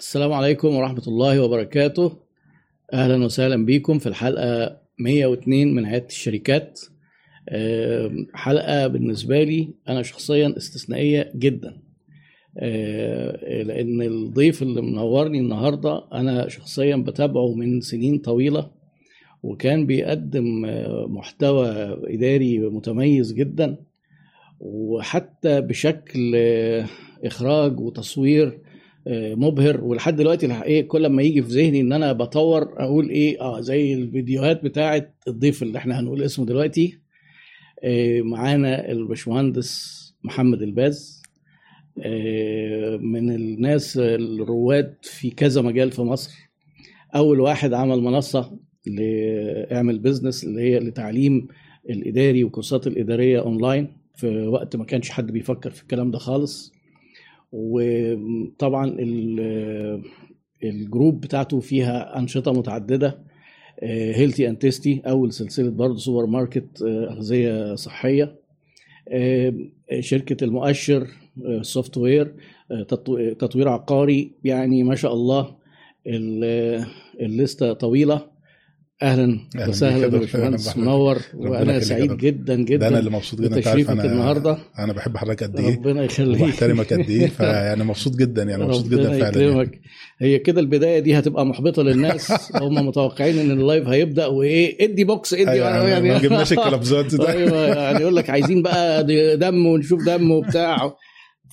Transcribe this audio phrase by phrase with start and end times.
[0.00, 2.12] السلام عليكم ورحمة الله وبركاته.
[2.92, 6.80] أهلا وسهلا بكم في الحلقة 102 من عيادة الشركات.
[8.34, 11.76] حلقة بالنسبة لي أنا شخصيا استثنائية جدا.
[12.58, 18.70] آه، لأن الضيف اللي منورني النهاردة أنا شخصيا بتابعه من سنين طويلة
[19.42, 21.68] وكان بيقدم آه، محتوى
[22.14, 23.76] إداري متميز جدا
[24.60, 26.86] وحتى بشكل آه،
[27.24, 28.69] إخراج وتصوير
[29.08, 33.60] مبهر ولحد دلوقتي الحقيقة كل ما يجي في ذهني إن أنا بطور أقول إيه آه
[33.60, 36.98] زي الفيديوهات بتاعه الضيف اللي إحنا هنقول اسمه دلوقتي.
[37.84, 41.22] آه، معانا الباشمهندس محمد الباز.
[42.04, 46.32] آه، من الناس الرواد في كذا مجال في مصر.
[47.14, 51.48] أول واحد عمل منصة إعمل business اللي هي لتعليم
[51.90, 56.72] الإداري والكورسات الإدارية اونلاين في وقت ما كانش حد بيفكر في الكلام ده خالص.
[57.52, 60.02] وطبعا ال-
[60.64, 63.18] ال group بتاعته فيها أنشطة متعددة
[63.82, 68.36] Healthy and Tasty أول سلسلة برضه سوبر ماركت آه، أغذية صحية
[69.08, 69.54] آه،
[70.00, 71.06] شركة المؤشر
[71.62, 72.34] software
[73.38, 75.56] تطوير عقاري يعني ما شاء الله
[76.06, 76.84] ال-
[77.20, 78.26] الليستة طويلة.
[79.02, 80.76] أهلا وسهلا باشمهندس.
[80.76, 82.16] منور وأنا سعيد.
[82.16, 84.58] جدا ده أنا جدا اللي مبسوط جدا انت عارف أنا النهارده.
[84.78, 86.40] أنا بحب حضرتك قد إيه؟ ربنا يخليك.
[86.40, 89.36] وبحترمك قد إيه؟ فيعني مبسوط جدا يعني مبسوط جدا فعلا يعني.
[89.44, 89.80] يكرمك
[90.20, 92.32] هي كده البداية دي هتبقى محبطة للناس.
[92.62, 96.08] هم متوقعين إن ال live هيبدأ وإيه؟ ادي box ادي أيوة، يعني.
[96.08, 97.32] ما جبناش الجلافزات ده.
[97.32, 99.04] أيوه يعني يقول لك عايزين بقى
[99.36, 100.94] دم ونشوف دم وبتاع.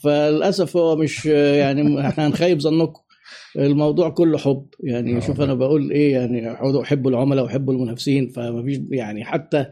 [0.04, 3.02] فللأسف هو مش يعني إحنا هنخيب ظنكم.
[3.56, 5.42] الموضوع كله حب يعني آه، شوف.
[5.42, 9.66] أنا بقول إيه يعني احبوا العملاء واحبوا المنافسين فما فيش يعني حتى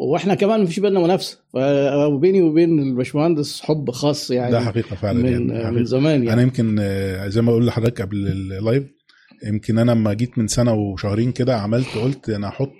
[0.00, 5.32] وإحنا كمان مفيش بينا منافسة فبيني وبين الباشمهندس حب خاص يعني ده حقيقة فعلا من
[5.32, 5.82] يعني من حقيقة.
[5.84, 6.76] زمان يعني أنا يمكن
[7.30, 8.84] زي ما أقول لحضرتك قبل اللايف
[9.46, 12.74] يمكن أنا لما جيت من سنة وشهرين كده عملت قلت أنا هحط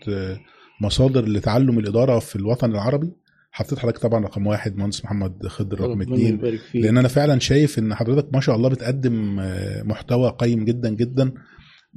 [0.81, 3.13] مصادر لتعلم الإدارة في الوطن العربي
[3.57, 7.95] حطيت حضرتك طبعا رقم واحد مهندس محمد خضر رقم اثنين لأن أنا فعلا شايف إن
[7.95, 11.33] حضرتك ما شاء الله بتقدم آه، محتوى قيم جدا جدا.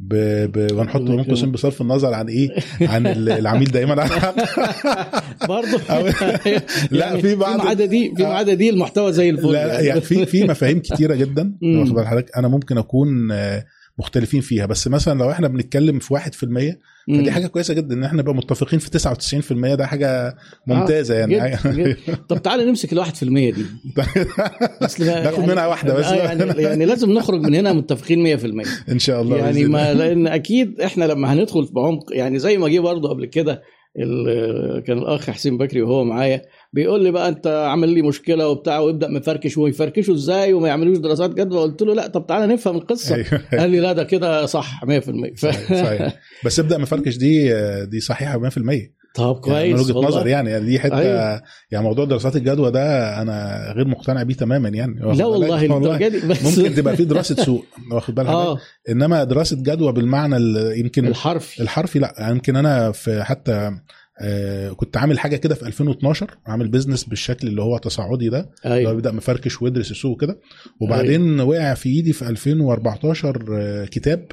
[0.02, 0.16] ب...
[0.52, 0.74] ب...
[0.74, 1.52] ونحط بين قوسين.
[1.52, 2.50] بصرف النظر عن إيه؟
[2.82, 3.96] عن ال- العميل دايما
[5.50, 5.80] برضه.
[6.92, 9.52] لا، يعني في بعض- في ما عدا دي في ما عدا دي المحتوى زي الفل
[9.52, 10.02] لا لا يعني.
[10.02, 11.54] في في مفاهيم كتيرة جدا.
[11.64, 13.66] واخد حضرتك أنا ممكن أكون آه،
[14.00, 16.20] مختلفين فيها بس مثلا لو إحنا بنتكلم في 1%
[17.08, 17.18] مم.
[17.22, 18.90] فدي حاجة كويسة جدا إن إحنا نبقى متفقين في
[19.72, 20.36] 99% ده حاجة
[20.68, 21.98] ممتازة يعني جد جد.
[22.30, 23.66] طب تعالى نمسك الواحد في المية دي
[24.82, 26.06] أصل ناخد منها واحدة بس.
[26.06, 29.66] آه يعني, يعني لازم نخرج من هنا متفقين مية في المية إن شاء الله يعني
[29.66, 29.94] ما.
[29.94, 33.62] لأن أكيد إحنا لما هندخل بعمق يعني زي ما جه برضه قبل كده
[34.00, 36.42] ال- كان الأخ حسين بكري وهو معايا
[36.74, 41.30] بيقول لي بقى انت عامل لي مشكلة وبتاع ويبدأ مفركش ويفركشوا إزاي وما يعملوش دراسات
[41.30, 41.60] جدوى.
[41.62, 43.16] قلت له لا طب تعالى نفهم القصة.
[43.16, 43.28] أيوه.
[43.60, 45.40] قال لي لا ده كده صح 100% ف...
[45.40, 46.16] صحيح صحيح.
[46.46, 48.54] بس ابدأ مفركش دي آه، دي صحيحة 100%
[49.16, 50.08] طب يعني من كويس وجهه.
[50.08, 51.42] نظر يعني يعني دي حتة أيوه.
[51.72, 55.00] يعني موضوع دراسات الجدوى ده أنا غير مقتنع بيه تماما يعني.
[55.00, 55.68] لا؟ والله
[56.10, 56.58] دي بس.
[56.58, 58.58] ممكن تبقى في دراسة سوق واخد بالك؟ آه.
[58.90, 61.64] إنما دراسة جدوى بالمعنى ال- يمكن الحرفي.
[61.64, 62.28] الحرفي لا.
[62.30, 63.72] يمكن أنا في حتى
[64.22, 68.76] آه، كنت عامل حاجة كده في 2012 عامل business بالشكل اللي هو تصاعدي ده اللي
[68.76, 68.94] هو أيوه.
[68.94, 70.40] بيبدأ مفركش ويدرس السوق وكده.
[70.80, 74.32] وبعدين وقع في إيدي في 2014 آه، كتاب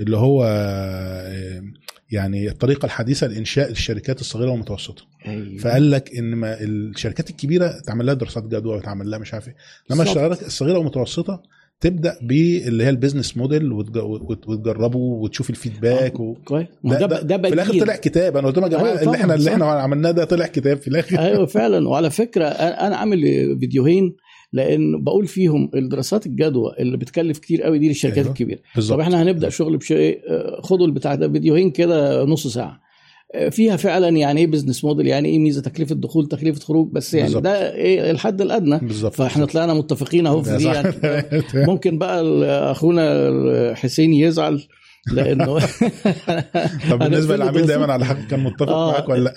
[0.00, 1.62] اللي هو آه،
[2.10, 5.02] يعني الطريقة الحديثة لإنشاء الشركات الصغيرة والمتوسطة.
[5.26, 5.58] أيوة.
[5.58, 9.56] فقال لك إن ما الشركات الكبيرة تعمل لها دراسات جدوى وتعمل لها مش عارف إيه.
[9.90, 10.16] لما بالظبط.
[10.18, 11.42] الشركات الصغيرة والمتوسطة
[11.84, 16.34] تبدأ باللي هي ال business model وتج- وت- وتجربه وتشوف ال feedback و...
[16.44, 16.66] كويس.
[16.84, 18.36] ما ده ده, ده في الآخر طلع كتاب.
[18.36, 19.52] أنا قلت لهم يا جماعة أيوة اللي إحنا اللي.
[19.52, 21.18] إحنا عملناه ده طلع كتاب في الآخر.
[21.18, 21.88] أيوه فعلا.
[21.88, 23.20] وعلى فكرة أنا عامل
[23.60, 24.16] فيديوهين
[24.52, 28.28] لأن بقول فيهم الدراسات الجدوى اللي بتكلف كتير قوي دي للشركات أيوة.
[28.30, 28.56] الكبيرة.
[28.58, 29.00] طب بالظبط.
[29.00, 32.72] إحنا هنبدأ شغل بشيء آه، خدوا البتاع ده فيديوهين كده نص ساعة.
[32.72, 32.83] آه،
[33.50, 37.26] فيها فعلا يعني إيه بزنس موديل يعني إيه ميزة تكلفة دخول تكلفة خروج بس يعني
[37.26, 37.42] بالظبط.
[37.42, 40.64] ده إيه الحد الأدنى بالظبط فإحنا طلعنا متفقين أهو في دي.
[40.64, 40.92] يعني
[41.70, 42.22] ممكن بقى
[42.70, 44.62] أخونا حسين يزعل
[45.12, 45.58] لأنه
[46.90, 47.66] طب بالنسبة للعميل.
[47.66, 48.92] دايما على حق كان متفق آه.
[48.92, 49.34] معاك ولا لأ؟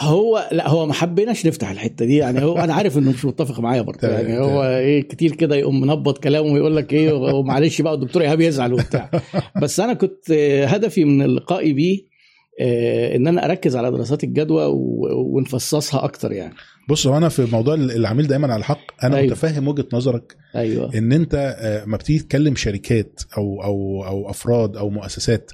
[0.00, 3.60] هو لا هو ما حبيناش نفتح الحتة دي يعني هو أنا عارف إنه مش متفق
[3.60, 4.38] معايا برضه يعني.
[4.38, 8.72] هو إيه كتير كده يقوم منبط كلامه ويقول لك إيه ومعلش بقى الدكتور إيهاب يزعل
[8.72, 9.10] وبتاع
[9.62, 10.30] بس أنا كنت
[10.66, 12.08] هدفي من اللقاء بيه
[12.60, 14.64] إن أنا أركز على دراسات الجدوى
[15.16, 16.54] ونفصصها أكتر يعني
[16.88, 19.26] بص هو أنا في موضوع العميل دايما على الحق أنا أيوة.
[19.26, 24.76] متفهم وجهة نظرك أيوه إن أنت آه، ما بتيجي تكلم شركات أو أو أو أفراد
[24.76, 25.50] أو مؤسسات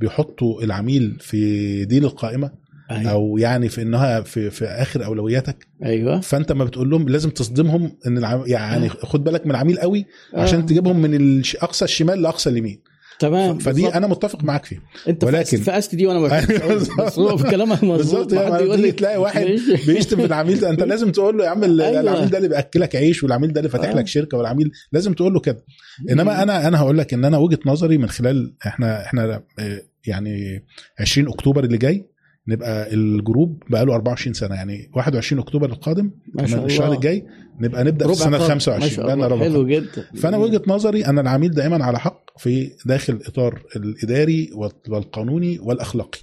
[0.00, 2.50] بيحطوا العميل في ديل القائمة
[2.90, 3.10] أيوة.
[3.10, 7.92] أو يعني في إنها في في آخر أولوياتك أيوه فأنت ما بتقول لهم لازم تصدمهم
[8.06, 8.42] إن العم...
[8.46, 8.88] يعني آه.
[8.88, 10.62] خد بالك من العميل قوي عشان آه.
[10.66, 12.80] تجيبهم من الش- أقصى الشمال لأقصى اليمين
[13.18, 13.96] تمام فدي بالظبط.
[13.96, 16.28] أنا متفق معاك فيها أنت ولكن- فقست دي وأنا
[17.36, 19.46] في كلامك مظبوط يعني تلاقي واحد.
[19.86, 22.00] بيشتم في العميل ده أنت لازم تقول له يا عم أيوة.
[22.00, 23.94] العميل ده اللي بيأكلك عيش والعميل ده اللي فاتح آه.
[23.94, 25.64] لك شركة والعميل لازم تقول له كده
[26.10, 30.64] إنما أنا أنا هقول لك إن أنا وجهة نظري من خلال إحنا إحنا آه، يعني
[31.00, 32.06] 20 أكتوبر اللي جاي
[32.48, 36.96] نبقى الجروب بقى له 24 سنة يعني 21 أكتوبر القادم ما شاء كمان الشهر الله.
[36.96, 37.24] الجاي
[37.60, 38.30] نبقى نبدأ في السنة.
[38.30, 39.66] ما 25 شاء بقى لنا الله حلو.
[39.66, 44.50] جدا فأنا وجهة نظري أن العميل دائما على حق في داخل الاطار الإداري
[44.88, 46.18] والقانوني والأخلاقي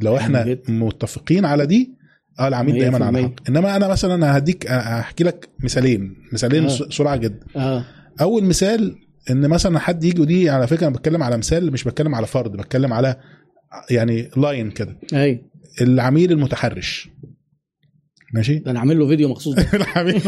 [0.00, 0.58] لو إحنا.
[0.68, 1.98] متفقين على دي
[2.40, 3.22] آه العميل دايما على.
[3.22, 6.68] حق إنما أنا مثلا هديك هحكي لك مثالين مثالين آه.
[6.68, 6.88] آه.
[6.90, 7.84] سرعة جدا آه
[8.20, 8.96] أول مثال
[9.30, 12.52] إن مثلا حد يجي ودي على فكرة أنا بتكلم على مثال مش بتكلم على فرد
[12.52, 13.16] بتكلم على
[13.90, 15.42] يعني line كده أي
[15.80, 17.08] العميل المتحرش.
[18.34, 19.58] ماشي؟ ده أنا عامل له فيديو مخصوص.
[19.74, 20.22] العميل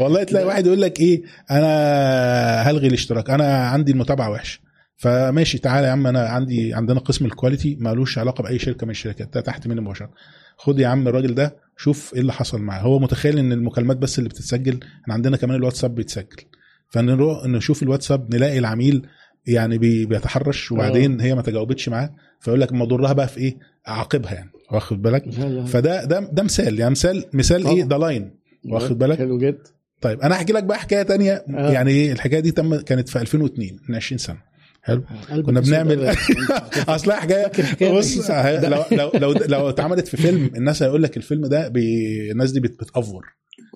[0.00, 3.30] والله تلاقي واحد يقول لك إيه أنا هلغي الاشتراك.
[3.30, 4.60] أنا عندي المتابعة وحشة.
[4.96, 8.90] فماشي تعالى يا عم أنا عندي عندنا قسم ال quality مالوش علاقة بأي شركة من
[8.90, 9.34] الشركات.
[9.34, 10.10] ده تحت مني مباشرة.
[10.56, 12.80] خد يا عم الراجل ده شوف إيه اللي حصل معاه.
[12.80, 16.44] هو متخيل إن المكالمات بس اللي بتتسجل إحنا عندنا كمان الواتساب بيتسجل.
[16.90, 19.06] فنروح نشوف الواتساب نلاقي العميل
[19.46, 22.10] يعني بي- بيتحرش وبعدين هي ما تجاوبتش معاه.
[22.40, 25.30] فيقول لك ما ضرها بقى في إيه؟ عاقبها يعني واخد بالك.
[25.66, 27.84] فده ده ده مثال يعني مثال مثال إيه.
[27.84, 28.30] ده line
[28.70, 29.58] واخد بالك حلو جدا
[30.00, 31.70] طيب أنا احكي لك بقى حكاية تانية آه.
[31.72, 34.38] يعني إيه الحكاية دي تم كانت في 2002 من 20 سنة
[34.82, 36.14] حلو قلبك كنا بنعمل.
[36.88, 37.46] اصلها حكاية
[37.92, 41.68] بص بس- ه- لو لو لو لو اتعملت في فيلم الناس هيقول لك الفيلم ده
[41.68, 42.30] بي...
[42.32, 43.26] الناس دي بت- بتأفور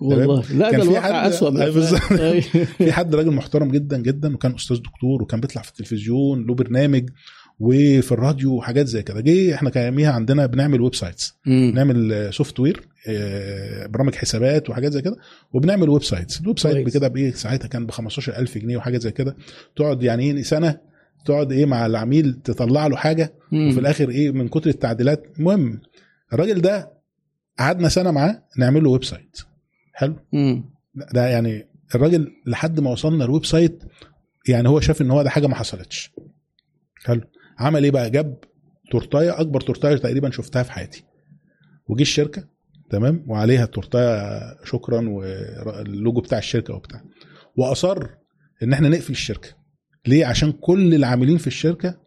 [0.01, 1.91] والله لا كان في حد- اسوء من أي الأفلام.
[1.91, 2.21] بالظبط.
[2.21, 2.41] أي.
[2.77, 7.09] في حد راجل محترم جدا جدا وكان أستاذ دكتور وكان بيطلع في التلفزيون له برنامج
[7.59, 9.21] وفي الراديو وحاجات زي كده.
[9.21, 11.33] جه إحنا كان عندنا بنعمل websites.
[11.45, 15.15] بنعمل software آه، برامج حسابات وحاجات زي كده
[15.53, 16.85] وبنعمل websites ال website.
[16.87, 19.35] بكده بإيه؟ ساعتها كان ب 15000 جنيه وحاجات زي كده.
[19.75, 20.77] تقعد يعني إيه سنة
[21.25, 23.69] تقعد إيه مع العميل تطلع له حاجة مم.
[23.69, 25.25] وفي الآخر إيه من كتر التعديلات.
[25.39, 25.81] المهم
[26.33, 26.91] الراجل ده
[27.59, 29.37] قعدنا سنة معاه نعمل له website
[29.93, 30.63] حلو؟ مم.
[31.13, 33.83] ده يعني الراجل لحد ما وصلنا ال website
[34.47, 36.11] يعني هو شاف إن هو ده حاجة ما حصلتش.
[37.05, 37.21] حلو؟
[37.59, 38.37] عمل إيه بقى؟ جاب
[38.91, 41.03] تورتاية أكبر تورتاية تقريبا شفتها في حياتي.
[41.87, 42.43] وجي الشركة
[42.89, 47.01] تمام؟ وعليها التورتاية شكرا واللوجو بتاع الشركة وبتاع.
[47.55, 48.07] وأصر
[48.63, 49.49] إن إحنا نقفل الشركة.
[50.07, 51.97] ليه؟ عشان كل العاملين في الشركة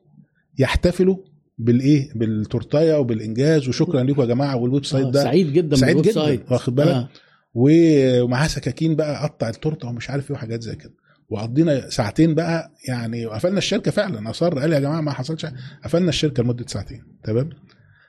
[0.59, 1.17] يحتفلوا
[1.59, 3.69] بالإيه؟ بالتورتاية وبالإنجاز.
[3.69, 4.57] وشكرا لكم يا جماعة.
[4.57, 6.39] وال website آه، ده سعيد جدا سعيد جدا.
[6.51, 7.09] واخد بالك؟ آه.
[7.55, 10.93] ومعاه سكاكين بقى قطع التورتة ومش عارف إيه وحاجات زي كده.
[11.33, 14.31] وقضينا ساعتين بقى يعني وقفلنا الشركة فعلا.
[14.31, 15.47] اصر قال يا جماعة ما حصلش.
[15.85, 17.03] قفلنا الشركة لمدة ساعتين.
[17.25, 17.51] تمام؟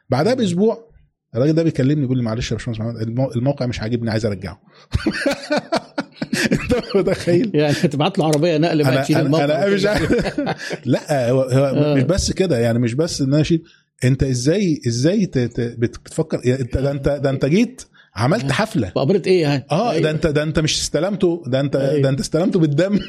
[0.10, 0.94] بعدها بأسبوع
[1.36, 4.62] الراجل ده بيكلمني بيقول لي معلش يا باشمهندس محمد المو- الموقع مش عاجبني عايز أرجعه.
[6.52, 9.46] أنت متخيل؟ يعني تبعت له عربية نقل بقى أنا تشيل أنا, الموقع.
[9.46, 9.84] أنا مش
[10.86, 11.96] لا هو, هو آه.
[11.96, 13.64] مش بس كده يعني مش بس إن أنا أشيل.
[14.04, 17.82] أنت إزاي إزاي بتفكر؟ انت ده انت ده أنت جيت
[18.16, 20.04] عملت حفلة بقبرة إيه يعني آه أيوة.
[20.04, 22.02] ده انت ده أنت مش استلمته ده انت أيوة.
[22.02, 23.00] ده أنت استلمته بالدم؟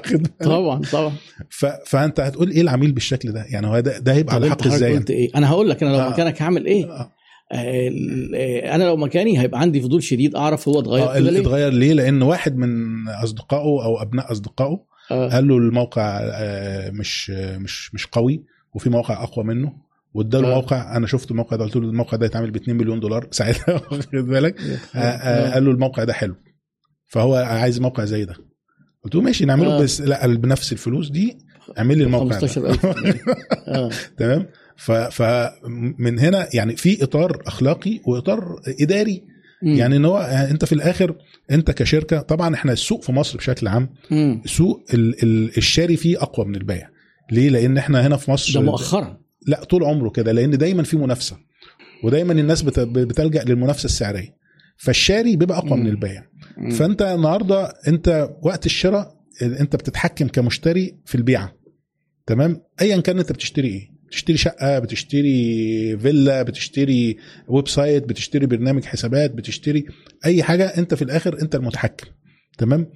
[0.44, 1.12] طبعا طبعا
[1.50, 1.66] ف...
[1.86, 5.10] فأنت هتقول إيه العميل بالشكل ده يعني هو ده, ده هيبقى على حق إزاي قلت
[5.10, 6.10] إيه أنا هقول لك أنا لو آه.
[6.10, 7.10] مكانك هعمل إيه آه.
[7.52, 7.90] آه،
[8.34, 11.92] آه، أنا لو مكاني هيبقى عندي فضول شديد أعرف هو اتغير اللي ليه اتغير ليه
[11.92, 12.68] لأن واحد من
[13.08, 15.28] أصدقائه أو أبناء أصدقائه آه.
[15.28, 18.44] قال له الموقع آه، مش آه، مش مش قوي
[18.74, 19.72] وفي موقع أقوى منه
[20.14, 20.48] واداله.
[20.48, 23.74] موقع أنا شفت الموقع ده قلت له الموقع ده يتعمل ب 2 مليون دولار ساعتها
[23.74, 24.60] واخد بالك؟
[24.94, 26.34] آه، آه، قال له الموقع ده حلو.
[27.06, 28.34] فهو عايز موقع زي ده.
[29.04, 29.82] قلت له ماشي نعمله آه.
[29.82, 31.38] بس لا بنفس الفلوس دي
[31.78, 32.46] اعمل لي الموقع ده.
[32.46, 32.86] 15000
[33.68, 33.90] آه.
[34.16, 39.22] تمام؟ ف فمن هنا يعني في إطار أخلاقي وإطار إداري.
[39.62, 39.74] مم.
[39.74, 40.18] يعني إن هو
[40.50, 41.14] أنت في الآخر
[41.50, 44.42] أنت كشركة طبعا إحنا السوق في مصر بشكل عام مم.
[44.46, 46.90] سوق ال ال الشاري فيه أقوى من البائع
[47.32, 49.23] ليه؟ لأن إحنا هنا في مصر ده مؤخرا.
[49.46, 51.36] لا طول عمره كده لأن دايما في منافسة
[52.04, 54.36] ودايما الناس بت- بتلجأ للمنافسة السعريه
[54.76, 55.78] فالشاري بيبقى أقوى.
[55.80, 56.26] من البائع.
[56.78, 61.52] فأنت النهارده أنت وقت الشراء أنت بتتحكم كمشتري في البيعة.
[62.26, 67.16] تمام؟ ايا كان أنت بتشتري إيه؟ بتشتري شقة بتشتري فيلا بتشتري
[67.48, 69.84] website بتشتري برنامج حسابات بتشتري
[70.26, 72.06] أي حاجة أنت في الآخر أنت المتحكم.
[72.58, 72.86] تمام؟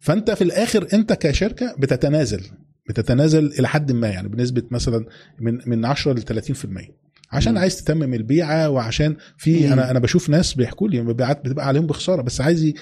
[0.00, 2.40] فأنت في الآخر أنت كشركة بتتنازل.
[2.88, 5.06] بتتنازل إلى حد ما يعني بنسبة مثلا
[5.40, 6.90] من من 10 ل 30%
[7.32, 7.58] عشان مم.
[7.58, 9.72] عايز تتمم البيعه وعشان في مم.
[9.72, 12.72] أنا أنا بشوف ناس بيحكوا لي مبيعات بتبقى عليهم بخسارة بس عايز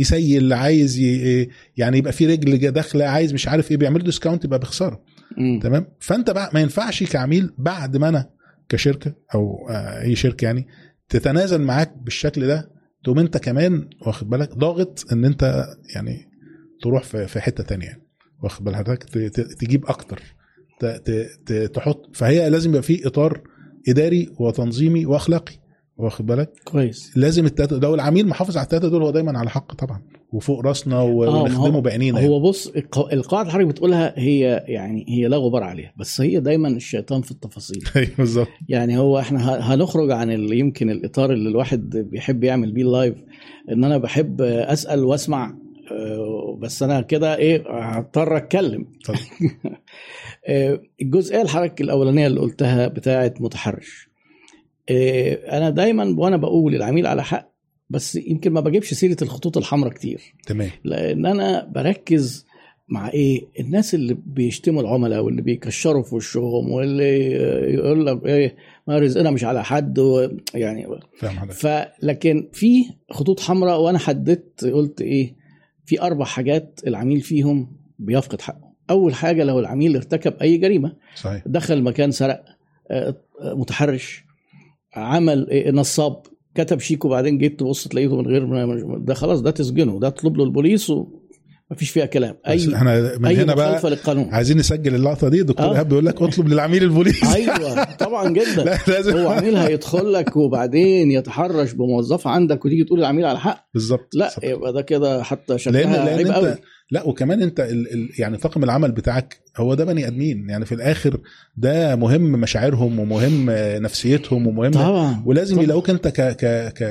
[0.00, 4.58] يسيل عايز ي- يعني يبقى في رجل داخله عايز مش عارف إيه بيعمل discount يبقى
[4.58, 5.02] بخسارة
[5.38, 5.60] مم.
[5.62, 8.30] تمام فأنت بقى ما ينفعش كعميل بعد ما أنا
[8.68, 10.66] كشركة أو آه، أي شركة يعني
[11.08, 12.70] تتنازل معاك بالشكل ده
[13.04, 16.28] تقوم أنت كمان واخد بالك ضاغط إن أنت يعني
[16.82, 18.05] تروح في في حتة تانية يعني
[18.42, 19.02] واخد بالك حضرتك
[19.60, 20.22] تجيب أكتر.
[21.74, 23.40] تحط فهي لازم يبقى في إطار
[23.88, 25.54] إداري وتنظيمي وأخلاقي.
[25.98, 27.12] واخد بالك؟ كويس.
[27.16, 30.02] لازم التلاتة لو العميل محافظ على التلاتة دول هو دايما على حق طبعا.
[30.32, 32.30] وفوق راسنا آه، ونخدمه هو- بعينينا يعني.
[32.32, 36.40] هو بص الق- القاعدة اللي حضرتك بتقولها هي يعني هي لا غبار عليها بس هي
[36.40, 37.84] دايما الشيطان في التفاصيل.
[37.96, 38.48] أيوه بالظبط.
[38.68, 43.14] يعني هو إحنا هنخرج عن يمكن الإطار اللي الواحد بيحب يعمل بيه اللايف
[43.72, 45.54] إن أنا بحب أسأل وأسمع
[45.92, 46.20] آه،
[46.58, 48.86] بس أنا كده إيه هضطر أتكلم.
[50.46, 54.08] آه، الجزئية الحركة الأولانية اللي قلتها بتاعه متحرش.
[54.90, 57.52] آه، أنا دايما وأنا بقول العميل على حق
[57.90, 60.34] بس يمكن ما بجيبش سيرة الخطوط الحمراء كتير.
[60.46, 60.70] تمام.
[60.84, 62.46] لأن أنا بركز
[62.88, 67.30] مع إيه؟ الناس اللي بيشتموا العملاء واللي بيكشروا في وشهم واللي
[67.74, 68.56] يقول لك إيه
[68.88, 69.98] ما رزقنا مش على حد
[70.54, 70.86] يعني
[71.18, 71.56] فاهم حضرتك.
[72.02, 75.34] فلكن في خطوط حمراء وأنا حددت قلت إيه؟
[75.86, 78.72] في أربع حاجات العميل فيهم بيفقد حقه.
[78.90, 81.42] أول حاجة لو العميل ارتكب أي جريمة صحيح.
[81.46, 82.44] دخل مكان سرق
[82.90, 84.24] آه، آه، متحرش
[84.94, 86.22] عمل إيه، نصاب
[86.54, 90.36] كتب شيك وبعدين جيت تبص تلاقيه من غير ما ده خلاص ده تسجنه ده اطلب
[90.36, 90.92] له البوليس
[91.70, 92.36] ومفيش فيها كلام.
[92.48, 94.34] اي إحنا من أي هنا بقى للقانون.
[94.34, 95.72] عايزين نسجل اللقطة دي دكتور آه.
[95.72, 97.24] إيهاب بيقول لك اطلب للعميل البوليس.
[97.36, 98.64] أيوه طبعا جدا.
[98.64, 99.16] لا لازم.
[99.16, 103.66] هو عميل هيدخل لك وبعدين يتحرش بموظفة عندك وتيجي تقول العميل على حق.
[103.74, 104.14] بالظبط.
[104.14, 104.44] لا بالظبط.
[104.44, 106.54] يبقى ده كده حتى شكلها لأن عيب قوي
[106.90, 110.50] لا وكمان أنت ال ال يعني طاقم العمل بتاعك هو ده بني آدمين.
[110.50, 111.20] يعني في الآخر
[111.56, 113.50] ده مهم مشاعرهم ومهم
[113.82, 115.22] نفسيتهم ومهم طبعا.
[115.26, 115.64] ولازم طبعا.
[115.64, 116.82] يلاقوك أنت ك ك ك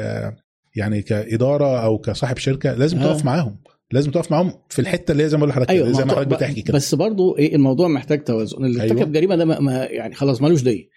[0.75, 3.03] يعني كإدارة أو كصاحب شركة لازم آه.
[3.03, 3.57] تقف معاهم.
[3.91, 6.27] لازم تقف معاهم في الحتة اللي هي زي ما بقول لحضرتك كده، زي ما حضرتك
[6.27, 6.73] بتحكي كده.
[6.73, 8.65] بس برضو إيه الموضوع محتاج توازن.
[8.65, 8.93] اللي أيوة.
[8.93, 10.89] ارتكب جريمة ده ما ما- يعني خلاص ملوش دي.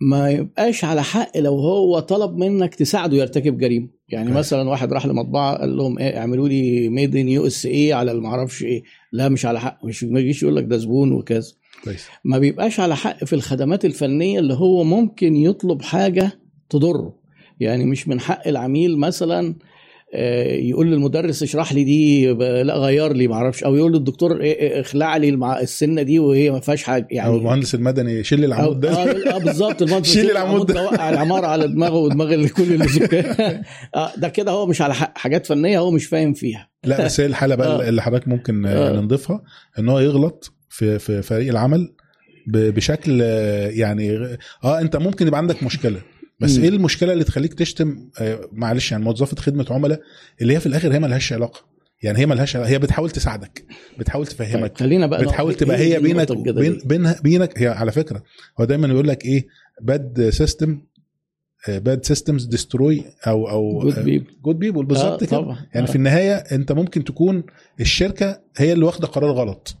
[0.00, 3.88] ما يبقاش على حق لو هو طلب منك تساعده يرتكب جريمة.
[4.08, 4.38] يعني كويس.
[4.38, 8.82] مثلا واحد راح لمطبعة قال لهم إيه اعملوا لي made in USA على المعرفش إيه.
[9.12, 11.52] لا مش على حق مش ما يجيش يقول لك ده زبون وكذا.
[11.84, 12.06] كويس.
[12.24, 16.30] ما بيبقاش على حق في الخدمات الفنية اللي هو ممكن يطلب حاجة
[16.70, 17.14] تضره.
[17.60, 19.54] يعني مش من حق العميل مثلا
[20.14, 22.26] يقول للمدرس اشرح لي دي
[22.62, 26.50] لا غير لي معرفش أو يقول للدكتور إيه- إيه، اخلع لي المع- السنة دي وهي
[26.50, 30.30] ما فيهاش حاجة يعني أو المهندس المدني شيل العمود ده آه آه، بالظبط المهندس شيل
[30.30, 30.82] العمود ده.
[30.84, 33.62] وقع العمارة على دماغه ودماغ كل اللي سكان
[33.94, 37.26] آه ده كده هو مش على حاجات فنية هو مش فاهم فيها لا بس هي
[37.26, 37.88] الحالة بقى آه.
[37.88, 38.88] اللي حضرتك ممكن آه.
[38.98, 39.00] آه.
[39.00, 39.42] نضيفها
[39.78, 41.94] إن هو يغلط في في فريق العمل
[42.46, 44.18] بشكل آه، يعني
[44.64, 46.00] آه أنت ممكن يبقى عندك مشكلة
[46.40, 46.62] بس مم.
[46.62, 50.00] إيه المشكلة اللي تخليك تشتم آه، معلش يعني موظفة خدمة عملاء
[50.42, 51.60] اللي هي في الآخر هي ملهاش علاقة
[52.02, 52.66] يعني هي علاقة.
[52.66, 53.64] هي بتحاول تساعدك
[53.98, 56.32] بتحاول تفهمك طيب، خلينا بقى بتحاول تبقى هي دي بينك.
[56.32, 58.22] بين بينها بينك هي على فكرة
[58.60, 59.46] هو دايما يقول لك إيه
[59.82, 60.80] bad system
[61.68, 64.42] bad systems destroy أو أو Good people.
[64.44, 65.90] good people بالظبط آه، كده يعني آه.
[65.90, 67.42] في النهاية أنت ممكن تكون
[67.80, 69.76] الشركة هي اللي واخدة قرار غلط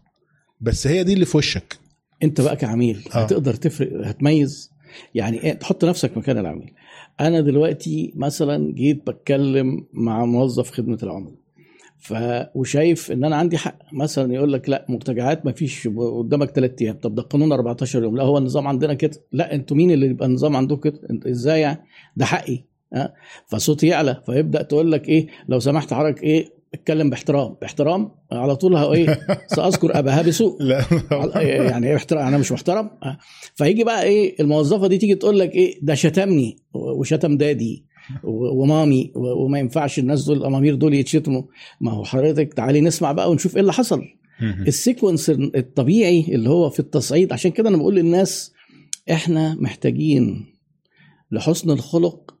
[0.60, 1.78] بس هي دي اللي في وشك
[2.22, 3.18] أنت بقى كعميل آه.
[3.18, 4.70] هتقدر تفرق هتميز
[5.14, 6.72] يعني إيه تحط نفسك مكان العميل.
[7.20, 11.34] أنا دلوقتي مثلا جيت بتكلم مع موظف خدمة العملاء
[11.98, 12.14] ف
[12.54, 13.78] وشايف إن أنا عندي حق.
[13.92, 16.96] مثلا يقول لك لا مرتجعات ما فيش قدامك ثلاث أيام.
[16.96, 18.16] طب ده القانون 14 يوم.
[18.16, 19.18] لا هو النظام عندنا كده.
[19.32, 21.78] لا أنتوا مين اللي يبقى النظام عندكم كده؟ إزاي يعني؟
[22.16, 22.64] ده حقي.
[22.94, 23.14] ها
[23.46, 24.22] فصوتي يعلى.
[24.26, 29.20] فيبدأ تقول لك إيه لو سمحت حضرتك إيه اتكلم باحترام باحترام على طول إيه
[29.56, 30.84] سأذكر اباها بسوء لا.
[31.42, 32.90] يعني إيه احترام أنا مش محترم.
[33.54, 37.84] فيجي بقى إيه الموظفة دي تيجي تقول لك إيه ده شتمني وشتم دادي
[38.24, 41.42] ومامي وما ينفعش الناس دول الأمامير دول يتشتموا.
[41.80, 44.02] ما هو حضرتك تعالي نسمع بقى ونشوف إيه اللي حصل.
[44.42, 48.52] السيكونس الطبيعي اللي هو في التصعيد عشان كده أنا بقول للناس
[49.10, 50.46] إحنا محتاجين
[51.30, 52.34] لحسن الخلق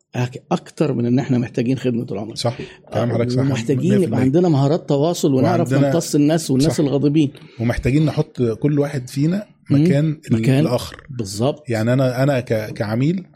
[0.52, 2.58] أكتر من إن إحنا محتاجين خدمة العملاء صح
[2.92, 4.22] كلام حضرتك صح محتاجين يبقى 100%.
[4.22, 6.80] عندنا مهارات تواصل ونعرف نمتص الناس والناس صح.
[6.80, 9.46] الغاضبين ومحتاجين نحط كل واحد فينا.
[9.70, 10.60] مكان, مكان.
[10.60, 13.26] الآخر بالظبط يعني أنا أنا كعميل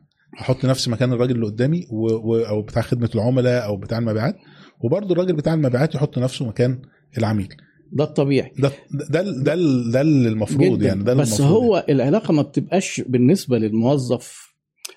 [0.40, 2.06] أحط نفسي مكان الراجل اللي قدامي و...
[2.12, 2.36] و...
[2.38, 4.36] أو بتاع خدمة العملاء أو بتاع المبيعات
[4.84, 6.82] وبرضه الراجل بتاع المبيعات يحط نفسه مكان
[7.18, 7.48] العميل
[7.92, 8.72] ده الطبيعي ده
[9.10, 9.54] ده ده,
[9.90, 10.86] ده, المفروض جداً.
[10.86, 14.52] يعني ده بس المفروض هو العلاقة ما بتبقاش بالنسبة للموظف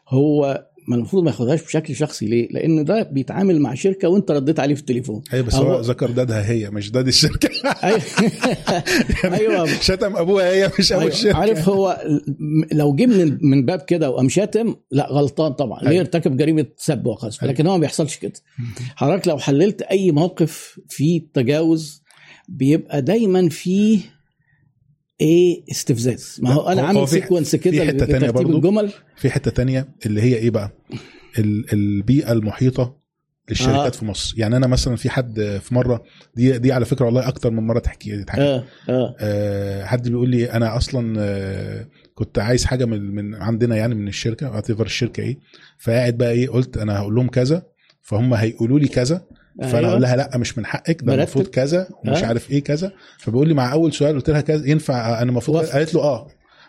[0.10, 2.26] هو ما المفروض ما ياخدهاش بشكل شخصي.
[2.26, 5.22] ليه؟ لأن ده بيتعامل مع شركة وأنت رديت عليه في التليفون.
[5.34, 7.50] أيوه بس هو- ذكر دادها هي مش داد الشركة.
[7.84, 8.02] أيوه.
[9.40, 9.66] أيوه.
[9.82, 11.14] شتم أبوها هي مش أبو أيوة.
[11.14, 11.38] الشركة.
[11.38, 12.02] عارف هو
[12.72, 15.80] لو جه من من باب كده وقام شاتم لا غلطان طبعا.
[15.82, 16.02] ليه أيوة.
[16.02, 17.54] ارتكب جريمة سب وقذف أيوة.
[17.54, 18.34] لكن هو ما بيحصلش كده.
[18.96, 22.04] حضرتك لو حللت أي موقف فيه تجاوز
[22.50, 24.00] بيبقى دايما فيه
[25.22, 28.58] إيه استفزاز ما هو أنا عامل في- sequence في كده حتة تانية لترتيب برضو.
[28.58, 30.72] الجمل في حتة تانية اللي هي إيه بقى
[31.40, 33.06] ال- البيئة المحيطة
[33.50, 33.86] للشركات آه.
[33.88, 33.90] آه.
[33.90, 36.04] في مصر يعني أنا مثلا في حد في مرة
[36.36, 40.30] دي دي على فكرة والله أكتر من مرة تحكي تحكي آه آه آه حد بيقول
[40.30, 45.22] لي أنا أصلا آه كنت عايز حاجة من من عندنا يعني من الشركة اعتبر الشركة
[45.24, 45.40] إيه
[45.80, 47.64] فقاعد بقى إيه قلت أنا هقول لهم كذا
[48.02, 49.26] فهم هيقولوا لي كذا
[49.62, 49.90] فانا أيوة.
[49.90, 51.14] أقول لها لا مش من حقك ده.
[51.14, 52.26] المفروض كذا ومش آه.
[52.26, 55.66] عارف إيه كذا فبيقول لي مع اول سؤال قلت لها كذا ينفع أنا المفروض.
[55.66, 56.28] قالت له آه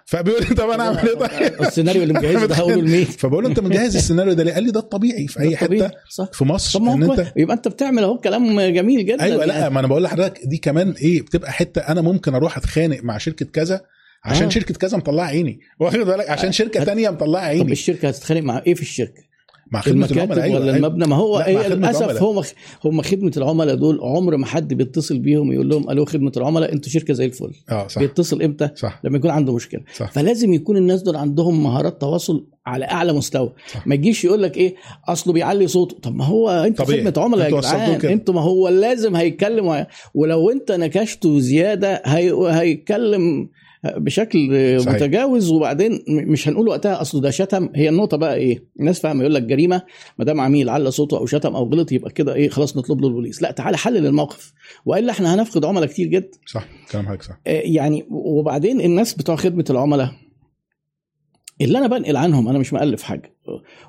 [0.08, 3.50] فبيقول لي طب أنا اعمل إيه طيب السيناريو اللي مجهزه ده هقوله لمين فبقول له
[3.50, 5.56] أنت مجهز السيناريو ده ليه؟ قال لي ده الطبيعي في أي.
[5.56, 7.32] حتة صح في مصر طب إن هو أنت.
[7.36, 9.74] يبقى أنت بتعمل أهو كلام جميل جدا أيوه لا يعني.
[9.74, 13.46] ما أنا بقول لحضرتك دي كمان إيه بتبقى حتة أنا ممكن أروح أتخانق مع شركة
[13.46, 13.80] كذا
[14.24, 14.46] عشان آه.
[14.46, 14.50] آه.
[14.50, 18.40] شركة كذا مطلعة عيني واخد بالك عشان شركة هت- تانية مطلعة طب عيني الشركة هتتخانق
[18.42, 19.22] مع إيه في الشركة؟
[19.72, 20.76] مع خدمة العملاء أيوه ولا أيوة.
[20.76, 22.22] المبنى ما هو خدمة للأسف.
[22.22, 22.42] هم
[22.84, 26.90] هم خدمة العملاء دول عمر ما حد بيتصل بيهم يقول لهم ألو خدمة العملاء أنتوا
[26.90, 30.76] شركة زي الفل آه صح بيتصل إمتى؟ صح لما يكون عنده مشكلة صح فلازم يكون
[30.76, 33.86] الناس دول عندهم مهارات تواصل على أعلى مستوى صح.
[33.86, 34.74] ما يجيش يقول لك إيه
[35.08, 37.00] أصله بيعلي صوته طب ما هو أنتوا طبيعي.
[37.04, 38.00] خدمة عملاء يا جدعان.
[38.06, 42.32] أنتوا ما هو لازم هيتكلم ولو أنت نكشته زيادة هي...
[42.50, 43.48] هيتكلم
[43.96, 44.38] بشكل
[44.80, 44.94] صحيح.
[44.94, 47.68] متجاوز وبعدين مش هنقول وقتها اصله ده شتم.
[47.74, 49.82] هي النقطة بقى إيه؟ الناس فاهمة يقول لك جريمة
[50.18, 53.08] ما دام عميل على صوته أو شتم أو غلط يبقى كده إيه؟ خلاص نطلب له
[53.08, 53.42] البوليس.
[53.42, 54.52] لا تعالى حلل الموقف.
[54.86, 56.30] وإلا إحنا هنفقد عملاء كتير جدا.
[56.46, 57.40] صح كلام حضرتك صح.
[57.46, 60.10] آه، يعني وبعدين الناس بتوع خدمة العملاء
[61.60, 63.36] اللي أنا بنقل عنهم أنا مش مؤلف حاجة.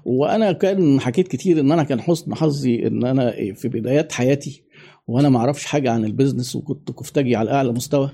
[0.05, 4.63] وأنا كان حكيت كتير إن أنا كان حسن حظي إن أنا في بدايات حياتي
[5.07, 8.11] وأنا ما أعرفش حاجة عن البيزنس وكنت كفتاجي على أعلى مستوى.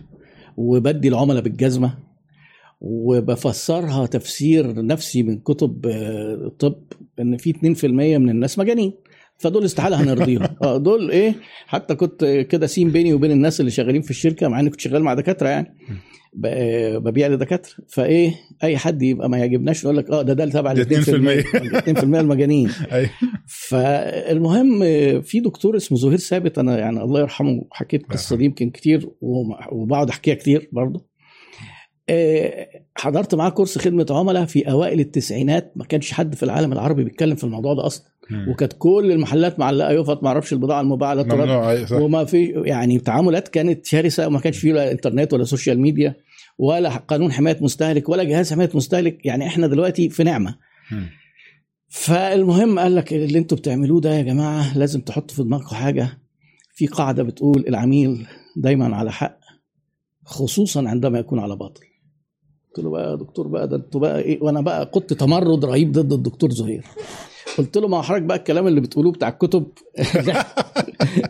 [0.58, 1.94] وبدي العملاء بالجزمة
[2.82, 6.84] وبفسرها تفسير نفسي من كتب آه، الطب
[7.20, 7.84] إن في 2%
[8.18, 8.94] من الناس مجانين.
[9.44, 10.48] فدول استحالة هنرضيهم.
[10.64, 11.36] آه دول إيه
[11.68, 15.04] حتى كنت كده سين بيني وبين الناس اللي شغالين في الشركة مع إني كنت شغال
[15.04, 15.78] مع دكاترة يعني.
[17.00, 17.74] ببيع لدكاترة.
[17.90, 22.04] فإيه أي حد يبقى ما يعجبناش يقول لك آه ده ده تبع ال 2% 2%
[22.04, 22.70] المجانين.
[22.92, 23.10] أيوه.
[23.48, 24.80] فالمهم
[25.22, 29.10] في دكتور اسمه زهير ثابت أنا يعني الله يرحمه حكيت القصة دي يمكن كتير
[29.72, 31.06] وبقعد أحكيها كتير برضه.
[32.10, 37.04] آه، حضرت معاه كورس خدمة عملاء في أوائل التسعينات ما كانش حد في العالم العربي
[37.04, 38.13] بيتكلم في الموضوع ده أصلا.
[38.48, 41.24] وكانت كل المحلات معلقة يفط ما أعرفش البضاعة المباعة لا
[42.04, 46.16] وما في يعني تعاملات كانت شرسة وما كانش فيه لا إنترنت ولا سوشيال ميديا
[46.58, 49.26] ولا قانون حماية مستهلك ولا جهاز حماية مستهلك.
[49.26, 50.56] يعني إحنا دلوقتي في نعمة.
[51.90, 56.18] فالمهم قال لك اللي أنتوا بتعملوه ده يا جماعة لازم تحطوا في دماغكم حاجة.
[56.76, 59.40] في قاعدة بتقول العميل دايما على حق
[60.26, 61.82] خصوصا عندما يكون على باطل.
[62.76, 65.92] قلت له بقى يا دكتور بقى ده أنتوا بقى إيه؟ وأنا بقى كنت تمرد رهيب
[65.92, 66.84] ضد الدكتور زهير.
[67.58, 69.68] قلت له ما حضرتك بقى الكلام اللي بتقولوه بتاع الكتب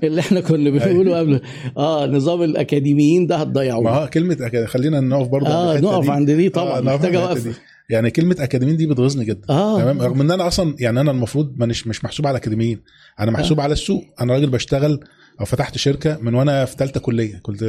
[0.04, 1.42] اللي إحنا كنا بنقوله قبل
[1.78, 4.66] آه نظام الأكاديميين ده ما هتضيعوه هو كلمة أكاد...
[4.66, 6.10] خلينا نقف برضه آه نقف.
[6.10, 7.54] عند دي طبعا آه، محتاجة وقفة.
[7.90, 9.50] يعني كلمة أكاديميين دي بتغيظني جدا.
[9.50, 9.82] آه.
[9.82, 12.82] تمام؟ رغم إن أنا أصلا يعني أنا المفروض مش مش محسوب على اكاديميين
[13.20, 14.04] أنا محسوب على السوق.
[14.22, 15.00] أنا راجل بشتغل
[15.40, 17.40] أو فتحت شركة من وأنا في ثالثه كلية.
[17.42, 17.64] كنت.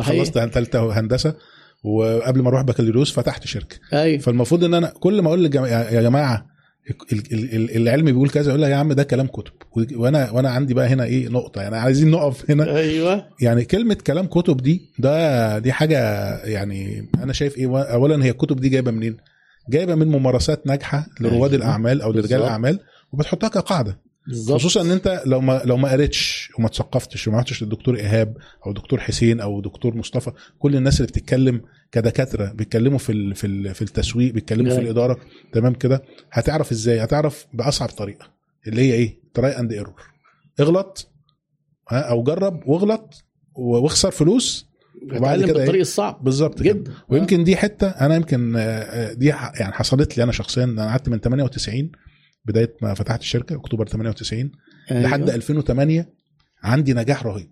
[0.00, 1.34] خلصت ثالثه هندسة
[1.84, 3.76] وقبل ما أروح بكالوريوس فتحت شركة.
[3.92, 4.18] أيوه.
[4.18, 5.54] فالمفروض إن أنا كل ما أقول.
[5.54, 6.46] يا جماعة
[7.76, 9.52] العلم بيقول كذا يقول لك يا عم ده كلام كتب
[9.96, 14.26] وأنا وأنا عندي بقى هنا إيه نقطة يعني عايزين نقف هنا أيوه يعني كلمة كلام
[14.26, 15.98] كتب دي ده دي حاجة
[16.44, 19.16] يعني أنا شايف إيه اولا هي الكتب دي جايبة منين؟
[19.70, 21.64] جايبة من ممارسات ناجحة لرواد أيوة.
[21.64, 22.40] الأعمال أو لرجال.
[22.40, 22.78] الأعمال
[23.12, 27.62] وبتحطها كقاعدة بالظبط خصوصا إن أنت لو ما لو ما قريتش وما تثقفتش وما رحتش
[27.62, 31.60] للدكتور إيهاب أو دكتور حسين أو دكتور مصطفى كل الناس اللي بتتكلم
[31.92, 34.84] كدكاترة بيتكلموا في ال- في ال- في التسويق بيتكلموا في أيوة.
[34.84, 35.20] الإدارة.
[35.52, 38.30] تمام كده؟ هتعرف إزاي؟ هتعرف باصعب طريقة
[38.66, 40.02] اللي هي إيه؟ try and error
[40.60, 41.08] اغلط
[41.88, 43.24] ها أو جرب واغلط
[43.54, 44.66] واخسر فلوس
[45.16, 46.24] وبعد كده بالطريق إيه؟ الصعب.
[46.24, 46.72] بالظبط كده.
[46.72, 46.92] جدا.
[47.08, 51.08] ويمكن دي حتة أنا يمكن آه، آه، دي يعني حصلت لي أنا شخصيا أنا قعدت
[51.08, 51.92] من 98
[52.44, 54.52] بداية ما فتحت الشركة أكتوبر 98
[54.90, 55.02] أيوة.
[55.02, 56.08] لحد 2008
[56.62, 57.50] عندي نجاح رهيب.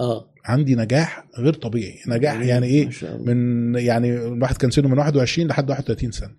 [0.00, 0.30] آه.
[0.44, 1.94] عندي نجاح غير طبيعي.
[2.08, 2.90] نجاح يعني إيه.
[3.26, 6.30] من يعني الواحد كان سنه من 21 لحد 31 سنة.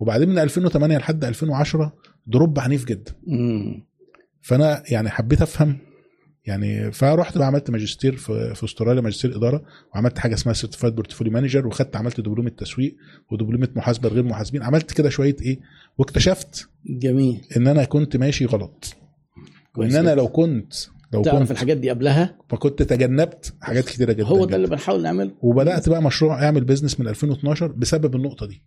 [0.00, 1.92] وبعدين من 2008 لحد 2010
[2.26, 3.12] drop عنيف جدا.
[3.26, 3.86] مم.
[4.42, 5.78] فأنا يعني حبيت أفهم.
[6.46, 9.62] يعني فرحت بقى عملت ماجستير في في أستراليا ماجستير إدارة
[9.94, 12.96] وعملت حاجة اسمها certified portfolio manager وخدت عملت دبلومة تسويق
[13.32, 14.62] ودبلومة محاسبة لغير محاسبين.
[14.62, 15.60] عملت كده شوية إيه؟
[15.98, 17.40] واكتشفت جميل.
[17.56, 18.96] إن أنا كنت ماشي غلط.
[19.76, 20.14] وان أنا.
[20.14, 20.74] لو كنت
[21.12, 24.44] لو تعرف كنت الحاجات دي قبلها؟ فكنت تجنبت حاجات كتيرة جدا هو.
[24.44, 25.30] ده اللي بنحاول نعمله.
[25.42, 28.62] وبدأت بقى مشروع أعمل business من 2012 بسبب النقطة دي.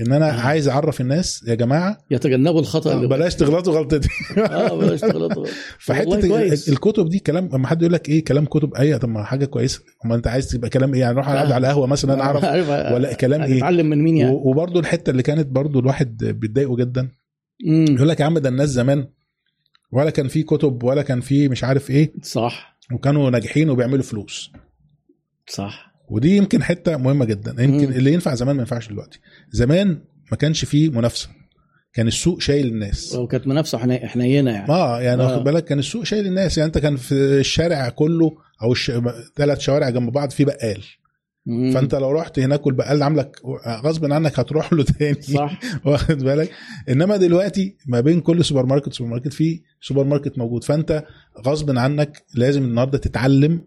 [0.00, 0.40] إن أنا آه.
[0.40, 4.08] عايز أعرف الناس يا جماعة يتجنبوا الخطأ اللي بلاش تغلطوا غلطتي.
[4.38, 5.46] آه بلاش تغلطوا.
[5.86, 6.52] فحتة.
[6.68, 9.80] الكتب دي كلام لما حد يقول لك إيه كلام كتب إيه طب ما حاجة كويسة.
[10.04, 11.54] امال أنت عايز تبقى كلام إيه؟ يعني أروح اقعد آه.
[11.54, 13.58] على قهوه مثلا أنا أعرف عارف ولا كلام إيه.
[13.58, 17.08] اتعلم من مين يعني؟ و- وبرضه الحتة اللي كانت برضه الواحد بيتضايقه جدا.
[17.66, 17.84] مم.
[17.88, 19.06] يقول لك يا عم ده الناس زمان
[19.92, 22.12] ولا كان في كتب ولا كان في مش عارف إيه.
[22.22, 22.78] صح.
[22.92, 24.52] وكانوا ناجحين وبيعملوا فلوس.
[25.48, 25.92] صح.
[26.08, 27.50] ودي يمكن حتة مهمة جدا.
[27.62, 27.92] يمكن مم.
[27.92, 29.20] اللي ينفع زمان ما ينفعش دلوقتي.
[29.50, 31.28] زمان ما كانش فيه منافسة.
[31.94, 33.14] كان السوق شايل الناس.
[33.14, 34.68] لو كانت منافسة حني- حنينة يعني.
[34.68, 35.26] آه يعني آه.
[35.32, 36.58] واخد بالك؟ كان السوق شايل الناس.
[36.58, 38.30] يعني أنت كان في الشارع كله
[38.62, 38.92] أو الش...
[39.36, 40.82] ثلاث شوارع جنب بعض في بقال.
[41.46, 41.70] مم.
[41.70, 43.36] فانت لو رحت هناك والبقال عاملك
[43.84, 45.22] غصب عنك هتروح له تاني.
[45.22, 45.60] صح.
[45.86, 46.50] واخد بالك؟
[46.88, 50.64] انما دلوقتي ما بين كل سوبر ماركت سوبر ماركت في سوبر ماركت موجود.
[50.64, 51.04] فانت
[51.46, 53.60] غصب عنك لازم النهارده تتعلم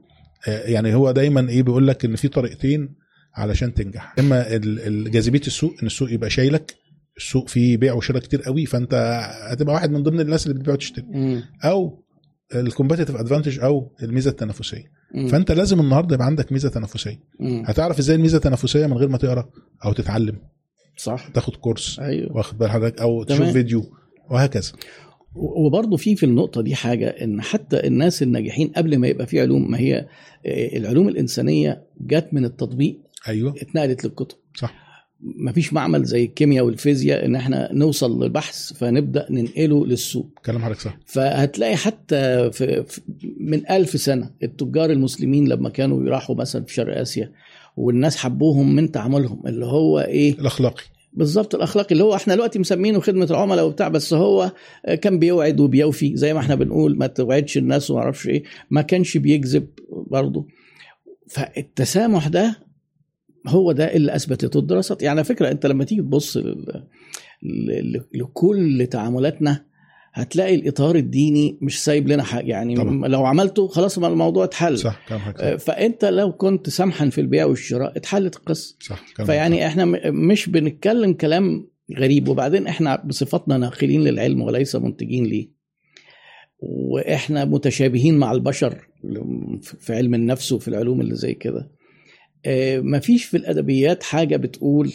[0.48, 2.96] آه، يعني هو دايما إيه بيقول لك إن في طريقتين
[3.36, 4.16] علشان تنجح.
[4.20, 4.58] إما
[5.10, 6.76] جاذبية السوق إن السوق يبقى شايلك
[7.18, 8.94] السوق فيه بيع وشراء كتير قوي فانت
[9.52, 11.06] هتبقى واحد من ضمن الناس اللي بتبيع وتشتري.
[11.64, 12.04] أو
[12.56, 14.84] ال competitive advantage أو الميزة التنافسية.
[15.15, 15.28] مم.
[15.28, 17.19] فأنت لازم النهارده يبقى عندك ميزة تنافسية.
[17.39, 17.63] مم.
[17.65, 19.49] هتعرف إزاي الميزة التنافسية من غير ما تقرأ
[19.86, 20.36] أو تتعلم؟
[20.97, 21.28] صح.
[21.34, 21.99] تاخد كورس.
[21.99, 22.38] أيوه.
[22.38, 23.54] واخد بال حضرتك أو تشوف تمام.
[23.54, 23.84] فيديو
[24.30, 24.71] وهكذا.
[25.36, 29.71] وبرضه في في النقطة دي حاجة إن حتى الناس الناجحين قبل ما يبقى في علوم
[29.71, 29.95] ما هي
[30.45, 32.99] آه، العلوم الإنسانية جت من التطبيق.
[33.28, 33.56] أيوه.
[33.62, 34.38] اتنقلت للكتب.
[34.56, 34.85] صح.
[35.26, 40.30] مفيش معمل زي الكيمياء والفيزياء إن إحنا نوصل للبحث فنبدأ ننقله للسوق.
[40.46, 40.98] كلام حضرتك صح.
[41.06, 42.84] فهتلاقي حتى في
[43.40, 47.32] من ألف سنة التجار المسلمين لما كانوا يراحوا مثلا في شرق آسيا
[47.78, 50.84] والناس حبوهم من تعاملهم اللي هو إيه؟ الأخلاقي.
[51.14, 54.52] بالظبط الأخلاقي اللي هو إحنا دلوقتي مسمينه خدمة العملاء وبتاع بس هو
[55.02, 59.18] كان بيوعد وبيوفي زي ما إحنا بنقول ما توعدش الناس وما أعرفش إيه ما كانش
[59.18, 60.46] بيكذب برضه.
[61.28, 62.64] فالتسامح ده
[63.47, 65.01] هو ده اللي اثبتته الدراسات.
[65.01, 66.39] يعني فكرة أنت لما تيجي تبص
[68.13, 69.65] لكل تعاملاتنا
[70.13, 72.45] هتلاقي الإطار الديني مش سايب لنا حاجة.
[72.45, 73.08] يعني طبعا.
[73.08, 74.77] لو عملته خلاص ما الموضوع اتحل.
[74.77, 75.55] صح كلام آه،.
[75.55, 78.75] فأنت لو كنت سمحا في البيع والشراء اتحلت القصة.
[78.79, 84.75] صح كلام فيعني إحنا م- مش بنتكلم كلام غريب وبعدين إحنا بصفتنا ناقلين للعلم وليس
[84.75, 85.49] منتجين ليه.
[86.60, 88.88] وإحنا متشابهين مع البشر
[89.79, 91.71] في علم النفس وفي العلوم اللي زي كده.
[92.81, 94.93] مفيش في الأدبيات حاجة بتقول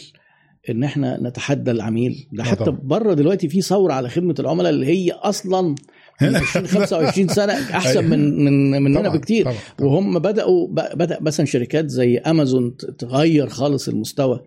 [0.69, 2.27] إن إحنا نتحدى العميل.
[2.33, 2.79] ده آه حتى طبعا.
[2.83, 5.75] بره دلوقتي في ثورة على خدمة العملاء اللي هي أصلا
[6.21, 9.45] من 20 25 سنة أحسن من من مننا طبعاً، بكتير.
[9.45, 9.89] طبعاً، طبعاً.
[9.91, 14.39] وهم بدأوا بدأ مثلا شركات زي أمازون تغير خالص المستوى.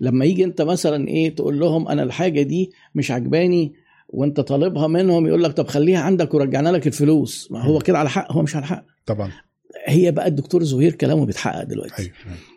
[0.00, 3.72] لما يجي أنت مثلا إيه تقول لهم أنا الحاجة دي مش عجباني
[4.08, 7.48] وأنت طالبها منهم يقول لك طب خليها عندك ورجعنا لك الفلوس.
[7.50, 7.78] ما هو مم.
[7.80, 8.84] كده على حق هو مش على حق.
[9.06, 9.30] طبعا.
[9.86, 12.02] هي بقى الدكتور زهير كلامه بيتحقق دلوقتي.
[12.02, 12.51] أيوه ال-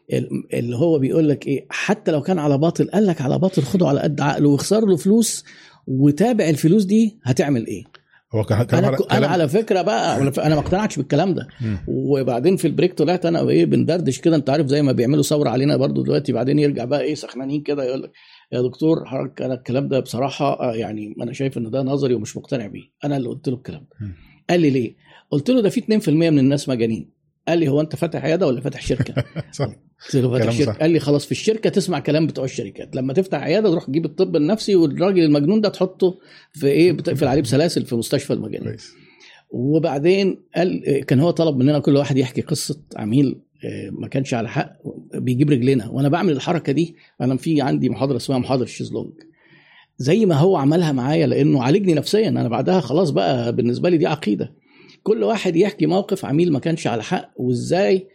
[0.53, 3.87] اللي هو بيقول لك إيه حتى لو كان على باطل قال لك على باطل خده
[3.87, 5.43] على قد عقله واخسر له فلوس
[5.87, 7.83] وتابع الفلوس دي هتعمل إيه.
[8.35, 8.65] هو كان أنا
[8.97, 11.47] كلام- على فكرة بقى أنا ما اقتنعتش بالكلام ده.
[11.87, 15.77] وبعدين في البريك طلعت أنا وايه بندردش كده أنت عارف زي ما بيعملوا ثورة علينا
[15.77, 18.11] برضو دلوقتي بعدين يرجع بقى إيه سخنانين كده يقول لك
[18.51, 22.37] يا دكتور حضرتك أنا الكلام ده بصراحة آه، يعني أنا شايف إن ده نظري ومش
[22.37, 22.83] مقتنع بيه.
[23.03, 24.07] أنا اللي قلت له الكلام ده.
[24.49, 24.95] قال لي ليه؟
[25.31, 27.09] قلت له ده في 2% من الناس مجانين.
[27.47, 29.13] قال لي هو أنت فاتح عيادة ولا فاتح شركة؟
[29.51, 29.65] صح.
[30.05, 30.71] قلت له فاتح شركة.
[30.71, 30.77] صح.
[30.79, 32.95] قال لي خلاص في الشركة تسمع كلام بتوع الشركات.
[32.95, 36.17] لما تفتح عيادة تروح تجيب الطب النفسي والراجل المجنون ده تحطه
[36.53, 38.75] في إيه؟ بتقفل عليه بسلاسل في مستشفى المجانين.
[39.49, 44.49] وبعدين قال كان هو طلب مننا كل واحد يحكي قصة عميل آه، ما كانش على
[44.49, 44.71] حق
[45.15, 49.11] بيجيب رجلنا وأنا بعمل الحركة دي أنا في عندي محاضرة اسمها محاضرة الشيزلونج
[49.97, 52.29] زي ما هو عملها معايا لأنه عالجني نفسيا.
[52.29, 54.53] أنا بعدها خلاص بقى بالنسبة لي دي عقيدة.
[55.05, 58.07] كل واحد يحكي موقف عميل ما كانش على حق وازاي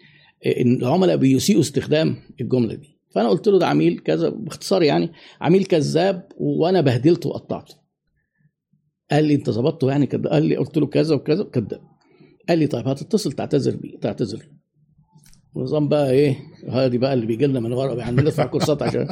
[0.47, 3.01] العملاء بيسيئوا استخدام الجملة دي.
[3.15, 7.75] فأنا قلت له ده عميل كذا باختصار يعني عميل كذاب وأنا بهدلته وقطعته.
[9.11, 11.81] قال لي انت ظبطته يعني كده؟ قال لي قلت له كذا وكذا كذاب
[12.49, 14.49] قال لي طيب هتتصل تعتذر بيه تعتذر.
[15.57, 16.37] نظام بقى إيه؟
[16.69, 19.07] هادي بقى اللي بيجي لنا من ورا يعني ندفع كورسات عشان.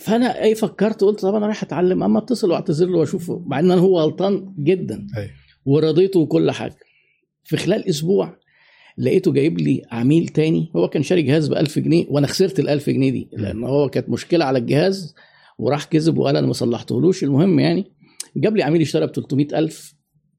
[0.00, 3.70] فأنا إيه فكرت قلت طب أنا رايح أتعلم أما أتصل وأعتذر له وأشوفه مع إن
[3.70, 5.06] هو غلطان جدا.
[5.16, 5.39] أيوه.
[5.70, 6.76] ورضيته وكل حاجة.
[7.44, 8.36] في خلال أسبوع
[8.98, 12.68] لقيته جايب لي عميل تاني هو كان شاري جهاز ب 1000 جنيه وأنا خسرت ال
[12.68, 15.14] 1000 جنيه دي لأن هو كانت مشكلة على الجهاز
[15.58, 17.24] وراح كذب وقال أنا ما صلحتهولوش.
[17.24, 17.84] المهم يعني
[18.36, 19.94] جاب لي عميل اشترى ب 300000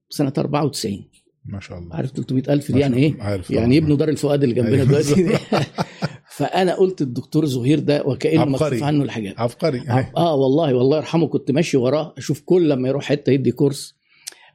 [0.09, 1.09] سنة 94
[1.45, 1.95] ما شاء الله.
[1.95, 2.97] عارف 300000 ما دي يعني.
[2.97, 3.51] إيه؟ عارف.
[3.51, 4.85] يعني ابنه دار الفؤاد اللي جنبنا أيوة.
[4.85, 5.37] دلوقتي.
[6.37, 8.45] فأنا قلت الدكتور زهير ده وكانه.
[8.45, 9.39] مكتوب عنه الحاجات.
[9.39, 9.81] عبقري.
[10.17, 14.00] آه والله والله يرحمه كنت ماشي وراه أشوف كل لما يروح حتة يدي كورس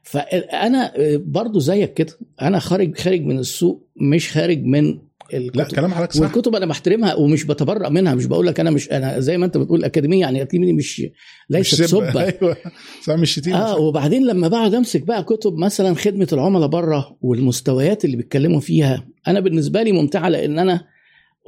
[0.06, 2.12] فأنا آه، برضو زيك كده.
[2.42, 4.98] أنا خارج خارج من السوق مش خارج من
[5.34, 5.56] الكتب.
[5.56, 6.20] لا كلام حضرتك صح.
[6.20, 8.14] والكتب أنا بحترمها ومش بتبرأ منها.
[8.14, 11.06] مش بقول لك أنا مش أنا زي ما أنت بتقول أكاديمية يعني اكاديميه مش
[11.50, 11.86] ليست سب.
[11.86, 12.56] سبه أيوه.
[13.04, 13.56] صح مش شتيمة.
[13.56, 19.08] آه وبعدين لما بقعد أمسك بقى كتب مثلا خدمة العملاء بره والمستويات اللي بيتكلموا فيها
[19.28, 20.84] أنا بالنسبة لي ممتعة لأن أنا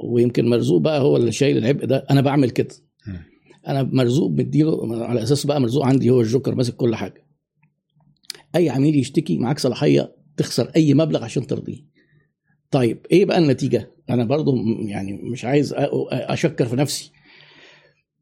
[0.03, 2.75] ويمكن مرزوق بقى هو اللي شايل العبء ده أنا بعمل كده.
[3.67, 7.28] أنا مرزوق مديله على أساس بقى مرزوق عندي هو الجوكر ماسك كل حاجة.
[8.55, 11.85] أي عميل يشتكي معاك صلاحية تخسر أي مبلغ عشان ترضيه.
[12.71, 15.75] طيب إيه بقى النتيجة؟ أنا برضو يعني مش عايز
[16.11, 17.11] أشكر في نفسي.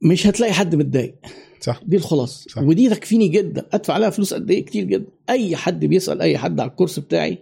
[0.01, 1.15] مش هتلاقي حد متضايق.
[1.59, 1.81] صح.
[1.85, 2.61] دي الخلاصه صح.
[2.61, 3.65] ودي تكفيني جدا.
[3.73, 5.07] أدفع عليها فلوس قد إيه؟ كتير جدا.
[5.29, 7.37] أي حد بيسأل أي حد على الكورس بتاعي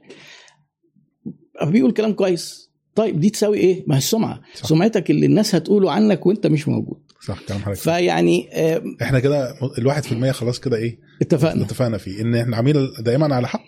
[1.64, 2.72] بيقول كلام كويس.
[2.96, 4.42] طيب دي تساوي إيه؟ ما هي السمعة.
[4.56, 4.66] صح.
[4.66, 6.98] سمعتك اللي الناس هتقوله عنك وأنت مش موجود.
[7.28, 7.82] صح كلام حضرتك.
[7.82, 12.58] فيعني آه، إحنا كده الواحد في المية خلاص كده إيه؟ اتفقنا اتفقنا فيه إن إحنا
[12.58, 13.66] عميل دائما على حق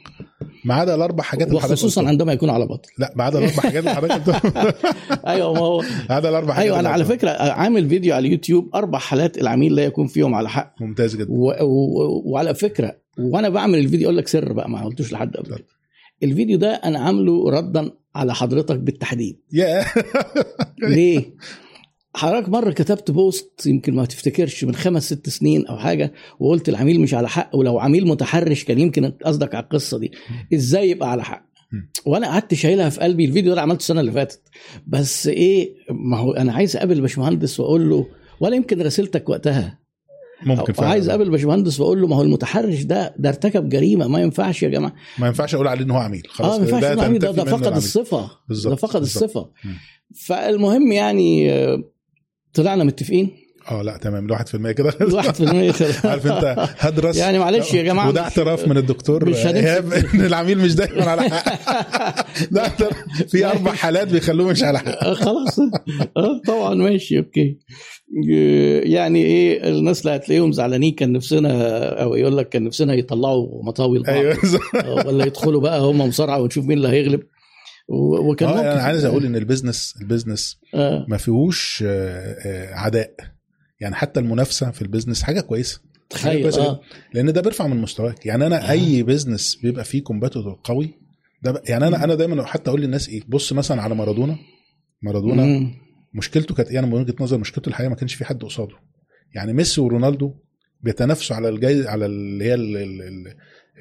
[0.65, 2.07] ما عدا الأربع حاجات وخصوصا.
[2.07, 4.55] عندما يكون على باطل لا ما عدا الأربع حاجات اللي حضرتك.
[5.27, 7.05] أيوه ما هو ما عدا الأربع حاجات أيوه أنا على.
[7.05, 11.31] فكرة عامل فيديو على اليوتيوب أربع حالات العميل لا يكون فيهم على حق ممتاز جدا
[11.31, 11.51] و...
[11.61, 12.21] و...
[12.25, 15.59] وعلى فكرة وأنا بعمل الفيديو أقول لك سر بقى ما قلتوش لحد قبل
[16.23, 19.39] الفيديو ده أنا عامله ردا على حضرتك بالتحديد
[20.83, 21.23] ليه؟
[22.15, 27.01] حضرتك مرة كتبت بوست يمكن ما تفتكرش من خمس ست سنين أو حاجة وقلت العميل
[27.01, 30.11] مش على حق ولو عميل متحرش كان يمكن قصدك على القصة دي.
[30.53, 31.47] إزاي يبقى على حق.
[32.05, 34.41] وأنا قعدت شايلها في قلبي الفيديو ده عملته السنة اللي فاتت.
[34.87, 38.07] بس إيه ما هو أنا عايز أقابل باشمهندس وأقول له
[38.39, 39.79] ولا يمكن راسلتك وقتها.
[40.45, 44.19] ممكن أو عايز أقابل باشمهندس وأقول له ما هو المتحرش ده ده ارتكب جريمة ما
[44.21, 44.93] ينفعش يا جماعة.
[45.19, 46.23] ما ينفعش أقول عليه إن هو عميل.
[46.29, 47.75] خلاص آه ما ينفعش ده ده, ده فقد.
[47.75, 48.29] الصفة.
[48.47, 49.23] بالظبط، ده فقد بالظبط.
[49.23, 49.49] الصفة.
[49.65, 49.75] مم.
[50.15, 51.83] فالمهم يعني آه،
[52.53, 53.29] طلعنا متفقين؟
[53.71, 54.25] آه لا تمام.
[54.25, 54.93] الواحد في المية كده.
[55.01, 57.17] الواحد في المية عارف انت هدرس.
[57.17, 59.27] يعني معلش يا جماعة وده اعتراف من الدكتور.
[59.27, 61.45] إيهاب إن العميل مش دايما على حق.
[62.51, 62.63] ده
[63.27, 65.13] في أربع حالات بيخلوه مش على حق.
[65.23, 65.59] خلاص.
[66.17, 66.73] آه طبعا.
[66.75, 67.57] ماشي okay.
[68.83, 73.99] يعني إيه الناس اللي هتلاقيهم زعلانين كان نفسنا أو يقول لك كان نفسنا يطلعوا مطاوي
[73.99, 74.37] لبعض أيوه
[74.75, 77.21] آه، ولا يدخلوا بقى هم مصارعة ونشوف مين اللي هيغلب.
[77.87, 81.05] وكان ممكن- أنا عايز أقول إن ال business ال business آه.
[81.09, 83.13] ما فيهوش آه، آه، عداء.
[83.79, 85.81] يعني حتى المنافسة في ال business حاجة كويسة.
[86.09, 86.79] تخيل كويسة آه.
[87.13, 88.25] لأن ده بيرفع من مستواك.
[88.25, 88.71] يعني أنا آه.
[88.71, 90.93] أي business بيبقى فيه competitor قوي
[91.43, 94.37] ده يعني أنا أنا دايما حتى أقول للناس إيه بص مثلا على مارادونا.
[95.01, 95.71] مارادونا.
[96.13, 98.75] مشكلته كانت إيه أنا من وجهة نظر مشكلته الحقيقة ما كانش في حد قصاده.
[99.35, 100.33] يعني ميسي ورونالدو
[100.81, 102.53] بيتنافسوا على الجاي على اللي هي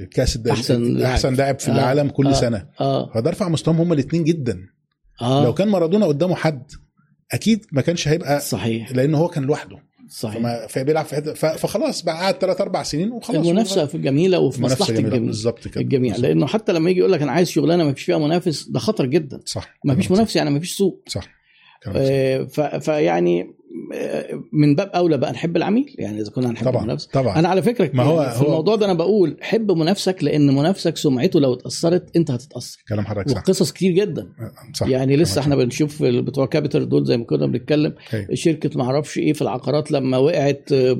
[0.00, 1.12] الكاس أحسن لاعب.
[1.12, 1.74] أحسن لاعب في آه.
[1.74, 2.32] العالم كل آه.
[2.32, 2.66] سنة.
[2.80, 3.12] آه.
[3.14, 4.59] فده رفع مستواهم هما الاثنين جدا.
[5.22, 5.44] آه.
[5.44, 6.70] لو كان مارادونا قدامه حد
[7.32, 8.92] أكيد ما كانش هيبقى صحيح.
[8.92, 9.76] لأن هو كان لوحده.
[10.11, 10.38] صحيح.
[10.38, 13.46] فما فبيلعب في حتة فخلاص بقى قعد ثلاث أربع سنين وخلاص.
[13.46, 15.18] المنافسة في جميلة وفي مصلحة الجميع.
[15.18, 15.80] بالظبط كده.
[15.80, 16.16] الجميع.
[16.16, 19.06] لأنه حتى لما يجي يقول لك أنا عايز شغلانة ما فيش فيها منافس ده خطر
[19.06, 19.40] جدا.
[19.44, 19.74] صح.
[19.85, 21.02] ما فيش منافس يعني ما فيش سوق.
[21.09, 21.37] صح.
[21.96, 22.44] آه،
[22.78, 23.46] فيعني آه،
[24.52, 27.06] من باب أولى بقى نحب العميل يعني إذا كنا هنحب طبعا المنافس.
[27.06, 27.38] طبعا.
[27.38, 30.54] أنا على فكرة ما هو- يعني في هو- الموضوع ده أنا بقول حب منافسك لأن
[30.54, 32.78] منافسك سمعته لو اتأثرت أنت هتتأثر.
[32.88, 33.36] كلام حضرتك صح.
[33.36, 34.28] وقصص كتير جدا.
[34.74, 34.86] صح.
[34.88, 37.94] يعني لسه إحنا بنشوف بتوع كابيتال دول زي ما كنا بنتكلم.
[38.14, 38.34] أيوة.
[38.34, 40.96] شركة ما أعرفش إيه في العقارات لما وقعت آه،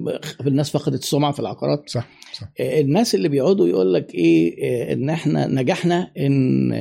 [0.47, 1.83] الناس فقدت السمعة في العقارات.
[1.87, 2.49] صح صح.
[2.61, 6.73] الناس اللي بيقعدوا يقول لك إيه إن إحنا نجحنا إن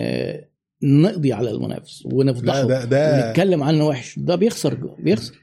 [0.83, 4.19] نقضي على المنافس ونفضحه ده ده ونتكلم عنه وحش.
[4.19, 5.33] ده بيخسر بيخسر.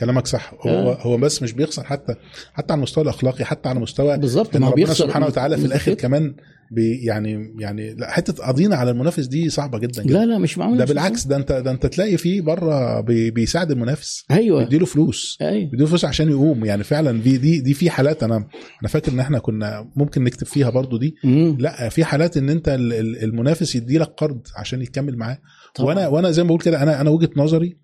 [0.00, 0.54] كلامك صح.
[0.60, 0.98] هو آه.
[1.02, 2.14] هو بس مش بيخسر حتى
[2.52, 4.56] حتى على المستوى الأخلاقي حتى على مستوى بالظبط.
[4.56, 5.04] إن ما ربنا بيخسر.
[5.06, 5.94] سبحانه وتعالى في الآخر.
[5.94, 6.34] كمان
[6.70, 10.12] بي يعني يعني لا حتة قضينا على المنافس دي صعبة جدا جدا.
[10.18, 10.78] لا لا مش معقول.
[10.78, 14.24] ده بالعكس ده انت ده انت تلاقي فيه بره بي بيساعد المنافس.
[14.30, 14.64] أيوه.
[14.64, 15.38] بيديله فلوس.
[15.42, 15.70] أيوه.
[15.70, 16.64] بيديله فلوس عشان يقوم.
[16.64, 18.36] يعني فعلا دي دي دي في حالات أنا
[18.80, 21.14] أنا فاكر إن إحنا كنا ممكن نكتب فيها برضو دي.
[21.24, 21.56] مم.
[21.60, 25.38] لا في حالات إن أنت ال- ال- المنافس يدي لك قرض عشان يكمل معاه.
[25.74, 25.88] طبعاً.
[25.94, 27.76] وأنا وأنا زي ما بقول كده أنا أنا وجهة نظري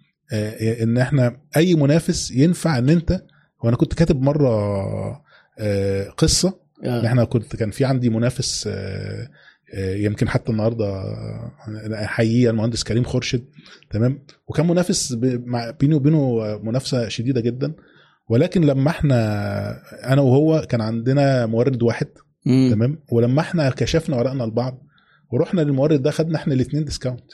[0.82, 3.22] إن إحنا أي منافس ينفع إن أنت
[3.64, 4.50] وأنا كنت كاتب مرة
[5.58, 6.58] آه، قصة.
[6.84, 7.06] ان آه.
[7.06, 9.28] إحنا كنت كان في عندي منافس آه،
[9.74, 11.52] آه، يمكن حتى النهارده آه،
[12.04, 13.44] احييه المهندس كريم خورشيد.
[13.90, 15.12] تمام؟ وكان منافس
[15.80, 17.72] بيني وبينه آه، منافسة شديدة جدا.
[18.28, 19.22] ولكن لما إحنا
[20.12, 22.06] أنا وهو كان عندنا مورد واحد.
[22.46, 22.70] مم.
[22.74, 24.82] تمام؟ ولما إحنا كشفنا ورقنا لبعض
[25.32, 27.30] ورحنا للمورد ده خدنا إحنا الاثنين discount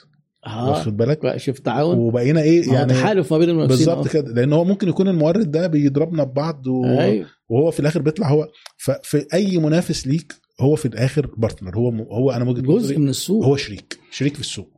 [0.46, 1.98] واخد بالك؟ شوف تعاون.
[1.98, 4.32] وبقينا إيه؟ يعني تحالف ما بين المنافسين بالظبط كده.
[4.32, 6.84] لأن هو ممكن يكون المورد ده بيضربنا ببعض و...
[6.84, 7.26] أيوه.
[7.48, 8.48] وهو في الآخر بيطلع هو.
[8.78, 13.44] ففي أي منافس ليك هو في الآخر بارتنر هو هو أنا وجهة جزء من السوق.
[13.44, 13.98] هو شريك.
[14.10, 14.68] شريك في السوق.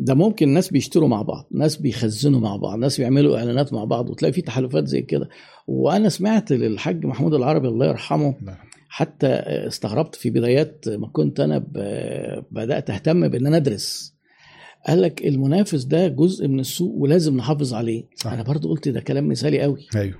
[0.00, 4.10] ده ممكن ناس بيشتروا مع بعض ناس بيخزنوا مع بعض ناس بيعملوا إعلانات مع بعض
[4.10, 5.28] وتلاقي في تحالفات زي كده.
[5.66, 8.56] وأنا سمعت للحاج محمود العربي الله يرحمه نعم.
[8.88, 9.26] حتى
[9.66, 14.14] استغربت في بدايات ما كنت أنا ب- بدأت أهتم بإن أنا أدرس.
[14.88, 18.04] قال لك المنافس ده جزء من السوق ولازم نحافظ عليه.
[18.16, 18.32] صح.
[18.32, 19.86] أنا برضو قلت ده كلام مثالي قوي.
[19.96, 20.14] أيوه.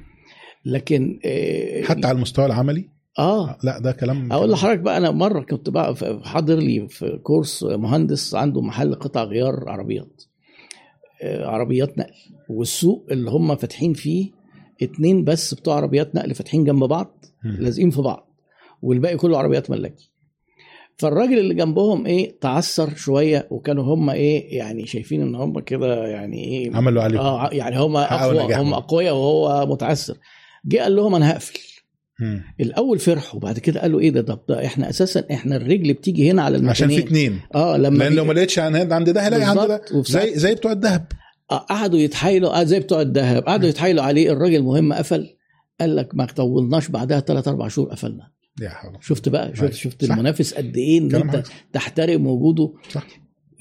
[0.65, 3.59] لكن آه، حتى على المستوى العملي؟ آه.
[3.65, 8.35] لا ده كلام أقول لحضرتك بقى أنا مرة كنت بقى حاضر لي في كورس مهندس
[8.35, 10.23] عنده محل قطع غيار عربيات.
[11.23, 12.13] آه، عربيات نقل.
[12.49, 14.31] والسوق اللي هم فاتحين فيه
[14.83, 17.25] اتنين بس بتوع عربيات نقل فاتحين جنب بعض.
[17.45, 18.27] لازقين في بعض.
[18.83, 20.10] والباقي كله عربيات ملاكي.
[21.01, 26.45] فالراجل اللي جنبهم إيه تعثر شوية وكانوا هم إيه يعني شايفين إن هم كده يعني
[26.45, 27.21] إيه عملوا عليهم.
[27.21, 28.55] آه يعني هم أقوى.
[28.55, 30.17] هم أقوياء وهو متعثر
[30.65, 31.59] جه قال لهم أنا هقفل.
[32.21, 32.43] مم.
[32.61, 36.43] الأول فرحوا بعد كده قالوا إيه ده؟ طب ده إحنا أساسا إحنا الرجل بتيجي هنا
[36.43, 37.41] على عشان في المكانين اتنين.
[37.55, 39.83] آه لما لأن لو ما لقيتش عن عند ده هلاقي عند ده.
[39.93, 41.07] زي زي بتوع الذهب.
[41.51, 43.43] آه، قعدوا يتحايلوا آه زي بتوع الذهب.
[43.43, 45.37] قعدوا يتحايلوا عليه الراجل مهم قفل.
[45.81, 48.31] قال لك ما طولناش بعدها ثلاث أربع شهور قفلنا.
[48.61, 48.93] يا حول.
[49.01, 49.73] شفت بقى شفت أيوة.
[49.75, 50.13] شفت صح.
[50.13, 51.43] المنافس قد إيه إن أنت.
[51.73, 53.07] تحترم وجوده؟ صح.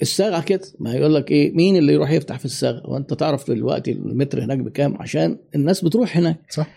[0.01, 3.91] الصاغه كده ما يقول لك إيه مين اللي يروح يفتح في الصاغه وانت تعرف دلوقتي
[3.91, 6.39] المتر هناك بكام؟ عشان الناس بتروح هناك.
[6.49, 6.67] صح.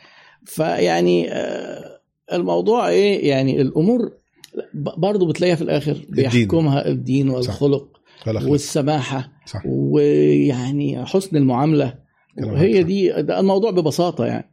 [0.45, 2.01] فيعني آه،
[2.33, 4.13] الموضوع إيه يعني الأمور
[4.75, 9.63] برضه بتلاقيها في الآخر بيحكمها الدين والخلق خلاص والسماحة صح.
[9.67, 11.99] ويعني حسن المعاملة.
[12.43, 12.87] وهي صح.
[12.87, 14.53] دي ده الموضوع ببساطة يعني.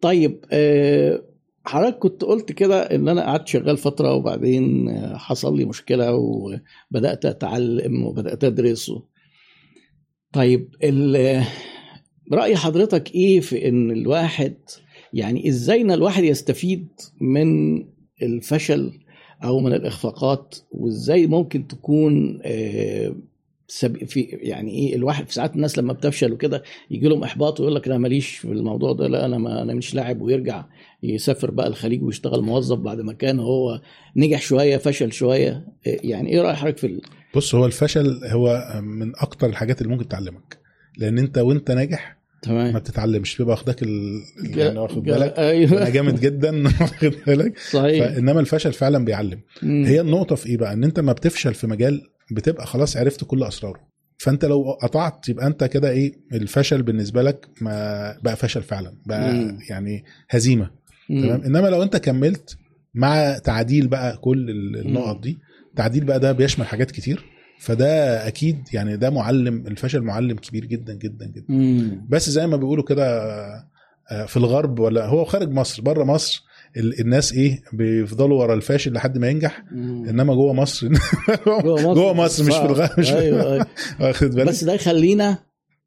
[0.00, 1.22] طيب آه،
[1.68, 8.06] حضرتك كنت قلت كده إن أنا قعدت شغال فترة وبعدين حصل لي مشكلة وبدأت أتعلم
[8.06, 8.92] وبدأت أدرس.
[10.32, 11.44] طيب ال-
[12.32, 14.54] رأي حضرتك إيه في إن الواحد
[15.12, 16.88] يعني إزاي إن الواحد يستفيد
[17.20, 17.78] من
[18.22, 18.92] الفشل
[19.44, 23.14] أو من الإخفاقات وإزاي ممكن تكون آه،.
[24.06, 27.86] في يعني إيه الواحد في ساعات الناس لما بتفشل وكده يجي لهم إحباط ويقول لك
[27.88, 30.64] أنا ماليش في الموضوع ده لا أنا ما أنا مش لاعب ويرجع
[31.02, 33.80] يسافر بقى الخليج ويشتغل موظف بعد ما كان هو
[34.16, 35.66] نجح شوية فشل شوية.
[35.86, 37.00] إيه يعني إيه راي حضرتك في ال...
[37.34, 40.58] بص هو الفشل هو من أكتر الحاجات اللي ممكن تعلمك
[40.98, 44.22] لأن أنت وأنت ناجح ما تمام بتتعلمش بيبقى واخدك ال...
[44.44, 45.72] يعني واخد جا- بالك أيوه.
[45.82, 46.62] أنا جامد جدا.
[46.80, 48.04] واخد بالك؟ صحيح.
[48.06, 49.40] فإنما الفشل فعلا بيعلم.
[49.62, 49.84] مم.
[49.84, 53.42] هي النقطة في إيه بقى؟ إن أنت ما بتفشل في مجال بتبقى خلاص عرفت كل
[53.42, 53.80] أسراره
[54.18, 59.32] فأنت لو قطعت يبقى أنت كده إيه الفشل بالنسبة لك ما بقى فشل فعلا بقى
[59.32, 59.58] مم.
[59.70, 60.70] يعني هزيمة.
[61.08, 62.56] تمام إنما لو أنت كملت
[62.94, 65.38] مع تعديل بقى كل ال- النقط دي
[65.76, 67.24] تعديل بقى ده بيشمل حاجات كتير
[67.60, 72.06] فده أكيد يعني ده معلم الفشل معلم كبير جدا جدا جدا مم.
[72.08, 73.04] بس زي ما بيقولوا كده
[74.10, 76.42] آه، في الغرب ولا هو خارج مصر بره مصر
[76.76, 79.64] الناس إيه بيفضلوا ورا الفاشل لحد ما ينجح.
[79.72, 80.88] إنما جوه مصر.
[81.46, 82.44] جوه مصر.
[82.44, 83.66] مش في الغرب مش أيوه أيوه.
[84.00, 85.38] واخد بالك؟ بس ده يخلينا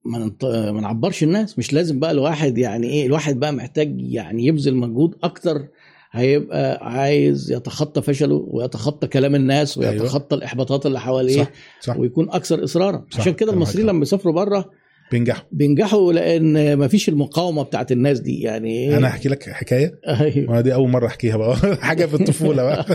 [0.05, 0.31] ما
[0.71, 1.59] ما نعبرش الناس.
[1.59, 5.67] مش لازم بقى الواحد يعني إيه الواحد بقى محتاج يعني يبذل مجهود أكتر.
[6.13, 11.97] هيبقى عايز يتخطى فشله ويتخطى كلام الناس ويتخطى الإحباطات اللي حواليه صح صح.
[11.97, 13.05] ويكون أكثر إصرارا.
[13.11, 13.87] صح، عشان كده المصريين.
[13.87, 14.69] لما بيسافروا بره
[15.11, 15.43] بينجحوا.
[15.51, 19.99] بينجحوا لأن ما فيش المقاومة بتاعت الناس دي يعني إيه؟ أنا هحكي لك حكاية.
[20.07, 20.61] أيوه.
[20.61, 21.55] دي أول مرة أحكيها بقى.
[21.87, 22.85] حاجة في الطفولة بقى.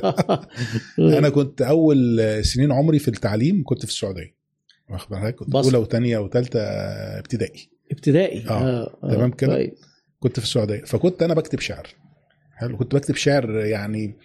[0.98, 4.36] أنا كنت أول سنين عمري في التعليم كنت في السعودية.
[4.90, 5.54] واخد بالك؟ كنت.
[5.54, 6.60] أولى وثانيه وثالثه
[7.18, 7.70] ابتدائي.
[7.92, 9.72] ابتدائي؟ آه، تمام كده؟ طيب.
[10.20, 10.82] كنت في السعودية.
[10.84, 11.88] فكنت أنا بكتب شعر.
[12.56, 12.76] حلو.
[12.76, 14.16] كنت بكتب شعر يعني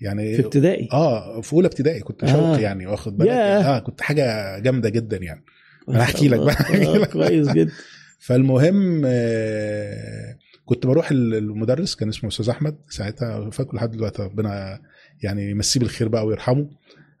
[0.00, 2.58] يعني في ابتدائي؟ آه في أولى ابتدائي كنت شوقي آه.
[2.58, 3.30] يعني واخد بالك.
[3.30, 5.44] آه كنت حاجة جامدة جدا يعني.
[5.88, 6.38] شاء هحكي لك.
[6.40, 7.10] بقى، هحكي آه، لك.
[7.12, 7.72] كويس جدا.
[8.18, 12.76] فالمهم آه، كنت بروح ال- المدرس كان اسمه أستاذ أحمد.
[12.88, 14.80] ساعتها فاكره لحد دلوقتي ربنا
[15.22, 16.70] يعني يمسيه بالخير بقى ويرحمه.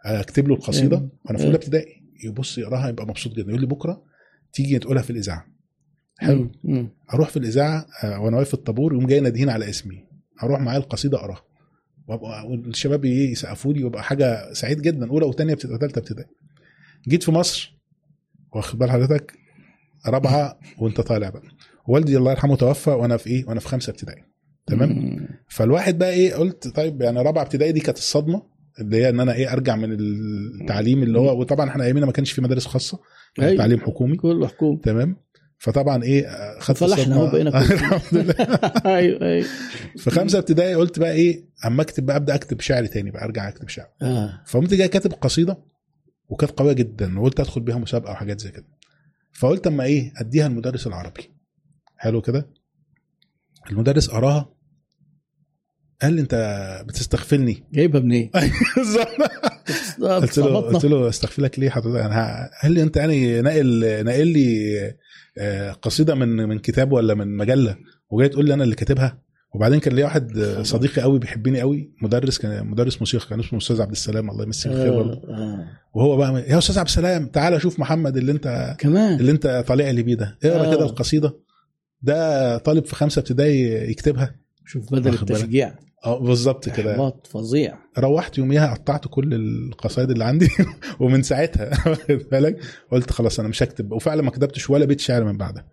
[0.04, 1.08] أكتب له القصيدة.
[1.24, 2.02] وأنا في أولى ابتدائي.
[2.24, 3.48] يبص يقراها يبقى مبسوط جدا.
[3.48, 4.02] يقول لي بكرة
[4.52, 5.46] تيجي تقولها في الإذاعة.
[6.18, 6.50] حلو.
[7.14, 10.04] أروح في الإذاعة آه، وأنا واقف في الطابور يقوم جاي نادهين على اسمي.
[10.42, 11.42] أروح معايا القصيدة أقراها.
[12.08, 15.08] وابقى والشباب يسقفوا لي وابقى حاجة سعيد جدا.
[15.10, 16.28] أولى وثانيه ابتدائي وثالثه ابتدائي.
[17.08, 17.79] جيت في مصر.
[18.52, 19.32] واخد بال حضرتك؟
[20.06, 21.42] رابعة وانت طالع بقى.
[21.88, 24.22] والدي الله يرحمه توفى وأنا في إيه؟ وأنا في خمسة ابتدائي.
[24.66, 25.18] تمام.
[25.48, 28.42] فالواحد بقى إيه؟ قلت طيب يعني رابعة ابتدائي دي كانت الصدمة
[28.80, 32.32] اللي هي إن أنا إيه؟ أرجع من التعليم اللي هو وطبعا إحنا ايامنا ما كانش
[32.32, 32.98] في مدارس خاصة
[33.34, 33.58] كان أيوة.
[33.58, 34.16] تعليم حكومي.
[34.16, 35.16] كله حكومي تمام؟
[35.58, 37.16] فطبعا إيه؟ آه، خدت الصدمة.
[37.16, 37.50] أهو بقينا.
[37.60, 38.34] الحمد لله.
[38.96, 39.46] أيوه أيوه.
[39.96, 43.48] في خمسة ابتدائي قلت بقى إيه؟ أما أكتب بقى أبدأ أكتب شعر تاني بقى أرجع
[43.48, 43.86] أكتب شعر.
[44.02, 44.42] آه.
[44.46, 45.58] فقمت جاي كاتب قصيدة
[46.30, 48.66] وكانت قوية جدا وقلت أدخل بيها مسابقه وحاجات زي كده.
[49.32, 51.30] فقلت أما إيه أديها المدرس العربي.
[51.96, 52.50] حلو كده؟
[53.70, 54.54] المدرس قراها
[56.02, 57.64] قال لي أنت بتستغفلني.
[57.74, 58.30] جايبها منين؟
[60.00, 64.76] قلت له قلت له استغفلك ليه؟ حضرتك أنا قال لي أنت يعني ناقل ناقل لي
[65.38, 67.76] آه، قصيدة من من كتاب ولا من مجلة؟
[68.10, 72.38] وجاي تقول لي أنا اللي كاتبها؟ وبعدين كان ليا واحد صديقي قوي بيحبني قوي مدرس
[72.38, 75.28] كان مدرس موسيقى كان اسمه أستاذ عبد السلام الله يمسيه بالخير برضه.
[75.28, 75.66] آه، آه.
[75.94, 79.90] وهو بقى يا أستاذ عبد السلام تعالى شوف محمد اللي انت كمان؟ اللي أنت طالع
[79.90, 80.38] لي بيه ده.
[80.44, 80.74] اقرأ آه.
[80.74, 81.36] كده القصيدة.
[82.02, 84.34] ده طالب في خمسة ابتدائي يكتبها.
[84.66, 85.74] شوف بدل؟ التشجيع.
[86.06, 86.92] آه بالظبط كده.
[86.92, 87.78] إحباط فظيع.
[87.98, 90.48] روحت يوميها قطعت كل القصايد اللي عندي
[91.00, 91.70] ومن ساعتها.
[91.88, 92.60] واخد بالك؟
[92.92, 93.92] قلت خلاص أنا مش هكتب.
[93.92, 95.66] وفعلا ما كتبتش ولا بيت شعر من بعدها.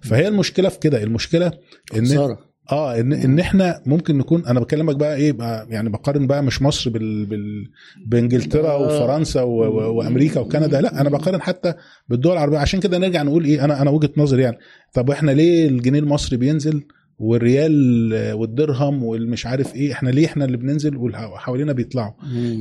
[0.00, 1.02] فهي المشكلة في كده.
[1.02, 1.52] المشكلة
[1.96, 2.38] إن خسارة.
[2.72, 6.62] آه ان إن إحنا ممكن نكون أنا بكلمك بقى إيه بقى يعني بقارن بقى مش
[6.62, 7.68] مصر بال, بال
[8.06, 8.78] بإنجلترا آه.
[8.78, 11.74] وفرنسا و و وأمريكا وكندا لأ أنا بقارن حتى
[12.08, 14.56] بالدول العربية عشان كده نرجع نقول إيه أنا أنا وجهة نظري يعني
[14.94, 16.82] طب إحنا ليه الجنيه المصري بينزل
[17.18, 22.12] والريال والدرهم والمش عارف إيه إحنا ليه إحنا اللي بننزل وحوالينا بيطلعوا.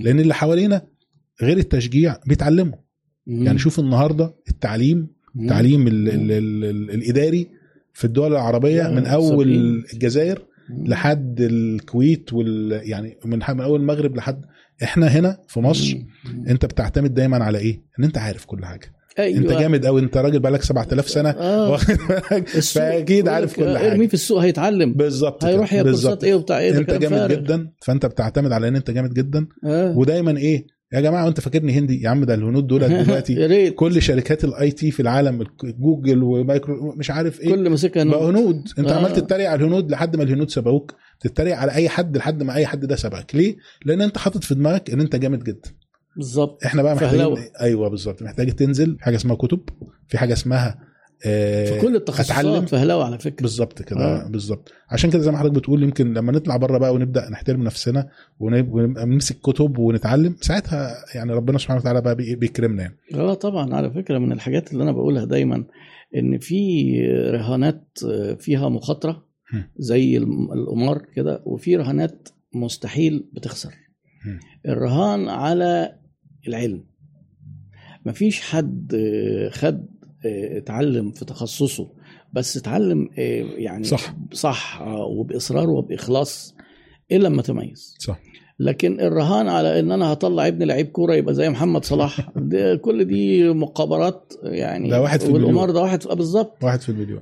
[0.03, 0.81] لأن اللي حوالينا
[1.41, 2.77] غير التشجيع بيتعلموا.
[3.27, 5.07] يعني شوف النهارده التعليم.
[5.41, 7.47] التعليم ال ال ال ال الإداري
[7.95, 9.83] في الدول العربية لا، من أول سابقين.
[9.93, 10.45] الجزائر.
[10.85, 14.41] لحد الكويت وال يعني من من أول المغرب لحد
[14.83, 15.97] إحنا هنا في مصر.
[16.47, 19.39] أنت بتعتمد دايما على إيه؟ إن أنت عارف كل حاجة أيوة.
[19.39, 21.69] أنت جامد قوي أنت راجل بقالك 7000 سنة آه.
[21.71, 26.09] واخد بالك فأكيد عارف كل حاجة ارميه في السوق هيتعلم بالظبط هيروح ياخد بالظبط.
[26.11, 27.35] كورسات إيه وبتاع إيه أنت جامد فارغ.
[27.35, 29.97] جدا فأنت بتعتمد على إن أنت جامد جدا آه.
[29.97, 34.43] ودايما إيه يا جماعة انت فاكرني هندي؟ يا عم ده الهنود دول دلوقتي كل شركات
[34.43, 38.63] ال IT في العالم جوجل ومايكرو مش عارف إيه كل مسكها بقى هنود.
[38.79, 38.95] أنت آه.
[38.95, 42.65] عمال تتريق على الهنود لحد ما الهنود سبقوك تتريق على أي حد لحد ما أي
[42.65, 43.35] حد ده سبقك.
[43.35, 43.55] ليه؟
[43.85, 45.69] لأن أنت حاطط في دماغك إن أنت جامد جدا.
[46.17, 46.63] بالظبط.
[46.65, 47.39] إحنا بقى محتاجين فهلوة.
[47.61, 49.59] أيوه بالظبط محتاج تنزل في حاجة اسمها كتب.
[50.07, 50.79] في حاجة اسمها
[51.65, 52.65] في كل التخصصات أتعلم.
[52.65, 54.27] فهلاوه على فكرة بالظبط كده آه.
[54.29, 58.07] بالظبط عشان كده زي ما حضرتك بتقول يمكن لما نطلع بره بقى ونبدأ نحترم نفسنا
[58.39, 63.91] ونمسك كتب ونتعلم ساعتها يعني ربنا سبحانه وتعالى بقى بي- بيكرمنا يعني آه طبعا على
[63.91, 65.65] فكرة من الحاجات اللي أنا بقولها دايما
[66.15, 66.91] إن في
[67.31, 67.87] رهانات
[68.39, 69.25] فيها مخاطرة.
[69.77, 73.73] زي القمار كده وفي رهانات مستحيل بتخسر.
[74.67, 75.95] الرهان على
[76.47, 76.83] العلم
[78.05, 78.95] مفيش حد
[79.51, 79.85] خد
[80.25, 81.87] اتعلم في تخصصه
[82.33, 83.09] بس اتعلم
[83.57, 84.15] يعني صح.
[84.33, 86.55] صح وبإصرار وبإخلاص
[87.11, 88.19] إلا لما تميز صح
[88.59, 93.05] لكن الرهان على إن أنا هطلع ابني لعيب كورة يبقى زي محمد صلاح ده كل
[93.05, 95.71] دي مقابرات يعني ده واحد في والقمار.
[95.71, 97.21] ده واحد آه بالظبط واحد في المليون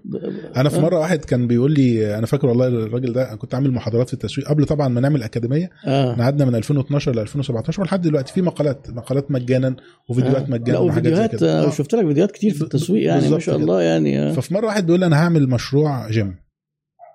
[0.57, 4.07] أنا في مرة واحد كان بيقول لي أنا فاكر والله الراجل ده كنت عامل محاضرات
[4.07, 8.33] في التسويق قبل طبعا ما نعمل أكاديمية إحنا قعدنا من 2012 ل 2017 ولحد دلوقتي
[8.33, 9.75] في مقالات مقالات مجانا
[10.09, 10.51] وفيديوهات آه.
[10.51, 11.67] مجانا وفيديوهات آه.
[11.67, 11.69] آه.
[11.69, 13.55] شفت لك فيديوهات كتير في التسويق يعني ما شاء.
[13.55, 14.33] الله يعني آه.
[14.33, 16.35] ففي مرة واحد بيقول لي أنا هعمل مشروع جيم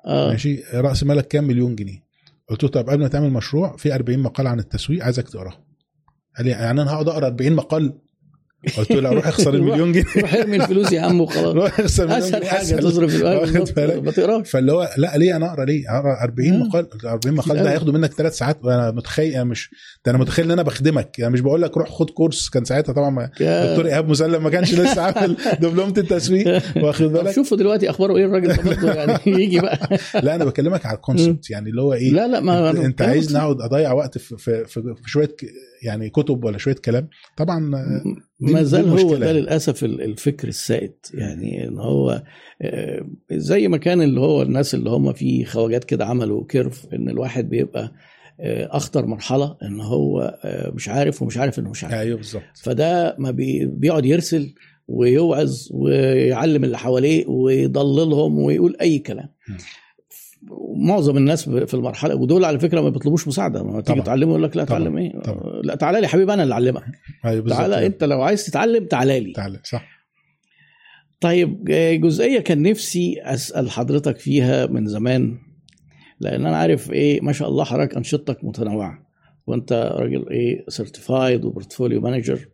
[0.07, 0.29] آه.
[0.29, 2.08] ماشي رأس مالك كام مليون جنيه
[2.49, 5.65] قلت له طب قبل ما تعمل مشروع في 40 مقال عن التسويق عايزك تقراها
[6.37, 7.99] قال لي يعني أنا هقعد أقرأ 40 مقال
[8.79, 10.05] قلت له روح اخسر المليون جنيه.
[10.17, 11.55] روح ارمي الفلوس يا عم وخلاص.
[11.55, 12.77] روح اخسر أسهل حاجة.
[12.77, 16.57] تصرف الوقت؟ ما تقراش فاللي هو لا ليه أنا أقرأ ليه؟ أقرأ 40 آه.
[16.65, 17.71] مقال قلت له 40 مقال ده أوي.
[17.71, 18.59] هياخدوا منك ثلاث ساعات.
[18.65, 19.71] وأنا متخيل مش
[20.07, 21.19] ده أنا متخيل إن أنا بخدمك.
[21.19, 22.49] يعني مش بقول لك روح خد course.
[22.49, 26.63] كان ساعتها طبعا دكتور إيهاب مسلم ما كانش لسه عامل دبلومة التسويق.
[26.77, 29.99] واخد بالك؟ شوفوا دلوقتي أخباره إيه الراجل يعني يجي بقى.
[30.23, 33.37] لا أنا بكلمك على ال concept يعني اللي هو إيه؟ لا لا ما أنت, عايز.
[33.37, 34.65] نقعد أضيع وقت في
[35.07, 35.37] شوية
[35.83, 37.09] يعني كتب ولا شوية كلام.
[37.37, 37.71] طبعا
[38.41, 39.17] دي- ما زال هو.
[39.17, 40.93] ده للأسف ال- الفكر السائد.
[41.15, 42.23] يعني إن هو
[42.63, 47.09] آه، زي ما كان اللي هو الناس اللي هم في خواجات كده عملوا curve إن
[47.09, 47.93] الواحد بيبقى
[48.41, 51.95] آه، أخطر مرحلة إن هو آه، مش عارف ومش عارف إنه مش عارف.
[51.95, 52.43] أيوه بالظبط.
[52.63, 54.55] فده ما بي- بيقعد يرسل
[54.89, 59.29] ويوعظ ويعلم اللي حواليه ويضللهم ويقول أي كلام.
[60.77, 63.63] معظم الناس في المرحلة ودول على فكرة ما بيطلبوش مساعدة.
[63.63, 64.03] ما تيجي.
[64.03, 64.79] تعلمه يقول لك لا طبعا.
[64.79, 65.61] تعلم إيه؟ طبعا.
[65.63, 66.85] لا تعالى لي حبيبي أنا اللي أعلمك.
[67.25, 67.59] بالظبط.
[67.59, 69.33] تعالى أنت لو عايز تتعلم تعالى لي.
[69.33, 69.89] تعالى صح.
[71.21, 71.65] طيب
[72.01, 75.39] جزئية كان نفسي أسأل حضرتك فيها من زمان
[76.21, 79.09] لأن أنا عارف إيه ما شاء الله حضرتك أنشطتك متنوعة
[79.47, 82.49] وأنت راجل إيه certified و portfolio manager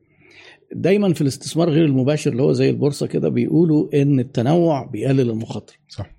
[0.73, 5.77] دايما في الاستثمار غير المباشر اللي هو زي البورصة كده بيقولوا إن التنوع بيقلل المخاطرة.
[5.89, 6.11] صح.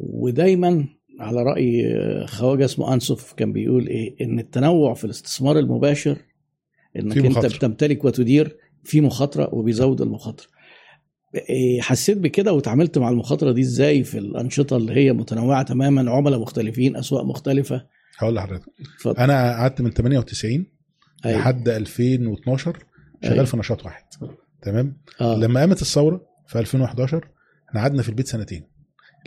[0.00, 0.86] ودايما
[1.20, 1.84] على رأي
[2.26, 6.16] خواجة اسمه أنسوف كان بيقول إيه إن التنوع في الاستثمار المباشر
[6.96, 7.46] إنك أنت.
[7.46, 10.46] بتمتلك وتدير في مخاطرة وبيزود المخاطرة
[11.34, 16.40] إيه، حسيت بكده وتعاملت مع المخاطرة دي إزاي في الأنشطة اللي هي متنوعة تماما عملاء
[16.40, 17.86] مختلفين أسواق مختلفة
[18.18, 18.66] هقول لحضرتك
[19.18, 20.66] أنا قعدت من 98
[21.26, 21.38] أيوة.
[21.40, 22.78] لحد 2012
[23.22, 23.44] شغال أيوة.
[23.44, 24.04] في نشاط واحد
[24.62, 25.36] تمام آه.
[25.36, 27.28] لما قامت الثورة في 2011
[27.68, 28.64] إحنا قعدنا في البيت سنتين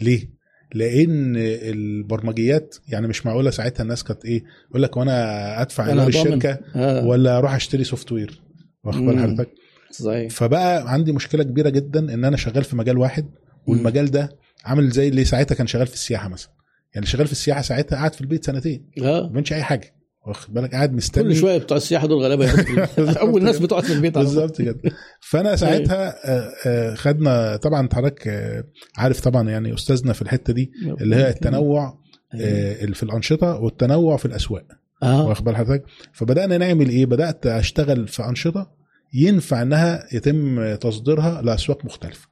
[0.02, 0.30] ليه
[0.74, 6.24] لأن البرمجيات يعني مش معقوله ساعتها الناس كانت إيه يقول لك وأنا ادفع أنا ايجار.
[6.26, 7.06] الشركة آه.
[7.06, 8.41] ولا أروح اشتري software
[8.84, 9.24] واخد بال مم.
[9.24, 9.50] حضرتك؟
[9.92, 10.32] صحيح.
[10.32, 13.26] فبقى عندي مشكلة كبيرة جدا إن أنا شغال في مجال واحد
[13.68, 14.30] والمجال ده
[14.66, 16.52] عامل زي اللي ساعتها كان شغال في السياحة مثلا.
[16.96, 19.96] يعني شغال في السياحة ساعتها قاعد في البيت سنتين ما آه بيعملش أي حاجة.
[20.28, 21.24] واخد بالك؟ قاعد مستني.
[21.24, 22.52] كل شوية بتوع السياحة دول غلابه
[23.22, 24.18] أول ناس بتقعد في البيت.
[24.18, 24.80] بالظبط كده.
[25.22, 28.64] فأنا ساعتها آه، آه، خدنا طبعا حضرتك آه،
[28.98, 30.72] عارف طبعا يعني أستاذنا في الحتة دي
[31.02, 31.98] اللي هي التنوع
[32.34, 32.94] أيوة.
[32.94, 34.66] في الأنشطة والتنوع في الأسواق.
[35.04, 35.28] آه.
[35.28, 38.72] واخد بال حضرتك؟ فبدأنا نعمل إيه؟ بدأت أشتغل في أنشطة
[39.14, 42.28] ينفع إنها يتم تصديرها لأسواق مختلفة.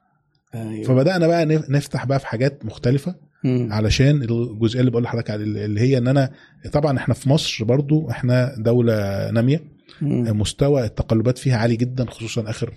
[0.54, 0.84] أيوه.
[0.84, 3.14] فبدأنا بقى نف- نفتح بقى في حاجات مختلفة.
[3.44, 3.68] مم.
[3.72, 6.30] علشان الجزئية اللي بقول لحضرتك اللي هي إن أنا
[6.72, 9.60] طبعا إحنا في مصر برضو إحنا دولة نامية.
[10.02, 10.40] مم.
[10.40, 12.72] مستوى التقلبات فيها عالي جدا خصوصا آخر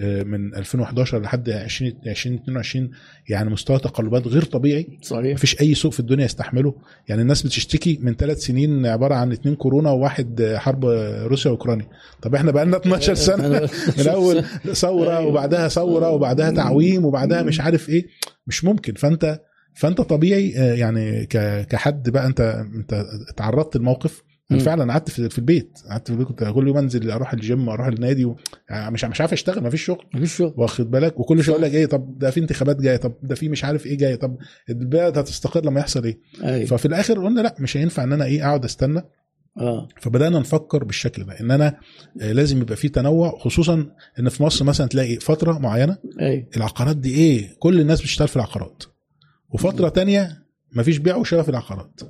[0.00, 2.90] آه، من 2011 لحد 20 2022
[3.28, 4.98] يعني مستوى تقلبات غير طبيعي.
[5.02, 5.32] صحيح.
[5.34, 6.74] مفيش أي سوق في الدنيا يستحمله.
[7.08, 10.84] يعني الناس بتشتكي من ثلاث سنين عبارة عن اتنين كورونا وواحد حرب
[11.26, 11.86] روسيا وأوكرانيا.
[12.22, 13.48] طب إحنا بقى لنا 12 سنة.
[13.98, 15.26] من أول ثورة أيوة.
[15.26, 18.06] وبعدها ثورة وبعدها تعويم وبعدها مش عارف إيه.
[18.46, 18.94] مش ممكن.
[18.94, 19.40] فأنت
[19.74, 21.26] فانت طبيعي آه، يعني
[21.70, 22.40] كحد بقى انت
[22.74, 24.58] انت اتعرضت للموقف أنا.
[24.58, 28.24] فعلا قعدت في البيت قعدت في البيت كنت كل يوم انزل أروح الجيم أروح النادي
[28.24, 28.36] و...
[28.70, 30.04] يعني مش مش عارف اشتغل مفيش شغل.
[30.14, 30.54] مفيش شغل.
[30.56, 33.48] واخد بالك؟ وكل شوية أقول لك إيه طب ده في انتخابات جاية طب ده في
[33.48, 34.36] مش عارف إيه جاية طب
[34.70, 36.66] البلد هتستقر لما يحصل إيه؟ أيوه.
[36.66, 39.02] ففي الآخر قلنا لا مش هينفع ان أنا إيه اقعد استنى.
[39.58, 39.88] آه.
[40.00, 41.76] فبدأنا نفكر بالشكل ده ان أنا
[42.20, 43.86] آه، لازم يبقى في تنوع خصوصا
[44.20, 46.46] ان في مصر مثلا تلاقي فترة معينة أيوه.
[46.56, 48.82] العقارات دي إيه كل الناس بتشتغل في العقارات.
[49.52, 50.42] وفترة تانية
[50.76, 52.00] مفيش بيع وشراء في العقارات.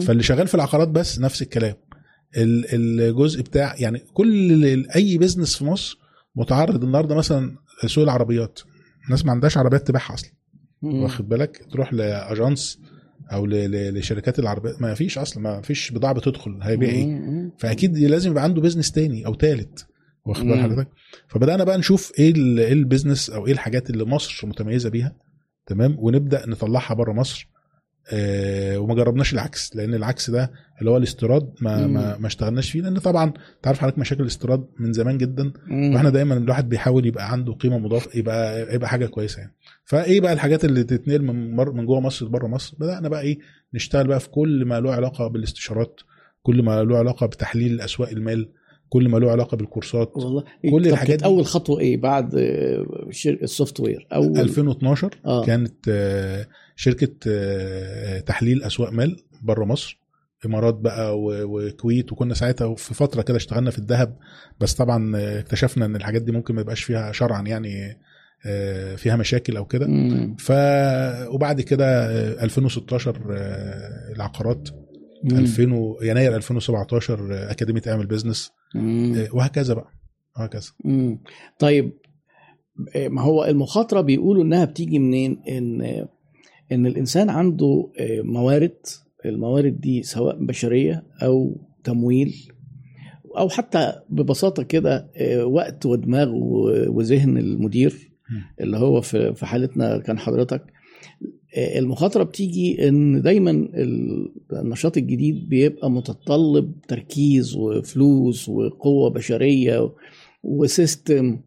[0.00, 1.74] فاللي شغال في العقارات بس نفس الكلام.
[2.36, 2.64] ال-
[3.00, 5.98] الجزء بتاع يعني كل أي بيزنس في مصر
[6.36, 8.60] متعرض النهارده مثلا سوق العربيات.
[9.06, 10.30] الناس ما عندهاش عربيات تبيعها أصلا.
[11.02, 12.78] واخد بالك؟ تروح لاجانس
[13.32, 17.04] أو لشركات العربيات ما فيش أصلا ما فيش بضاعة بتدخل هيبيع إيه.
[17.58, 19.86] فأكيد لازم يبقى عنده بيزنس تاني أو تالت.
[20.26, 20.62] واخد بال.
[20.62, 20.88] حضرتك؟
[21.28, 25.12] فبدأنا بقى نشوف إيه إيه ال business أو إيه الحاجات اللي مصر متميزة بيها.
[25.66, 27.48] تمام ونبدأ نطلعها بره مصر
[28.12, 30.50] آه وما جربناش العكس لأن العكس ده
[30.80, 31.94] اللي هو الاستيراد ما مم.
[31.94, 35.94] ما, ما اشتغلناش فيه لأن طبعا تعرف حضرتك مشاكل الاستيراد من زمان جدا مم.
[35.94, 39.54] وإحنا دايما الواحد بيحاول يبقى عنده قيمة مضافه يبقى يبقى حاجة كويسة يعني
[39.84, 43.38] فإيه بقى الحاجات اللي تتنقل من مر من جوه مصر لبره مصر بدأنا بقى إيه
[43.74, 46.00] نشتغل بقى في كل ما له علاقة بالاستشارات
[46.42, 48.48] كل ما له علاقة بتحليل أسواق المال
[48.88, 50.12] كل ما له علاقة بالكورسات.
[50.16, 50.44] والله.
[50.70, 52.34] كل الحاجات دي- أول خطوة إيه بعد
[53.26, 55.44] السوفت وير؟ اول 2012 آه.
[55.44, 60.00] كانت آه، شركة آه، تحليل أسواق مال بره مصر.
[60.46, 62.12] إمارات بقى وكويت.
[62.12, 64.16] وكنا ساعتها في فترة كده اشتغلنا في الذهب.
[64.60, 67.98] بس طبعا آه، اكتشفنا إن الحاجات دي ممكن ما يبقاش فيها شرعا يعني
[68.96, 69.86] فيها مشاكل أو كده.
[70.38, 70.52] ف
[71.34, 74.68] وبعد كده آه، 2016 آه، العقارات.
[75.24, 75.38] مم.
[75.38, 79.14] 2000 و- يناير 2017 آه، أكاديمية اعمل بزنس مم.
[79.14, 79.90] آه، وهكذا بقى
[80.38, 81.18] وهكذا مم.
[81.58, 81.92] طيب
[82.96, 85.82] آه، ما هو المخاطرة بيقولوا إنها بتيجي منين إن
[86.72, 88.76] إن الإنسان عنده آه، موارد
[89.24, 92.34] الموارد دي سواء بشرية أو تمويل
[93.38, 95.10] أو حتى ببساطة كده
[95.44, 96.28] وقت ودماغ
[96.88, 98.12] وذهن المدير
[98.60, 100.62] اللي هو في حالتنا كان حضرتك
[101.56, 109.92] المخاطرة بتيجي إن دايما ال- النشاط الجديد بيبقى متطلب تركيز وفلوس وقوة بشرية
[110.42, 111.38] وسيستم.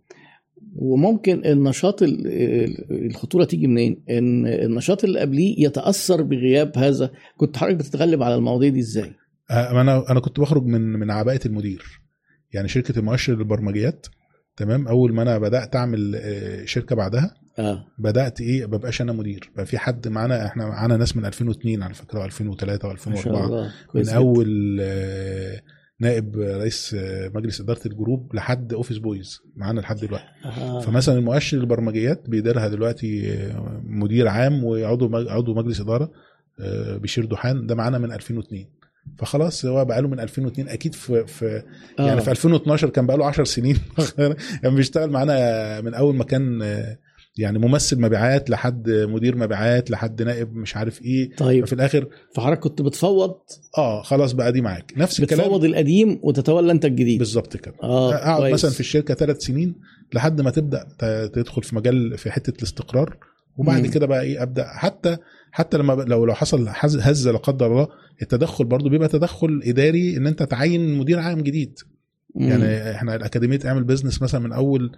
[0.76, 7.58] وممكن النشاط ال- ال- الخطورة تيجي منين؟ إن النشاط اللي قبليه يتأثر بغياب هذا، كنت
[7.58, 9.12] حضرتك بتتغلب على المواضيع دي إزاي؟
[9.52, 11.84] آه، أنا أنا كنت بخرج من من عباءة المدير.
[12.54, 14.08] يعني شركة المؤشر للبرمجيات.
[14.58, 17.86] تمام؟ أول ما أنا بدأت أعمل آه، شركة بعدها آه.
[17.98, 19.52] بدأت إيه ما ببقاش أنا مدير.
[19.56, 23.28] بقى في حد معانا إحنا معانا ناس من 2002 على فكرة و2003 ما شاء و2004
[23.28, 23.72] الله.
[23.94, 24.10] من.
[24.10, 25.62] أول آه،
[26.00, 30.26] نائب رئيس آه، مجلس إدارة ال group لحد office boys معانا لحد دلوقتي.
[30.46, 30.80] آه.
[30.80, 36.12] فمثلا المؤشر البرمجيات بيديرها دلوقتي آه، مدير عام وعضو عضو مجلس إدارة
[36.60, 37.68] آه، بشير دوحان.
[37.68, 38.66] ده معانا من 2002
[39.18, 41.64] فخلاص هو بقاله من 2002 أكيد في في
[42.00, 42.08] آه.
[42.08, 43.78] يعني في 2012 كان بقاله 10 سنين.
[44.64, 46.98] يعني بيشتغل معانا من أول ما كان آه،
[47.40, 51.36] يعني ممثل مبيعات لحد مدير مبيعات لحد نائب مش عارف إيه.
[51.36, 51.66] طيب.
[51.66, 53.36] ففي الآخر فحضرتك كنت بتفوض؟
[53.78, 54.94] آه خلاص بقى دي معاك.
[54.98, 55.42] نفس الكلام.
[55.42, 57.20] بتفوض القديم وتتولى انت الجديد.
[57.20, 57.76] بالظبط كده.
[57.84, 58.54] آه أقعد كويس.
[58.54, 59.76] مثلا في الشركة ثلاث سنين
[60.14, 60.88] لحد ما تبدأ
[61.34, 63.18] تدخل في مجال في حتة الاستقرار.
[63.58, 63.92] وبعد مم.
[63.92, 64.66] كده بقى إيه أبدأ.
[64.68, 65.18] حتى
[65.52, 67.88] حتى لما لو لو حصل هزه لا قدر الله
[68.22, 71.80] التدخل برضو بيبقى تدخل إداري إن أنت تعين مدير عام جديد.
[72.36, 72.50] مم.
[72.50, 74.92] يعني إحنا الأكاديمية اعمل business مثلا من أول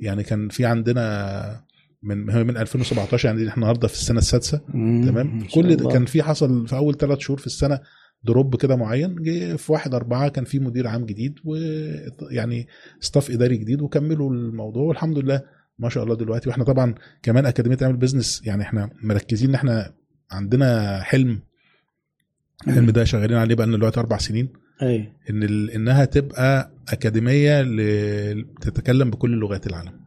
[0.00, 1.67] يعني كان في عندنا
[2.02, 4.58] من من 2017 يعني إحنا النهارده في السنة السادسة.
[5.06, 5.92] تمام؟ كل ده الله.
[5.92, 7.80] كان في حصل في أول ثلاث شهور في السنة
[8.24, 12.66] drop كده معين جه في واحد أربعة كان في مدير عام جديد ويعني
[13.00, 15.42] staff إداري جديد وكملوا الموضوع والحمد لله
[15.78, 16.48] ما شاء الله دلوقتي.
[16.48, 19.94] وإحنا طبعا كمان أكاديمية اعمل business يعني إحنا مركزين إن إحنا
[20.30, 21.40] عندنا حلم
[22.68, 24.48] الحلم ده شغالين عليه بقى دلوقتي أربع سنين.
[24.82, 25.12] أي.
[25.30, 25.70] إن ال...
[25.70, 28.46] إنها تبقى أكاديمية ل...
[28.60, 30.00] تتكلم بكل لغات العالم.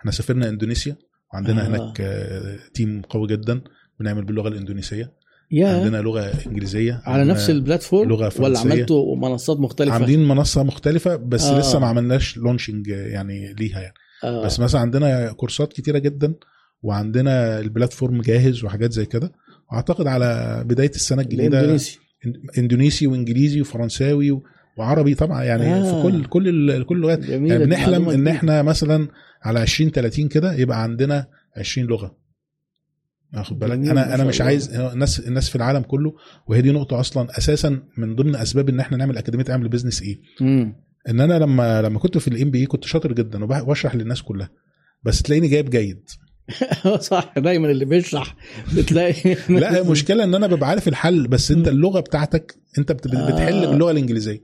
[0.00, 0.96] إحنا سافرنا إندونيسيا
[1.36, 1.64] وعندنا آه.
[1.64, 1.68] آه.
[1.68, 3.60] هناك آه، team قوي جدا
[4.00, 5.12] بنعمل باللغة الإندونيسية
[5.50, 8.60] يا عندنا لغة إنجليزية على عندنا نفس ال platform لغة ولا فرنسية.
[8.72, 11.56] عملتوا منصات مختلفة عاملين منصة مختلفة بس آه.
[11.56, 11.60] آه.
[11.60, 14.44] لسه ما عملناش لونشنج يعني ليها يعني آه.
[14.44, 16.34] بس مثلا عندنا كورسات كتيرة جدا
[16.82, 19.32] وعندنا البلاتفورم جاهز وحاجات زي كده
[19.72, 24.42] واعتقد على بداية السنة الجديدة الإندونيسي إن- إندونيسي وإنجليزي وفرنساوي و-
[24.76, 26.02] وعربي طبعا يعني آه.
[26.02, 29.08] في كل كل كل اللغات يعني بنحلم إن إحنا مثلا
[29.42, 32.16] على 20 30 كده يبقى عندنا 20 لغة.
[33.36, 34.40] واخد بالك؟ أنا أنا مش.
[34.40, 36.12] عايز الناس الناس في العالم كله
[36.46, 40.20] وهي دي نقطة أصلا أساسا من ضمن أسباب إن إحنا نعمل أكاديمية اعمل business إيه.
[41.08, 44.50] إن أنا لما لما كنت في ال MBA كنت شاطر جدا وبشرح للناس كلها.
[45.02, 46.08] بس تلاقيني جايب جيد.
[47.00, 48.36] صح دايما اللي بيشرح
[48.76, 53.64] بتلاقي لا المشكلة إن أنا ببقى عارف الحل بس أنت اللغة بتاعتك أنت بت- بتحل
[53.64, 53.70] آه.
[53.70, 54.40] باللغة الإنجليزية.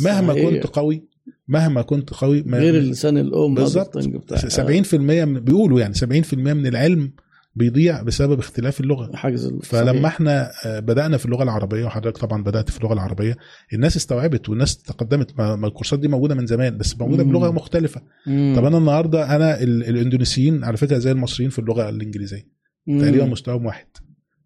[0.00, 0.50] مهما صحيح.
[0.50, 1.04] كنت قوي
[1.48, 5.94] مهما كنت قوي ما- غير اللسان الأم بالظبط هذا الطنج بتاع 70% من بيقولوا يعني
[5.94, 7.12] 70% من العلم
[7.56, 10.04] بيضيع بسبب اختلاف اللغة حاجز فلما صحيح.
[10.04, 13.36] إحنا آه، بدأنا في اللغة العربية وحضرتك طبعا بدأت في اللغة العربية
[13.72, 17.30] الناس استوعبت والناس تقدمت ما الكورسات دي موجودة من زمان بس موجودة مم.
[17.30, 18.54] بلغة مختلفة مم.
[18.56, 22.46] طب أنا النهارده أنا ال- الإندونيسيين على فكرة زي المصريين في اللغة الإنجليزية
[22.86, 23.00] مم.
[23.00, 23.86] تقريبا مستواهم واحد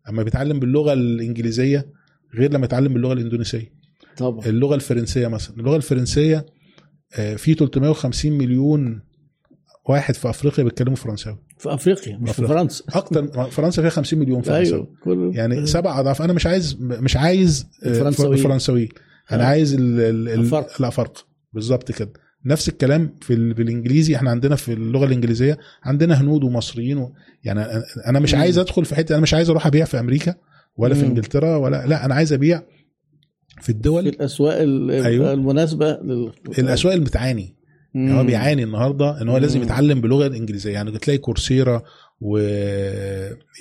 [0.08, 1.86] أما بيتعلم باللغة الإنجليزية
[2.34, 3.77] غير لما يتعلم باللغة الإندونيسية
[4.18, 6.46] طبعا اللغة الفرنسية مثلا اللغة الفرنسية
[7.18, 9.02] آه، في 350 مليون
[9.88, 12.46] واحد في أفريقيا بيتكلموا فرنساوي في أفريقيا مش في.
[12.46, 16.76] فرنسا أكتر فرنسا فيها 50 مليون فرنساوي أيوه كل يعني سبع أضعاف أنا مش عايز
[16.80, 18.42] مش عايز آه، الفرنساويين.
[18.42, 18.88] فرنساويين
[19.32, 19.46] أنا آه.
[19.46, 19.74] عايز.
[19.78, 22.12] الافارقه بالظبط كده
[22.44, 27.12] نفس الكلام في ال- بالانجليزي إحنا عندنا في اللغة الإنجليزية عندنا هنود ومصريين و
[27.44, 27.60] يعني
[28.06, 28.34] أنا مش.
[28.34, 30.34] عايز أدخل في حتة أنا مش عايز أروح أبيع في أمريكا
[30.76, 31.06] ولا في.
[31.06, 32.62] إنجلترا ولا لا أنا عايز أبيع
[33.58, 35.32] في في الدول الأسواق ال- أيوة.
[35.32, 36.32] المناسبة لل...
[36.58, 37.54] الأسواق اللي بتعاني
[37.94, 38.24] يعني هو.
[38.24, 39.64] بيعاني النهارده إن هو لازم مم.
[39.66, 41.82] يتعلم باللغة الانجليزيه يعني تلاقي كورسيرا
[42.20, 42.38] و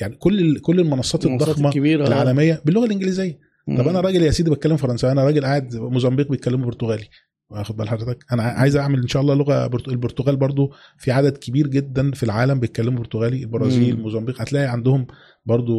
[0.01, 2.07] يعني كل ال- كل المنصات المنصات الضخمة الكبيرة آه.
[2.07, 3.77] العالمية باللغة الإنجليزية مم.
[3.77, 7.07] طب أنا راجل يا سيدي بتكلم فرنساوي أنا راجل قاعد موزمبيق بيتكلموا برتغالي
[7.49, 9.87] واخد بال حضرتك أنا عايز أعمل إن شاء الله لغة برت...
[9.87, 13.99] البرتغال برضو في عدد كبير جدا في العالم بيتكلموا برتغالي البرازيل.
[13.99, 15.07] موزمبيق هتلاقي عندهم
[15.45, 15.75] برضو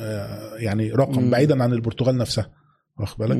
[0.00, 1.30] آه، يعني رقم مم.
[1.30, 2.50] بعيدا عن البرتغال نفسها
[3.00, 3.36] واخد بالك.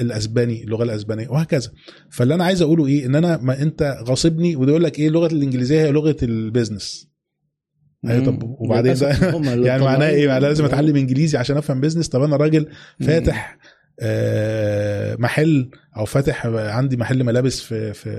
[0.00, 1.70] الأسباني اللغة الأسبانية وهكذا.
[2.10, 5.26] فاللي أنا عايز أقوله إيه؟ إن أنا ما أنت غاصبني وده يقول لك إيه؟ اللغة
[5.26, 7.08] الإنجليزية هي لغة ال business
[8.08, 8.42] أيوة طب.
[8.42, 9.08] وبعدين ده-
[9.66, 10.08] يعني معناه.
[10.08, 12.66] إيه؟ معناه لازم أتعلم إنجليزي عشان أفهم business طب أنا راجل.
[13.00, 13.58] فاتح
[14.00, 18.10] آه، محل أو فاتح عندي محل ملابس في في.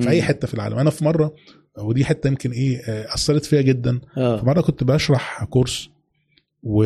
[0.00, 0.78] في أي حتة في العالم.
[0.78, 1.34] أنا في مرة
[1.78, 3.98] ودي حتة يمكن إيه آه، أثرت فيا جدا.
[4.14, 5.88] في آه مرة كنت بشرح course
[6.66, 6.84] و...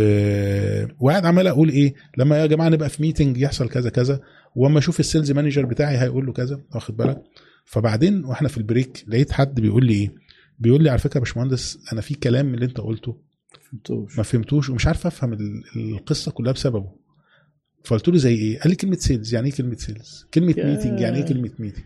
[1.01, 4.21] وقاعد عمال أقول إيه لما يا جماعة نبقى في meeting يحصل كذا كذا
[4.57, 7.23] وأما أشوف ال sales manager بتاعي هيقول له كذا واخد بالك؟
[7.65, 10.15] فبعدين وإحنا في ال break لقيت حد بيقول لي إيه
[10.59, 13.17] بيقول لي على فكرة يا باشمهندس أنا في كلام من اللي أنت قلته
[13.71, 14.17] فهمتوش.
[14.19, 16.93] ما فهمتوش ومش عارف أفهم ال- القصة كلها بسببه.
[17.85, 20.55] فقلت له زي إيه؟ قال لي كلمة sales يعني إيه كلمة sales كلمة.
[20.59, 21.85] meeting يعني إيه كلمة meeting.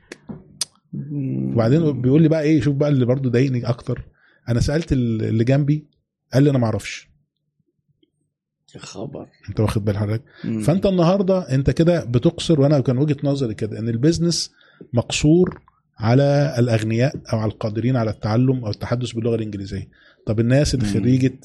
[1.53, 4.09] وبعدين بيقول لي بقى إيه شوف بقى اللي برضو ضايقني أكتر.
[4.49, 5.87] أنا سألت ال- اللي جنبي
[6.33, 7.12] قال لي أنا ما أعرفش.
[8.75, 10.23] يا خبر انت واخد بال حضرتك.
[10.65, 14.51] فانت النهارده انت كده بتقصر وأنا كان وجهة نظري كده ان البيزنس
[14.93, 15.61] مقصور
[15.99, 19.89] على الاغنياء أو على القادرين على التعلم أو التحدث باللغة الإنجليزية
[20.27, 20.87] طب الناس اللي.
[20.87, 21.39] خريجة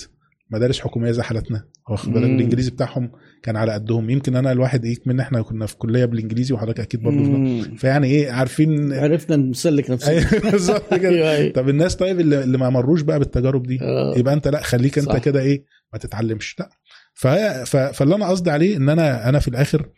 [0.52, 2.24] مدارس حكومية زي حالتنا واخد بالك.
[2.24, 3.12] الإنجليزي بتاعهم
[3.44, 7.02] كان على قدهم يمكن أنا الواحد إيه من إحنا كنا في كلية بالإنجليزي وحضرتك أكيد
[7.04, 7.78] برضه في-.
[7.78, 11.52] فيعني إيه عارفين عرفنا نسلك نفسنا أيوة، بالظبط كده أيوة، أيوة.
[11.54, 14.14] طب الناس طيب اللي, اللي ما مروش بقى بالتجارب دي آه.
[14.18, 15.16] يبقى انت لا خليك انت.
[15.18, 15.64] كده إيه
[15.94, 16.70] ما تتعلمش لا
[17.18, 19.90] فاللي أنا قصدي عليه إن أنا أنا في الآخر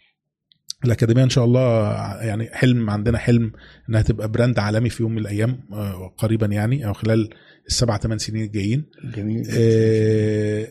[0.85, 1.91] الأكاديمية إن شاء الله
[2.21, 3.51] يعني حلم عندنا حلم
[3.89, 7.29] إنها تبقى براند عالمي في يوم من الأيام آه، قريبا يعني أو خلال
[7.67, 8.85] السبع ثمان سنين الجايين.
[9.15, 9.43] جميل.
[9.51, 10.67] آه،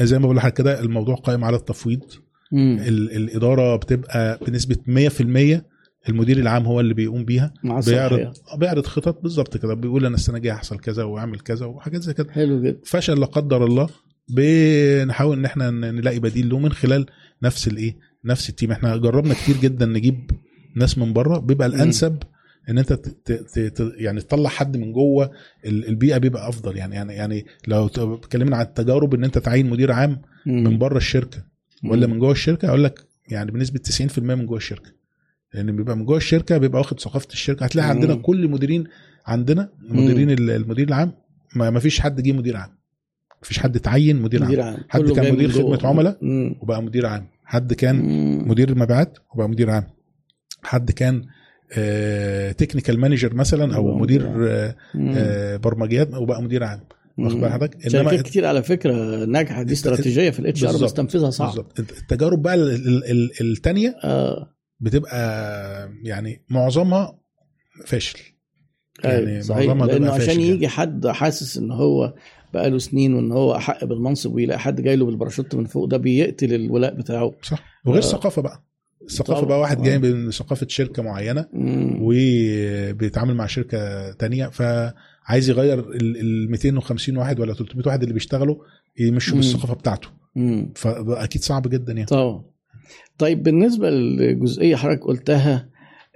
[0.00, 2.00] آه، زي ما بقول لحضرتك كده الموضوع قائم على التفويض.
[2.52, 5.64] الإدارة بتبقى بنسبة 100%
[6.08, 7.54] المدير العام هو اللي بيقوم بيها.
[7.64, 11.66] مع الصحيح بيعرض بيعرض خطط بالظبط كده بيقول أنا السنة الجاية هيحصل كذا واعمل كذا
[11.66, 12.32] وحاجات زي كده.
[12.32, 12.80] حلو جدا.
[12.84, 13.88] فشل لا قدر الله
[14.28, 17.06] بنحاول إن إحنا نلاقي بديل له من خلال
[17.42, 18.70] نفس الإيه نفس التيم.
[18.72, 20.30] إحنا جربنا كتير جدا نجيب
[20.76, 21.38] ناس من بره.
[21.38, 22.18] بيبقى الأنسب
[22.68, 25.30] إن أنت ت- ت- ت- يعني تطلع حد من جوه
[25.66, 26.76] ال- البيئة بيبقى أفضل.
[26.76, 31.44] يعني يعني يعني لو اتكلمنا عن التجارب إن أنت تعين مدير عام من بره الشركة
[31.84, 34.90] ولا من جوه الشركة أقول لك يعني بنسبة 90% من جوه الشركة.
[35.54, 37.64] لأن بيبقى من جوه الشركة بيبقى واخد ثقافة الشركة.
[37.64, 37.88] هتلاقي.
[37.88, 38.84] عندنا كل المديرين
[39.26, 41.12] عندنا مديرين ال- المدير العام.
[41.56, 42.70] ما فيش حد جه مدير عام.
[43.42, 44.74] مفيش حد اتعين مدير, مدير عام.
[44.74, 44.84] عام.
[44.88, 45.50] حد كان مدير.
[45.50, 46.18] خدمة عملاء.
[46.60, 47.26] وبقى مدير عام.
[47.44, 48.48] حد كان مم.
[48.48, 49.84] مدير مبيعات وبقى مدير عام.
[50.62, 51.22] حد كان
[52.52, 54.76] technical manager مثلا أو مدير آه،.
[55.16, 56.80] آه، برمجيات وبقى مدير عام.
[57.18, 59.62] واخد بال حضرتك شركات كتير على فكرة ناجحة.
[59.62, 60.84] دي استراتيجية في ال HR.
[60.84, 61.48] بس تنفيذها صعب.
[61.48, 61.80] بالظبط.
[61.80, 62.54] التجارب بقى
[63.40, 64.56] الثانية آه.
[64.80, 67.18] بتبقى يعني معظمها
[67.86, 68.18] فاشل.
[69.04, 69.66] يعني يعني صحيح.
[69.66, 72.14] معظمها لأنه عشان فاشل يجي حد حاسس إن هو
[72.56, 76.54] بقاله سنين وإن هو أحق بالمنصب ويلاقي حد جاي له بالباراشوت من فوق ده بيقتل
[76.54, 78.06] الولاء بتاعه صح وغير آه.
[78.06, 78.62] الثقافة بقى
[79.02, 79.48] الثقافة طبعاً.
[79.48, 79.82] بقى واحد.
[79.82, 81.98] جاي من ثقافة شركة معينة مم.
[82.00, 88.56] وبيتعامل مع شركة تانية فعايز يغير ال ال 250 واحد ولا 300 واحد اللي بيشتغلوا
[89.00, 89.36] يمشوا.
[89.36, 90.72] بالثقافة بتاعته مم.
[90.76, 92.42] فاكيد صعب جدا يعني طبعا
[93.18, 95.68] طيب بالنسبة للجزئيه حضرتك قلتها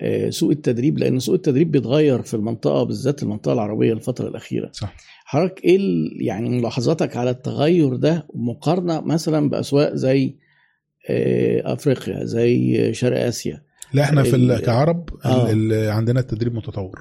[0.03, 4.97] آه، سوق التدريب لأن سوق التدريب بيتغير في المنطقة بالذات المنطقة العربية الفترة الأخيرة صح
[5.31, 5.78] حضرتك إيه
[6.26, 10.37] يعني ملاحظاتك على التغير ده مقارنة مثلا بأسواق زي
[11.11, 13.62] آه، أفريقيا زي شرق آسيا
[13.93, 15.91] لا إحنا في كعرب آه.
[15.91, 17.01] عندنا التدريب متطور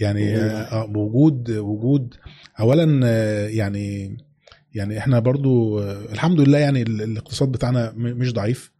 [0.00, 0.40] يعني مم.
[0.40, 2.14] آه، وجود وجود
[2.60, 4.16] اولا آه، يعني
[4.74, 8.72] يعني إحنا برضو آه، الحمد لله يعني ال- الاقتصاد بتاعنا مش ضعيف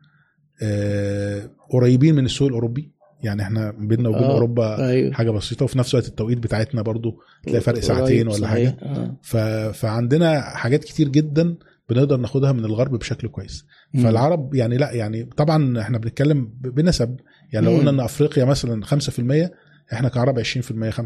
[0.62, 2.91] آه، قريبين من السوق الأوروبي
[3.22, 4.30] يعني إحنا بيننا وبين آه.
[4.32, 8.48] أوروبا أيوه حاجة بسيطة وفي نفس الوقت التوقيت بتاعتنا برضو تلاقي فرق ساعتين ولا صحيح.
[8.48, 9.16] حاجة آه.
[9.22, 9.36] ف...
[9.76, 11.54] فعندنا حاجات كتير جدا
[11.90, 14.02] بنقدر ناخدها من الغرب بشكل كويس مم.
[14.02, 17.16] فالعرب يعني لا يعني طبعا إحنا بنتكلم بنسب
[17.52, 17.76] يعني لو.
[17.76, 19.50] قلنا إن أفريقيا مثلا 5%
[19.92, 21.04] إحنا كعرب 20% 25%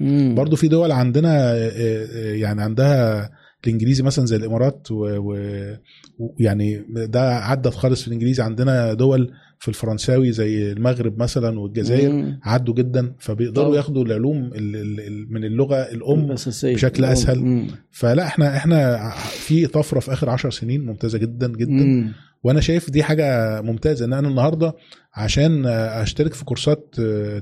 [0.00, 0.34] مم.
[0.34, 3.30] برضو في دول عندنا آه، آه، يعني عندها
[3.66, 4.88] الانجليزي مثلا زي الإمارات
[6.18, 12.40] ويعني ده عدت خالص في الإنجليزي عندنا دول في الفرنساوي زي المغرب مثلا والجزائر مم.
[12.42, 13.76] عدوا جدا فبيقدروا طبعا.
[13.76, 16.74] ياخدوا العلوم ال- ال- ال- من اللغة الأم الأساسية.
[16.74, 17.38] بشكل أسهل.
[17.38, 17.66] مم.
[17.90, 22.12] فلا إحنا إحنا في طفرة في آخر عشر سنين ممتازة جدا جدا مم.
[22.42, 24.74] وأنا شايف دي حاجة ممتازة إن أنا النهارده
[25.14, 26.94] عشان أشترك في كورسات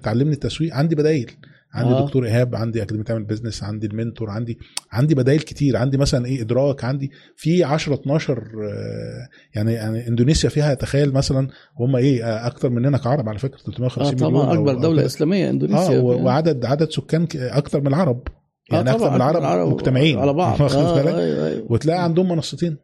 [0.03, 1.31] تعلمني التسويق عندي بدايل
[1.73, 1.99] عندي آه.
[2.03, 2.05] آه.
[2.07, 4.59] دكتور إيهاب عندي اكاديمية اعمل business عندي المنتور عندي
[4.93, 10.51] عندي بدايل كتير عندي مثلا إيه إدراك عندي في 10 12 آه، يعني يعني إندونيسيا
[10.51, 11.49] فيها تخيل مثلا
[11.81, 14.97] هم إيه آه، أكتر مننا كعرب على فكرة 350 آه مليون طبعا أكبر أو دولة
[14.97, 15.07] كده.
[15.07, 18.29] إسلامية آه إندونيسيا و- وعدد عدد سكان أكتر من العرب
[18.71, 21.67] يعني آه أكتر طبعاً، من العرب, مجتمعين على بعض آه بالك أيوة أيوة.
[21.73, 22.77] وتلاقي عندهم منصتين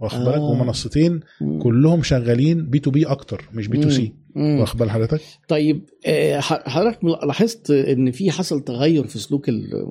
[0.00, 0.50] واخد بالك آه.
[0.50, 1.62] ومنصتين مم.
[1.62, 4.12] كلهم شغالين B2B أكتر مش B2C.
[4.36, 9.86] واخد بال حضرتك طيب آه، حضرتك لاحظت إن في حصل تغير في سلوك ال-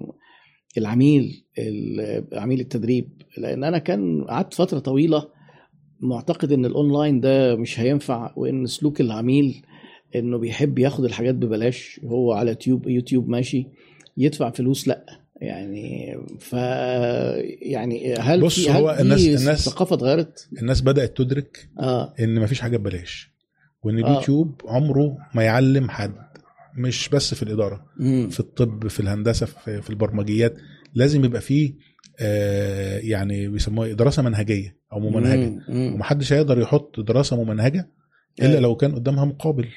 [0.78, 5.28] العميل ال- عميل التدريب لأن أنا كان قعدت فترة طويلة
[6.02, 9.62] معتقد إن الأونلاين ده مش هينفع وإن سلوك العميل
[10.16, 13.66] إنه بيحب ياخد الحاجات ببلاش هو على تيوب يوتيوب ماشي
[14.18, 15.06] يدفع فلوس لأ
[15.42, 16.54] يعني ف
[17.62, 22.14] يعني هل بص، في هل هو في الناس- الناس- الثقافه اتغيرت؟ الناس بدأت تدرك آه
[22.20, 23.32] إن مفيش حاجة ببلاش
[23.84, 24.08] وإن آه.
[24.12, 26.14] اليوتيوب عمره ما يعلم حد
[26.78, 28.30] مش بس في الإدارة مم.
[28.30, 30.56] في الطب في الهندسة في, في البرمجيات
[30.94, 31.74] لازم يبقى فيه
[32.20, 35.94] آه يعني بيسموها إيه؟ دراسة منهجية أو ممنهجه مم.
[35.94, 37.90] ومحدش هيقدر يحط دراسة ممنهجه
[38.40, 38.60] إلا أيوة.
[38.60, 39.68] لو كان قدامها مقابل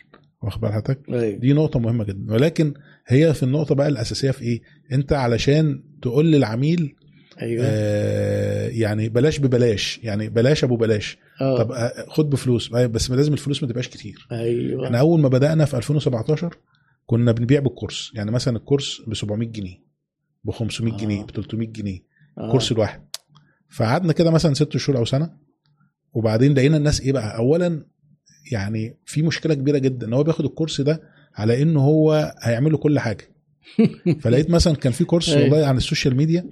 [0.43, 1.39] واخد بال حضرتك أيوة.
[1.39, 2.75] دي نقطة مهمة جدا ولكن
[3.07, 6.97] هي في النقطة بقى الأساسية في إيه؟ أنت علشان تقول للعميل
[7.43, 11.59] أيوه آه يعني بلاش ببلاش يعني بلاش أبو بلاش آه.
[11.59, 15.29] طب آه، خد بفلوس آه، بس لازم الفلوس ما تبقاش كتير أيوه إحنا أول ما
[15.29, 16.57] بدأنا في 2017
[17.07, 19.77] كنا بنبيع بالكورس يعني مثلا الكورس ب 700 جنيه
[20.45, 20.97] ب 500 آه.
[20.97, 22.01] جنيه ب 300 جنيه
[22.39, 22.47] آه.
[22.47, 23.03] الكورس الواحد
[23.71, 25.31] فقعدنا كده مثلا ست شهور أو سنة
[26.13, 27.87] وبعدين لقينا الناس إيه بقى أولا
[28.53, 31.03] يعني في مشكلة كبيرة جدا إن هو بياخد ال course ده
[31.37, 33.29] على إنه هو هيعمل له كل حاجة.
[34.23, 35.29] فلقيت مثلا كان في course.
[35.29, 36.49] والله عن ال social media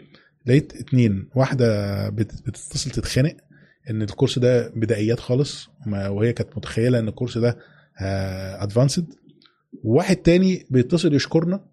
[0.46, 1.28] لقيت اتنين.
[1.34, 3.36] واحدة بت- بتتصل تتخانق
[3.90, 7.58] إن ال course ده بدائيات خالص وهي كانت متخيلة إن ال course ده
[8.62, 9.06] advanced
[9.84, 11.64] وواحد تاني بيتصل يشكرنا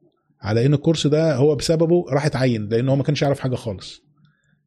[0.42, 3.56] على إن ال course ده هو بسببه راح اتعين لأن هو ما كانش يعرف حاجة
[3.56, 4.02] خالص.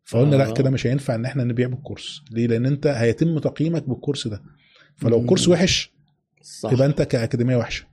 [0.04, 0.52] فقلنا لا آه.
[0.54, 2.22] كده مش هينفع إن إحنا نبيع بال course.
[2.30, 4.42] ليه؟ لأن أنت هيتم تقييمك بال course ده.
[4.96, 5.20] فلو.
[5.20, 5.92] ال course وحش
[6.42, 6.72] صح.
[6.72, 7.84] يبقى أنت كأكاديمية وحشة.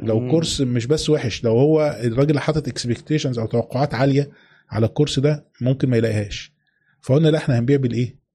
[0.00, 0.30] لو مم.
[0.30, 4.30] course مش بس وحش لو هو الراجل حاطط expectations أو توقعات عالية
[4.70, 6.52] على ال course ده ممكن ما يلاقيهاش
[7.00, 8.26] فقلنا لا إحنا هنبيع بالإيه؟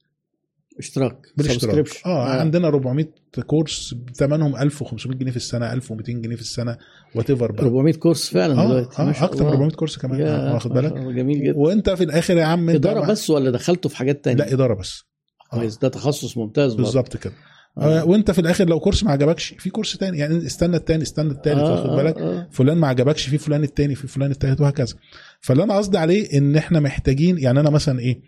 [0.79, 2.05] اشتراك بالاشتراك subscription.
[2.07, 3.05] آه, عندنا 400
[3.45, 6.77] course ثمنهم 1500 جنيه في السنة 1200 جنيه في السنة
[7.15, 9.51] whatever بقى 400 course فعلا آه, دلوقتي آه أكتر من الله.
[9.51, 13.11] 400 course كمان آه، واخد بالك جميل جدا وأنت في الآخر يا عم أنت إدارة
[13.11, 15.03] بس ولا دخلته في حاجات تانية لا إدارة بس
[15.51, 16.73] كويس ده تخصص ممتاز.
[16.73, 17.35] بالظبط كده آه.
[17.35, 17.50] آه.
[17.75, 21.57] وانت في الآخر لو كورس ما عجبكش في كورس تاني يعني استنى التاني استنى التالت
[21.57, 22.47] آه، واخد آه، بالك آه.
[22.51, 24.95] فلان ما عجبكش في فلان التاني في فلان التالت وهكذا
[25.39, 28.21] فاللي أنا قصدي عليه إن إحنا محتاجين يعني أنا مثلا إيه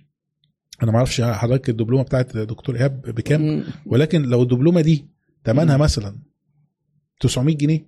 [0.84, 3.64] أنا ما أعرفش حضرتك الدبلومة بتاعت دكتور إيهاب بكام.
[3.86, 5.06] ولكن لو الدبلومة دي
[5.46, 5.78] ثمنها.
[5.78, 6.16] مثلا
[7.20, 7.86] 900 جنيه.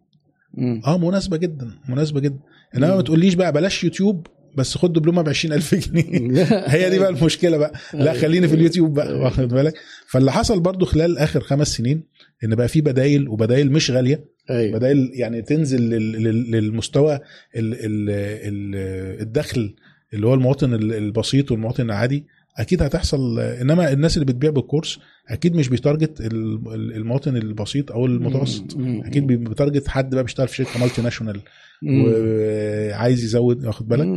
[0.88, 2.40] آه مناسبة جدا مناسبة جدا
[2.76, 3.02] إنما ما.
[3.02, 4.28] تقوليش بقى بلاش يوتيوب
[4.58, 6.44] بس خد دبلومة ب 20000 جنيه.
[6.74, 7.74] هي دي بقى المشكلة بقى.
[7.94, 9.74] لا خليني في اليوتيوب بقى واخد بالك؟
[10.10, 12.04] فاللي حصل برضو خلال آخر خمس سنين
[12.44, 14.26] إن بقى في بدايل وبدايل مش غالية.
[14.50, 14.78] أيوه.
[14.78, 17.22] بدايل يعني تنزل لل- لل- للمستوى ال-
[17.56, 18.10] ال-
[18.50, 19.76] ال- الدخل
[20.14, 22.26] اللي هو المواطن ال- البسيط والمواطن العادي
[22.58, 23.40] أكيد هتحصل.
[23.40, 28.06] إنما الناس اللي بتبيع بال course أكيد مش بي target ال- ال- المواطن البسيط أو
[28.06, 28.78] المتوسط.
[28.80, 31.40] أكيد بي- بي target حد بقى بيشتغل في شركة multinational.
[31.84, 34.08] وعايز يزود واخد بالك.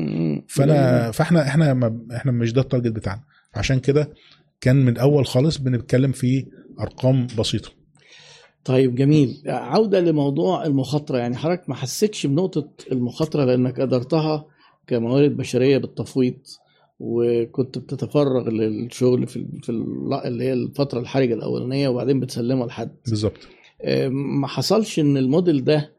[0.48, 3.22] فأنا فإحنا إحنا ما إحنا مش ده التارجت بتاعنا.
[3.54, 4.10] عشان كده
[4.60, 6.46] كان من الأول خالص بنتكلم في
[6.80, 7.70] أرقام بسيطة.
[8.64, 9.42] طيب جميل.
[9.46, 11.18] عودة لموضوع المخاطرة.
[11.18, 14.46] يعني حضرتك ما حسيتش بنقطة المخاطرة لأنك قدرتها
[14.86, 16.34] كموارد بشرية بالتفويض
[17.00, 22.90] وكنت بتتفرغ للشغل في في ال- اللي هي الفترة الحرجة الأولانية وبعدين بتسلمها لحد.
[23.08, 23.38] بالظبط.
[23.82, 25.92] آه، ما حصلش إن الموديل ده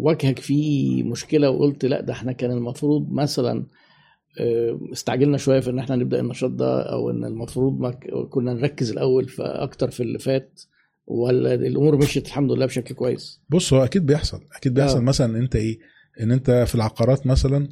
[0.00, 3.66] واجهك فيه مشكلة وقلت لا ده إحنا كان المفروض مثلا
[4.40, 7.90] آه، استعجلنا شوية في إن إحنا نبدأ النشاط ده أو إن المفروض ما
[8.30, 10.60] كنا نركز الأول في أكتر في اللي فات
[11.06, 14.96] ولا الأمور مشيت الحمد لله بشكل كويس؟ بص هو أكيد بيحصل أكيد بيحصل.
[14.98, 15.02] آه.
[15.02, 15.78] مثلا أنت إيه؟
[16.20, 17.68] إن أنت في العقارات مثلا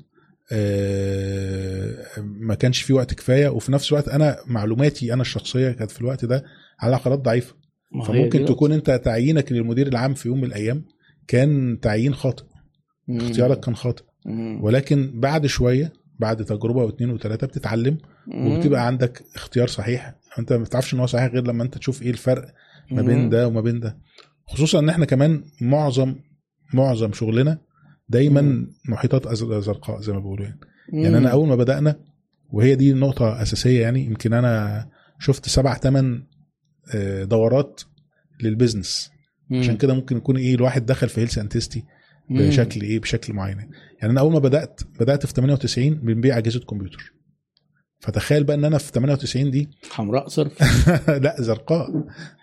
[0.53, 6.01] آه، ما كانش في وقت كفاية وفي نفس الوقت أنا معلوماتي أنا الشخصية كانت في
[6.01, 6.45] الوقت ده
[6.80, 7.55] على العقارات ضعيفة.
[8.07, 10.84] فممكن تكون انت تعيينك للمدير العام في يوم من الأيام
[11.28, 12.45] كان تعيين خاطئ.
[13.11, 14.05] اختيارك كان خاطئ.
[14.61, 17.99] ولكن بعد شوية بعد تجربة واثنين وثلاثه بتتعلم.
[18.34, 22.11] وبتبقى عندك اختيار صحيح انت ما بتعرفش ان هو صحيح غير لما انت تشوف إيه
[22.11, 22.45] الفرق
[22.91, 23.28] ما بين.
[23.28, 23.99] ده وما بين ده
[24.47, 26.14] خصوصا إن إحنا كمان معظم
[26.74, 27.59] معظم شغلنا
[28.09, 28.66] دايما.
[28.89, 30.61] محيطات زرقاء زي ما بيقولوا يعني.
[30.93, 31.97] يعني أنا أول ما بدأنا
[32.53, 34.86] وهي دي نقطة أساسية يعني يمكن أنا
[35.18, 36.22] شفت سبع ثمان
[37.24, 37.80] دورات
[38.43, 39.11] للبزنس
[39.51, 39.59] مم.
[39.59, 41.84] عشان كده ممكن يكون إيه الواحد دخل في هيلث أنتستي.
[42.30, 43.59] بشكل إيه بشكل معين.
[44.01, 47.12] يعني أنا أول ما بدأت بدأت في 98 بنبيع أجهزة كمبيوتر.
[48.01, 50.62] فتخيل بقى إن أنا في 98 دي حمراء صرف.
[51.24, 51.89] لا زرقاء.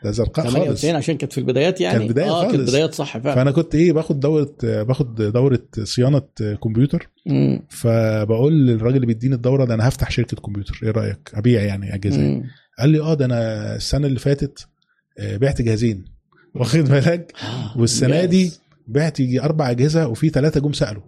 [0.04, 0.56] ده زرقاء خالص.
[0.56, 2.70] 98 عشان كانت في البدايات يعني؟ كانت بداية آه كانت خالص.
[2.70, 3.36] بدايات صح فعلا.
[3.36, 6.22] فأنا كنت إيه باخد دورة باخد دورة صيانة
[6.64, 7.10] كمبيوتر.
[7.26, 7.66] مم.
[7.70, 10.80] فبقول للراجل اللي بيديني الدورة ده أنا هفتح شركة كمبيوتر.
[10.84, 12.44] إيه رأيك؟ أبيع يعني أجهزة.
[12.80, 14.68] قال لي آه ده أنا السنة اللي فاتت
[15.20, 16.06] آه، بعت جهازين
[16.56, 18.26] واخد بالك آه، والسنة.
[18.26, 18.52] دي
[18.88, 21.02] بعت يجي أربع أجهزة وفي ثلاثة جم سألوا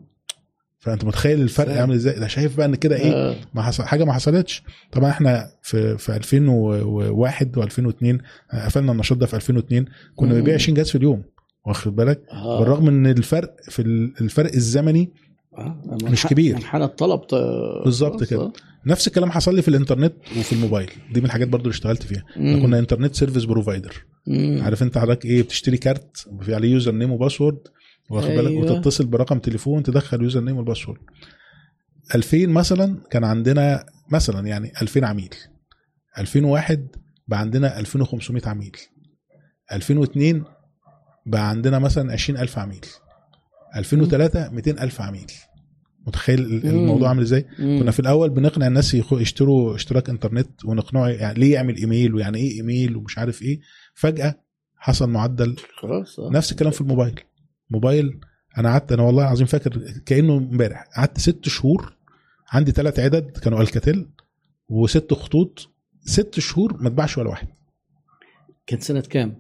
[0.80, 1.76] فأنت متخيل الفرق.
[1.82, 3.36] عامل إزاي ده شايف بقى إن كده إيه آه.
[3.54, 8.18] ما حصل حاجة ما حصلتش طبعا إحنا في في 2001 و2002
[8.56, 10.34] قفلنا النشاط ده في 2002 كنا.
[10.34, 11.24] بنبيع 20 جهاز في اليوم
[11.66, 12.22] واخد بالك.
[12.34, 15.10] بالرغم إن الفرق في ال- الفرق الزمني
[15.58, 15.98] آه.
[16.04, 16.56] مش كبير.
[16.56, 17.22] منحنى الطلب
[17.84, 18.42] بالظبط كده.
[18.42, 18.54] آه.
[18.86, 22.24] نفس الكلام حصل لي في الانترنت وفي الموبايل دي من الحاجات برضو اللي اشتغلت فيها.
[22.30, 24.06] إحنا كنا internet service provider.
[24.62, 27.58] عارف انت حضرتك إيه بتشتري كارت في عليه username و password
[28.10, 28.72] واخد بالك أيوة.
[28.72, 31.00] وتتصل برقم تليفون تدخل username وال password
[32.16, 35.30] 2000 مثلا كان عندنا مثلا يعني 2000 عميل
[36.20, 36.88] 2001
[37.28, 38.72] بقى عندنا 2500 عميل
[39.74, 40.44] 2002
[41.26, 42.82] بقى عندنا مثلا 20000 عميل
[43.76, 45.32] 2003 200000 عميل
[46.08, 46.40] متخيل.
[46.66, 47.46] الموضوع عامل إزاي.
[47.58, 52.58] كنا في الأول بنقنع الناس يشتروا اشتراك انترنت ونقنعه يعني ليه يعمل إيميل ويعني إيه
[52.58, 53.60] إيميل ومش عارف إيه
[53.94, 54.36] فجأة
[54.76, 56.30] حصل معدل خلاص آه.
[56.32, 57.20] نفس الكلام في الموبايل
[57.70, 58.20] موبايل
[58.58, 61.94] أنا قعدت أنا والله العظيم فاكر كأنه امبارح قعدت ست شهور
[62.52, 64.10] عندي ثلاث عدد كانوا ألكاتيل
[64.70, 65.70] وست خطوط
[66.06, 67.48] ست شهور ما اتباعش ولا واحد
[68.68, 69.36] كانت سنة كام؟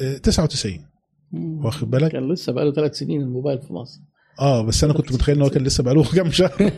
[0.00, 0.86] آه، 99
[1.32, 1.64] مم.
[1.64, 4.00] واخد بالك كان لسه بقاله ثلاث سنين الموبايل في مصر
[4.40, 6.70] آه بس أنا كنت متخيل إن هو كان لسه بقاله كام شهر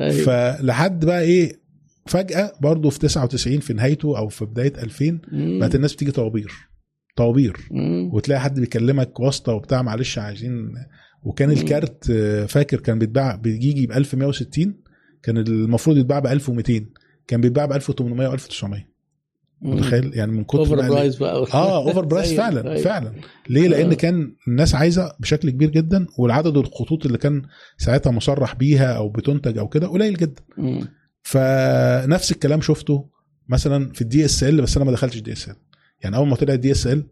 [0.00, 0.24] أيوة.
[0.24, 1.60] فلحد بقى إيه
[2.06, 5.58] فجأة برضه في 99 في نهايته أو في بداية 2000 مم.
[5.60, 6.52] بقت الناس بتيجي طوابير
[7.16, 7.56] طوابير.
[8.12, 10.72] وتلاقي حد بيكلمك واسطة وبتاع معلش عايزين
[11.22, 11.50] وكان.
[11.50, 14.74] الكارت آه، فاكر كان بيتباع بيجي ب 1160
[15.22, 16.86] كان المفروض يتباع ب 1200
[17.28, 18.86] كان بيتباع ب 1800 و 1900 مم.
[19.62, 21.46] متخيل؟ يعني من كتر over price بقى.
[21.54, 22.82] آه over price زي- فعلا أيوة.
[22.82, 23.12] فعلا.
[23.48, 23.94] ليه؟ لأن آه.
[23.94, 27.42] كان الناس عايزة بشكل كبير جدا والعدد الخطوط اللي كان
[27.78, 30.42] ساعتها مصرح بيها أو بتنتج أو كده قليل جدا.
[31.22, 33.08] فنفس الكلام شفته
[33.48, 35.54] مثلا في ال DSL بس أنا ما دخلتش DSL
[36.04, 37.06] يعني أول ما طلع ال DSL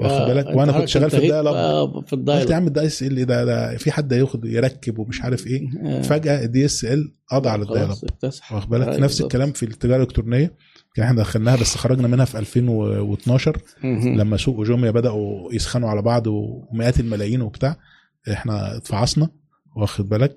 [0.00, 2.50] واخد آه، بالك؟ وأنا كنت شغال في انتهيت ال dial-up بقى في قلت ال dial
[2.50, 5.62] يا عم ال DSL ده, ده في حد هياخد يركب ومش عارف إيه.
[5.84, 6.02] آه.
[6.02, 8.52] فجأة ال DSL قضى على ال dial-up خلاص اكتسح.
[8.52, 9.20] واخد بالك؟ أيوة نفس.
[9.20, 10.52] الكلام في التجارة الإلكترونية.
[10.94, 14.16] كان إحنا دخلناها بس خرجنا منها في 2012 مهم.
[14.16, 17.76] لما سوق وجوميا بدأوا يسخنوا على بعض ومئات الملايين وبتاع
[18.32, 19.28] إحنا اتفعصنا
[19.76, 20.36] واخد بالك.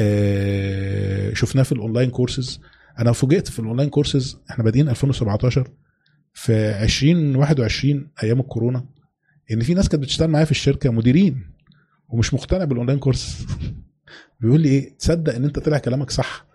[0.00, 2.60] آه شفناه في ال online courses
[2.98, 5.68] أنا فوجئت في ال online courses إحنا بادئين 2017
[6.34, 6.52] في
[6.82, 8.84] 2021 أيام الكورونا
[9.52, 11.44] ان في ناس كانت بتشتغل معايا في الشركة مديرين
[12.08, 13.46] ومش مقتنع بال online course
[14.40, 16.46] بيقول لي إيه تصدق إن أنت طلع كلامك صح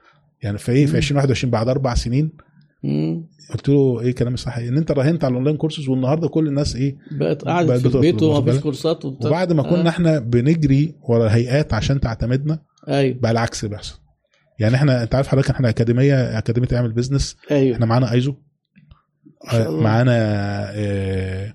[0.41, 0.97] يعني في إيه في مم.
[0.97, 2.31] 2021 بعد أربع سنين.
[3.53, 6.75] قلت له إيه كلامي صح إن أنت راهنت على ال online courses والنهاردة كل الناس
[6.75, 9.29] إيه بقت قاعدة بقت في البيت ومفيش؟ كورسات وبتاع.
[9.29, 9.89] وبعد ما كنا آه.
[9.89, 13.99] إحنا بنجري ورا هيئات عشان تعتمدنا أيوه بقى العكس اللي بيحصل
[14.59, 18.35] يعني إحنا أنت عارف حضرتك إحنا أكاديمية أكاديمية اعمل business أيوه إحنا معانا أيزو.
[19.53, 20.11] معانا
[20.71, 21.53] آه،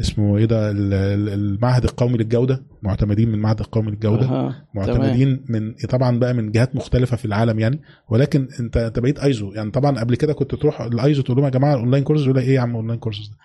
[0.00, 4.26] اسمه إيه ده ال- ال- المعهد القومي للجودة معتمدين من المعهد القومي للجودة.
[4.26, 4.54] تمام.
[4.74, 7.80] معتمدين من طبعا بقى من جهات مختلفة في العالم يعني.
[8.08, 9.70] ولكن انت انت بقيت ايزو يعني.
[9.70, 12.42] طبعا قبل كده كنت تروح الايزو تقول لهم يا جماعة ال online course يقول لك
[12.44, 13.36] إيه يا عم online course ده؟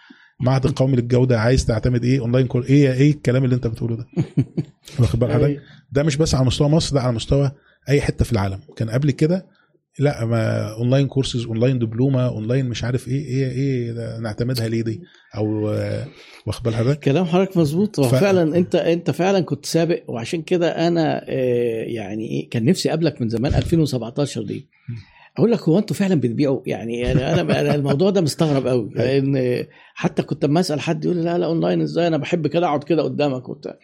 [0.41, 4.05] المعهد القومي للجودة عايز تعتمد إيه؟ online course إيه إيه الكلام اللي أنت بتقوله ده؟
[4.99, 5.61] واخد بال حضرتك أيوة.
[5.91, 7.51] ده مش بس على مستوى مصر ده على مستوى
[7.89, 8.59] أي حتة في العالم.
[8.75, 9.45] كان قبل كده
[9.99, 14.81] لا ما online courses online دبلومه اونلاين مش عارف إيه إيه إيه ده نعتمدها ليه
[14.81, 15.01] دي؟
[15.37, 16.05] أو آه،
[16.45, 17.99] واخد بال حضرتك كلام حضرتك مظبوط.
[18.01, 22.89] ف- فعلا أنت أنت فعلا كنت سابق وعشان كده أنا آه، يعني إيه كان نفسي
[22.89, 24.67] أقابلك من زمان 2017 دي.
[25.37, 30.21] أقول لك هو أنتوا فعلا بتبيعوا؟ يعني أنا أنا الموضوع ده مستغرب قوي لأن حتى
[30.23, 33.01] كنت أما أسأل حد يقول لي لا لا اونلاين إزاي؟ أنا بحب كده أقعد كده
[33.03, 33.77] قدامك وبتاع.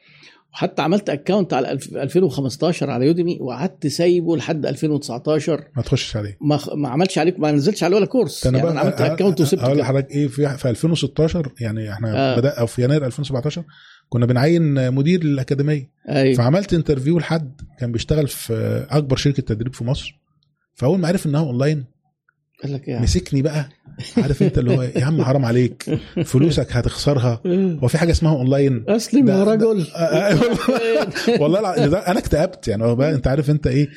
[0.53, 6.37] وحتى عملت account على ألف- 2015 على Udemy وقعدت سايبه لحد 2019 ما تخشش عليه.
[6.41, 9.73] ما ما عملش عليك ما نزلش عليه ولا course يعني أنا عملت account وسبته أقول
[9.75, 9.83] كده.
[9.83, 12.37] لحضرتك إيه في, في 2016 يعني إحنا آه.
[12.37, 13.63] بدا أو في يناير 2017
[14.09, 15.89] كنا بنعين مدير للأكاديمية.
[16.09, 16.35] أيوه.
[16.37, 20.19] فعملت interview لحد كان بيشتغل في أكبر شركة تدريب في مصر.
[20.75, 21.85] فأول ما عرف إنها اونلاين
[22.63, 23.69] قال لك إيه مسكني بقى.
[24.17, 25.99] عارف أنت اللي هو يا عم حرام عليك.
[26.25, 27.41] فلوسك هتخسرها.
[27.83, 28.83] هو في حاجة اسمها أونلاين.
[28.87, 29.87] أسلم يا رجل.
[29.95, 30.39] آه،
[31.41, 31.59] والله.
[31.59, 32.95] الع- ده أنا اكتئبت يعني.
[32.95, 33.89] بقى أنت عارف أنت إيه؟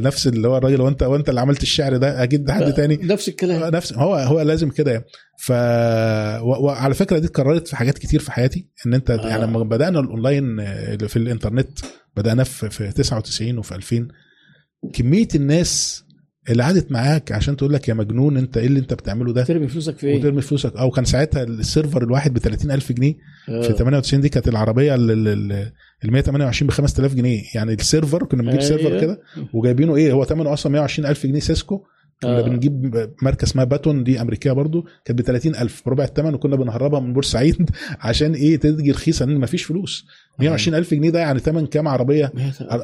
[0.00, 3.28] نفس اللي هو الراجل وانت وانت اللي عملت الشعر ده؟ أكيد ده حد تاني؟ نفس
[3.28, 3.74] الكلام.
[3.74, 5.04] نفس هو هو لازم كده يعني.
[5.38, 5.52] ف
[6.42, 8.68] وعلى فكرة دي اتكررت في حاجات كتير في حياتي.
[8.86, 9.28] إن أنت آه.
[9.28, 11.78] يعني لما بدأنا الأونلاين آه، في الإنترنت
[12.16, 14.08] بدانا في في 99 وفي 2000
[14.92, 16.03] كمية الناس
[16.50, 19.68] اللي قعدت معاك عشان تقول لك يا مجنون انت إيه اللي انت بتعمله ده ترمي
[19.68, 23.14] فلوسك في إيه؟ وترمي فلوسك أو كان ساعتها ال server الواحد ب 30000 جنيه
[23.46, 23.72] في آه.
[23.72, 25.72] 98 دي كانت العربية ال ال-
[26.04, 28.68] ال 128 ب 5000 جنيه يعني ال server كنا بنجيب أيوة.
[28.68, 29.20] server كده
[29.54, 31.84] وجايبينه إيه هو ثمنه أصلا 120000 جنيه سيسكو
[32.22, 32.42] كنا آه.
[32.42, 37.12] بنجيب ماركه اسمها باتون دي أمريكية برضو كانت ب 30000 بربع الثمن وكنا بنهربها من
[37.12, 37.70] بورسعيد
[38.00, 40.06] عشان إيه تيجي رخيصه لأن مفيش فلوس
[40.38, 42.32] 120000 جنيه ده يعني ثمن كام عربية؟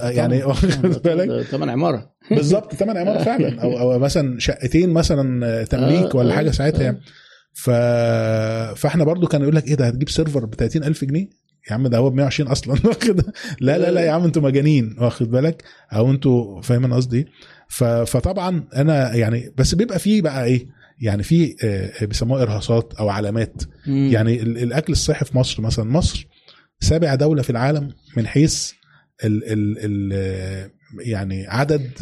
[0.02, 2.10] يعني واخد بالك؟ ثمن عمارة.
[2.30, 3.62] بالظبط ثمن عمارة فعلا.
[3.62, 6.84] أو أو مثلا شقتين مثلا تمليك آه، ولا آه، حاجة ساعتها آه.
[6.84, 7.00] يعني
[7.52, 7.70] ف...
[8.80, 11.28] فإحنا برضو كان يقول لك إيه ده هتجيب سيرفر ب 30000 جنيه؟
[11.70, 12.74] يا عم ده هو ب 120 أصلا.
[12.88, 13.20] واخد؟
[13.60, 14.96] لا لا لا يا عم أنتوا مجانين.
[14.98, 17.26] واخد بالك؟ أو أنتوا فاهمين قصدي إيه؟
[17.68, 17.84] ف...
[17.84, 20.66] فطبعا أنا يعني بس بيبقى فيه بقى إيه؟
[21.00, 23.62] يعني في آه، بيسموها إرهاصات أو علامات.
[23.86, 26.26] يعني ال- الأكل الصحي في مصر مثلا مصر
[26.80, 28.72] سابع دولة في العالم من حيث
[29.24, 30.70] ال ال ال
[31.00, 31.98] يعني عدد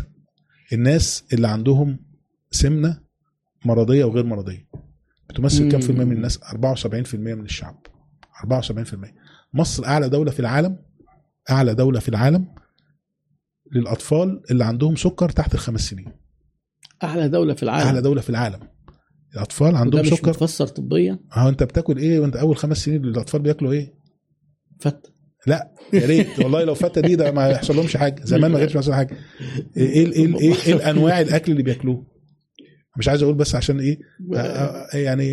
[0.73, 1.99] الناس اللي عندهم
[2.51, 3.01] سمنة
[3.65, 4.69] مرضية وغير مرضية.
[5.31, 7.87] بتمثل كام في المية من الناس؟ 74% من الشعب.
[8.47, 9.15] 74%
[9.55, 10.79] مصر أعلى دولة في العالم
[11.51, 12.55] أعلى دولة في العالم
[13.73, 16.13] للأطفال اللي عندهم سكر تحت الخمس سنين.
[17.05, 17.87] أعلى دولة في العالم.
[17.87, 18.61] أعلى دولة في العالم.
[19.35, 20.29] الأطفال عندهم مش سكر.
[20.29, 23.98] متفسر طبيا هو أنت بتاكل إيه؟ وأنت أول خمس سنين الأطفال بياكلوا إيه؟
[24.81, 25.13] فت.
[25.47, 26.39] لا يا ريت.
[26.39, 28.25] والله لو فته دي ده ما يحصل لهمش حاجة.
[28.25, 29.17] زمان ما كانش بيحصل حاجة.
[29.77, 32.07] إيه إيه إيه, إيه, إيه الأنواع الأكل اللي بياكلوه؟
[32.99, 33.99] مش عايز أقول بس عشان إيه
[34.35, 35.31] آه، آه، يعني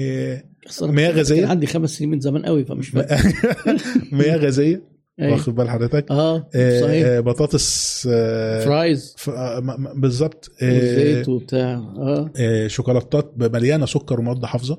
[0.69, 2.95] أصلاً مياه غازية؟ كان عندي خمس سنين من زمان قوي فمش
[4.11, 5.31] مياه غازية؟ أيوة.
[5.33, 7.07] واخد بال حضرتك؟ آه آه، صحيح.
[7.07, 9.59] آه، بطاطس آه، فرايز ف- آه،
[9.95, 10.51] بالظبط.
[10.61, 11.73] آه، وزيت وبتاع.
[11.73, 12.31] آه.
[12.37, 14.75] آه، شوكولاتات مليانة سكر ومواد حافظة.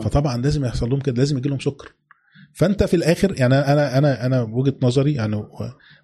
[0.00, 1.94] فطبعا لازم يحصل لهم كده لازم يجي لهم سكر.
[2.56, 5.46] فأنت في الآخر يعني أنا أنا أنا وجهة نظري يعني و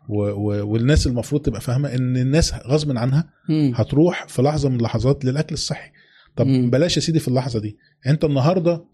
[0.09, 3.31] و و والناس المفروض تبقى فاهمة إن الناس غصب عنها.
[3.75, 5.91] هتروح في لحظة من اللحظات للأكل الصحي
[6.37, 6.47] طب.
[6.47, 7.77] بلاش يا سيدي في اللحظة دي
[8.07, 8.85] أنت النهارده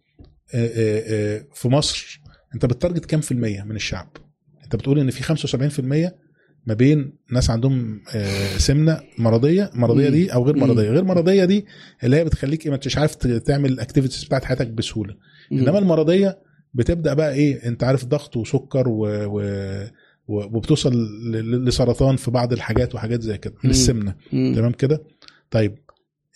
[1.54, 2.20] في مصر
[2.54, 4.08] أنت بت target كام في المية من الشعب
[4.64, 5.36] أنت بتقول إن في
[6.08, 6.12] 75%
[6.66, 8.00] ما بين ناس عندهم
[8.56, 10.08] سمنة مرضية مرضية.
[10.08, 10.56] دي أو غير.
[10.56, 11.66] مرضية غير مرضية دي
[12.04, 15.14] اللي هي بتخليك ما انتش عارف تعمل ال activities بتاعت حياتك بسهولة.
[15.52, 16.38] إنما المرضية
[16.78, 19.06] بتبدأ بقى إيه؟ أنت عارف ضغط وسكر و...
[19.26, 19.42] و...
[20.28, 20.92] وبتوصل
[21.66, 23.54] لسرطان في بعض الحاجات وحاجات زي كده
[24.32, 24.54] مم.
[24.54, 25.02] تمام كده؟
[25.50, 25.78] طيب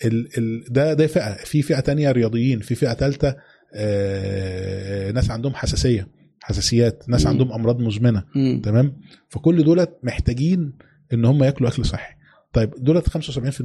[0.05, 0.39] ال...
[0.39, 0.65] ال...
[0.73, 1.35] ده ده فئة.
[1.35, 3.37] في فئة تانية رياضيين في فئة ثالثه
[3.75, 5.11] آه...
[5.11, 6.09] ناس عندهم حساسية
[6.43, 7.29] حساسيات ناس مم.
[7.29, 8.25] عندهم أمراض مزمنة.
[8.35, 8.61] مم.
[8.65, 8.97] تمام؟
[9.29, 10.73] فكل دولت محتاجين
[11.13, 12.15] إن هم ياكلوا أكل صحي.
[12.53, 13.17] طيب دولت 75%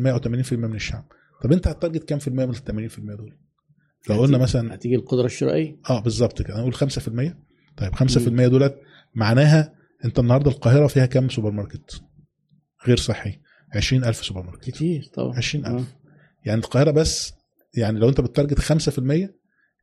[0.08, 1.06] أو 80% من الشعب.
[1.44, 3.34] طب أنت هت target كام في المية من ال 80% دول؟
[4.10, 6.60] لو قلنا مثلا هتيجي القدرة الشرائية؟ آه بالظبط كده.
[6.60, 7.36] نقول 5%
[7.78, 8.76] طيب 5% دولت
[9.16, 9.74] معناها
[10.06, 12.02] أنت النهارده القاهرة فيها كام سوبر ماركت؟
[12.88, 13.40] غير صحي.
[13.76, 14.70] 20000 سوبر ماركت.
[14.70, 15.38] كتير طبعا.
[15.38, 15.84] 20000 آه.
[16.46, 17.34] يعني القاهرة بس
[17.74, 19.30] يعني لو أنت بت target 5%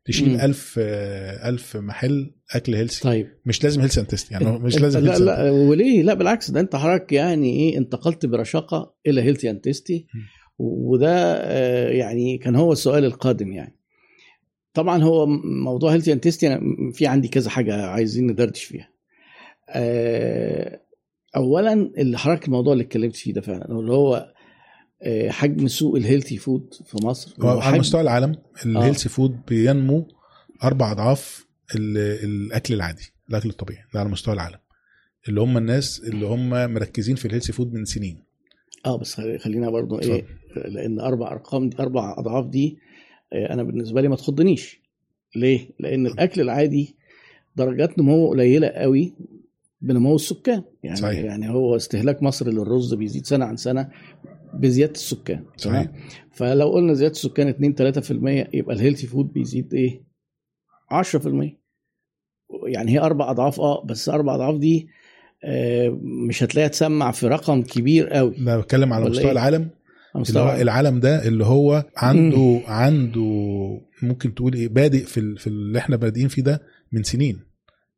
[0.04, 0.40] تشيل مم.
[0.40, 3.28] 1000 آه، 1000 محل أكل healthy طيب.
[3.46, 6.76] مش لازم Healthy and Tasty يعني مش لازم لا لا وليه؟ لا بالعكس ده أنت
[6.76, 10.18] حضرتك يعني إيه انتقلت برشاقة إلى healthy م.
[10.58, 13.78] وده آه، يعني كان هو السؤال القادم يعني.
[14.74, 16.58] طبعا هو موضوع Healthy and Tasty
[16.92, 18.88] في عندي كذا حاجة عايزين ندردش فيها.
[19.68, 20.80] آه،
[21.36, 24.34] اولا اللي حضرتك الموضوع اللي اتكلمت فيه ده فعلا اللي هو
[25.02, 27.34] آه، حجم سوق ال healthy food في مصر.
[27.40, 30.08] هو على مستوى العالم الهيلثي فود بينمو
[30.64, 31.46] أربع أضعاف
[31.76, 34.58] ال- الأكل العادي الأكل الطبيعي ده على مستوى العالم.
[35.28, 38.22] اللي هم الناس اللي هم مركزين في ال healthy food من سنين.
[38.86, 42.83] آه بس خلي- خلينا برضو إيه لأن أربع أرقام دي أربع أضعاف دي آه،
[43.34, 44.80] أنا بالنسبة لي ما تخضنيش
[45.36, 46.94] ليه؟ لأن الأكل العادي
[47.56, 49.12] درجات نموه قليلة قوي
[49.80, 51.24] بنمو السكان يعني صحيح.
[51.24, 53.88] يعني هو استهلاك مصر للرز بيزيد سنة عن سنة
[54.54, 55.86] بزيادة السكان صحيح.
[56.32, 57.74] فلو قلنا زيادة السكان 2
[58.48, 60.02] 3% يبقى ال healthy food بيزيد إيه
[60.92, 61.28] 10%
[62.66, 64.88] يعني هي أربع أضعاف آه بس أربع أضعاف دي
[65.44, 69.68] آه، مش هتلاقيها تسمع في رقم كبير قوي ده بتكلم على مستوى إيه؟ العالم
[70.16, 73.30] اللي العالم ده اللي هو عنده عنده
[74.02, 76.62] ممكن تقول إيه بادئ في في اللي إحنا بادئين فيه ده
[76.92, 77.40] من سنين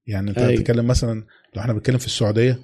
[0.07, 0.53] يعني أنت أيوة.
[0.53, 1.25] بتتكلم مثلا
[1.57, 2.59] لو إحنا بنتكلم في السعودية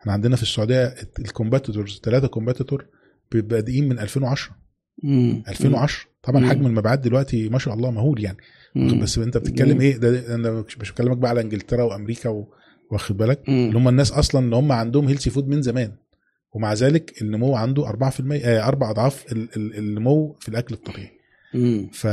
[0.00, 2.86] إحنا عندنا في السعودية ال competitors ثلاثة competitor
[3.32, 4.56] بادئين من 2010
[5.02, 5.42] مم.
[5.48, 6.48] 2010 طبعا مم.
[6.50, 8.36] حجم المبيعات دلوقتي ما شاء الله مهول يعني
[8.74, 9.00] مم.
[9.00, 9.80] بس أنت بتتكلم مم.
[9.80, 12.48] إيه ده أنا مش بكلمك بقى على إنجلترا وأمريكا و-
[12.90, 13.48] واخد بالك.
[13.48, 15.92] اللي هم الناس أصلا اللي هم عندهم healthy food من زمان
[16.54, 17.94] ومع ذلك النمو عنده 4%
[18.44, 21.08] آه، أربع أضعاف ال- ال- النمو في الأكل الطبيعي.
[21.54, 21.90] مم.
[21.92, 22.04] ف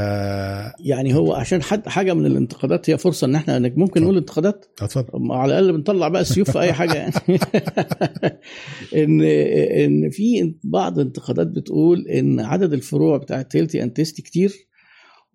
[0.79, 5.31] يعني هو عشان حد حاجة من الانتقادات هي فرصة إن إحنا ممكن نقول انتقادات؟ اتفضل.
[5.31, 6.93] على الأقل بنطلع بقى السيوف في أي حاجة.
[6.93, 7.13] يعني
[9.03, 9.21] ان
[9.85, 14.53] إن في بعض انتقادات بتقول إن عدد الفروع بتاعت Healthy and Tasty كتير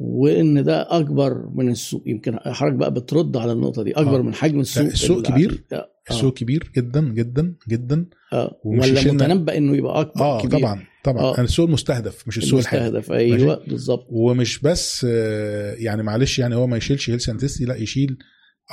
[0.03, 4.23] وإن ده أكبر من السوق يمكن حضرتك بقى بترد على النقطة دي أكبر آه.
[4.23, 5.65] من حجم السوق السوق كبير.
[5.73, 5.89] آه.
[6.11, 8.61] السوق كبير جدا جدا جدا آه.
[8.65, 10.59] ولا متنبأ إنه يبقى أكبر آه كبير.
[10.59, 11.39] طبعا طبعا آه.
[11.39, 11.41] آه.
[11.41, 16.77] السوق المستهدف مش السوق المستهدف أيوه بالظبط ومش بس آه، يعني معلش يعني هو ما
[16.77, 18.19] يشيلش Healthy and Tasty لا يشيل.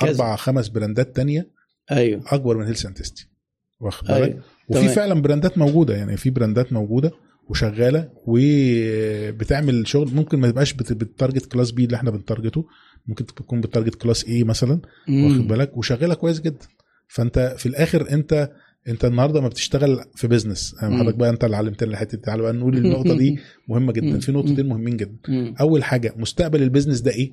[0.02, 1.50] أربع خمس brand ات تانية
[1.92, 3.28] أيوه أكبر من Healthy and Tasty
[3.80, 4.94] واخد بالك أيوه وفي تمام.
[4.94, 7.12] فعلا brand ات موجودة يعني في brand ات موجودة
[7.48, 12.66] وشغاله وبتعمل شغل ممكن ما تبقاش بت target class B اللي إحنا بن target ه
[13.06, 14.80] ممكن تكون بت target class A مثلا.
[15.08, 16.66] واخد بالك وشغاله كويس جدا
[17.08, 18.50] فأنت في الآخر أنت
[18.88, 20.98] أنت النهارده ما بتشتغل في business مم.
[21.02, 23.38] حضرتك بقى أنت اللي علمتني الحتة دي تعالى بقى نقول النقطة دي
[23.68, 24.18] مهمة جدا.
[24.18, 25.54] في نقطتين مهمين جدا.
[25.60, 27.32] أول حاجة مستقبل ال business ده إيه.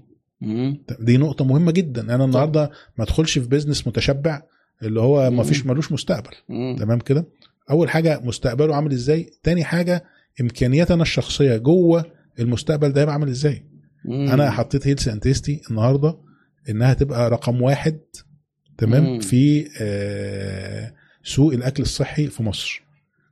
[0.99, 4.41] دي نقطة مهمة جدا أنا النهارده ما أدخلش في business متشبع
[4.83, 5.43] اللي هو ما.
[5.43, 6.31] فيش ملوش مستقبل.
[6.79, 7.25] تمام كده
[7.71, 10.03] أول حاجة مستقبله عامل إزاي تاني حاجة
[10.41, 12.05] امكانياتي أنا الشخصية جوه
[12.39, 13.65] المستقبل ده هيبقى عامل إزاي
[14.05, 14.29] مم.
[14.29, 16.17] أنا حطيت Healthy and Tasty النهارده
[16.69, 17.99] إنها تبقى رقم واحد
[18.77, 19.19] تمام مم.
[19.19, 20.93] في آه
[21.23, 22.83] سوق الأكل الصحي في مصر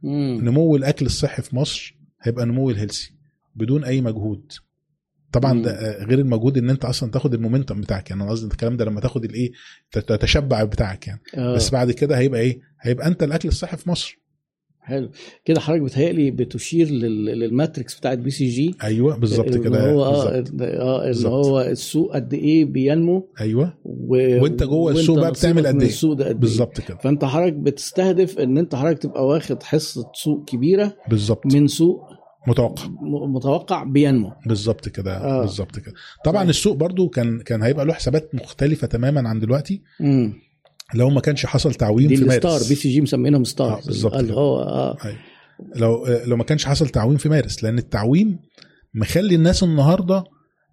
[0.03, 0.39] مم.
[0.43, 3.13] نمو الأكل الصحي في مصر هيبقى نمو ال healthy
[3.55, 4.51] بدون أي مجهود
[5.31, 5.61] طبعا مم.
[5.61, 8.77] ده آه، غير المجهود إن أنت أصلا تاخد ال momentum بتاعك يعني أنا قصدي الكلام
[8.77, 9.51] ده لما تاخد الإيه
[9.91, 11.55] تتشبع بتاعك يعني آه.
[11.55, 14.19] بس بعد كده هيبقى إيه هيبقى أنت الأكل الصحي في مصر
[14.83, 15.09] حلو.
[15.45, 17.25] كده حضرتك بتهيألي بتشير لل...
[17.25, 18.75] لل matrix بتاعت BCG.
[18.83, 19.91] أيوه بالظبط كده.
[19.91, 20.43] هو آه.
[20.61, 21.27] آه اللي.
[21.27, 23.29] هو السوق قد إيه بينمو.
[23.41, 23.73] أيوه.
[23.83, 24.41] و...
[24.43, 26.37] وأنت جوه السوق بقى بتعمل قد من إيه؟ السوق ده قد إيه.
[26.39, 26.97] بالظبط كده.
[26.97, 31.45] فأنت حضرتك بتستهدف إن أنت حضرتك تبقى واخد حصة سوق كبيرة بالظبط.
[31.53, 32.01] من سوق
[32.47, 32.83] متوقع.
[33.35, 34.31] متوقع بينمو.
[34.45, 35.17] بالظبط كده.
[35.17, 35.41] آه.
[35.41, 35.93] بالظبط كده.
[36.25, 36.49] طبعا طيب.
[36.49, 39.81] السوق برضو كان كان هيبقى له حسابات مختلفة تماما عن دلوقتي.
[40.01, 40.33] امم
[40.95, 44.33] لو ما كانش حصل تعويم في مارس بي سي جي مسمينهم ستار آه، بالظبط اللي.
[44.33, 45.17] هو آه أيوة.
[45.75, 48.39] لو لو ما كانش حصل تعويم في مارس لأن التعويم
[48.93, 50.23] مخلي الناس النهارده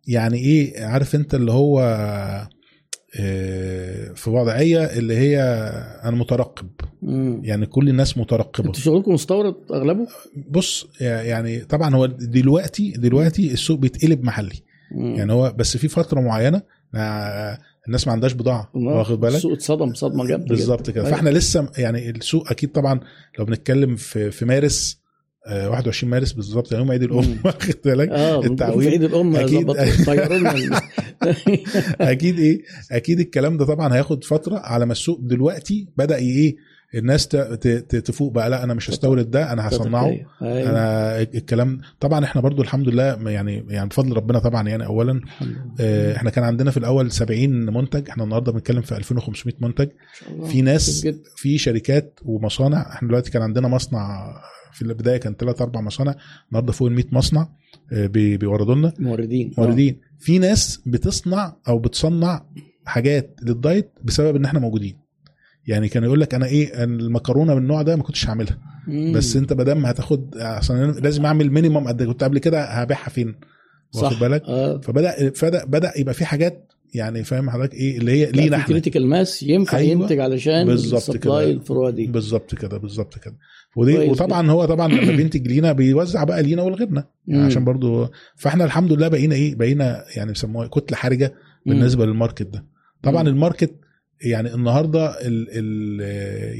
[0.08, 1.80] يعني إيه عارف أنت اللي هو
[3.20, 5.42] آه، في وضعية اللي هي
[6.04, 6.68] أنا مترقب
[7.02, 7.40] مم.
[7.44, 10.06] يعني كل الناس مترقبة أنتوا شغلكم مستورد أغلبه؟
[10.50, 15.14] بص يعني طبعا هو دلوقتي دلوقتي السوق بيتقلب محلي مم.
[15.14, 16.62] يعني هو بس في فترة معينة
[16.94, 21.04] آه، الناس ما عندهاش بضاعة واخد بالك؟ السوق اتصدم صدمة جامدة بالظبط كده.
[21.04, 21.14] أيوة.
[21.16, 23.00] فاحنا لسه يعني السوق أكيد طبعا
[23.38, 25.00] لو بنتكلم في في مارس
[25.46, 27.38] آه، 21 مارس بالظبط يوم عيد الأم.
[27.44, 28.08] واخد بالك؟
[28.44, 30.80] التعويم في عيد الأم ال-
[32.00, 32.38] أكيد.
[32.38, 32.62] إيه؟
[32.92, 36.56] أكيد الكلام ده طبعا هياخد فترة على ما السوق دلوقتي بدأ إيه؟
[36.94, 40.04] الناس تفوق بقى لا أنا مش هستورد ده أنا هصنعه.
[40.06, 40.70] أيوة.
[40.70, 45.20] أنا الكلام طبعا إحنا برضو الحمد لله يعني يعني بفضل ربنا طبعا يعني اولا.
[45.80, 49.88] آه، إحنا كان عندنا في الأول 70 منتج إحنا النهارده بنتكلم في 2500 منتج.
[50.50, 51.08] في ناس.
[51.36, 54.32] في شركات ومصانع إحنا دلوقتي كان عندنا مصنع
[54.72, 56.14] في البداية كان ثلاث أربع مصانع
[56.48, 57.48] النهارده فوق ال 100 مصنع
[57.92, 59.54] آه، بي- بيوردوا لنا موردين.
[59.58, 62.44] موردين في ناس بتصنع أو بتصنع
[62.84, 64.96] حاجات لل diet بسبب إن إحنا موجودين.
[65.66, 68.58] يعني كان يقول لك أنا إيه المكرونة من النوع ده ما كنتش هعملها.
[69.14, 73.08] بس أنت ما دام هتاخد أصلا أنا لازم أعمل minimum قد كنت قبل كده هبيعها
[73.10, 73.34] فين
[73.94, 74.18] واخد.
[74.20, 78.56] بالك آه فبدأ فبدا بدأ يبقى في حاجات يعني فاهم حضرتك إيه اللي هي لينا
[78.56, 80.02] إحنا critical mass ينفع أيوة.
[80.02, 81.44] ينتج علشان بالظبط كده.
[81.44, 83.34] الفروع دي بالظبط كده بالظبط كده
[83.76, 87.42] ودي وطبعا هو طبعا لما بينتج لينا بيوزع بقى لينا ولغيرنا يعني.
[87.44, 91.34] عشان برضو فإحنا الحمد لله بقينا إيه بقينا يعني بيسموها كتلة حرجة
[91.66, 92.64] بالنسبة لل market ده
[93.02, 93.28] طبعا مم.
[93.28, 93.74] ال market
[94.24, 96.00] يعني النهارده ال ال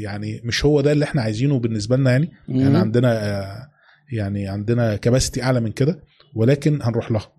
[0.01, 2.57] يعني مش هو ده اللي إحنا عايزينه بالنسبة لنا يعني مم.
[2.61, 3.69] يعني عندنا آه،
[4.13, 6.01] يعني عندنا كباستي أعلى من كده
[6.35, 7.33] ولكن هنروح لها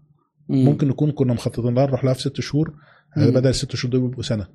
[0.49, 0.65] مم.
[0.65, 2.73] ممكن نكون كنا مخططين لها نروح لها في ست شهور
[3.17, 3.31] آه، مم.
[3.31, 4.47] بدل الست شهور دول بيبقوا سنة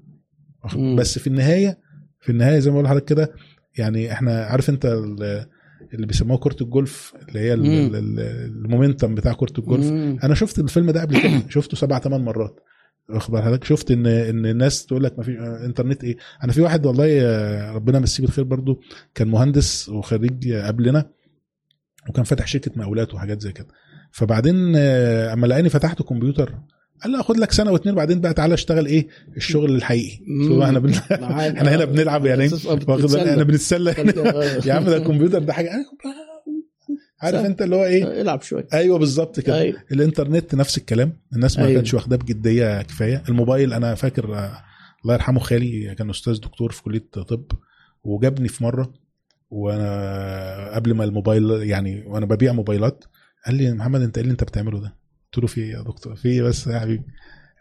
[0.76, 0.96] مم.
[0.96, 1.78] بس في النهاية
[2.20, 3.32] في النهاية زي ما بقول لحضرتك كده
[3.78, 5.46] يعني إحنا عارف انت ال-
[5.94, 10.18] اللي بيسموها كرة الجولف اللي هي المومنتم بتاع كرة الجولف مم.
[10.24, 12.60] أنا شفت الفيلم ده قبل كده شفته سبع ثمان مرات
[13.08, 16.86] بال حضرتك شفت ان إن الناس تقول لك ما في إنترنت إيه؟ أنا في واحد
[16.86, 18.80] والله آه، ربنا يمسيه بالخير برضو
[19.14, 21.10] كان مهندس وخريج قبلنا
[22.08, 23.66] وكان فاتح شركة مقاولات وحاجات زي كده.
[24.12, 26.54] فبعدين آه، أما لقاني فتحت كمبيوتر
[27.02, 29.06] قال لي خد لك سنة واتنين بعدين بقى تعالى اشتغل إيه؟
[29.36, 30.18] الشغل الحقيقي.
[30.64, 30.92] إحنا بن...
[31.56, 33.04] إحنا هنا بنلعب يعني واخد.
[33.30, 33.94] إحنا بنتسلى.
[34.66, 35.70] يا عم ده الكمبيوتر ده حاجة.
[37.20, 37.46] عارف.
[37.46, 39.82] انت اللي هو إيه العب شوية أيوه بالظبط كده أيوة.
[39.92, 41.74] الإنترنت نفس الكلام الناس ما أيوة.
[41.74, 44.24] كانتش واخداه بجدية كفاية الموبايل أنا فاكر
[45.04, 47.44] الله يرحمه خالي كان أستاذ دكتور في كلية طب
[48.04, 48.92] وجابني في مرة
[49.50, 53.04] وأنا قبل ما الموبايل يعني وأنا ببيع موبايلات
[53.46, 56.14] قال لي محمد أنت إيه اللي أنت بتعمله ده؟ قلت له في إيه يا دكتور؟
[56.16, 57.04] في إيه بس يا حبيبي؟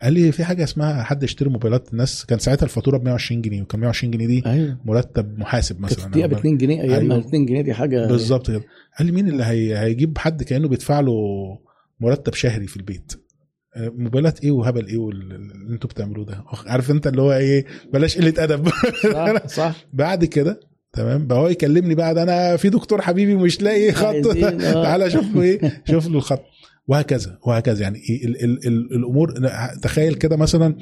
[0.02, 3.62] قال لي في حاجة اسمها حد يشتري موبايلات الناس كان ساعتها الفاتورة ب 120 جنيه
[3.62, 4.78] وكان 120 جنيه دي أيوه.
[4.86, 7.20] مرتب محاسب كانت مثلا الدقيقه ب 2 جنيه أيام أيوة.
[7.20, 8.64] 2 جنيه دي حاجة بالظبط كده.
[8.98, 9.78] قال لي مين اللي هي...
[9.78, 11.14] هيجيب حد كأنه بيدفع له
[12.00, 13.14] مرتب شهري في البيت؟
[13.76, 18.18] آه، موبايلات إيه وهبل إيه اللي أنتوا بتعملوه ده؟ عارف أنت اللي هو إيه؟ بلاش
[18.18, 18.70] قلة أدب.
[19.14, 19.86] صح صح.
[19.94, 20.60] بعد كده
[20.94, 24.16] تمام بقى هو يكلمني بقى ده أنا في دكتور حبيبي مش لاقي خط.
[24.38, 24.84] آه.
[24.84, 26.44] تعالى شوف له إيه؟ شوف له الخط.
[26.88, 29.34] وهكذا وهكذا يعني إيه ال ال ال الأمور
[29.82, 30.76] تخيل كده مثلا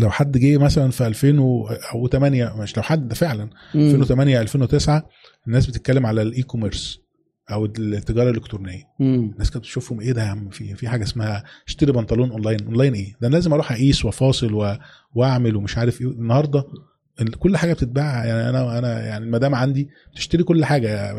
[0.00, 3.44] لو حد جه مثلا في 2008 مش لو حد فعلا
[3.74, 3.80] مم.
[3.90, 5.08] 2008 2009
[5.46, 6.98] الناس بتتكلم على ال e-commerce
[7.52, 9.30] أو التجارة الإلكترونية مم.
[9.32, 12.94] الناس كانت بتشوفهم إيه ده يا عم في في حاجة اسمها أشتري بنطلون online online
[12.94, 14.76] إيه ده أنا لازم أروح أقيس وأفاصل.
[15.14, 16.91] وأعمل ومش عارف إيه النهارده ال-
[17.30, 21.12] كل حاجة بتتباع يعني أنا أنا يعني المدام عندي بتشتري كل حاجة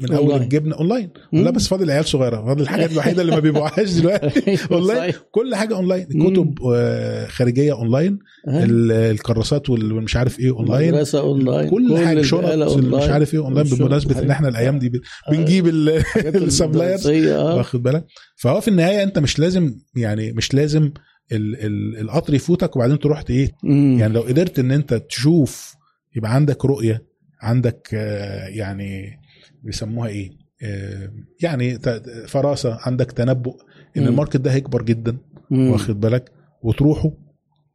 [0.00, 0.42] من أول أونلاين.
[0.42, 1.10] الجبنة أونلاين.
[1.32, 5.16] لا بس فاضل عيال صغيرة فاضل الحاجات الوحيدة اللي ما بيبيعوهاش دلوقتي أونلاين صحيح.
[5.30, 6.04] كل حاجة أونلاين.
[6.06, 8.18] كتب آه، خارجية أونلاين
[8.48, 13.08] الكراسات وال- والمش عارف إيه أونلاين مدرسة أونلاين كل حاجة شنط مش.
[13.08, 14.30] عارف إيه أونلاين بمناسبة إن.
[14.30, 14.86] إحنا الأيام دي
[15.28, 15.30] آه.
[15.32, 15.66] بنجيب
[16.16, 17.54] ال suppliers آه.
[17.56, 18.04] واخد بالك
[18.36, 20.90] فهو في النهاية أنت مش لازم يعني مش لازم
[21.32, 23.54] القطر يفوتك وبعدين تروح إيه.
[23.64, 25.76] يعني لو قدرت ان انت تشوف
[26.16, 27.04] يبقى عندك رؤية
[27.40, 29.20] عندك آه، يعني
[29.62, 30.30] بيسموها إيه
[30.62, 31.78] آه، يعني
[32.26, 33.56] فراسة عندك تنبؤ
[33.96, 34.08] ان مم.
[34.08, 35.16] ال market ده هيكبر جدا
[35.50, 35.70] مم.
[35.70, 36.32] واخد بالك
[36.62, 37.12] وتروحه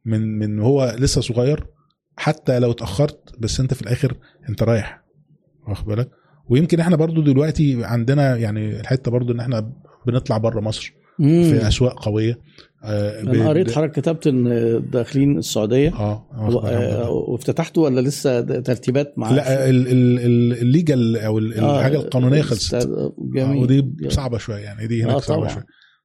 [0.04, 1.66] من من هو لسه صغير
[2.16, 4.16] حتى لو اتأخرت بس انت في الآخر
[4.48, 5.02] انت رايح
[5.68, 6.10] واخد بالك
[6.48, 9.72] ويمكن إحنا برضو دلوقتي عندنا يعني الحتة برضو ان إحنا
[10.06, 11.42] بنطلع بره مصر مم.
[11.44, 12.38] في أسواق قوية.
[12.84, 14.44] آه، أنا قريت حضرتك كتبت ان
[14.92, 15.88] داخلين السعودية.
[15.94, 16.72] آه و- واخد بالك.
[16.72, 21.40] آه، وافتتحتوا ولا لسه ترتيبات مع لا ال- ال- ال- الليجل أو آه،
[21.78, 22.74] الحاجة القانونية خلصت.
[22.74, 23.62] آه، جميل.
[23.62, 25.48] ودي صعبة شوية يعني دي هناك آه، صعبة.
[25.48, 25.64] شوية.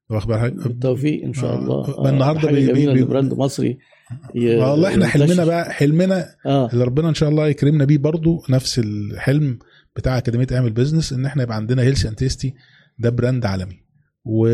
[0.10, 2.10] واخد بالك؟ بالتوفيق إن شاء آه، الله.
[2.10, 3.78] النهاردة حاجة بي- بي- بي- brand مصري
[4.36, 5.08] والله إحنا.
[5.08, 6.70] حلمنا بقى حلمنا آه.
[6.74, 9.60] اللي ربنا إن شاء الله يكرمنا بيه برضو نفس الحلم
[9.96, 12.54] بتاع أكاديمية اعمل business إن إحنا يبقى عندنا Healthy and Tasty
[13.00, 13.89] ده brand عالمي.
[14.26, 14.48] و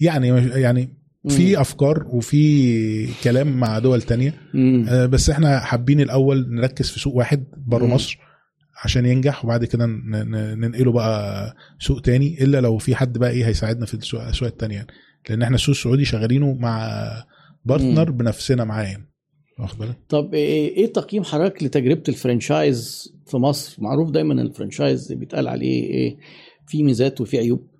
[0.00, 0.28] يعني
[0.60, 0.94] يعني
[1.28, 4.34] في أفكار وفي كلام مع دول تانية.
[4.88, 7.86] آه، بس إحنا حابين الأول نركز في سوق واحد بره.
[7.86, 8.18] مصر
[8.84, 9.86] عشان ينجح وبعد كده
[10.54, 14.88] ننقله بقى سوق تاني إلا لو في حد بقى إيه هيساعدنا في الاسواق التانية يعني.
[15.30, 17.00] لأن إحنا السوق السعودي شغالينه مع
[17.64, 19.10] partner بنفسنا معاه يعني.
[19.60, 24.49] واخد بالك؟ طب إيه إيه تقييم حضرتك لتجربة ال franchise في مصر؟ معروف دايما ال
[24.49, 26.16] franchise بيتقال عليه إيه
[26.66, 27.73] في ميزات وفي عيوب.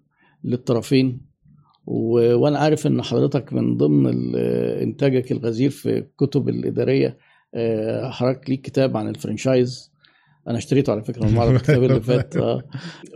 [0.44, 1.20] للطرفين.
[1.86, 2.34] و...
[2.34, 4.36] وأنا عارف إن حضرتك من ضمن ال-
[4.82, 7.18] إنتاجك الغزير في الكتب الإدارية
[7.54, 9.92] آه، حضرتك ليك كتاب عن ال franchise.
[10.48, 12.62] أنا اشتريته على فكرة من معرض الكتاب اللي فات آه.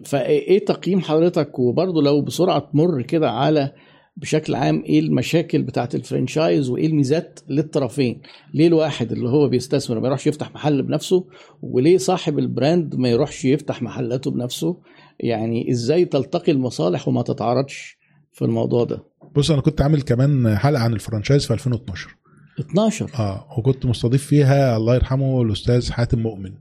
[0.05, 3.73] فإيه تقييم حضرتك؟ وبرضه لو بسرعة تمر كده على
[4.17, 8.21] بشكل عام إيه المشاكل بتاعت ال franchise وإيه الميزات للطرفين؟
[8.55, 11.25] ليه الواحد اللي هو بيستثمر ما يروحش يفتح محل بنفسه؟
[11.63, 14.77] وليه صاحب ال brand ما يروحش يفتح محلاته بنفسه؟
[15.21, 17.99] يعني إزاي تلتقي المصالح وما تتعارضش
[18.33, 19.03] في الموضوع ده.
[19.37, 22.17] بص أنا كنت عامل كمان حلقة عن ال franchise في 2012
[22.61, 26.53] 12 آه وكنت مستضيف فيها الله يرحمه الأستاذ حاتم مؤمن.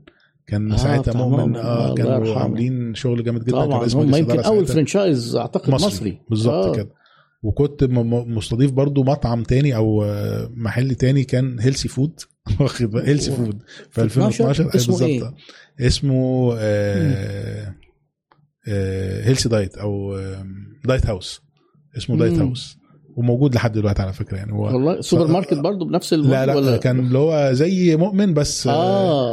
[0.46, 1.56] كان آه، ساعتها مؤمن.
[1.56, 2.38] آه كانوا.
[2.38, 4.66] عاملين شغل جامد جدا كان طبعا رئيس هم مجلس يمكن اول.
[4.66, 6.18] franchise أعتقد مصري, مصري.
[6.30, 6.72] بالظبط آه.
[6.72, 6.98] كده.
[7.42, 12.20] وكنت مستضيف برضو مطعم تاني أو آه، محل تاني كان healthy food
[12.60, 15.02] واخد healthy food في 2012 أي اسمه بالظبط.
[15.80, 17.74] إيه؟ اسمه آه
[18.68, 20.44] آه Healthy Diet أو آه
[20.84, 21.40] Diet House
[21.96, 22.38] اسمه Diet.
[22.38, 22.78] House
[23.16, 26.12] وموجود لحد دلوقتي على فكرة يعني هو والله سوبر ماركت برضه بنفس.
[26.14, 28.72] لا لا ولا كان اللي هو زي مؤمن بس آه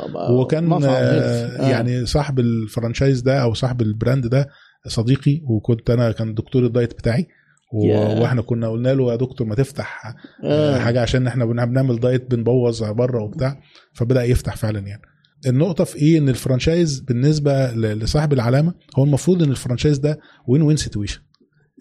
[0.06, 1.64] آه بقى وكان آه healthy.
[1.64, 1.70] آه.
[1.70, 4.50] يعني صاحب ال franchise ده أو صاحب ال brand ده
[4.88, 7.28] صديقي وكنت أنا كان دكتور ال diet بتاعي
[7.74, 8.22] و- ياه.
[8.22, 10.14] وإحنا كنا قلنا له يا دكتور ما تفتح
[10.44, 10.80] آه.
[10.80, 13.60] حاجة عشان إحنا بن- بنعمل diet بنبوظ بره وبتاع
[13.94, 15.02] فبدأ يفتح فعلا يعني
[15.48, 20.20] النقطة في إيه إن ال franchise بالنسبة لصاحب العلامة هو المفروض إن ال franchise ده
[20.48, 21.20] win win situation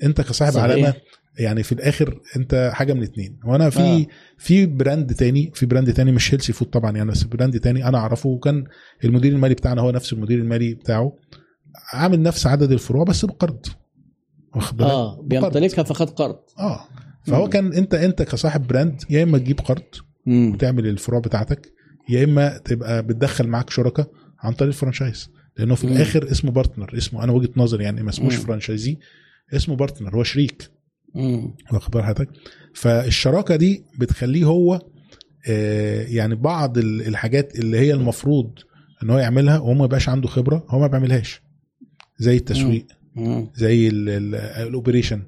[0.02, 0.64] أنت كصاحب صحيح.
[0.64, 0.94] علامة
[1.38, 4.06] يعني في الآخر أنت حاجة من اتنين وأنا في آه.
[4.38, 7.98] في brand تاني في brand تاني مش healthy food طبعا يعني بس brand تاني أنا
[7.98, 8.64] أعرفه وكان
[9.04, 11.12] المدير المالي بتاعنا هو نفس المدير المالي بتاعه
[11.92, 13.66] عامل نفس عدد الفروع بس بقرض
[14.54, 16.80] واخد بالك؟ آه بيمتلكها فخد قرض آه
[17.26, 17.50] فهو مم.
[17.50, 19.82] كان أنت أنت كصاحب brand يا اما تجيب قرض.
[20.26, 21.72] وتعمل الفروع بتاعتك
[22.08, 24.10] يا إما تبقى بتدخل معاك شركاء
[24.40, 25.92] عن طريق ال franchise لأنه في مم.
[25.92, 28.36] الآخر اسمه partner اسمه أنا وجهة نظري يعني ما اسموش.
[28.36, 28.98] franchisee
[29.54, 30.70] اسمه partner هو شريك.
[31.72, 32.28] واخد بال حضرتك
[32.74, 34.80] فالشراكة دي بتخليه هو
[35.48, 38.50] آه، يعني بعض ال- الحاجات اللي هي المفروض
[39.02, 41.42] إن هو يعملها وهو ما يبقاش عنده خبرة هو ما بيعملهاش
[42.18, 42.86] زي التسويق
[43.16, 43.50] مم.
[43.54, 45.22] زي ال- ال- ال operation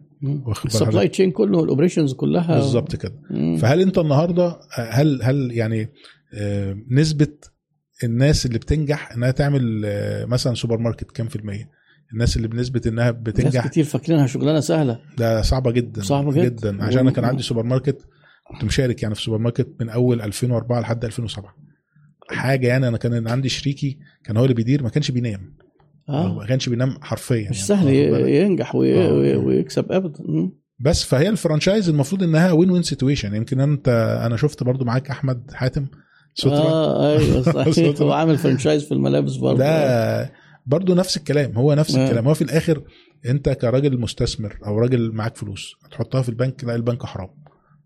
[0.66, 3.56] ال supply chain كله ال operations كلها بالظبط كده مم.
[3.56, 4.56] فهل أنت النهارده
[4.90, 5.88] هل هل يعني
[6.90, 7.28] نسبة
[8.04, 11.70] الناس اللي بتنجح إنها تعمل آه، مثلا سوبر ماركت كام في المية؟
[12.12, 16.44] الناس اللي بنسبة إنها ناس بتنجح كتير فاكرينها شغلانة سهلة ده صعبة جدا صعبة جدا.
[16.70, 18.06] جدا عشان أنا كان عندي سوبر ماركت
[18.50, 21.54] كنت مشارك يعني في سوبر ماركت من أول 2004 لحد 2007
[22.30, 25.56] حاجة يعني أنا كان عندي شريكي كان هو اللي بيدير ما كانش بينام
[26.08, 27.82] آه ما كانش بينام حرفيا مش يعني.
[27.82, 27.88] سهل
[28.28, 29.06] ينجح وي...
[29.08, 29.12] آه.
[29.12, 30.50] وي- ويكسب ابدا.
[30.78, 33.88] بس فهي ال franchise المفروض إنها win win situation يمكن أنت
[34.26, 35.86] أنا شفت برضو معاك أحمد حاتم
[36.36, 38.00] سترة آه أيوه صحيح.
[38.02, 39.58] هو عامل franchise في الملابس برضه.
[39.58, 40.32] ده
[40.66, 42.04] برضو نفس الكلام هو نفس آه.
[42.04, 42.28] الكلام.
[42.28, 42.82] هو في الآخر
[43.26, 47.28] أنت كراجل مستثمر أو راجل معاك فلوس هتحطها في البنك لا البنك حرام.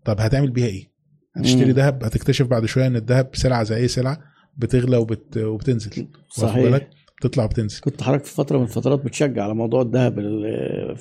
[0.05, 0.91] طب هتعمل بيها إيه؟
[1.37, 1.71] هتشتري.
[1.71, 4.17] ذهب؟ هتكتشف بعد شوية إن الذهب سلعة زي أي سلعة
[4.57, 5.37] بتغلى وبت...
[5.37, 6.07] وبتنزل.
[6.29, 6.89] صحيح.
[7.21, 10.95] بتطلع وبتنزل كنت حضرتك في فترة من الفترات بتشجع على موضوع الذهب ال-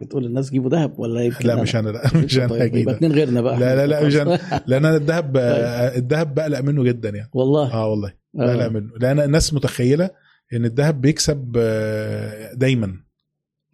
[0.00, 3.12] بتقول الناس جيبوا ذهب ولا يمكن لا مش أنا لا مش أنا طيب يبقى اتنين
[3.12, 6.02] غيرنا بقى لا لا لا مش أنا لأن أنا الذهب طيب.
[6.02, 8.68] الذهب بقلق منه جدا يعني والله آه والله بقلق آه.
[8.68, 10.10] منه لأن الناس متخيلة
[10.52, 12.94] إن الذهب بيكسب آه، دايما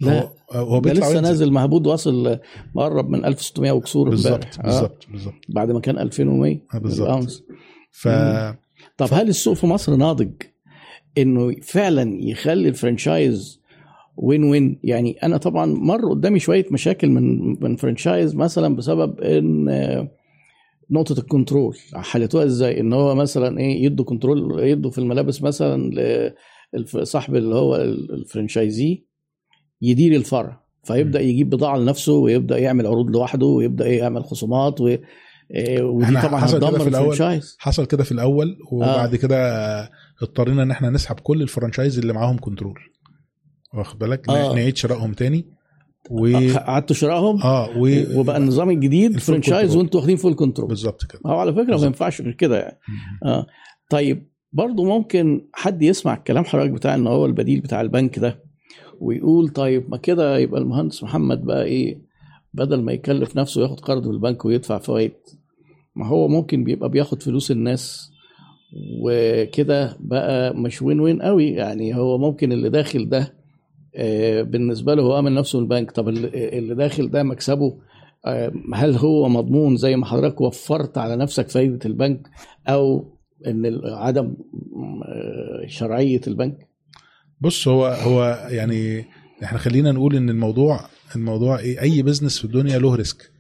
[0.01, 1.21] لا هو بيطلع لسه.
[1.21, 2.39] نازل مهبود واصل
[2.75, 4.45] مقرب من 1600 وكسور بالظبط.
[4.59, 4.63] آه.
[4.63, 7.09] بالظبط بالظبط بعد ما كان 2100 آه، بالظبط.
[7.09, 7.43] الأونس.
[7.91, 8.09] ف
[8.97, 10.31] طب هل السوق في مصر ناضج
[11.19, 13.63] إنه فعلا يخلي الفرنشايز
[14.17, 19.69] win win يعني أنا طبعا مر قدامي شوية مشاكل من من franchise مثلا بسبب إن
[19.69, 20.09] آه،
[20.91, 21.77] نقطة ال control.
[21.95, 25.91] حلتوها إزاي؟ إن هو مثلا إيه يدوا control يدوا في الملابس مثلا
[26.95, 29.05] لصاحب اللي هو ال franchisee
[29.83, 30.63] يدير الفرع.
[30.85, 34.97] فيبدأ يجيب بضاعة لنفسه ويبدأ يعمل عروض لوحده ويبدأ يعمل خصومات و
[35.55, 36.89] إيه، ودي طبعا حصل كده في.
[36.89, 37.57] ال franchise.
[37.59, 39.17] حصل كده في الأول وبعد آه.
[39.17, 39.91] كده
[40.23, 42.79] اضطرينا ان إحنا نسحب كل ال franchise اللي معاهم control
[43.75, 44.55] واخد بالك آه.
[44.55, 45.45] نعيد شرائهم تاني
[46.11, 48.03] و قعدتوا شراهم آه و...
[48.21, 49.77] وبقى النظام الجديد control.
[49.77, 51.87] وانتوا واخدين full control بالظبط كده هو على فكرة ما.
[51.87, 52.79] ينفعش غير كده يعني.
[53.25, 53.47] آه
[53.91, 58.43] طيب برضه ممكن حد يسمع الكلام حضرتك بتاع إن هو البديل بتاع البنك ده
[59.01, 62.03] ويقول طيب ما كده يبقى المهندس محمد بقى إيه
[62.55, 65.13] بدل ما يكلف نفسه ياخد قرض من البنك ويدفع فوائد
[65.97, 68.12] ما هو ممكن بيبقى بياخد فلوس الناس
[69.03, 71.51] وكده بقى مش وين وين قوي.
[71.51, 73.35] يعني هو ممكن اللي داخل ده
[73.97, 75.91] آه، بالنسبة له هو امن نفسه من البنك.
[75.91, 77.79] طب اللي داخل ده مكسبه
[78.27, 82.29] آه، هل هو مضمون زي ما حضرتك وفرت على نفسك فايدة البنك
[82.69, 83.13] أو
[83.47, 84.35] إن عدم
[85.05, 86.69] آه، شرعية البنك؟
[87.41, 89.05] بص هو هو يعني
[89.43, 90.81] إحنا خلينا نقول إن الموضوع
[91.17, 93.31] الموضوع إيه أي business في الدنيا له risk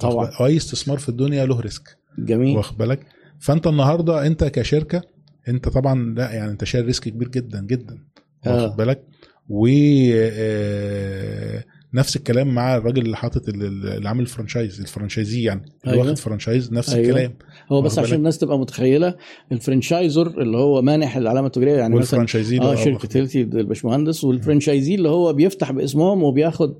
[0.00, 0.30] طبعا.
[0.40, 2.56] أي استثمار في الدنيا له risk جميل.
[2.56, 3.06] واخد بالك؟
[3.42, 5.02] فأنت النهارده أنت كشركة
[5.48, 7.98] أنت طبعا لا يعني أنت شايل risk كبير جدا جدا
[8.46, 8.64] آه.
[8.64, 9.02] واخد بالك
[9.48, 9.66] و
[10.14, 11.64] آه،
[11.94, 15.60] نفس الكلام مع الراجل اللي حاطط ال- ال- اللي عامل ال franchise ال franchisee يعني
[15.84, 16.06] اللي أيوة.
[16.06, 17.08] واخد franchise نفس أيوة.
[17.08, 17.32] الكلام
[17.72, 19.14] هو بس عشان؟ الناس تبقى متخيلة
[19.52, 23.40] ال franchisor اللي هو مانح العلامة التجارية يعني مثلا وال franchisee اللي آه شركة هيلتي
[23.40, 26.74] الباشمهندس وال franchisee اللي هو بيفتح باسمهم وبياخد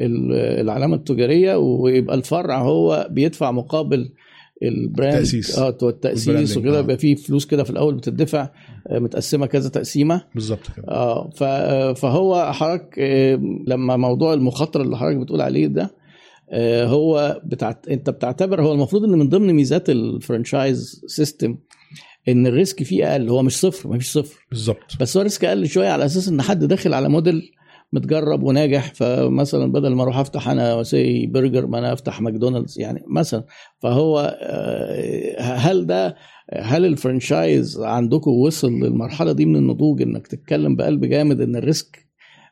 [0.00, 4.12] ال- العلامة التجارية ويبقى الفرع هو بيدفع مقابل
[4.62, 5.58] ال brand التأسيس.
[5.58, 6.80] آه وال branding، وكده آه.
[6.80, 8.50] يبقى فيه فلوس كده في الأول بتدفع
[8.90, 11.44] آه، متقسمة كذا تقسيمة بالظبط كده آه ف-
[12.00, 15.90] فهو حضرتك آه، لما موضوع المخاطرة اللي حضرتك بتقول عليه ده
[16.50, 17.88] آه، هو بتعت...
[17.88, 21.56] انت بتعتبر هو المفروض إن من ضمن ميزات ال franchise system
[22.28, 25.44] إن ال risk فيه أقل هو مش صفر ما فيش صفر بالظبط بس هو risk
[25.44, 27.50] أقل شوية على أساس إن حد داخل على موديل
[27.92, 33.04] متجرب وناجح فمثلا بدل ما أروح أفتح أنا C burger ما أنا أفتح ماكدونالدز يعني
[33.10, 33.44] مثلا
[33.82, 36.16] فهو آه، هل ده
[36.54, 41.66] هل ال franchise عندكم وصل للمرحلة دي من النضوج إنك تتكلم بقلب جامد إن ال
[41.66, 42.08] risk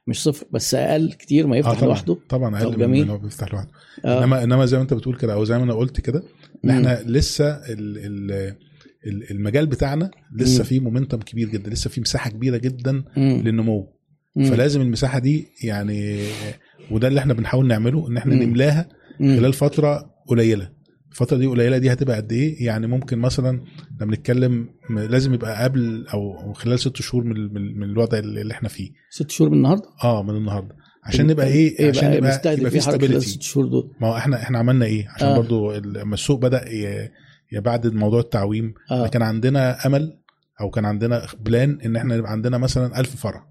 [0.07, 3.03] مش صفر بس أقل كتير ما يفتح طبعا لوحده طبعا طب أقل من جميل.
[3.03, 3.71] إن هو بيفتح لوحده
[4.05, 4.25] آه.
[4.25, 6.23] إنما إنما زي ما أنت بتقول كده أو زي ما أنا قلت كده
[6.65, 6.71] إن.
[6.71, 8.31] إحنا لسه ال ال
[9.07, 10.65] ال- المجال بتاعنا لسه.
[10.65, 13.43] فيه momentum كبير جدا لسه فيه مساحة كبيرة جدا مم.
[13.45, 13.96] للنمو
[14.37, 14.45] مم.
[14.51, 16.19] فلازم المساحة دي يعني
[16.91, 18.43] وده اللي إحنا بنحاول نعمله إن إحنا مم.
[18.43, 18.89] نملاها.
[19.19, 20.71] خلال فترة قليلة.
[21.11, 23.51] الفترة دي قليلة دي هتبقى قد إيه؟ يعني ممكن مثلا
[24.01, 28.69] لما بنتكلم م- لازم يبقى قبل أو خلال ست شهور من من, الوضع اللي إحنا
[28.69, 28.91] فيه.
[29.11, 30.75] ست شهور من النهارده؟ آه من النهارده.
[31.05, 34.59] عشان نبقى إيه, إيه عشان بقى يبقى, في الست شهور دول؟ ما هو إحنا إحنا
[34.59, 35.37] عملنا إيه؟ عشان آه.
[35.37, 36.69] برضو لما السوق بدأ
[37.53, 39.07] يا بعد موضوع التعويم آه.
[39.09, 40.19] كان عندنا أمل
[40.61, 43.47] أو كان عندنا plan إن إحنا يبقى عندنا مثلا ألف فرع.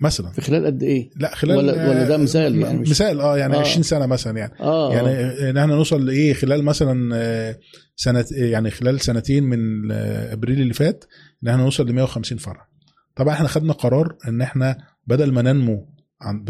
[0.00, 0.30] مثلا.
[0.32, 3.54] في خلال قد إيه؟ لا خلال ولا- ولا ده مثال يعني مش- مثال آه يعني
[3.54, 3.58] آه.
[3.58, 3.60] آه.
[3.60, 4.52] 20 سنة مثلا يعني.
[4.60, 5.50] آه يعني آه.
[5.50, 7.58] إن إحنا نوصل لإيه؟ خلال مثلا آه،
[7.96, 11.04] سنة يعني خلال سنتين من آه، أبريل اللي فات
[11.44, 12.68] إن إحنا نوصل ل 150 فرع
[13.16, 15.88] طبعا إحنا خدنا قرار إن إحنا بدل ما ننمو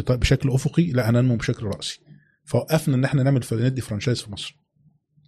[0.01, 2.01] بشكل أفقي لا هننمو بشكل رأسي.
[2.45, 4.57] فوقفنا إن إحنا نعمل ندي franchise في مصر.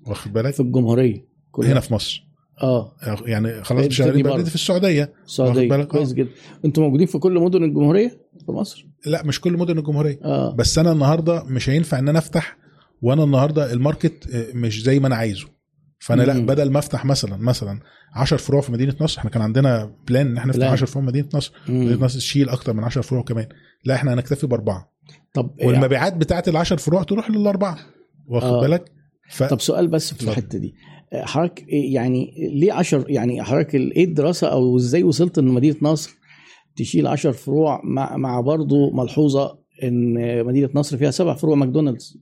[0.06, 1.26] واخد بالك؟ في الجمهورية.
[1.50, 2.22] كلها هنا في مصر.
[2.62, 2.92] آه
[3.26, 4.22] يعني خلاص شغالين.
[4.22, 6.14] بقى في السعودية السعودية بالك؟ كويس آه.
[6.14, 6.30] جدا
[6.64, 8.08] أنتوا موجودين في كل مدن الجمهورية
[8.46, 12.18] في مصر لا مش كل مدن الجمهورية آه بس أنا النهارده مش هينفع إن أنا
[12.18, 12.56] أفتح
[13.02, 15.46] وأنا النهارده ال market آه، مش زي ما أنا عايزه
[15.98, 16.46] فأنا لا مم.
[16.46, 17.80] بدل ما أفتح مثلا مثلا
[18.14, 20.72] 10 فروع في مدينة نصر إحنا كان عندنا plan إن إحنا نفتح plan.
[20.72, 21.52] 10 فروع في مدينة نصر.
[21.68, 23.46] مدينة نصر تشيل أكتر من 10 فروع كمان
[23.84, 24.92] لا إحنا هنكتفي بأربعة
[25.34, 27.78] طب والمبيعات بتاعت ال 10 فروع تروح للأربعة
[28.28, 28.60] واخد آه.
[28.60, 28.92] بالك
[29.32, 29.42] ف...
[29.42, 30.22] طب سؤال بس في.
[30.30, 30.74] الحتة دي.
[31.14, 36.10] حضرتك يعني ليه 10 يعني حضرتك إيه الدراسة أو إزاي وصلت إن مدينة نصر
[36.76, 40.14] تشيل 10 فروع مع مع برضه ملحوظة إن
[40.44, 42.18] مدينة نصر فيها سبع فروع ماكدونالدز؟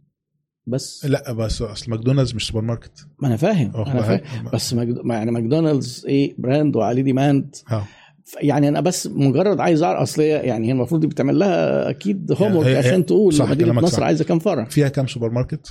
[0.66, 1.05] بس.
[1.07, 3.07] لا بس أصل ماكدونالدز مش سوبر ماركت.
[3.23, 4.97] ما أنا فاهم واخد أنا فاهم؟ بس مجد...
[5.07, 7.85] يعني ماكدونالدز إيه brand وعليه demand أه.
[8.24, 12.32] ف- يعني أنا بس مجرد عايز أعرف أصل يعني هي المفروض دي بتعمل لها أكيد
[12.43, 14.05] هوم هي- عشان تقول مدينة نصر.
[14.05, 14.65] عايزة كام فرع.
[14.65, 15.66] فيها كام سوبر ماركت؟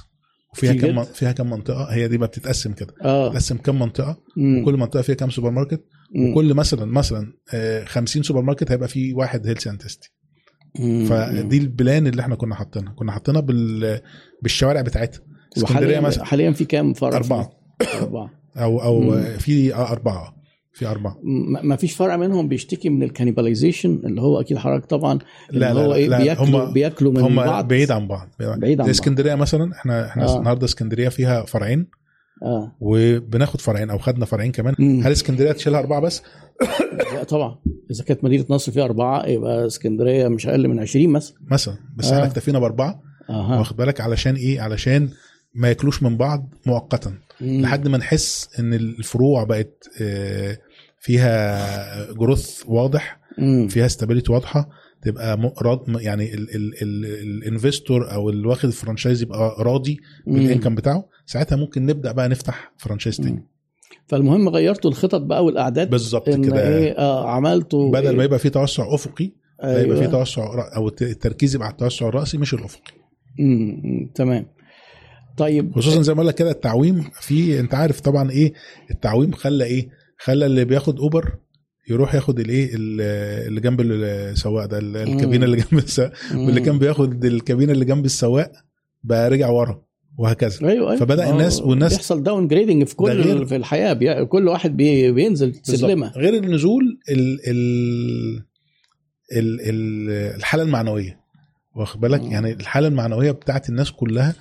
[0.54, 0.92] وفيها.
[0.92, 4.62] من- فيها كام منطقة هي دي بقى بتتقسم كده آه تقسم كام منطقة مم.
[4.62, 5.84] وكل منطقة فيها كام سوبر ماركت
[6.16, 6.32] مم.
[6.32, 10.12] وكل مثلا مثلا آه، 50 سوبر ماركت هيبقى فيه واحد Healthy and Tasty
[10.80, 11.06] مم.
[11.06, 14.00] فدي ال plan اللي إحنا كنا حاطينها كنا حاطينها بال
[14.42, 15.22] بالشوارع بتاعتها
[15.58, 17.50] اسكندرية مثلا حاليا في كام فرع أربعة.
[17.82, 19.12] فيه؟ أربعة أو أو مم.
[19.14, 20.36] آه، في آه، أربعة
[20.80, 25.20] في أربعة م- ما فيش فرع منهم بيشتكي من الكانيباليزيشن اللي هو أكيد حضرتك طبعا
[25.50, 28.08] اللي لا لا هو لا, إيه لا بياكلوا هم بياكلوا من هم بعض بعيد عن
[28.08, 28.90] بعض بعيد عن بعض.
[28.90, 30.38] اسكندرية مثلا إحنا إحنا آه.
[30.40, 31.88] النهارده اسكندرية فيها فرعين
[32.44, 35.02] آه وبناخد فرعين أو خدنا فرعين كمان مم.
[35.04, 36.22] هل اسكندرية تشيلها أربعة بس؟
[37.14, 37.56] لا طبعا
[37.92, 42.06] إذا كانت مدينة نصر فيها أربعة يبقى اسكندرية مش أقل من 20 مثلا مثلا بس
[42.12, 42.14] آه.
[42.16, 45.10] إحنا اكتفينا بأربعة أها واخد بالك علشان إيه؟ علشان
[45.56, 47.62] ما ياكلوش من بعض مؤقتا مم.
[47.62, 50.58] لحد ما نحس إن الفروع بقت آه،
[51.00, 53.68] فيها growth واضح مم.
[53.68, 54.70] فيها stability واضحة
[55.02, 55.54] تبقى
[56.00, 56.34] يعني
[57.24, 59.98] ال investor أو اللي واخد ال franchise يبقى راضي.
[60.28, 63.46] بال income بتاعه ساعتها ممكن نبدأ بقى نفتح franchise تاني.
[64.08, 68.50] فالمهم غيرتوا الخطط بقى والأعداد بالظبط كده إيه آه عملتوا بدل ما إيه؟ يبقى في
[68.50, 69.32] توسع أفقي
[69.64, 70.12] لا يبقى في أيوة.
[70.12, 70.44] توسع
[70.76, 72.92] أو الت- التركيز يبقى على التوسع الرأسي مش الأفقي
[73.40, 73.82] مم.
[73.84, 74.12] مم.
[74.16, 74.46] تمام
[75.38, 78.54] طيب خصوصا زي ما أقول لك كده التعويم في أنت عارف طبعا إيه
[78.92, 79.90] التعويم خلى إيه
[80.20, 81.34] خلى اللي بياخد Uber
[81.90, 83.02] يروح ياخد الايه ال-
[83.48, 86.12] اللي جنب السواق ده ال- الكابينة اللي جنب السواق.
[86.34, 86.62] واللي.
[86.62, 88.52] كان بياخد الكابينة اللي جنب السواق
[89.04, 89.82] بقى رجع ورا
[90.18, 90.60] وهكذا.
[90.62, 90.96] أيوه أيوه.
[90.96, 94.26] فبدأ آه، الناس- والناس- بيحصل downgrading في كل غير- في الحياة بي...
[94.26, 95.12] كل واحد بي...
[95.12, 96.12] بينزل سلمه.
[96.12, 98.44] غير النزول ال ال
[99.38, 101.20] ال ال الحالة المعنوية.
[101.76, 102.22] واخد بالك.
[102.24, 104.36] يعني الحالة المعنوية بتاعت الناس كلها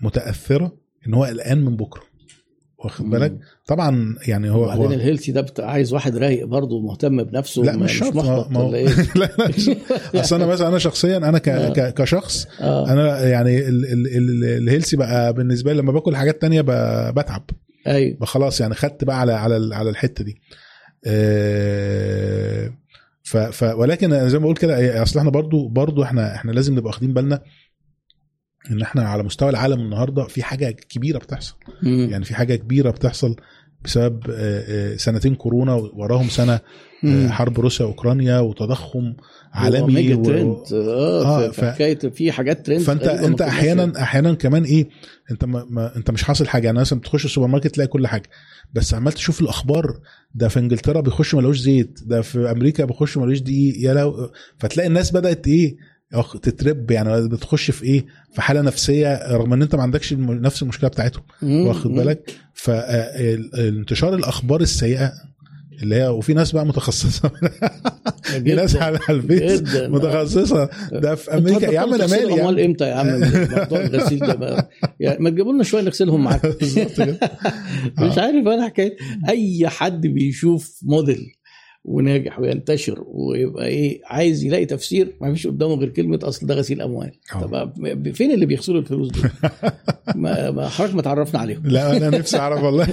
[0.00, 0.76] متأثرة
[1.06, 2.02] إن هو قلقان من بكرة.
[2.84, 3.10] واخد.
[3.10, 7.62] بالك؟ طبعا يعني هو وبعدين ال healthy ده بتاع عايز واحد رايق برضه مهتم بنفسه
[7.62, 8.14] لا مش شرط
[8.50, 9.30] ما هو إيه؟ لا
[10.14, 11.68] لا أصل أنا مثلا أنا شخصيا أنا ك- آه.
[11.68, 12.92] ك- كشخص آه.
[12.92, 17.14] أنا يعني ال- ال- ال- ال healthy بقى بالنسبة لي لما باكل حاجات تانية ب-
[17.18, 17.50] بتعب.
[17.86, 18.16] أيوه.
[18.22, 20.40] خلاص يعني خدت بقى على على على الحتة دي.
[21.06, 22.70] آه،
[23.22, 26.72] ف ف ولكن زي ما بقول كده إيه، أصل إحنا برضو برضو إحنا إحنا لازم
[26.74, 27.40] نبقى واخدين بالنا
[28.70, 31.54] إن إحنا على مستوى العالم النهارده في حاجة كبيرة بتحصل.
[31.82, 32.08] مم.
[32.10, 33.36] يعني في حاجة كبيرة بتحصل
[33.84, 36.60] بسبب آه، آه، سنتين كورونا وراهم سنة آه،
[37.02, 37.28] مم.
[37.32, 39.14] حرب روسيا وأوكرانيا وتضخم
[39.52, 40.56] عالمي ميجا و- ترند.
[40.72, 44.88] آه, آه، في- ف- في حاجات ترند فأنت أنت أحيانا أحيانا كمان إيه
[45.30, 46.66] أنت ما ما أنت مش حاصل حاجة.
[46.66, 48.28] يعني مثلا بتخش السوبر ماركت تلاقي كل حاجة.
[48.74, 50.00] بس عمال تشوف الأخبار.
[50.34, 52.00] ده في إنجلترا بيخش ملوش زيت.
[52.06, 53.74] ده في أمريكا بيخش ملوش دقيق.
[53.78, 55.76] يالهوي فتلاقي الناس بدأت إيه
[56.42, 60.88] تضرب يعني بتخش في إيه؟ في حالة نفسية رغم إن أنت ما عندكش نفس المشكلة
[60.90, 61.22] بتاعتهم.
[61.42, 61.90] واخد.
[61.90, 65.12] بالك؟ فانتشار الأخبار السيئة
[65.82, 67.30] اللي هي وفي ناس بقى متخصصة
[68.44, 68.76] في ناس.
[68.76, 69.62] على الفيس.
[69.76, 70.68] متخصصة.
[70.92, 71.70] ده في أمريكا.
[71.72, 73.06] يا عم أنا مالي امال إمتى يا عم؟
[73.58, 74.70] موضوع الغسيل ده بقى.
[75.00, 76.46] يعني ما تجيبوا لنا شوية نغسلهم معاك.
[78.00, 78.96] مش عارف أنا حكاية.
[79.28, 81.32] أي حد بيشوف موديل
[81.84, 86.82] وناجح وينتشر ويبقى إيه عايز يلاقي تفسير ما فيش قدامه غير كلمة أصل ده غسيل
[86.82, 87.12] أموال.
[87.32, 87.72] طب
[88.14, 89.30] فين اللي بيغسلوا الفلوس دول؟
[90.14, 91.66] ما ما حضرتك ما تعرفنا عليهم.
[91.66, 92.86] لا أنا نفسي أعرف والله.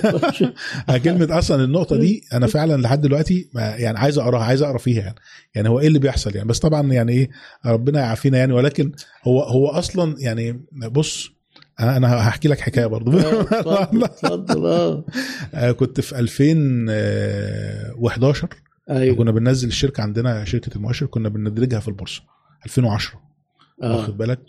[1.04, 5.16] كلمة أصلا النقطة دي أنا فعلا لحد دلوقتي يعني عايز أقراها عايز أقرأ فيها يعني.
[5.56, 7.30] يعني هو إيه اللي بيحصل يعني؟ بس طبعا يعني إيه
[7.66, 8.92] ربنا يعافينا يعني ولكن
[9.24, 11.38] هو هو أصلا يعني بص
[11.80, 13.20] أنا هحكي لك حكاية برضه.
[14.06, 15.04] اتفضل
[15.54, 18.48] آه، كنت في 2011
[18.90, 19.16] أيوه.
[19.16, 22.22] كنا بننزل الشركة عندنا شركة المؤشر كنا بندرجها في البورصة
[22.66, 23.22] 2010
[23.84, 23.96] آه.
[23.98, 24.40] واخد بالك؟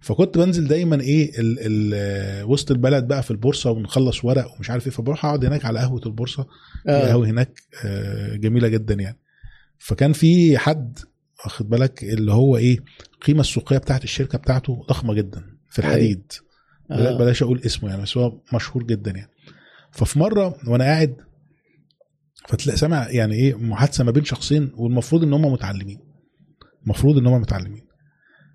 [0.00, 4.86] فكنت بنزل دايما إيه ال ال وسط البلد بقى في البورصة ونخلص ورق ومش عارف
[4.86, 6.46] إيه فبروح اقعد هناك على قهوة البورصة.
[6.88, 7.08] آه.
[7.08, 9.18] قهوه هناك آه، جميلة جدا يعني.
[9.78, 10.98] فكان في حد
[11.44, 12.78] واخد بالك؟ اللي هو إيه
[13.14, 15.94] القيمه السوقية بتاعت الشركة بتاعته ضخمة جدا في أيوة.
[15.94, 16.32] الحديد.
[16.90, 17.18] آه.
[17.18, 19.30] بلاش أقول اسمه يعني بس هو مشهور جدا يعني.
[19.92, 21.16] ففي مرة وأنا قاعد
[22.48, 25.98] فتلاقي سامع يعني إيه محادثة ما بين شخصين والمفروض إن هم متعلمين.
[26.84, 27.82] المفروض إن هم متعلمين.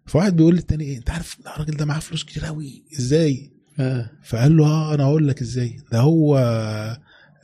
[0.06, 4.10] فواحد بيقول للتاني إيه أنت عارف الراجل ده معاه فلوس كتير قوي إزاي؟ آه.
[4.26, 5.78] فقال له آه أنا هقول لك إزاي.
[5.92, 6.38] ده هو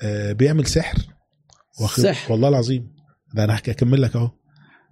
[0.03, 0.97] آه بيعمل سحر.
[1.81, 2.31] واخد- سحر.
[2.31, 2.91] والله العظيم.
[3.33, 4.31] ده أنا هحكي أكمل لك أهو.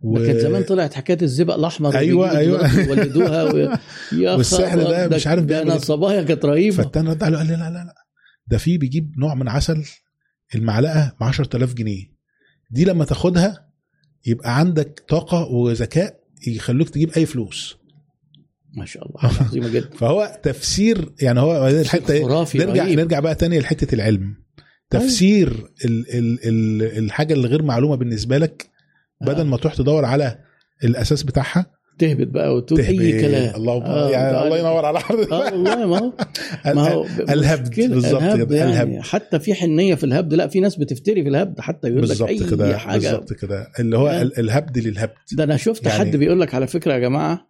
[0.03, 0.17] و...
[0.25, 1.89] كان زمان طلعت حكاية الزئبق الأحمر.
[2.01, 3.57] دلوقتي يولدوها و...
[4.21, 5.79] يا والسحر ده مش عارف ده بيعمل أنا إيه.
[5.79, 6.75] صبايا كانت رهيبة.
[6.75, 7.93] فالتاني رد قال لي لا لا لا.
[8.47, 9.83] ده في بيجيب نوع من عسل
[10.55, 12.05] المعلقة ب 10000 جنيه.
[12.71, 13.69] دي لما تاخدها
[14.25, 17.77] يبقى عندك طاقة وذكاء يخلوك تجيب أي فلوس.
[18.73, 19.19] ما شاء الله.
[19.41, 19.89] عظيمة جدا.
[19.99, 22.99] فهو تفسير يعني هو الحتة خرافي نرجع رهيب.
[22.99, 24.35] نرجع بقى تاني لحتة العلم.
[24.89, 28.69] تفسير ال ال ال الحاجة اللي غير معلومة بالنسبة لك
[29.21, 30.39] بدل ما تروح تدور على
[30.83, 33.21] الأساس بتاعها تهبط بقى وتقول أي.
[33.21, 33.55] كلام.
[33.55, 36.13] اللهم آه، يعني الله ينور على حضرتك آه والله ما هو.
[36.75, 37.75] ما هو الهبد.
[37.75, 38.99] بالظبط الهبد يعني الهبد.
[39.01, 40.33] حتى في حنية في الهبد.
[40.33, 41.59] لا في ناس بتفتري في الهبد.
[41.59, 42.77] حتى يقول لك أي كده.
[42.77, 42.99] حاجة.
[42.99, 43.67] بالظبط كده.
[43.79, 44.21] اللي هو آه.
[44.21, 45.13] ال- الهبد للهبد.
[45.33, 47.47] ده أنا شفت يعني- حد بيقول لك على فكرة يا جماعة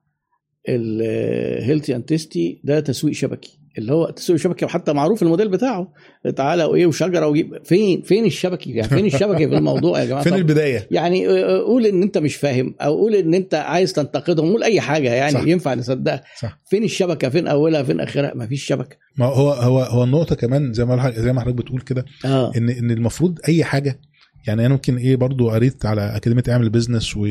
[0.69, 3.59] ال Healthy and Tasty ده تسويق شبكي.
[3.77, 5.93] اللي هو تسويق شبكي وحتى معروف الموديل بتاعه.
[6.35, 7.57] تعالى وإيه وشجرة وجيب.
[7.63, 11.85] فين فين الشبكي يعني فين الشبكي في الموضوع يا جماعة؟ فين البداية؟ يعني آه، قول
[11.85, 15.47] إن أنت مش فاهم أو قول إن أنت عايز تنتقدهم قول أي حاجة يعني صح.
[15.47, 16.23] ينفع نصدقها.
[16.65, 18.97] فين الشبكة؟ فين أولها؟ فين آخرها؟ ما فيش شبكة.
[19.17, 22.51] ما هو هو هو النقطة كمان زي ما زي ما حضرتك بتقول كده آه.
[22.57, 23.99] إن إن المفروض أي حاجة
[24.47, 27.27] يعني أنا ممكن إيه برضو قريت على أكاديمية اعمل business و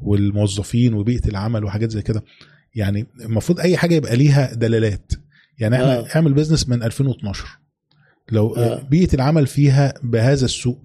[0.00, 2.24] والموظفين وبيئة العمل وحاجات زي كده.
[2.74, 5.12] يعني المفروض أي حاجة يبقى ليها دلالات.
[5.58, 6.06] يعني إحنا آه.
[6.16, 7.44] اعمل business من 2012
[8.32, 8.82] لو آه.
[8.90, 10.78] بيئة العمل فيها بهذا السوء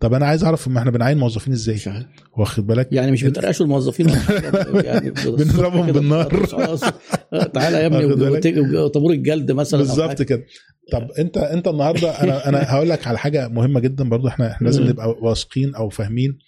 [0.00, 1.80] طب أنا عايز أعرف ما إحنا بنعين موظفين إزاي.
[2.36, 4.08] واخد بالك؟ يعني مش بتطفشوا الموظفين.
[4.84, 6.48] يعني بنضربهم بالنار.
[7.32, 10.22] آه، تعالى يا ابني طابور الجلد مثلا بالظبط.
[10.22, 10.44] كده.
[10.92, 14.28] طب أنت أنت النهارده أنا أنا هقول لك على حاجة مهمة جدا برضو.
[14.28, 14.86] إحنا إحنا لازم.
[14.86, 16.38] نبقى واثقين أو فاهمين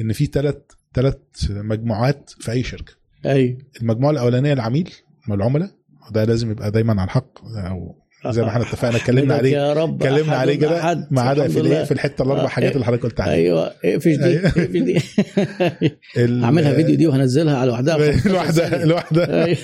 [0.00, 0.56] إن في ثلاث
[0.94, 1.16] ثلاث
[1.50, 2.92] مجموعات في أي شركة.
[3.26, 4.90] أيوه المجموعة الأولانية العميل
[5.30, 5.70] العملاء.
[6.10, 7.96] وده لازم يبقى دايما على الحق أو
[8.26, 11.06] زي ما إحنا اتفقنا اتكلمنا عليه يا رب اتكلمنا عليه كده.
[11.10, 11.84] ما عدا في الايه.
[11.84, 14.46] في الحتة الأربع آه، حاجات اللي حضرتك قلت عليها أيوه اقفش دي أيوة.
[14.48, 15.00] اقفش دي
[16.24, 18.84] ال- اعملها فيديو دي وهنزلها على لوحدها في 15 الواحده ثانية.
[18.84, 19.56] الواحده أيوة.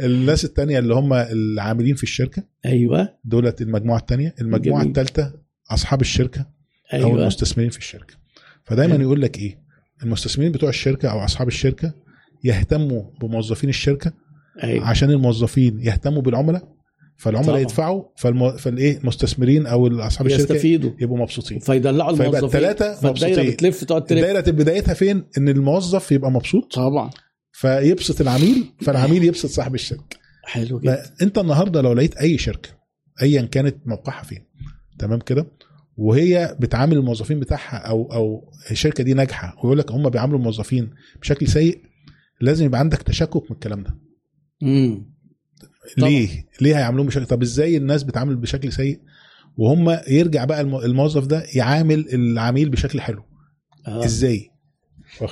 [0.00, 4.82] الناس الثانية اللي هم العاملين في الشركة أيوه دولت المجموعة الثانية المجموعة.
[4.82, 5.32] الثالثه
[5.70, 6.40] أصحاب الشركة
[6.94, 8.14] أو أيوه المستثمرين في الشركة
[8.64, 9.02] فدايما حلو.
[9.02, 9.58] يقول لك إيه
[10.02, 11.92] المستثمرين بتوع الشركة أو أصحاب الشركة
[12.44, 14.12] يهتموا بموظفين الشركة
[14.62, 14.86] أيوه.
[14.86, 16.72] عشان الموظفين يهتموا بالعملاء
[17.16, 17.60] فالعملاء طبعا.
[17.60, 18.02] يدفعوا.
[18.58, 20.90] فالإيه المستثمرين أو أصحاب الشركة يستفيدوا.
[21.00, 21.58] يبقوا مبسوطين.
[21.58, 22.48] فيدلعوا الموظفين.
[22.48, 23.50] فالدايرة مبسوطين.
[23.50, 24.18] بتلف تقعد تلف.
[24.18, 26.74] الدايرة بدايتها فين؟ إن الموظف يبقى مبسوط.
[26.74, 27.10] طبعا.
[27.52, 30.16] فيبسط العميل فالعميل يبسط صاحب الشركة.
[30.44, 31.02] حلو جدا.
[31.22, 32.68] أنت النهارده لو لقيت أي شركة
[33.22, 34.46] ايا كانت موقعها فين؟
[34.98, 35.46] تمام كده؟
[35.96, 41.48] وهي بتعامل الموظفين بتاعها أو أو الشركة دي ناجحة ويقول لك هم بيعاملوا الموظفين بشكل
[41.48, 41.78] سيء
[42.40, 44.01] لازم يبقى عندك تشكك من الكلام ده.
[44.62, 45.12] امم
[45.98, 46.08] طبعا.
[46.10, 46.28] ليه؟
[46.60, 49.00] ليه هيعاملوهم بشكل طب إزاي الناس بتعامل بشكل سيء؟
[49.56, 53.22] وهم يرجع بقى الم- الموظف ده يعامل العميل بشكل حلو.
[53.88, 54.04] آه.
[54.04, 54.50] إزاي؟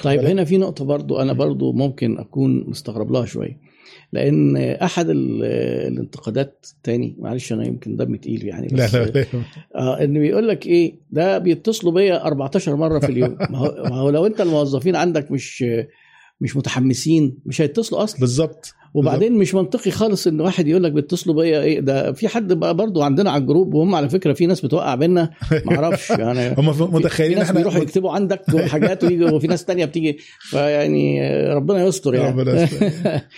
[0.02, 3.61] طيب؟ هنا في نقطة برضو أنا برضو ممكن أكون مستغرب لها شوية.
[4.12, 5.44] لأن أحد ال-
[5.93, 9.24] الانتقادات تاني معلش أنا يمكن دمي تقيل يعني لا بس لا لا.
[9.77, 13.36] آه إن بيقول لك إيه ده بيتصلوا بيا 14 مرة في اليوم.
[13.51, 15.65] ما هو, ما هو لو أنت الموظفين عندك مش
[16.40, 18.20] مش متحمسين مش هيتصلوا أصلا.
[18.20, 18.74] بالظبط.
[18.95, 22.75] وبعدين مش منطقي خالص إن واحد يقول لك بيتصلوا بيا إيه ده في حد بقى
[22.75, 25.31] برضو عندنا على الجروب وهم على فكرة في ناس بتوقع بينا
[25.67, 30.19] ما أعرفش يعني هم متخيلين إحنا بيروحوا يكتبوا عندك وحاجات ويجي وفي ناس تانية بتيجي
[30.41, 31.21] فيعني
[31.55, 32.29] ربنا يستر يعني.
[32.29, 32.91] ربنا يستر.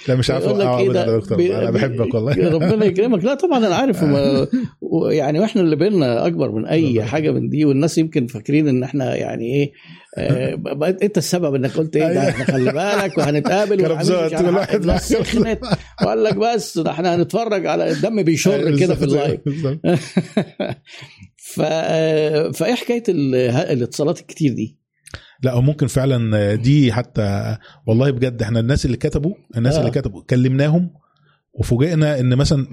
[0.08, 0.48] لا مش عارف.
[0.48, 2.50] إيه ابدا ده؟ يا دكتور أنا بحبك والله.
[2.50, 3.24] ربنا يكرمك.
[3.24, 4.04] لا طبعا أنا عارف.
[4.92, 9.16] ويعني وإحنا اللي بينا اكبر من اي حاجة من دي والناس يمكن فاكرين ان إحنا
[9.16, 9.72] يعني إيه
[10.18, 10.58] آه،
[11.02, 12.28] انت السبب انك قلت إيه ده.
[12.28, 13.84] إحنا خلي بالك وهنتقابل
[14.74, 15.60] الناس سخنت
[16.02, 19.40] وقال لك بس ده إحنا هنتفرج على الدم بيشر كده في ال live.
[21.36, 21.60] ف
[22.58, 23.34] فايه حكاية ال-
[23.70, 24.78] الاتصالات الكتير دي؟
[25.42, 27.56] لا ممكن فعلا دي حتى
[27.86, 29.80] والله بجد إحنا الناس اللي كتبوا الناس آه.
[29.80, 30.90] اللي كتبوا كلمناهم
[31.52, 32.66] وفوجئنا إن مثلا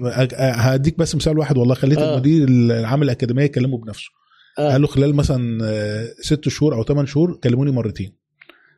[0.74, 2.12] هديك بس مثال واحد والله خليت آه.
[2.12, 4.10] المدير العام الأكاديمية يكلمه بنفسه
[4.58, 4.72] آه.
[4.72, 8.19] قال له خلال مثلا آه، ست شهور أو ثمان شهور كلموني مرتين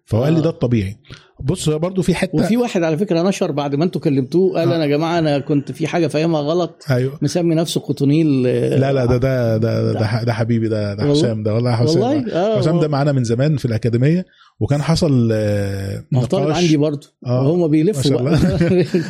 [0.05, 0.43] فهو قال لي آه.
[0.43, 0.97] ده الطبيعي
[1.41, 4.77] بص برضو في حتة وفي واحد على فكرة نشر بعد ما أنتوا كلمتوه قال آه.
[4.77, 9.05] أنا يا جماعة أنا كنت في حاجة فاهمها غلط أيوه مسمي نفسه قطنيل لا لا
[9.05, 12.81] ده ده ده ده, ده حبيبي ده ده؟ حسام ده والله حسام والله آه حسام
[12.81, 14.24] ده معانا من زمان في الأكاديمية
[14.61, 17.57] وكان حصل آه، طالب عندي برضه آه.
[17.57, 18.39] ما بيلفوا بقى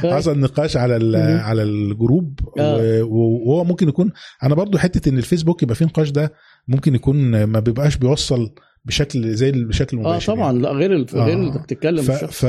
[0.16, 1.18] حصل نقاش على.
[1.42, 3.02] على الجروب آه.
[3.02, 4.10] وهو ممكن يكون
[4.42, 6.32] أنا برضو حتة إن الفيسبوك يبقى فيه نقاش ده
[6.68, 8.50] ممكن يكون ما بيبقاش بيوصل
[8.84, 11.48] بشكل زي بشكل آه مباشر طبعا لا غير ال- غير آه.
[11.48, 12.10] اللي بتتكلم ف...
[12.10, 12.38] بالشخص.
[12.40, 12.46] ف...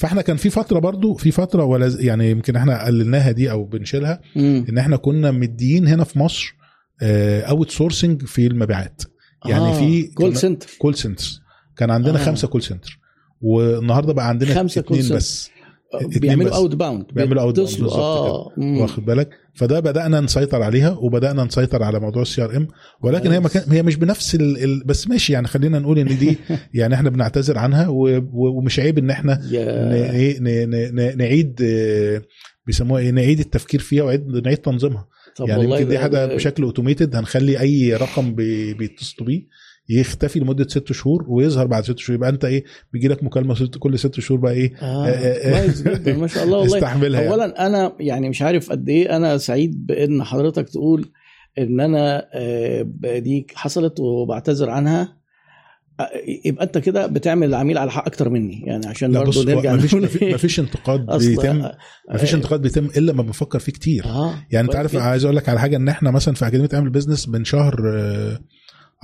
[0.00, 4.20] فاحنا كان في فترة برضو في فترة ولا يعني يمكن إحنا قللناها دي أو بنشيلها
[4.36, 4.66] مم.
[4.68, 6.54] إن إحنا كنا مديين هنا في مصر
[7.02, 9.02] outsourcing في المبيعات
[9.46, 9.78] يعني آه.
[9.78, 11.40] في call center call centers
[11.76, 12.20] كان عندنا آه.
[12.22, 12.24] آه.
[12.24, 12.98] خمسة call center
[13.40, 15.16] والنهاردة بقى عندنا خمسة call اتنين center.
[15.16, 15.50] بس
[16.20, 16.56] بيعملوا.
[16.56, 17.88] outbound بيعملوا بيتصلوا.
[17.88, 18.52] بالظبط آه.
[18.58, 22.68] واخد بالك فده بدأنا نسيطر عليها وبدأنا نسيطر على موضوع ال CRM
[23.02, 24.64] ولكن هي مكان هي مش بنفس ال...
[24.64, 24.82] ال...
[24.84, 26.38] بس ماشي يعني خلينا نقول إن دي
[26.74, 28.02] يعني إحنا بنعتذر عنها و...
[28.32, 28.58] و...
[28.58, 29.92] ومش عيب إن إحنا ن...
[29.92, 30.70] إيه ن...
[30.70, 30.94] ن...
[30.94, 31.18] ن...
[31.18, 31.62] نعيد
[32.66, 36.62] بيسموها إيه نعيد التفكير فيها وعيد نعيد تنظيمها طب يعني والله يمكن دي حاجة بشكل
[36.62, 38.74] automated هنخلي أي رقم بي...
[38.74, 39.46] بيتصلوا بيه
[39.88, 43.78] يختفي لمدة ست شهور ويظهر بعد ست شهور يبقى انت إيه بيجي لك مكالمة ست...
[43.78, 45.06] كل ست شهور بقى إيه آه.
[45.06, 45.60] آه، آه.
[45.60, 47.32] كويس جدا ما شاء الله والله استحملها يعني.
[47.32, 51.10] اولا أنا يعني مش عارف قد إيه أنا سعيد بإن حضرتك تقول
[51.58, 52.86] إن أنا آه،
[53.18, 55.18] دي حصلت وبعتذر عنها
[56.00, 56.10] آه،
[56.44, 59.80] يبقى أنت كده بتعمل العميل على حق أكتر مني يعني عشان لا برضه نرجع ما
[59.80, 60.30] فيش نقول إيه.
[60.30, 61.58] ما فيش انتقاد بيتم
[62.10, 64.96] ما فيش آه، انتقاد بيتم إلا لما بنفكر فيه كتير آه يعني أنت عارف.
[64.96, 68.38] عايز أقول لك على حاجة إن إحنا مثلا في أكاديمية اعمل business من شهر آه،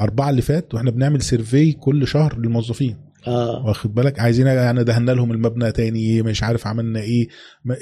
[0.01, 2.97] أربعة اللي فات وإحنا بنعمل survey كل شهر للموظفين.
[3.27, 3.67] آه.
[3.67, 7.29] واخد بالك؟ عايزين يعني دهنا لهم المبنى تاني مش عارف عملنا إيه.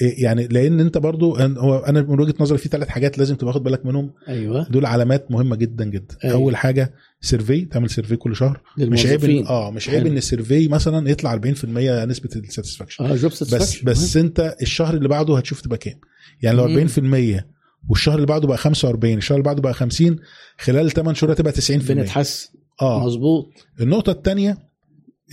[0.03, 3.47] إيه يعني لأن أنت برضو هو أنا من وجهة نظري في ثلاث حاجات لازم تبقى
[3.47, 4.11] واخد بالك منهم.
[4.29, 4.69] أيوه.
[4.69, 6.17] دول علامات مهمة جدا جدا.
[6.25, 6.35] أيوة.
[6.37, 8.61] أول حاجة survey تعمل survey كل شهر.
[8.79, 10.07] مش عيب آه مش عيب.
[10.07, 11.65] إن ال survey مثلا يطلع 40%
[12.05, 16.01] نسبة ال satisfaction آه job بس بس أنت الشهر اللي بعده هتشوف تبقى كام.
[16.43, 16.89] يعني لو مم.
[16.89, 17.43] 40%
[17.89, 20.17] والشهر اللي بعده بقى 45 الشهر اللي بعده بقى 50
[20.59, 22.49] خلال 8 شهور هتبقى 90% بنتحسن.
[22.83, 23.05] آه.
[23.07, 23.47] مظبوط.
[23.81, 24.59] النقطة الثانية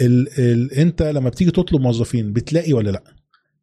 [0.02, 3.04] ال ال انت لما بتيجي تطلب موظفين بتلاقي ولا لأ؟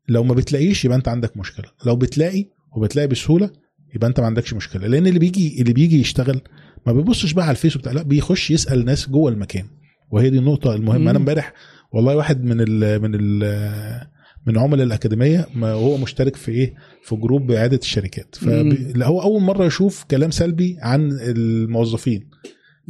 [0.09, 1.67] لو ما بتلاقيش يبقى انت عندك مشكلة.
[1.87, 2.45] لو بتلاقي
[2.77, 3.51] وبتلاقي بسهولة
[3.95, 4.87] يبقى انت ما عندكش مشكلة.
[4.87, 6.41] لأن اللي بيجي اللي بيجي يشتغل
[6.87, 9.65] ما بيبصش بقى على الفيس وبتاع لأ بيخش يسأل ناس جوه المكان.
[10.11, 10.99] وهي دي النقطة المهمة.
[11.01, 11.09] مم.
[11.09, 11.53] أنا امبارح
[11.93, 14.07] والله واحد من ال من ال
[14.47, 18.35] من عملاء الأكاديمية ما هو مشترك في إيه في group عيادة الشركات.
[18.35, 22.29] فهو أول مرة يشوف كلام سلبي عن الموظفين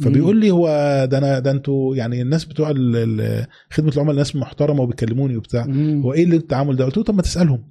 [0.03, 0.67] فبيقول لي هو
[1.11, 2.69] ده أنا ده أنتوا يعني الناس بتوع
[3.71, 5.65] خدمة العملاء ناس محترمة وبيكلموني وبتاع.
[6.01, 7.63] هو إيه اللي التعامل ده قلت له طب ما تسألهم؟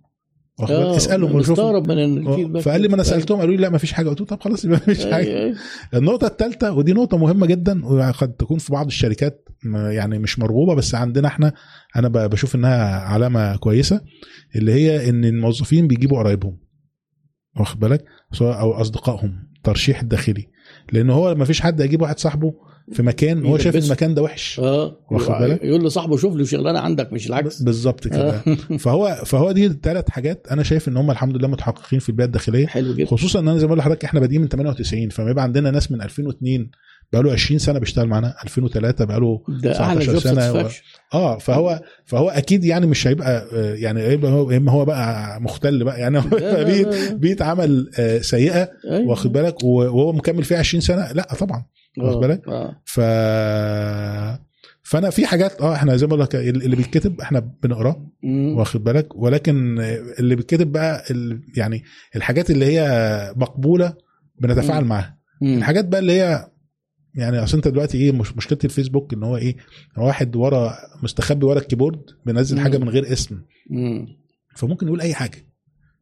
[0.61, 3.79] آه، اسألهم مستغرب من ال feedback فقال لي ما أنا سألتهم قالوا لي لا ما
[3.79, 4.09] فيش حاجة.
[4.09, 5.45] قلت طب خلاص يبقى ما فيش حاجة.
[5.45, 5.55] أي.
[5.95, 10.95] النقطة الثالثه ودي نقطة مهمة جدا وقد تكون في بعض الشركات يعني مش مرغوبة بس
[10.95, 11.53] عندنا إحنا
[11.97, 14.01] أنا بشوف إنها علامة كويسة
[14.57, 16.59] اللي هي إن الموظفين بيجيبوا قرايبهم
[17.61, 20.47] واخد بالك؟ سواء أو أصدقائهم ترشيح الداخلي
[20.93, 22.55] لأن هو ما فيش حد هيجيب واحد صاحبه
[22.93, 23.77] في مكان هو شايف.
[23.77, 24.61] المكان ده وحش.
[24.61, 24.97] آه.
[25.11, 27.63] واخد بالك؟ يقول لصاحبه شوف له شغلانة عندك مش العكس.
[27.63, 28.41] بالظبط كده.
[28.85, 32.67] فهو فهو دي ثلاث حاجات أنا شايف إن هم الحمد لله متحققين في البيئة الداخلية.
[32.67, 33.07] حلو جدا.
[33.11, 35.93] خصوصا إن أنا زي ما بقول لحضرتك إحنا بادئين من 98 فما يبقى عندنا ناس
[35.93, 36.71] من 2002
[37.13, 40.53] بقاله 20 سنة بيشتغل معانا 2003 بقاله ده أعلى 19 جوب سنة.
[40.53, 40.69] و-
[41.15, 45.85] آه فهو فهو أكيد يعني مش هيبقى آه، يعني هيبقى هو اما هو بقى مختل
[45.85, 46.01] بقى.
[46.01, 47.15] يعني هو لا.
[47.15, 49.07] بيئة عمل آه، سيئة أيوة.
[49.09, 51.13] واخد بالك؟ وهو مكمل فيها 20 سنة.
[51.13, 51.65] لا طبعا.
[51.99, 52.83] واخد بالك؟ آه.
[52.85, 53.01] ف
[54.83, 58.07] فانا في حاجات آه إحنا زي ما بقول لك اللي بيتكتب إحنا بنقراه.
[58.57, 59.79] واخد بالك ولكن
[60.19, 61.83] اللي بيتكتب بقى ال- يعني
[62.17, 63.95] الحاجات اللي هي مقبولة
[64.41, 64.85] بنتفاعل.
[64.85, 65.19] معاها.
[65.43, 66.47] الحاجات بقى اللي هي
[67.15, 69.57] يعني أصل أنت دلوقتي إيه مش مشكلة الفيسبوك إن هو إيه
[69.99, 72.61] واحد ورا مستخبي ورا الكيبورد بينزل.
[72.61, 74.07] حاجة من غير اسم مم.
[74.57, 75.47] فممكن يقول أي حاجة.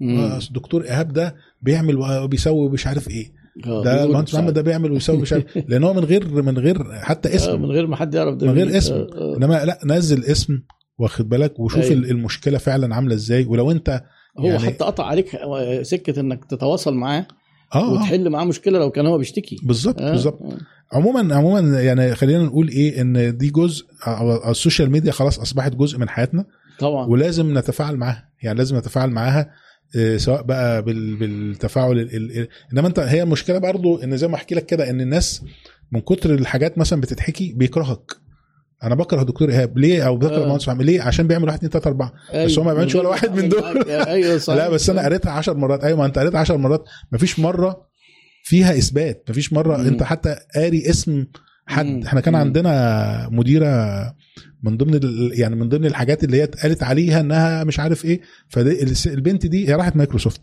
[0.02, 4.92] آه، الدكتور إيهاب ده بيعمل وبيسوي ومش عارف إيه ده بيقول المهندس محمد ده بيعمل
[4.92, 7.62] ويسوي مش عارف لأن هو من غير من غير حتى آه، اسم.
[7.62, 8.78] من غير ما حد يعرف ده من غير.
[8.78, 8.94] اسم.
[8.94, 9.36] آه، آه.
[9.36, 10.58] إنما لا نزل اسم
[10.98, 11.92] واخد بالك؟ وشوف أيوة.
[12.10, 13.44] المشكلة فعلا عاملة إزاي.
[13.44, 14.02] ولو أنت
[14.38, 15.38] هو يعني- حتى قطع عليك
[15.82, 17.26] سكة إنك تتواصل معاه
[17.74, 17.92] آه, آه.
[17.92, 19.56] وتحل معاه مشكلة لو كان هو بيشتكي.
[19.62, 20.42] بالظبط آه، بالظبط.
[20.42, 20.58] آه.
[20.96, 23.84] عموما عموما يعني خلينا نقول إيه إن دي جزء
[24.48, 26.44] السوشيال ميديا خلاص أصبحت جزء من حياتنا.
[26.78, 27.06] طبعا.
[27.06, 28.28] ولازم نتفاعل معاها.
[28.42, 29.40] يعني لازم نتفاعل معاها.
[29.40, 29.48] آه،
[30.16, 34.34] سواء بقى بال- بالتفاعل ال- ال- ال- إنما أنت هي المشكلة برضو إن زي ما
[34.34, 35.42] أحكي لك كده إن الناس
[35.92, 38.12] من كتر الحاجات مثلا بتتحكي بيكرهك.
[38.82, 39.78] أنا بكره دكتور إيهاب.
[39.78, 40.48] ليه؟ أو بكره آه.
[40.48, 40.82] مهندس محمد.
[40.82, 42.12] ليه؟ عشان بيعمل واحد اتنين تلاتة أربعة.
[42.34, 43.90] بس هو ما بيعملش ولا واحد من دول.
[43.90, 44.58] أيوه صحيح.
[44.58, 45.84] لا بس أنا قريتها 10 مرات.
[45.84, 46.84] أيوه ما انت قريتها 10 مرات.
[47.12, 47.86] مفيش مرة
[48.44, 49.24] فيها إثبات.
[49.30, 49.86] مفيش مرة مم.
[49.86, 51.26] أنت حتى قاري اسم
[51.66, 52.04] حد.
[52.06, 52.34] إحنا كان.
[52.34, 53.66] عندنا مديرة
[54.62, 55.00] من ضمن
[55.32, 59.74] يعني من ضمن الحاجات اللي هي اتقالت عليها انها مش عارف إيه فالبنت دي هي
[59.74, 60.40] راحت مايكروسوفت.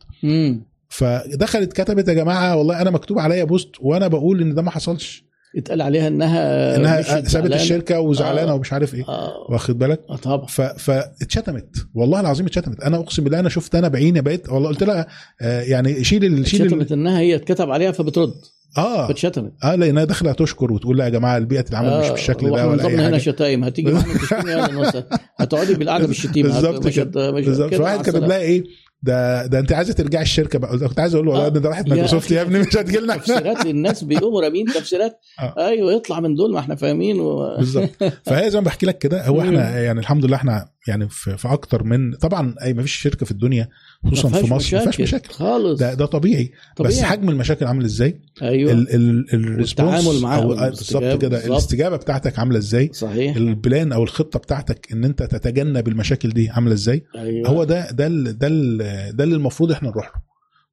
[0.90, 5.24] فدخلت كتبت يا جماعة والله أنا مكتوب عليا بوست وأنا بقول إن ده ما حصلش
[5.58, 7.54] اتقال عليها إنها إنها سابت.
[7.54, 8.56] الشركة وزعلانة آه.
[8.56, 10.46] ومش عارف إيه آه واخد بالك آه، طبعا.
[10.78, 15.08] فاتشتمت والله العظيم اتشتمت أنا أقسم بالله أنا شفت أنا بعيني بقيت والله قلت لها
[15.42, 16.48] آه يعني شيل.
[16.48, 16.62] شيل.
[16.62, 18.34] اتشتمت إنها هي اتكتب عليها فبترد
[18.78, 19.08] آه.
[19.08, 22.88] فاتشتمت آه لانها داخله تشكر وتقول لا يا جماعة البيئة العمل مش بالشكل ده ولا
[22.88, 23.18] أي هنا حاجة.
[23.18, 23.64] شتايم.
[23.64, 23.92] هتيجي
[24.32, 27.74] معانا وسهلا هتقعدي بالقعدة بالشتيمه بالظبط بالظبط.
[27.74, 28.24] مع كاتب.
[28.24, 28.64] لها إيه؟
[29.04, 30.78] ده ده أنت عايزة ترجعي الشركة بقى.
[30.78, 31.50] كنت عايز أقول له والله آه.
[31.50, 32.42] ده راحت مايكروسوفت يا.
[32.42, 35.20] ابني مش هتجي لنا تفسيرات للناس بيقوموا رامين تفسيرات.
[35.40, 35.54] آه.
[35.68, 37.56] أيوه يطلع من دول ما إحنا فاهمين و...
[37.58, 37.90] بالظبط.
[38.26, 39.42] فهي زي ما بحكي لك كده هو.
[39.42, 43.26] إحنا يعني الحمد لله إحنا يعني في, في أكتر من طبعا أي ما فيش شركة
[43.26, 43.70] في الدنيا
[44.06, 45.80] خصوصا في مصر ما فيهاش مشاكل خالص.
[45.80, 46.94] ده ده طبيعي, طبيعي.
[46.94, 48.72] بس حجم المشاكل عامل إزاي؟ أيوه.
[48.72, 51.46] ال ال ال response معاها والاستجابة بالظبط كده.
[51.46, 53.36] الاستجابة بتاعتك عاملة إزاي؟ صحيح.
[53.36, 57.50] ال plan أو الخطة بتاعتك إن أنت تتجنب المشاكل دي عاملة إزاي؟ أيوه.
[57.50, 58.78] هو ده ده ال ده ال
[59.16, 60.22] ده اللي المفروض إحنا نروح له.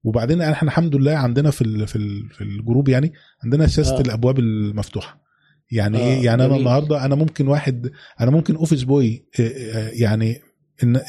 [0.05, 3.13] وبعدين إحنا الحمد لله عندنا في ال في ال في ال group يعني
[3.45, 3.99] عندنا سياسة آه.
[3.99, 4.01] آه.
[4.01, 5.28] الأبواب المفتوحة.
[5.71, 6.57] يعني آه، إيه يعني أنا.
[6.57, 7.91] النهارده أنا ممكن واحد
[8.21, 10.41] أنا ممكن office boy آه، آه، يعني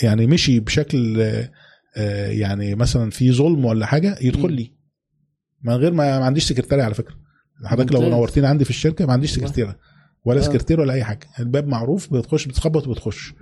[0.03, 1.51] يعني مشي بشكل آه،
[1.97, 4.53] آه، يعني مثلا في ظلم ولا حاجة يدخل.
[4.53, 4.73] لي
[5.63, 7.15] من غير ما ما عنديش سكرتاري على فكرة
[7.65, 8.13] حضرتك لو ممتاز.
[8.13, 9.31] نورتيني عندي في الشركة ما عنديش.
[9.31, 9.75] سكرتيرة
[10.25, 10.43] ولا آه.
[10.43, 13.33] سكرتير ولا أي حاجة الباب معروف بتخش بتخبط وبتخش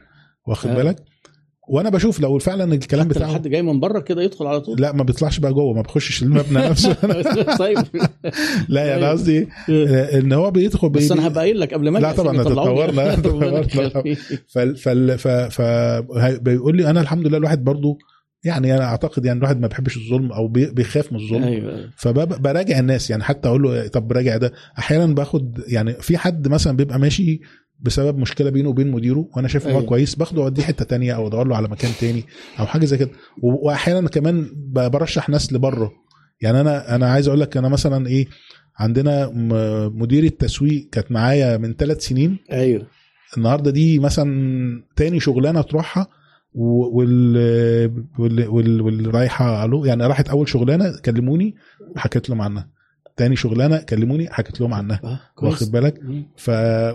[0.47, 0.75] واخد آه.
[0.75, 1.03] بالك
[1.67, 4.81] وأنا بشوف لو فعلا الكلام بتاعه حد جاي من بره كده يدخل على طول.
[4.81, 6.93] لا ما بيطلعش بقى جوه ما بيخشش المبنى نفسه.
[7.57, 7.77] طيب.
[8.69, 9.09] لا يعني أيوة.
[9.11, 12.43] قصدي آه، إن هو بيدخل بس أنا هبقى قايل لك قبل ما لا طبعا.
[12.43, 13.17] تطورنا-.
[14.77, 15.61] فال ف
[16.41, 17.97] بيقول لي أنا الحمد لله الواحد برضو
[18.43, 21.43] يعني أنا أعتقد يعني الواحد ما بيحبش الظلم أو بي- بيخاف من الظلم.
[21.43, 21.89] أيوه.
[21.97, 24.53] فبراجع الناس يعني حتى أقول له طب راجع ده.
[24.79, 27.41] أحيانا باخد يعني في حد مثلا بيبقى ماشي
[27.79, 29.89] بسبب مشكلة بينه وبين مديره وأنا شايف إن هو أيوة.
[29.89, 32.23] كويس باخده أوديه حتة تانية أو أدور له على مكان تاني
[32.59, 33.09] أو حاجة زي كده.
[33.41, 35.91] وأحيانا كمان برشح ناس لبره.
[36.41, 38.27] يعني أنا أنا عايز أقول لك أنا مثلا إيه
[38.77, 39.31] عندنا
[39.93, 42.37] مدير التسويق كانت معايا من ثلاث سنين.
[42.51, 42.87] أيوه.
[43.37, 46.07] النهارده دي مثلا تاني شغلانة تروحها
[46.53, 47.91] واللي
[49.09, 51.55] رايحة يعني راحت أول شغلانة كلموني
[51.95, 52.76] حكيت لهم عنها.
[53.17, 54.99] تاني شغلانة كلموني حكيت لهم عنها.
[55.03, 55.19] آه،.
[55.43, 55.99] واخد بالك.
[56.35, 56.49] ف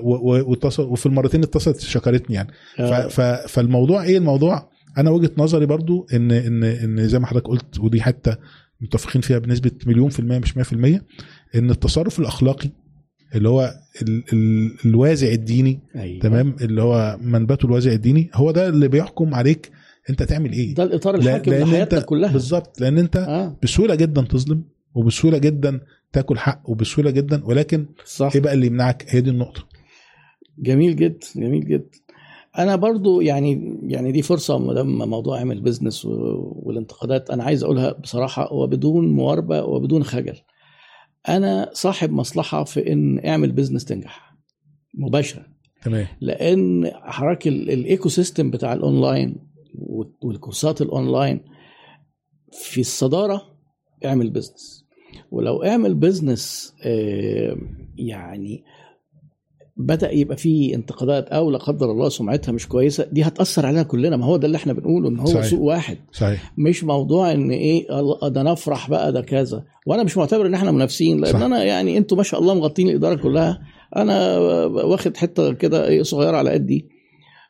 [0.05, 2.49] واتصل وفي المرتين اتصلت شكرتني يعني.
[2.77, 3.09] ف آه.
[3.09, 4.69] ف فالموضوع إيه؟ الموضوع
[4.99, 8.36] أنا وجهة نظري برضو ان ان إن زي ما حضرتك قلت ودي حتى
[8.81, 11.01] متفقين فيها بنسبة مليون في المية مش 100%
[11.55, 12.70] إن التصرف الأخلاقي
[13.35, 16.20] اللي هو ال ال الوازع الديني أيوة.
[16.20, 19.70] تمام؟ اللي هو منبته الوازع الديني هو ده اللي بيحكم عليك
[20.11, 20.74] أنت تعمل إيه.
[20.74, 22.32] ده الإطار لا- الحاكم انت كلها.
[22.32, 22.81] بالظبط.
[22.81, 23.59] لأن أنت آه.
[23.62, 25.81] بسهولة جدا تظلم وبسهولة جدا
[26.12, 28.30] تاكل حق وبسهولة جدا ولكن صح.
[28.34, 29.64] إيه بقى اللي يمنعك؟ هي دي النقطة.
[30.59, 31.90] جميل جدا جميل جدا
[32.59, 37.93] أنا برضو يعني يعني دي فرصة ما دام موضوع عمل بزنس والانتقادات أنا عايز أقولها
[37.93, 40.36] بصراحة وبدون مواربه وبدون خجل.
[41.28, 44.36] أنا صاحب مصلحة في إن اعمل بيزنس تنجح
[44.94, 45.47] مباشرة.
[45.82, 46.06] تمام.
[46.20, 46.84] لأن
[47.47, 49.36] ال- ال ecosystem بتاع الأونلاين
[50.22, 51.40] والكورسات الأونلاين
[52.52, 53.43] في الصدارة
[54.05, 54.81] اعمل بيزنس
[55.30, 56.74] ولو اعمل بيزنس
[57.98, 58.64] يعني
[59.76, 64.16] بدأ يبقى فيه انتقادات أو لا قدر الله سمعتها مش كويسة دي هتأثر علينا كلنا.
[64.16, 65.44] ما هو ده اللي إحنا بنقوله إن هو صحيح.
[65.44, 65.98] سوق واحد.
[66.12, 66.52] صحيح.
[66.59, 69.64] مش موضوع إن إيه الله ده نفرح بقى ده كذا.
[69.86, 71.40] وأنا مش معتبر إن إحنا منافسين لأن صح.
[71.40, 73.62] أنا يعني أنتوا ما شاء الله مغطين الإدارة كلها.
[73.97, 76.86] أنا واخد حتة كده إيه صغيرة على قدي.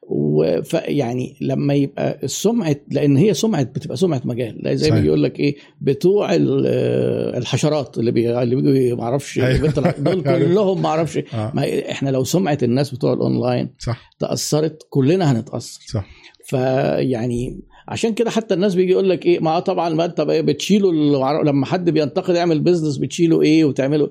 [0.09, 5.01] ويعني لما يبقى السمعة لأن هي سمعة بتبقى سمعة مجال زي ما.
[5.01, 6.67] بيقول لك إيه بتوع ال-
[7.37, 9.69] الحشرات اللي بي اللي بيجوا ما أعرفش أيوة.
[9.99, 11.19] دول كلهم ما أعرفش.
[11.35, 11.53] آه.
[11.55, 14.11] ما إحنا لو سمعه الناس بتوع الأونلاين صح.
[14.19, 15.81] تأثرت كلنا هنتأثر.
[15.87, 16.07] صح.
[16.45, 20.93] فيعني عشان كده حتى الناس بيجي يقول لك إيه ما طبعا ما أنت بتشيله
[21.43, 24.11] لما حد بينتقد يعمل بيزنس بتشيله إيه وتعمله؟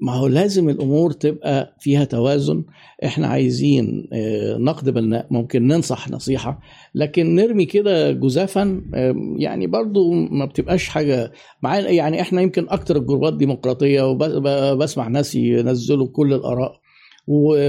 [0.00, 2.64] ما هو لازم الأمور تبقى فيها توازن.
[3.04, 6.60] إحنا عايزين آه، نقد بناء ممكن ننصح نصيحة
[6.94, 12.96] لكن نرمي كده جزافا آه، يعني برضو ما بتبقاش حاجة مع يعني إحنا يمكن أكتر
[12.96, 16.72] الجروبات ديمقراطية وبسمع ناس ينزلوا كل الآراء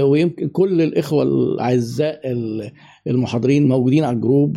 [0.02, 2.70] ويمكن كل الإخوة الأعزاء ال-
[3.06, 4.56] المحاضرين موجودين على الجروب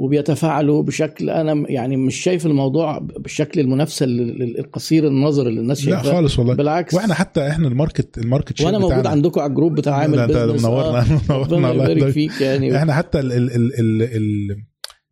[0.00, 5.84] وبيتفاعلوا بشكل أنا يعني مش شايف الموضوع بالشكل المنافسه ال- ال- القصير النظر اللي الناس
[5.86, 6.12] لا شايفاه.
[6.12, 6.54] خالص والله.
[6.54, 6.94] بالعكس.
[6.94, 9.08] وإحنا حتى إحنا ال market ال market وأنا موجود بتاعنا.
[9.08, 12.76] عندكم على ال group بتاع عامل لا، ده بيزنس منورنا منورنا الله فيك يعني.
[12.76, 14.56] إحنا حتى ال ال ال ال ال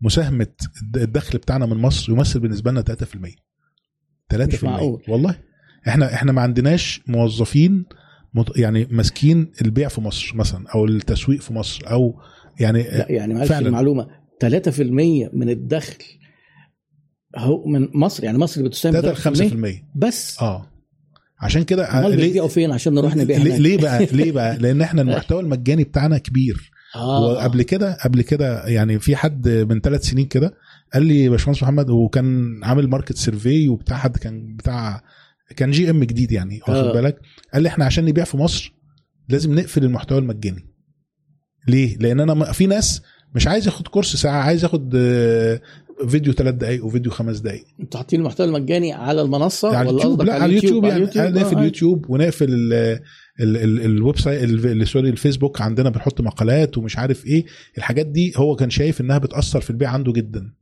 [0.01, 0.47] مساهمه
[0.83, 3.35] الد- الدخل بتاعنا من مصر يمثل بالنسبة لنا 3%
[4.35, 5.03] 3% مش معقول.
[5.09, 5.35] والله.
[5.89, 7.85] إحنا إحنا ما عندناش موظفين
[8.57, 12.15] يعني ماسكين البيع في مصر مثلا أو التسويق في مصر أو
[12.61, 13.53] يعني لا يعني معلش.
[13.53, 14.07] المعلومة
[14.45, 14.81] 3%
[15.33, 16.05] من الدخل
[17.37, 18.25] هو من مصر.
[18.25, 20.43] يعني مصر بتساهم 3 ل 3% 5% بس.
[20.43, 20.67] آه.
[21.41, 23.61] عشان كده أمال ليه بيبيعوا فين؟ عشان نروح نبيع ليه هناك.
[23.61, 26.71] ليه بقى ليه بقى؟ لأن إحنا المحتوى المجاني بتاعنا كبير.
[26.97, 27.21] آه.
[27.21, 30.55] وقبل كده قبل كده يعني في حد من ثلاث سنين كده
[30.95, 35.03] قال لي باشمهندس محمد وكان عامل market survey وبتاع حد كان بتاع
[35.57, 36.93] كان GM جديد يعني واخد آه.
[36.93, 37.21] بالك؟
[37.55, 38.75] قال لي إحنا عشان نبيع في مصر
[39.29, 40.67] لازم نقفل المحتوى المجاني.
[41.69, 43.03] ليه؟ لأن أنا في ناس
[43.35, 45.61] مش عايز ياخد كورس ساعة عايز ياخد آه،
[46.09, 50.21] فيديو ثلاث دقائق وفيديو خمس دقائق أنتوا حاطين المحتوى المجاني على المنصة على ولا اليوتيوب؟
[50.21, 52.73] قصدك على اليوتيوب يعني على نقفل آه، اليوتيوب ونقفل ال-
[53.41, 57.45] ال- ال- website sorry الفيسبوك عندنا بنحط مقالات ومش عارف إيه.
[57.79, 60.53] الحاجات دي هو كان شايف إنها بتأثر في البيع عنده جدا.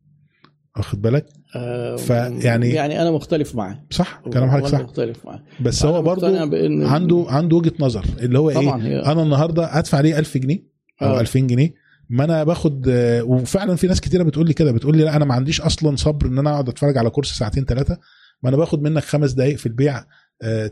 [0.76, 1.26] واخد بالك؟
[1.56, 3.84] آه، فيعني- يعني أنا مختلف معاه.
[3.90, 4.80] صح كلام حضرتك صح.
[4.80, 5.42] مختلف معاه.
[5.60, 10.00] بس هو بإن عنده عنده وجهة نظر اللي هو إيه؟ طبعا هي أنا النهارده أدفع
[10.00, 10.58] ليه 1000 جنيه؟
[11.02, 11.20] أو آه.
[11.20, 15.04] 2000 جنيه؟ ما أنا باخد آه، وفعلا في ناس كتيرة بتقول لي كده بتقول لي
[15.04, 17.98] لا أنا ما عنديش أصلا صبر إن أنا أقعد أتفرج على كورس ساعتين ثلاثة
[18.42, 20.04] ما أنا باخد منك خمس دقائق في البيع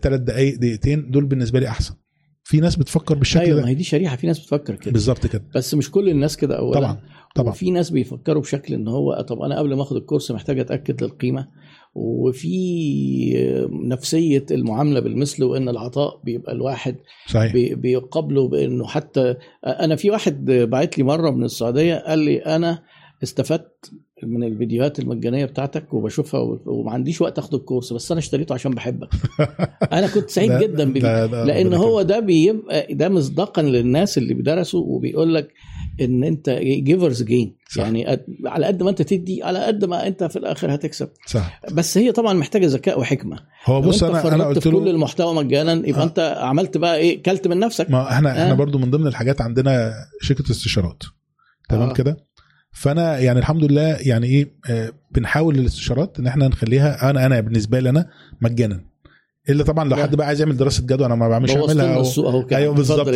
[0.02, 1.94] ثلاث دقائق دقيقتين دول بالنسبة لي أحسن.
[2.44, 4.92] في ناس بتفكر بالشكل أيوه ما ده هي دي شريحة في ناس بتفكر كده.
[4.92, 5.44] بالظبط كده.
[5.54, 6.80] بس مش كل الناس كده اولا.
[6.80, 7.00] طبعا
[7.34, 7.50] طبعا.
[7.50, 11.48] وفي ناس بيفكروا بشكل إن هو طب أنا قبل ما آخد الكورس محتاج أتأكد للقيمة.
[11.94, 16.96] وفي نفسية المعاملة بالمثل وإن العطاء بيبقى الواحد
[17.26, 17.52] صحيح.
[17.52, 19.34] بي- بيقابله بإنه حتى
[19.66, 22.82] أنا في واحد بعت لي مرة من السعودية قال لي أنا
[23.22, 23.90] استفدت
[24.22, 29.08] من الفيديوهات المجانية بتاعتك وبشوفها وما عنديش وقت أخد الكورس بس أنا اشتريته عشان بحبك.
[29.92, 31.26] أنا كنت سعيد جدا بيه.
[31.44, 35.48] لأن هو ده بيبقى ده مصداقا للناس اللي بيدرسوا وبيقول لك
[36.00, 37.56] إن أنت givers gain.
[37.76, 38.06] يعني
[38.46, 41.08] على قد ما أنت تدي على قد ما أنت في الآخر هتكسب.
[41.26, 41.60] صح.
[41.72, 43.38] بس هي طبعا محتاجة ذكاء وحكمة.
[43.66, 46.04] هو بص أنا أنا قلت في كل له المحتوى مجانا يبقى آه.
[46.04, 47.90] أنت عملت بقى إيه؟ كلت من نفسك.
[47.90, 48.54] ما إحنا إحنا آه.
[48.54, 51.02] برضو من ضمن الحاجات عندنا شركة استشارات.
[51.68, 51.92] تمام آه.
[51.92, 52.16] كده؟
[52.72, 57.80] فأنا يعني الحمد لله يعني إيه آه، بنحاول الاستشارات إن إحنا نخليها أنا أنا بالنسبة
[57.80, 58.10] لي أنا
[58.40, 58.84] مجانا.
[59.48, 59.96] إلا طبعا لو.
[59.96, 62.00] حد بقى عايز يعمل دراسة جدوى أنا ما بعملش اعملها.
[62.00, 63.08] السوق أهو أيوه بالظبط.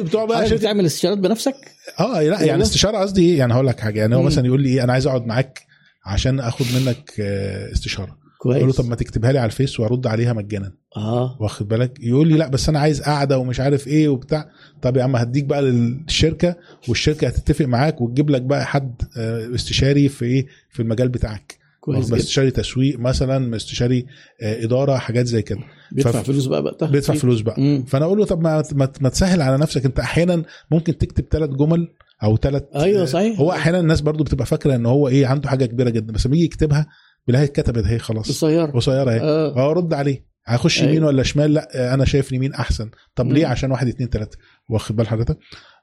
[0.00, 1.54] بتوع بقى شركه بتعمل استشارات بنفسك؟
[2.00, 2.62] آه لا يعني.
[2.62, 4.00] استشارة قصدي إيه؟ يعني هقول لك حاجة.
[4.00, 4.22] يعني هو.
[4.22, 5.62] مثلا يقول لي إيه أنا عايز أقعد معاك
[6.06, 8.18] عشان أخد منك آه، استشارة.
[8.40, 10.72] أقول له كويس طب ما تكتبها لي على الفيس وأرد عليها مجانا.
[10.96, 11.36] آه.
[11.40, 14.48] واخد بالك؟ يقول لي لا بس أنا عايز قاعدة ومش عارف إيه وبتاع.
[14.82, 16.56] طب يا عم هديك بقى للشركة
[16.88, 21.57] والشركة هتتفق معاك وتجيب لك بقى حد آه، استشاري في إيه؟ في المجال بتاعك.
[21.94, 22.16] كويس جدا.
[22.16, 24.06] استشاري تسويق مثلا استشاري
[24.42, 25.58] آه، إدارة حاجات زي كده.
[25.92, 27.60] بيدفع فف- فلوس بقى وقتها بيدفع فلوس بقى.
[27.60, 27.84] مم.
[27.88, 29.84] فأنا أقول له طب ما ما, ما تسهل على نفسك.
[29.84, 31.88] أنت أحيانا ممكن تكتب ثلاث جمل
[32.22, 33.40] أو ثلاث أيوه صحيح.
[33.40, 36.12] هو أحيانا الناس برضو بتبقى فاكرة إن هو إيه عنده حاجة كبيرة جدا.
[36.12, 36.86] بس لما يجي يكتبها
[37.26, 38.28] بيلاقيها اتكتبت اهي خلاص.
[38.28, 38.66] قصيرة.
[38.66, 39.56] قصيرة اهي آه.
[39.56, 40.28] آه رد عليه.
[40.46, 40.90] هخش أيوة.
[40.90, 42.90] يمين ولا شمال؟ لا آه، أنا شايف يمين أحسن.
[43.14, 43.50] طب ليه؟ مم.
[43.50, 44.38] عشان واحد اتنين تلاتة.
[44.68, 45.38] واخد بال حضرتك؟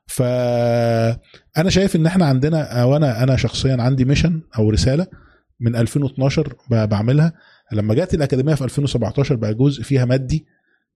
[0.08, 5.08] فأنا شايف إن إحنا عندنا أو أنا أنا شخصيا عندي ميشن أو رسالة
[5.60, 7.34] من 2012 ب- بعملها.
[7.72, 10.46] لما جت الأكاديمية في 2017 بقى جزء فيها مادي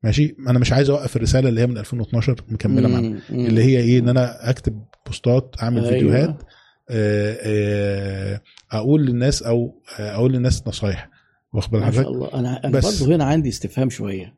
[0.04, 3.20] ماشي؟ أنا مش عايز أوقف الرسالة اللي هي من 2012 مكملة معانا.
[3.30, 5.92] اللي هي إيه؟ إن أنا أكتب بوستات أعمل أيوة.
[5.92, 6.44] فيديوهات
[6.92, 8.42] آه، آه،
[8.72, 11.10] أقول للناس أو أقول للناس نصايح.
[11.54, 12.40] واخد بال ما شاء حضرتك؟ الله.
[12.40, 13.02] أنا أنا بس.
[13.02, 14.36] برضه هنا عندي استفهام شوية.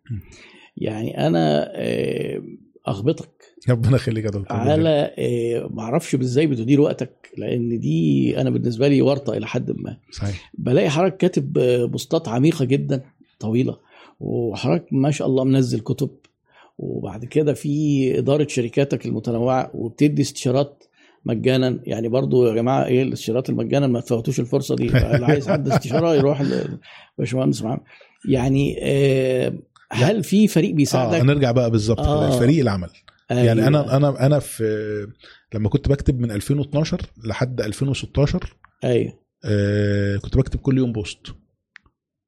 [0.77, 2.41] يعني أنا آه،
[2.85, 3.29] أخبطك.
[3.69, 8.87] ربنا يخليك يا دكتور على آه، ما أعرفش إزاي بتدير وقتك لأن دي أنا بالنسبة
[8.87, 9.97] لي ورطه إلى حد ما.
[10.11, 10.51] صحيح.
[10.57, 13.01] بلاقي حضرتك كاتب آه، بوستات عميقه جدا
[13.39, 13.77] طويله
[14.19, 16.09] وحضرتك ما شاء الله منزل كتب
[16.77, 20.83] وبعد كده في اداره شركاتك المتنوعه وبتدي استشارات
[21.25, 21.79] مجانا.
[21.83, 24.87] يعني برضو يا جماعة إيه الاستشارات المجانا؟ ما تفوتوش الفرصه دي.
[25.15, 26.41] اللي عايز حد استشاره يروح
[27.17, 27.79] لباشمهندس محمد
[28.29, 29.53] يعني آه،
[29.91, 32.39] هل في فريق آه بيساعدك؟ نرجع بقى بالظبط آه.
[32.39, 32.89] فريق العمل.
[33.31, 33.43] أيوة.
[33.43, 35.07] يعني أنا أنا أنا في
[35.53, 39.19] لما كنت بكتب من 2012 لحد 2016 أيوه.
[39.45, 41.27] آه كنت بكتب كل يوم بوست.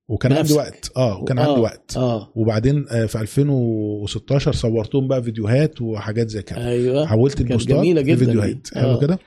[0.08, 0.58] وكان عندي بنفسك.
[0.58, 0.92] وقت.
[0.98, 1.98] آه وكان آه، عندي وقت.
[1.98, 2.32] آه.
[2.36, 6.68] وبعدين آه في 2016 صورتهم بقى فيديوهات وحاجات زي كده.
[6.68, 7.06] أيوه.
[7.06, 7.86] حولت البوستات.
[7.86, 8.68] لفيديوهات.
[8.76, 8.82] آه.
[8.82, 9.20] حلو كده؟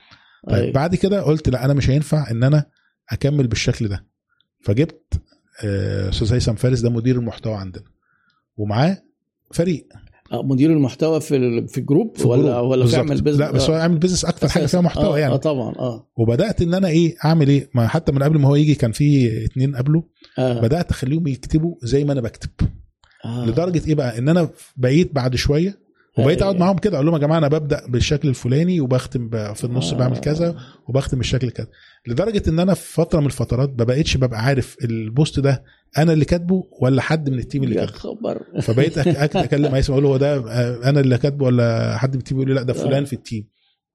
[0.49, 0.73] طيب أيوة.
[0.73, 2.65] بعد كده قلت لا أنا مش هينفع إن أنا
[3.11, 4.05] أكمل بالشكل ده.
[4.63, 5.21] فجبت
[5.63, 7.83] آه، أستاذ هيثم فارس ده مدير المحتوى عندنا.
[8.57, 8.97] ومعاه
[9.53, 9.87] فريق.
[9.95, 12.59] آه، مدير المحتوى في في ال group في ولا.
[12.59, 13.01] ولا بالظبط.
[13.07, 15.33] تعمل بيزنس لا بس هو يعمل بيزنس أكتر حاجة فيها محتوى آه يعني.
[15.33, 16.07] آه طبعا آه.
[16.17, 19.29] وبدأت إن أنا إيه أعمل إيه؟ ما حتى من قبل ما هو يجي كان في
[19.45, 20.03] اتنين قبله.
[20.39, 20.61] آه.
[20.61, 22.49] بدأت أخليهم يكتبوا زي ما أنا بكتب.
[23.25, 23.45] آه.
[23.45, 25.86] لدرجة إيه بقى؟ إن أنا بقيت بعد شوية
[26.17, 26.65] وبقيت أقعد أيوة.
[26.65, 29.97] معاهم كده أقول لهم يا جماعة أنا ببدأ بالشكل الفلاني وبختم في النص آه.
[29.97, 30.55] بعمل كذا
[30.87, 31.67] وبختم بالشكل كذا
[32.07, 35.63] لدرجة إن أنا في فترة من الفترات ما بقيتش ببقى عارف ال post ده
[35.97, 38.97] أنا اللي كاتبه ولا حد من ال team اللي كاتبه خبر فبقيت
[39.37, 42.37] أكلم هيثم أقول له هو ده آه، أنا اللي كاتبه ولا حد من ال team
[42.37, 43.47] يقول لي لا ده فلان في ال team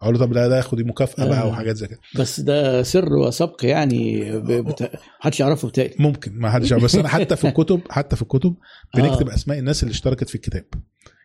[0.03, 1.47] أقول له طب لا ده خد مكافاه بقى آه.
[1.47, 4.89] وحاجات زي كده بس ده سر وسبق يعني ب- بتا...
[5.21, 6.73] محدش يعرفه بتاعي ممكن ما حدش.
[6.73, 8.55] بس أنا حتى في الكتب حتى في الكتب
[8.97, 9.35] بنكتب آه.
[9.35, 10.65] أسماء الناس اللي اشتركت في الكتاب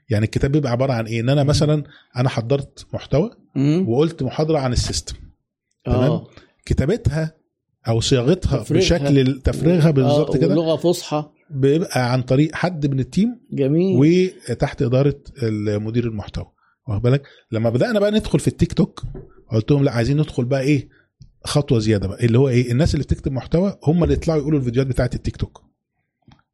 [0.09, 1.83] يعني الكتاب بيبقى عبارة عن إيه؟ إن أنا مثلا
[2.17, 3.29] أنا حضرت محتوى.
[3.87, 5.15] وقلت محاضرة عن ال system.
[5.85, 6.01] تمام.
[6.11, 6.27] آه.
[6.65, 7.33] كتابتها
[7.87, 8.83] أو صياغتها تفريغها.
[8.99, 11.29] بشكل تفريغها بالظبط آه، كده لغه فصحى.
[11.49, 13.97] بيبقى عن طريق حد من ال team جميل.
[14.49, 15.15] وتحت إدارة
[15.77, 16.45] مدير المحتوى.
[16.87, 19.03] واخد بالك؟ لما بدأنا بقى ندخل في التيك توك
[19.51, 20.89] قلت لهم لا عايزين ندخل بقى إيه؟
[21.43, 24.87] خطوة زيادة بقى اللي هو إيه؟ الناس اللي بتكتب محتوى هم اللي يطلعوا يقولوا الفيديوهات
[24.87, 25.63] بتاعت التيك توك.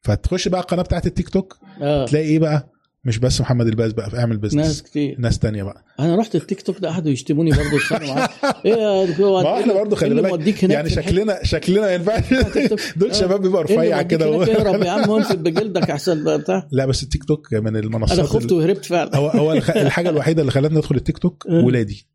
[0.01, 2.05] فتخش بقى القناة بتاعت التيك توك آه.
[2.05, 2.72] تلاقي إيه بقى؟
[3.05, 5.15] مش بس محمد الباز بقى اعمل ناس business كتير.
[5.19, 5.83] ناس تانية بقى.
[5.99, 8.29] أنا رحت التيك توك ده قعدوا يشتموني برضه يتخانقوا معايا.
[8.65, 12.23] إيه يا دكتور ما هو إحنا برضه خلي بالك يعني شكلنا شكلنا ما ينفعش
[12.97, 13.13] دول آه.
[13.13, 14.25] شباب بيبقى رفيع كده.
[14.43, 16.67] اهرب يا عم وانفد بجلدك أحسن بتاع.
[16.71, 19.17] لا بس التيك توك من المنصات أنا خفت وهربت فعلا.
[19.17, 21.63] هو هو الحاجة الوحيدة اللي خلتني أدخل التيك توك آه.
[21.65, 22.07] ولادي.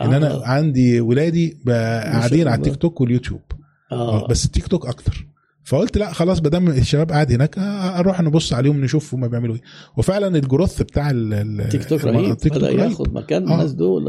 [0.00, 0.44] إن أنا آه.
[0.46, 2.56] عندي ولادي قاعدين على.
[2.58, 3.40] التيك توك واليوتيوب.
[4.30, 5.26] بس التيك توك أكتر.
[5.64, 9.54] فقلت لا خلاص ما دام الشباب قاعد هناك آه، أروح نبص عليهم نشوف هم بيعملوا
[9.54, 9.60] إيه.
[9.96, 12.30] وفعلا الجروث بتاع ال- ال- تيك توك رهيب.
[12.30, 13.54] التيك بدا ياخد مكان آه.
[13.54, 14.04] الناس دول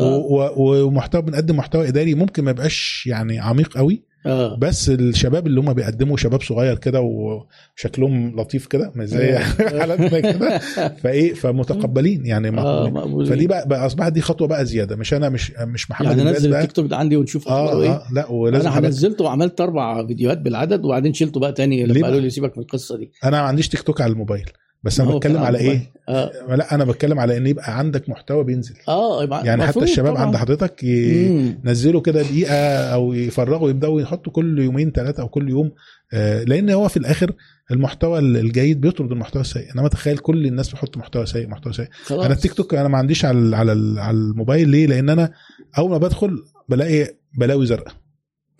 [0.58, 4.56] ومحتوى بنقدم محتوى إداري ممكن ما يبقاش يعني عميق قوي آه.
[4.58, 9.36] بس الشباب اللي هم بيقدموا شباب صغير كده وشكلهم لطيف كده مش زي
[9.80, 10.58] حالاتنا كده.
[11.04, 13.30] فإيه فمتقبلين يعني مقبولين مقبولين.
[13.30, 14.95] فدي بقى, بقى أصبحت دي خطوة بقى زيادة.
[14.95, 16.38] مش أنا مش مش محمد يعني بقى.
[16.38, 20.38] التيك توك ده عندي ونشوف آه إيه آه لا ولازم أنا نزلته وعملت أربع فيديوهات
[20.38, 23.12] بالعدد وبعدين شلته بقى تاني لما قالوا؟ لي سيبك من القصة دي.
[23.24, 24.50] أنا ما عنديش تيك توك على الموبايل.
[24.84, 26.31] بس أنا بتكلم على إيه؟ آه.
[26.55, 28.76] لا أنا بتكلم على إن يبقى عندك محتوى بينزل.
[28.88, 30.26] آه يبقى يعني حتى الشباب طبعاً.
[30.26, 30.84] عند حضرتك.
[30.84, 32.55] ينزلوا كده دقيقة
[32.93, 35.72] أو يفرغوا يبداوا يحطوا كل يومين ثلاثة أو كل يوم
[36.14, 37.31] آه، لأن هو في الآخر
[37.72, 39.73] المحتوى الجيد بيطرد المحتوى السيء.
[39.76, 41.88] إنما تخيل كل الناس بتحط محتوى سيء محتوى سيء.
[42.03, 42.26] خلاص.
[42.26, 45.31] أنا التيك توك أنا ما عنديش على على على الموبايل ليه؟ لأن أنا
[45.77, 47.93] أول ما بدخل بلاقي بلاوي زرقاء.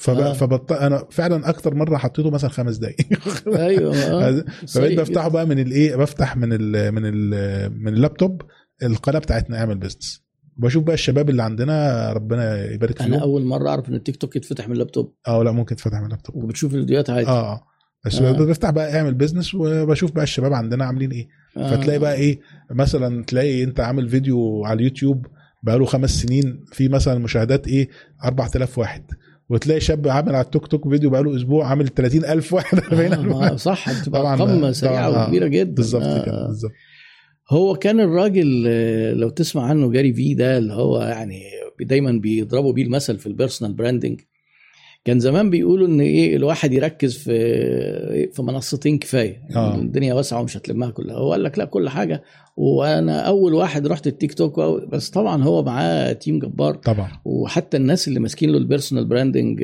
[0.04, 0.20] فب...
[0.20, 0.34] آه.
[0.34, 0.72] فبط...
[0.72, 3.08] أنا فعلا أكتر مرة حطيته مثلا خمس دقائق
[3.48, 4.46] أيوه آه.
[4.68, 5.28] فبقيت بفتحه.
[5.28, 8.42] بقى من الإيه بفتح من ال من ال من اللابتوب
[8.84, 10.24] القناة بتاعتنا اعمل بزنس
[10.58, 14.36] بشوف بقى الشباب اللي عندنا ربنا يبارك أنا فيهم أول مرة أعرف إن التيك توك
[14.36, 17.64] يتفتح من اللابتوب آه لا ممكن تفتح من اللابتوب وبتشوف الفيديوهات عادي آه آه
[18.06, 18.32] بس آه.
[18.32, 21.28] بفتح بقى اعمل بزنس وبشوف بقى الشباب عندنا عاملين إيه
[21.58, 21.76] آه.
[21.76, 22.40] فتلاقي بقى إيه
[22.72, 25.26] مثلا تلاقي أنت عامل فيديو على اليوتيوب
[25.64, 27.90] بقاله خمس سنين في مثلا مشاهدات إيه
[28.26, 29.04] 4000 واحد
[29.54, 34.02] وتلاقي شاب عامل على التيك توك فيديو بقاله أسبوع عامل 30000 واحد 40000 آه صح
[34.02, 35.24] بتبقى ارقام طبعاً، سريعة.
[35.26, 36.26] وكبيرة جدا بالظبط آه.
[36.26, 36.72] كده بالظبط
[37.50, 41.42] هو كان الراجل آه، لو تسمع عنه Gary Vee ده اللي هو يعني
[41.82, 44.22] دايما بيضربوا بيه المثل في ال personal branding
[45.06, 49.42] كان زمان بيقولوا إن إيه الواحد يركز في في منصتين كفاية.
[49.56, 49.76] آه.
[49.76, 51.16] الدنيا واسعة ومش هتلمها كلها.
[51.16, 52.24] هو قال لك لا كل حاجة.
[52.58, 54.60] وأنا أول واحد رحت التيك توك
[54.92, 56.76] بس طبعا هو معاه team جبار.
[56.76, 57.12] طبعا.
[57.26, 59.64] وحتى الناس اللي ماسكين له ال personal branding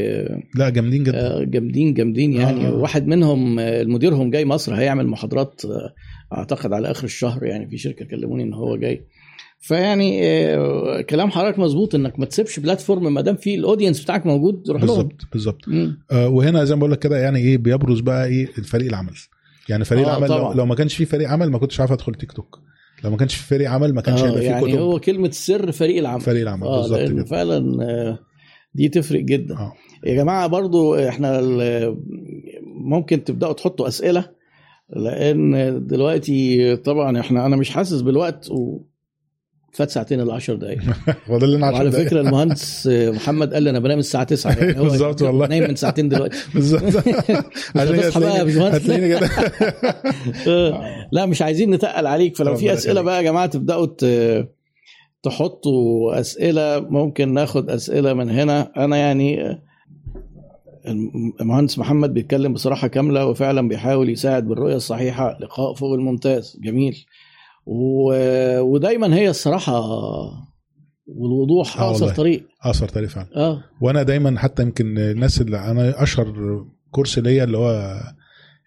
[0.55, 1.43] لا جامدين جدا.
[1.43, 2.67] جامدين جامدين يعني.
[2.67, 2.75] آه.
[2.75, 5.93] واحد منهم آه، المديرهم جاي مصر هيعمل محاضرات آه،
[6.37, 9.01] أعتقد على آخر الشهر يعني في شركة كلموني إن هو جاي.
[9.59, 14.25] فيعني آه، كلام حضرتك مظبوط إنك ما تسيبش platform ما دام في ال audience بتاعك
[14.25, 14.87] موجود روح لهم.
[14.97, 15.61] بالظبط بالظبط.
[16.11, 19.13] آه، وهنا زي ما بقول لك كده يعني إيه بيبرز بقى إيه الفريق العمل.
[19.69, 20.53] يعني فريق آه، العمل لو, طبعا.
[20.55, 22.59] لو ما كانش في فريق عمل ما كنتش عارف أدخل تيك توك
[23.03, 24.79] لو ما كانش في فريق عمل ما كانش آه هيبقى في يعني كتب.
[24.79, 26.21] هو كلمة السر فريق العمل.
[26.21, 27.25] فريق العمل آه بالظبط كده.
[27.25, 28.19] فعلا آه،
[28.75, 29.55] دي تفرق جدا.
[29.55, 29.73] آه.
[30.05, 31.41] يا جماعة برضو إحنا
[32.75, 34.25] ممكن تبدأوا تحطوا أسئلة
[34.95, 38.81] لأن دلوقتي طبعا إحنا أنا مش حاسس بالوقت و
[39.79, 40.79] فات ساعتين إلا 10 دقائق
[41.27, 41.91] فاضل لنا 10 وعلى.
[41.91, 45.47] فكرة المهندس محمد قال لي أنا بنام الساعة 9 يعني بالظبط والله.
[45.47, 46.37] نايم من ساعتين دلوقتي.
[46.53, 46.83] بالظبط.
[47.77, 48.91] هتصحى بقى يا باشمهندس.
[48.91, 49.29] كده.
[51.11, 52.37] لا مش عايزين نتقل عليك.
[52.37, 53.01] فلو في أسئلة.
[53.01, 53.87] بقى يا جماعة تبدأوا
[55.23, 56.79] تحطوا أسئلة.
[56.79, 58.71] ممكن ناخد أسئلة من هنا.
[58.77, 59.59] أنا يعني
[61.41, 65.37] المهندس محمد بيتكلم بصراحة كاملة وفعلا بيحاول يساعد بالرؤية الصحيحة.
[65.41, 66.57] لقاء فوق الممتاز.
[66.63, 67.05] جميل.
[67.71, 68.13] و...
[68.59, 69.81] ودايما هي الصراحة
[71.07, 72.15] والوضوح آه اقصر والله.
[72.17, 72.47] طريق.
[72.63, 73.27] اثر طريق فعلا.
[73.35, 73.63] آه.
[73.81, 76.33] وأنا دايما حتى يمكن الناس اللي أنا أشهر
[76.91, 77.99] course ليا اللي هو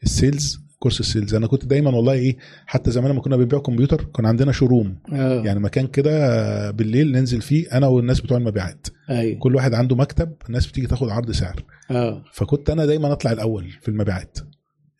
[0.03, 1.35] ال sales course ال sales.
[1.35, 5.43] أنا كنت دايما والله إيه حتى زمان لما كنا بنبيع كمبيوتر كان عندنا showroom آه.
[5.43, 8.87] يعني مكان كده بالليل ننزل فيه أنا والناس بتوع المبيعات.
[9.11, 11.65] أيوه كل واحد عنده مكتب الناس بتيجي تاخد عرض سعر.
[11.91, 12.23] آه.
[12.33, 14.39] فكنت أنا دايما أطلع الأول في المبيعات.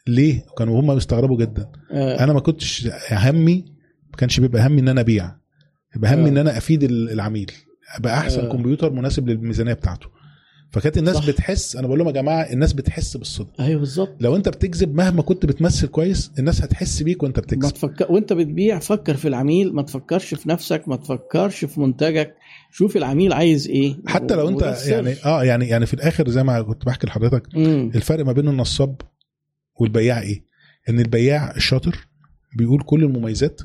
[0.07, 1.69] ليه؟ كانوا هم مستغربوا جدا.
[1.93, 2.25] آه.
[2.25, 3.72] أنا ما كنتش همي
[4.13, 5.33] ما كانش بيبقى همي إن أنا أبيع
[5.97, 6.29] يبقى همي آه.
[6.29, 7.51] ان أنا أفيد ال- العميل
[7.99, 8.53] أبقى أحسن آه.
[8.53, 10.07] كمبيوتر مناسب للميزانية بتاعته
[10.71, 11.27] فكانت الناس صح.
[11.29, 15.23] بتحس أنا بقول لهم يا جماعة الناس بتحس بالصدق أيوه بالظبط لو أنت بتكذب مهما
[15.23, 19.75] كنت بتمثل كويس الناس هتحس بيك وأنت ما بتكذب تفكر وأنت بتبيع فكر في العميل
[19.75, 22.35] ما تفكرش في نفسك ما تفكرش في منتجك
[22.71, 24.77] شوف العميل عايز إيه حتى لو أنت.
[24.87, 27.91] يعني آه يعني يعني في الآخر زي ما كنت بحكي لحضرتك مم.
[27.95, 29.01] الفرق ما بين النصاب
[29.81, 30.45] والبياع إيه
[30.89, 32.07] إن البياع الشاطر
[32.57, 33.61] بيقول كل المميزات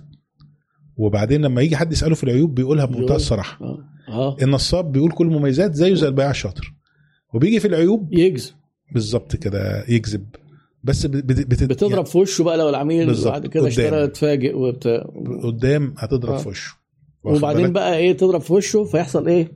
[0.98, 3.15] وبعدين لما يجي حد يسأله في العيوب بيقولها بمنتهى.
[3.15, 3.78] الصراحة آه
[4.10, 6.74] آه النصاب بيقول كل المميزات زيه زي البياع الشاطر
[7.34, 8.53] وبيجي في العيوب يجذب
[8.94, 10.26] بالظبط كده يكذب
[10.84, 13.24] بس بت بت بتضرب في وشه بقى لو العميل.
[13.26, 13.68] بعد كده.
[13.68, 16.38] اشترى اتفاجئ وبتاع يعني قدام هتضرب آه.
[16.38, 16.74] في وشه
[17.24, 19.52] وبعدين؟ بقى إيه تضرب في وشه فيحصل إيه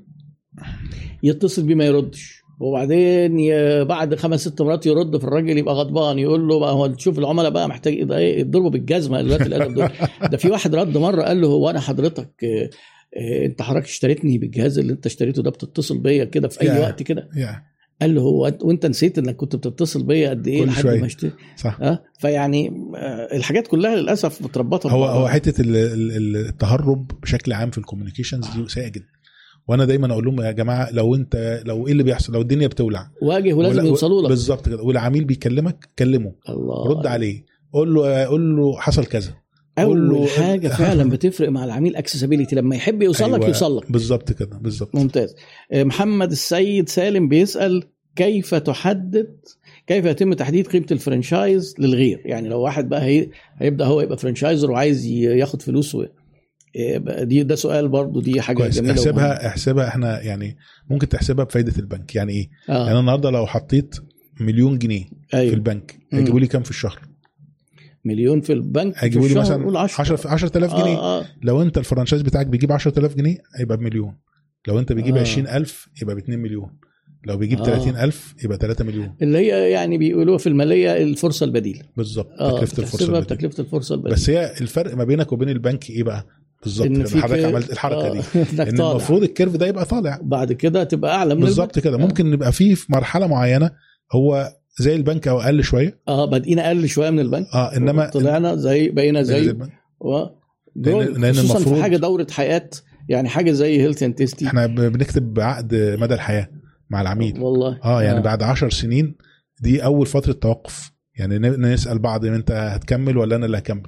[1.24, 3.38] يتصل بيه ما يردش وبعدين
[3.86, 7.52] بعد خمس ست مرات يرد في الراجل يبقى غضبان يقول له بقى هو تشوف العملاء
[7.52, 9.90] بقى محتاج إيه يضربوا بالجزمة دلوقتي الادب دول
[10.32, 12.70] ده في واحد رد مرة قال له هو أنا حضرتك آه،
[13.18, 16.80] آه، أنت حضرتك اشتريتني بالجهاز اللي أنت اشتريته ده بتتصل بيا كده في أي يا.
[16.80, 17.66] وقت كده يعني
[18.02, 20.88] قال له هو وانت نسيت إنك كنت بتتصل بيا قد إيه لحد.
[20.88, 25.06] ما اشتري صح آه فيعني آه، الحاجات كلها للأسف متربطه هو.
[25.06, 29.06] هو حتة ال- ال- ال- التهرب بشكل عام في الكوميونيكيشنز دي سيئة جدا
[29.72, 33.08] وأنا دايما أقول لهم يا جماعة لو انت لو إيه اللي بيحصل؟ لو الدنيا بتولع.
[33.22, 34.30] واجه ولازم ولا- يوصلوا لك.
[34.30, 34.84] بالظبط كده.
[34.84, 36.32] والعميل بيكلمك كلمه.
[36.50, 36.90] الله.
[36.90, 37.46] رد عليه.
[37.74, 39.32] قول له قول له حصل كذا.
[39.80, 43.92] أول له- حاجة فعلا بتفرق مع العميل accessibility لما يحب يوصل لك أيوة، يوصل لك.
[43.92, 44.96] بالظبط كده بالظبط.
[44.96, 45.36] ممتاز.
[45.72, 47.84] آه، محمد السيد سالم بيسأل
[48.16, 49.38] كيف تحدد
[49.88, 53.30] كيف يتم تحديد قيمة ال franchise للغير؟ يعني لو واحد بقى هي...
[53.58, 55.98] هيبدأ هو يبقى franchisor وعايز ياخد فلوس
[57.24, 58.94] دي ده سؤال برضو دي حاجة كويس جميلة.
[58.94, 60.58] احسبها احسبها إحنا يعني
[60.90, 63.96] ممكن تحسبها بفايدة البنك يعني إيه؟ يعني آه أنا النهارده لو حطيت
[64.40, 66.00] مليون جنيه في أيوه البنك.
[66.14, 67.00] هيجيبوا لي كام في الشهر؟
[68.06, 71.78] مليون في البنك في هيجيبوا لي مثلا قول 10 10000 جنيه آه آه لو أنت
[71.78, 74.18] ال franchise بتاعك بيجيب 10000 جنيه هيبقى بمليون
[74.68, 75.22] لو أنت بيجيب آه.
[75.22, 76.70] 20000 يبقى ب 2 مليون
[77.26, 77.64] لو بيجيب آه.
[77.64, 82.64] 30000 يبقى 3 مليون اللي هي يعني بيقولوها في المالية الفرصة البديلة بالظبط آه تكلفة
[82.84, 83.36] الفرصة بتحسبها البديلة.
[83.36, 86.28] بتكلفة الفرصة البديلة بس هي الفرق ما بينك وبين البنك إيه بقى؟
[86.64, 86.88] بالظبط.
[86.88, 88.20] كده في حضرتك عملت الحركة آه، دي
[88.54, 88.92] إنك إن طالع.
[88.92, 90.20] المفروض ال curve ده يبقى طالع.
[90.24, 91.98] بعد كده تبقى أعلى من بالظبط كده.
[91.98, 93.72] ممكن نبقى فيه في مرحلة معينة
[94.16, 96.00] هو زي البنك أو أقل شوية.
[96.08, 97.48] آه بادئين أقل شوية من البنك.
[97.54, 99.72] آه إنما طلعنا زي بقينا زي زي البنك.
[100.00, 100.26] و...
[100.26, 100.88] لأن-
[101.20, 102.70] لأن خصوصا في المفروض- حاجة دورة حياة
[103.10, 106.48] يعني حاجة زي Healthy and Tasty إحنا بنكتب عقد مدى الحياة
[106.90, 107.40] مع العميل.
[107.40, 107.80] والله.
[107.84, 108.22] آه يعني آه.
[108.22, 109.16] بعد عشر سنين
[109.62, 110.92] دي أول فترة توقف.
[111.20, 113.84] يعني نسأل بعض أنت هتكمل ولا أنا اللي هكمل.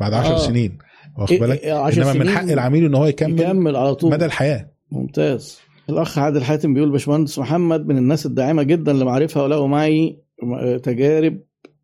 [0.00, 0.38] بعد عشر آه.
[0.38, 0.78] سنين.
[1.18, 4.10] واخد إيه- بالك؟ إيه، إنما من حق العميل إن هو يكمل يكمل على طول.
[4.10, 4.70] مدى الحياة.
[4.92, 5.58] ممتاز.
[5.90, 11.38] الأخ عادل حاتم بيقول باشمهندس محمد من الناس الداعمة جدا لمعرفة وله معي م- تجارب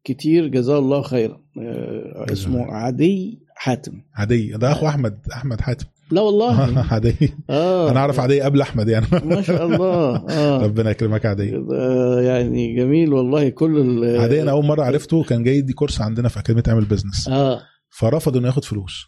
[0.04, 0.46] كتير.
[0.46, 1.40] جزاه الله خيرا.
[1.58, 2.64] آه، اسمه.
[2.72, 3.92] عدي حاتم.
[4.14, 5.86] عادي ده أخو أحمد أحمد حاتم.
[6.10, 6.78] لا والله.
[6.92, 7.14] عاديه
[7.50, 7.90] آه.
[7.90, 9.06] أنا أعرف عاديه قبل أحمد يعني.
[9.24, 10.16] ما شاء الله.
[10.30, 10.62] آه.
[10.64, 13.48] ربنا يكرمك عاديه ده يعني جميل والله.
[13.48, 15.22] كل عاديه أنا أول مرة عرفته.
[15.22, 17.60] كان جاي يدي كورس عندنا في أكاديمية اعمل بزنس آه.
[17.90, 19.06] فرفض إنه ياخد فلوس.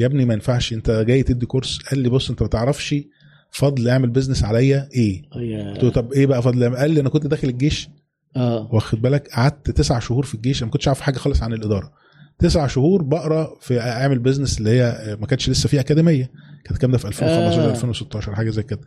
[0.00, 1.78] يا ابني ما ينفعش انت جاي تدي course.
[1.90, 2.94] قال لي بص انت ما تعرفش
[3.50, 5.22] فضل اعمل بزنس عليا إيه؟
[5.72, 7.88] قلت له طب إيه بقى فضل قال لي أنا كنت داخل الجيش.
[8.36, 8.68] آه.
[8.72, 10.58] واخد بالك؟ قعدت تسع شهور في الجيش.
[10.62, 11.92] أنا ما كنتش عارف حاجة خالص عن الإدارة.
[12.38, 16.30] تسع شهور بقرا في اعمل بزنس اللي هي ما كانتش لسه فيها أكاديمية.
[16.64, 17.70] كانت الكلام ده في 2015 آه.
[17.70, 18.80] 2016 حاجة زي كده.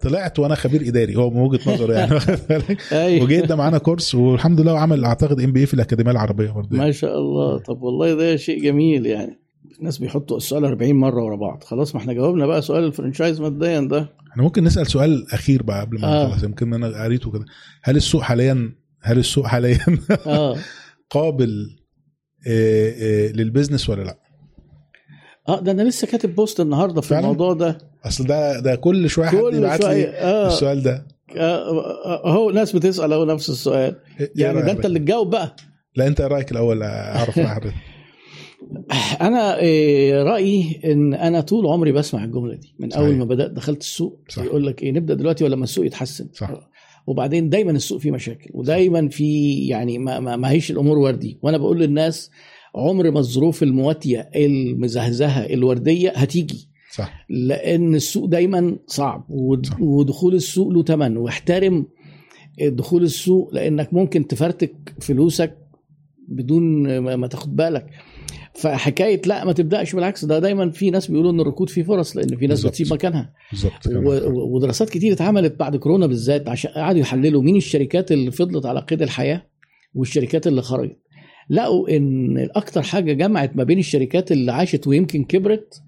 [0.00, 1.16] طلعت وأنا خبير إداري.
[1.16, 2.12] هو من وجهة نظره يعني.
[2.14, 3.24] واخد بالك؟ أيوه.
[3.24, 7.18] وجيت ده معانا course والحمد لله وعمل أعتقد MBA في الأكاديمية العربية برضه ما شاء
[7.18, 7.58] الله.
[7.58, 9.45] طب والله ده شيء جميل يعني.
[9.78, 11.64] الناس بيحطوا السؤال 40 مرة ورا بعض.
[11.64, 14.08] خلاص ما إحنا جاوبنا بقى سؤال ال franchise مبدئيا ده.
[14.32, 16.28] إحنا ممكن نسأل سؤال أخير بقى قبل ما آه.
[16.28, 17.44] نخلص يمكن أنا قريته كده.
[17.82, 18.72] هل السوق حاليا
[19.02, 19.78] هل السوق حاليا
[20.26, 20.56] آه.
[21.10, 21.76] قابل
[22.48, 24.18] آه، آه، لل business ولا لأ؟
[25.48, 27.78] آه ده أنا لسه كاتب post النهارده في؟ الموضوع ده.
[28.04, 30.46] أصل ده ده كل شوية حد يبعت لي آه.
[30.46, 31.06] السؤال ده.
[31.36, 33.96] آه، أهو ناس بتسأل أهو نفس السؤال.
[34.20, 35.56] إيه يعني ده؟ أنت اللي تجاوب بقى.
[35.96, 37.74] لا أنت إيه رأيك الأول؟ أعرف حضرتك
[39.20, 43.04] أنا إيه، رأيي إن أنا طول عمري بسمع الجملة دي من صحيح.
[43.04, 44.42] اول ما بدأت دخلت السوق صح.
[44.42, 46.50] يقول لك إيه نبدأ دلوقتي ولا لما السوق يتحسن صح.
[47.06, 51.58] وبعدين دايما السوق فيه مشاكل ودايما في يعني ما, ما, ما هيش الأمور وردي وأنا
[51.58, 52.30] بقول للناس
[52.74, 59.26] عمر ما الظروف المواتية المزهزهة الوردية هتيجي صح لأن السوق دايما صعب
[59.64, 59.80] صح.
[59.80, 61.86] ودخول السوق له ثمن واحترم
[62.62, 65.58] دخول السوق لأنك ممكن تفرتك فلوسك
[66.28, 67.90] بدون ما تاخد بالك
[68.58, 72.36] فحكاية لا ما تبدأش بالعكس ده دايما في ناس بيقولوا إن الركود فيه فرص لأن
[72.36, 72.66] في ناس.
[72.66, 73.86] بتسيب مكانها بالظبط
[74.54, 79.02] ودراسات كتير اتعملت بعد كورونا بالذات عشان قعدوا يحللوا مين الشركات اللي فضلت على قيد
[79.02, 79.42] الحياة
[79.94, 80.96] والشركات اللي خرجت
[81.50, 85.82] لقوا إن أكتر حاجة جمعت ما بين الشركات اللي عاشت ويمكن كبرت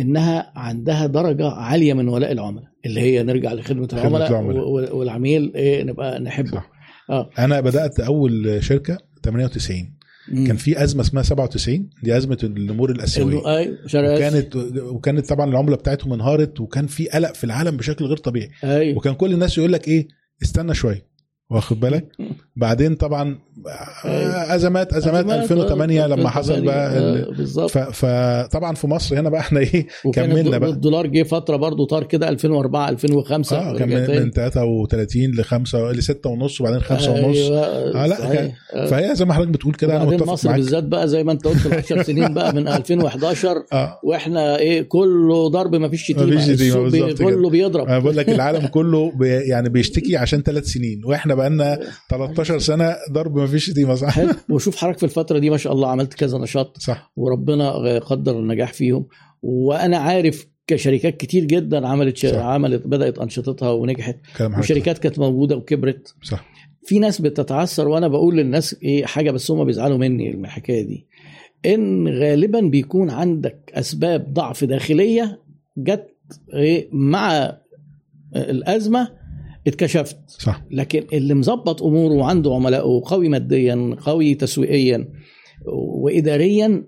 [0.00, 4.96] إنها عندها درجة عالية من ولاء العملاء اللي هي نرجع لخدمة العملاء العملاء.
[4.96, 6.70] والعميل إيه نبقى نحبه صح.
[7.10, 9.97] آه أنا بدأت أول شركة 98
[10.46, 13.36] كان في أزمة اسمها 97 دي أزمة النمور الآسيوية.
[14.16, 18.50] وكانت وكانت طبعا العملة بتاعتهم انهارت وكان في قلق في العالم بشكل غير طبيعي.
[18.64, 20.08] أيوه وكان كل الناس يقول لك إيه
[20.42, 21.08] استنى شوية.
[21.50, 22.08] واخد بالك
[22.56, 23.38] بعدين طبعا
[24.04, 24.54] أيوة.
[24.54, 29.40] أزمات أزمات 2008 لما حصل بقى ال- آه، بالظبط ف- فطبعا في مصر هنا بقى
[29.40, 30.70] إحنا إيه كملنا بقى.
[30.70, 34.22] الدولار جه فترة برضه طار كده 2004 2005 آه كان من.
[34.22, 38.52] من 33 ل 5 ل 6 ونص وبعدين 5 ونص أيوه آه، لا، صحيح.
[38.74, 38.86] آه.
[38.86, 41.66] فهي زي ما حضرتك بتقول كده أنا متفق مصر بالذات بقى زي ما أنت قلت
[41.66, 47.22] ال 10 سنين بقى من 2011 آه وإحنا إيه كله ضرب ما فيش شتيمة بالظبط.
[47.22, 51.50] كله بيضرب أنا بقول لك العالم كله بي يعني بيشتكي عشان ثلاث سنين وإحنا بقى
[51.50, 54.18] لنا 13 سنة ضرب ما فيش شتيمه صح
[54.50, 56.78] وشوف حضرتك في الفترة دي ما شاء الله عملت كذا نشاط.
[56.78, 57.12] صح.
[57.16, 59.06] وربنا قدر النجاح فيهم.
[59.42, 62.26] وأنا عارف كشركات كتير جدا عملت ش...
[62.26, 62.36] صح.
[62.36, 64.16] عملت بدأت أنشطتها ونجحت.
[64.58, 66.14] وشركات كانت موجودة وكبرت.
[66.22, 66.44] صح.
[66.84, 71.06] في ناس بتتعثر وأنا بقول للناس إيه حاجة بس هم بيزعلوا مني من الحكاية دي.
[71.66, 75.42] إن غالبا بيكون عندك أسباب ضعف داخلية
[75.76, 76.08] جت
[76.54, 77.52] إيه مع
[78.36, 79.08] الأزمة
[79.68, 85.08] اتكشفت صح لكن اللي مظبط أموره وعنده عملاء قوي ماديا قوي تسويقيا
[86.02, 86.84] واداريا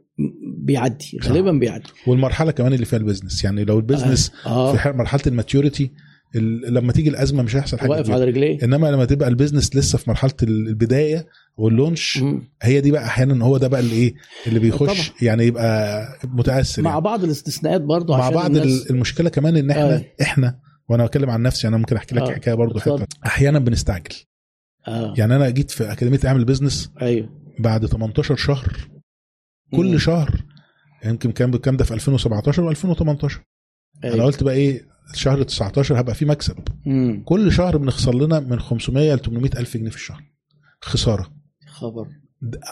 [0.58, 1.18] بيعدي.
[1.24, 4.96] غالبا بيعدي والمرحلة كمان اللي فيها ال business يعني لو ال business آه في حال-
[4.96, 5.90] مرحلة ال maturity
[6.36, 8.10] ال- لما تيجي الأزمة مش هيحصل حاجة واقف.
[8.10, 12.20] على رجليه إنما لما تبقى ال business لسه في مرحلة ال- البداية وال launch.
[12.62, 14.14] هي دي بقى أحيانا هو ده بقى اللي إيه
[14.46, 15.16] اللي بيخش طبعا.
[15.22, 17.02] يعني يبقى متأثر مع يعني.
[17.02, 20.04] بعض الاستثناءات برضو مع عشان بعض الناس ال- المشكلة كمان إن إحنا آه.
[20.22, 20.58] إحنا
[20.90, 22.34] وأنا بتكلم عن نفسي أنا ممكن أحكي لك آه.
[22.34, 23.02] حكاية برضو اتفضل.
[23.02, 24.14] حتة أحيانا بنستعجل.
[24.88, 25.14] آه.
[25.18, 27.28] يعني أنا جيت في أكاديمية أعمل business أيوه.
[27.58, 28.76] بعد 18 شهر.
[29.76, 29.98] كل مم.
[29.98, 30.44] شهر
[31.04, 33.04] يمكن كان الكلام ده؟ في 2017 و2018
[34.04, 34.24] أنا أيوة.
[34.24, 36.56] قلت بقى إيه شهر 19 هبقى فيه مكسب.
[36.86, 37.22] مم.
[37.26, 40.24] كل شهر بنخسر لنا من 500 ل 800 ألف جنيه في الشهر.
[40.82, 41.30] خسارة.
[41.66, 42.06] خبر.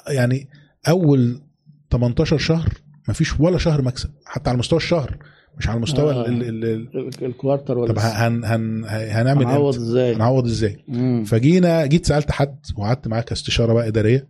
[0.08, 0.48] يعني
[0.88, 1.42] أول
[1.90, 2.68] 18 شهر
[3.08, 4.10] مفيش ولا شهر مكسب.
[4.26, 5.18] حتى على مستوى الشهر.
[5.58, 6.26] مش على مستوى آه.
[6.26, 10.84] ال ال ال ال- ال quarter ولا طب هن هن هنعمل هنعوض؟ إزاي هنعوض إزاي
[10.88, 11.24] مم.
[11.24, 14.28] فجينا جيت سألت حد وقعدت معاه كاستشارة بقى إدارية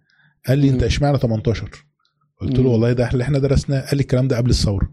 [0.49, 0.87] قال لي أنت مم.
[0.87, 1.71] اشمعنى 18
[2.41, 2.69] قلت له.
[2.69, 4.89] والله ده اللي إحنا درسناه قال لي الكلام ده قبل الثورة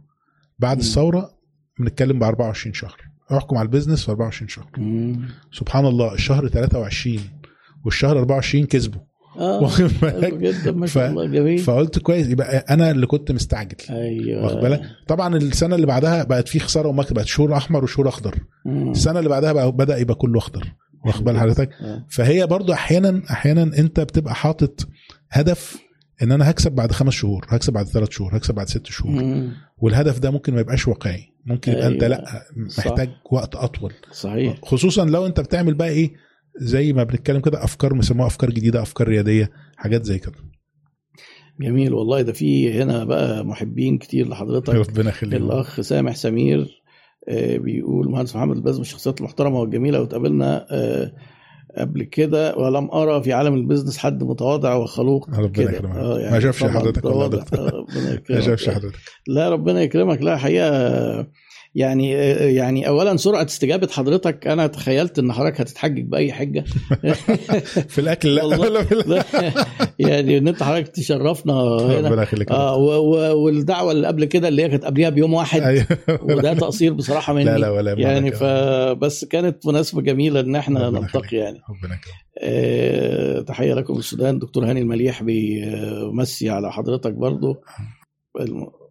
[0.59, 0.81] بعد مم.
[0.83, 1.31] الثورة
[1.79, 2.97] بنتكلم ب 24 شهر
[3.31, 5.29] احكم على البيزنس في 24 شهر مم.
[5.51, 7.19] سبحان الله الشهر 23
[7.85, 9.01] والشهر 24 كسبوا
[9.37, 11.57] واخد حلو بالك؟ جدا ما شاء ف- الله جميل.
[11.59, 14.43] فقلت كويس يبقى أنا اللي كنت مستعجل أيوه.
[14.43, 18.35] واخد بالك؟ طبعا السنة اللي بعدها بقت في خسارة ومكسب بقت شهور أحمر وشهور أخضر.
[18.65, 18.91] مم.
[18.91, 20.71] السنة اللي بعدها بقى بدأ يبقى كله أخضر
[21.05, 22.05] واخد بال حضرتك؟ آه.
[22.09, 24.87] فهي برضو أحيانا أحيانا أنت بتبقى حاطط
[25.31, 25.77] هدف
[26.23, 29.11] إن أنا هكسب بعد خمس شهور هكسب بعد ثلاث شهور هكسب بعد ست شهور.
[29.23, 29.51] مم.
[29.77, 32.15] والهدف ده ممكن ما يبقاش واقعي ممكن يبقى أنت أيوة.
[32.17, 32.41] لأ
[32.77, 33.93] محتاج وقت أطول.
[34.11, 34.57] صحيح.
[34.63, 36.13] خصوصا لو أنت بتعمل بقى إيه؟
[36.59, 40.33] زي ما بنتكلم كده أفكار بيسموها أفكار جديدة أفكار ريادية حاجات زي كده.
[41.59, 42.21] جميل والله.
[42.21, 44.75] ده في هنا بقى محبين كتير لحضرتك.
[44.75, 46.81] ربنا يخليك الأخ سامح سمير
[47.29, 51.11] آه، بيقول مهندس محمد الباز من الشخصيات المحترمة والجميلة وتقابلنا آه،
[51.77, 52.55] قبل كده.
[52.57, 55.95] ولم أرى في عالم ال business حد متواضع وخلوق ربنا يكرمك.
[55.95, 57.85] آه، ما شافش حضرتك والله ربنا
[58.29, 58.99] ما شافش حضرتك.
[59.27, 60.21] لا ربنا يكرمك.
[60.21, 61.27] لا حقيقة
[61.75, 62.09] يعني
[62.55, 66.63] يعني اولا سرعة استجابة حضرتك أنا تخيلت إن حضرتك هتتحجج بأي حجة.
[67.93, 68.35] في الأكل.
[68.35, 69.23] لا والله.
[69.99, 72.09] يعني إن أنت حضرتك تشرفنا هنا.
[72.09, 75.61] ربنا يخليك آه و- والدعوة اللي قبل كده اللي هي كانت قبلها بيوم واحد.
[75.61, 75.85] أيوة.
[76.29, 77.45] وده تقصير بصراحة مني.
[77.45, 77.93] لا لا ولا.
[77.93, 81.37] يعني فبس كانت مناسبة جميلة إن إحنا نلتقي.
[81.37, 81.57] يعني.
[81.69, 81.99] ربنا
[82.41, 84.39] آه، تحية لكم السودان.
[84.39, 87.55] دكتور هاني المليح بيمسي على حضرتك برضو.
[88.41, 88.84] الم-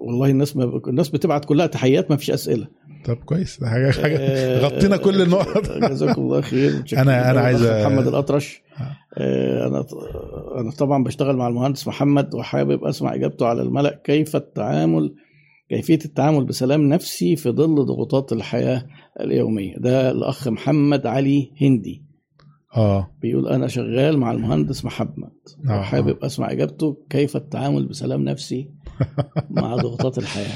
[0.00, 2.66] والله الناس ما الناس بتبعت كلها تحيات ما فيش أسئلة.
[3.04, 3.60] طب كويس.
[3.60, 5.72] ده حاجة حاجة آه، غطينا كل النقط.
[5.90, 6.82] جزاكم الله خير.
[6.94, 8.62] أنا- أنا عايز محمد الأطرش.
[8.80, 8.96] آه.
[9.18, 9.84] آه، أنا
[10.60, 14.00] أنا طبعا بشتغل مع المهندس محمد وحابب أسمع إجابته على الملأ.
[14.04, 15.14] كيف التعامل
[15.68, 18.86] كيفية التعامل بسلام نفسي في ظل ضغوطات الحياة
[19.20, 22.02] اليومية؟ ده الأخ محمد علي هندي.
[22.76, 23.10] آه.
[23.22, 25.32] بيقول أنا شغال مع المهندس محمد
[25.68, 25.78] آه.
[25.80, 26.96] وحابب أسمع إجابته.
[27.10, 28.70] كيف التعامل بسلام نفسي
[29.50, 30.54] مع ضغوطات الحياة.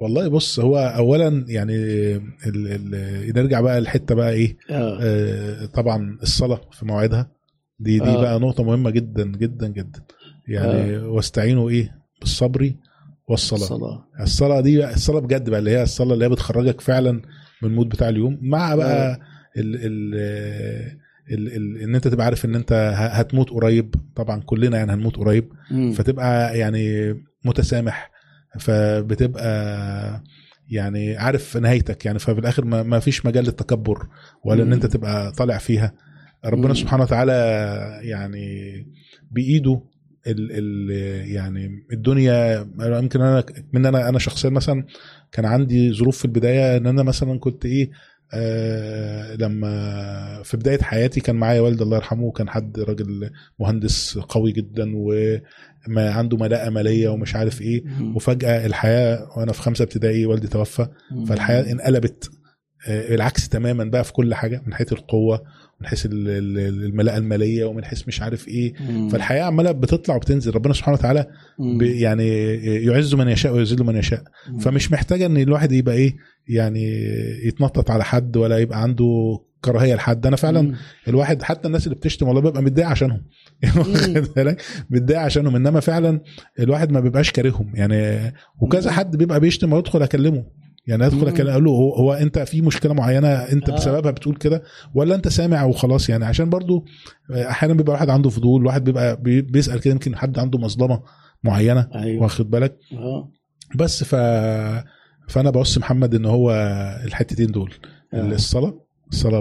[0.00, 4.98] والله بص هو اولا يعني ال ال نرجع بقى الحته بقى إيه آه.
[5.02, 7.30] آه طبعا الصلاة في مواعيدها.
[7.78, 8.20] دي دي آه.
[8.20, 10.02] بقى نقطة مهمة جدا جدا جدا.
[10.48, 12.72] يعني واستعينوا إيه بالصبر
[13.28, 13.60] والصلاة.
[13.60, 14.04] الصلاة.
[14.20, 17.12] الصلاة دي بقى الصلاة بجد بقى اللي هي الصلاة اللي هي بتخرجك فعلا
[17.62, 18.38] من المود بتاع اليوم.
[18.42, 19.20] مع بقى
[19.56, 20.14] ال ال
[21.30, 25.48] ال ال إن أنت تبقى عارف إن أنت هتموت قريب طبعا كلنا يعني هنموت قريب
[25.70, 25.92] مم.
[25.92, 27.14] فتبقى يعني
[27.44, 28.10] متسامح
[28.60, 30.22] فبتبقى
[30.70, 34.06] يعني عارف نهايتك يعني ففي الآخر ما, ما فيش مجال للتكبر
[34.44, 34.72] ولا إن.
[34.72, 35.92] أنت تبقى طالع فيها
[36.44, 36.74] ربنا مم.
[36.74, 37.32] سبحانه وتعالى
[38.02, 38.46] يعني
[39.30, 39.80] بإيده
[40.26, 40.90] ال ال
[41.30, 44.84] يعني الدنيا يمكن أنا من أنا أنا شخصيا مثلا
[45.32, 47.90] كان عندي ظروف في البداية إن أنا مثلا كنت إيه
[48.34, 53.30] آه لما في بداية حياتي كان معايا والدي الله يرحمه وكان حد راجل
[53.60, 57.84] مهندس قوي جدا وما عنده ملاءة مالية ومش عارف إيه.
[58.16, 60.86] وفجأة الحياة وأنا في خمسة ابتدائي والدي توفى.
[61.28, 62.30] فالحياة انقلبت
[62.88, 65.42] آه، العكس تماما بقى في كل حاجة من حيث القوة
[65.80, 68.74] من حيث ال- ال- الملاءة المالية ومن حيث مش عارف إيه.
[68.80, 69.08] مم.
[69.08, 70.54] فالحياة عمالة بتطلع وبتنزل.
[70.54, 71.26] ربنا سبحانه وتعالى
[71.80, 72.28] يعني
[72.84, 74.22] يعز من يشاء ويذل من يشاء.
[74.48, 74.58] مم.
[74.58, 76.16] فمش محتاجة إن الواحد يبقى إيه
[76.48, 76.92] يعني
[77.46, 80.26] يتنطط على حد ولا يبقى عنده كراهية لحد.
[80.26, 80.74] أنا فعلا مم.
[81.08, 83.22] الواحد حتى الناس اللي بتشتم والله ببقى متضايق عشانهم.
[84.90, 85.56] متضايق عشانهم.
[85.56, 86.20] إنما فعلا
[86.60, 87.72] الواحد ما بيبقاش كارههم.
[87.74, 88.90] يعني وكذا.
[88.90, 90.44] حد بيبقى بيشتم ويدخل أكلمه.
[90.86, 93.74] يعني ادخل أقول له هو, هو أنت في مشكلة معينة أنت آه.
[93.74, 94.62] بسببها بتقول كده
[94.94, 96.84] ولا أنت سامع وخلاص يعني عشان برضو
[97.30, 101.02] أحيانا بيبقى واحد عنده فضول واحد بيبقى بي- بيسأل كده يمكن حد عنده مظلمة
[101.44, 103.30] معينة أيوه واخد بالك آه
[103.76, 104.14] بس ف
[105.28, 106.50] فأنا بوصي محمد إن هو
[107.04, 107.72] الحتتين دول
[108.14, 108.20] آه.
[108.20, 108.80] الصلاة
[109.12, 109.40] الصلاة.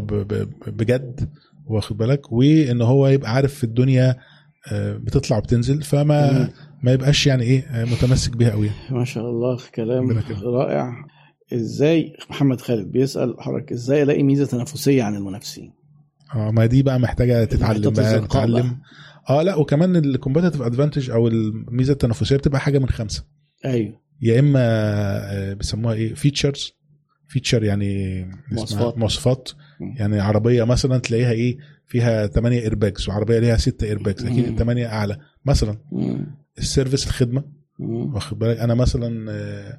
[0.68, 1.30] بجد
[1.66, 4.16] واخد بالك وإن هو يبقى عارف في الدنيا
[4.72, 6.50] آه، بتطلع وبتنزل فما.
[6.84, 10.20] ما يبقاش يعني إيه آه، متمسك بيها قوي ما شاء الله كلام.
[10.44, 10.94] رائع
[11.54, 15.74] إزاي محمد خالد بيسأل حضرتك إزاي الاقي ميزة تنافسية عن المنافسين
[16.36, 18.78] آه ما دي بقى محتاجة تتعلم بقى تتعلم
[19.30, 23.24] آه لا وكمان الكومبتيتيف ادفانتج أو الميزه التنافسية بتبقى حاجة من خمسة
[23.66, 26.72] أيوه يا إما آه، بيسموها إيه features
[27.28, 28.98] feature يعني مواصفات.
[28.98, 29.50] مواصفات.
[29.98, 31.58] يعني عربية مثلا تلاقيها إيه
[31.88, 34.54] فيها 8 airbags وعربية ليها 6 airbags أكيد مم.
[34.54, 35.78] الثمانيه أعلى مثلا.
[36.58, 37.44] ال service الخدمة.
[37.80, 39.78] واخد بالك أنا مثلا آه،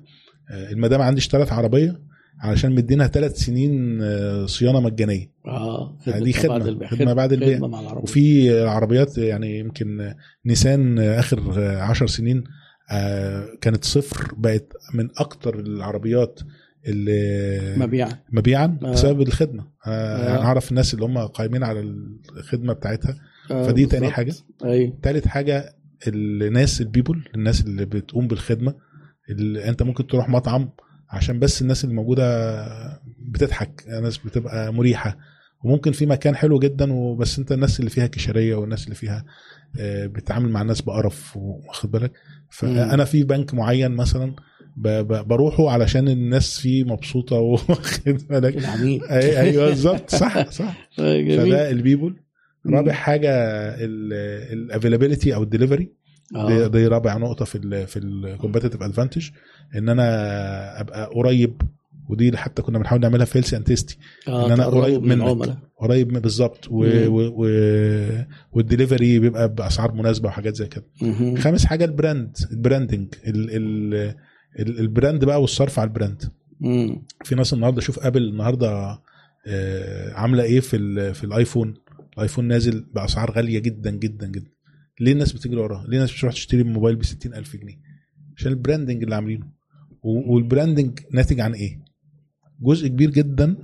[0.51, 2.01] المدام عندي اشترت عربية
[2.41, 6.59] علشان مدينها ثلاث سنين آه، صيانة مجانية آه دي خدمة.
[6.59, 6.89] بعد البيع.
[6.89, 7.57] خدمة بعد البيع.
[7.57, 8.03] خدمة مع العربية.
[8.03, 10.15] وفي عربيات يعني يمكن
[10.47, 12.45] نيسان آخر عشر سنين
[12.91, 16.41] آه، كانت صفر بقت من أكتر العربيات
[16.87, 18.93] اللي مبيعا مبيعا آه.
[18.93, 20.29] بسبب الخدمة آه، آه.
[20.29, 21.81] يعني أعرف الناس اللي هم قايمين على
[22.37, 23.17] الخدمة بتاعتها
[23.51, 24.17] آه، فدي تاني بالظبط.
[24.17, 24.35] حاجة.
[24.65, 25.75] أيوه تالت حاجة
[26.09, 28.75] الناس البيبول الناس اللي بتقوم بالخدمة
[29.69, 30.71] انت ممكن تروح مطعم
[31.11, 32.55] عشان بس الناس اللي موجودة
[33.19, 35.19] بتضحك ناس بتبقى مريحة.
[35.65, 39.25] وممكن في مكان حلو جدا وبس انت الناس اللي فيها كشرية والناس اللي فيها
[39.81, 42.13] آه، بتتعامل مع الناس بقرف واخد بالك؟
[42.51, 44.35] فأنا في بنك معين مثلا
[44.77, 47.37] بروحه علشان الناس فيه مبسوطة
[47.69, 48.57] واخد بالك؟
[49.41, 50.11] أيوه بالظبط.
[50.11, 50.89] صح صح.
[50.99, 52.17] آه، فده ال people.
[52.67, 53.31] رابع حاجة
[54.53, 55.93] ال availability أو الدليفري
[56.37, 56.67] آه.
[56.67, 59.29] دي رابع نقطة في ال في ال competitive advantage
[59.77, 61.63] إن أنا أبقى قريب
[62.09, 63.99] ودي حتى كنا بنحاول نعملها في Healthy and Tasty
[64.29, 64.47] آه.
[64.47, 67.13] إن أنا قريب من منك العملاء قريب بالظبط و- مم.
[67.15, 70.85] و- و- والدليفري بيبقى بأسعار مناسبة وحاجات زي كده.
[71.39, 73.95] خامس حاجة ال brand ال branding ال ال
[74.59, 76.23] ال- brand بقى والصرف على ال brand
[76.61, 77.03] مم.
[77.25, 78.99] في ناس النهارده شوف Apple النهارده
[79.47, 81.75] آه، عاملة إيه في ال في ال iPhone
[82.15, 84.51] ال iPhone نازل بأسعار غالية جدا جدا جدا
[85.01, 87.81] ليه الناس بتجري وراه ليه الناس بتروح تشتري موبايل ب 60000 جنيه؟
[88.37, 89.47] عشان ال branding اللي عاملينه.
[90.03, 91.85] وال branding ناتج عن إيه؟
[92.61, 93.57] جزء كبير جدا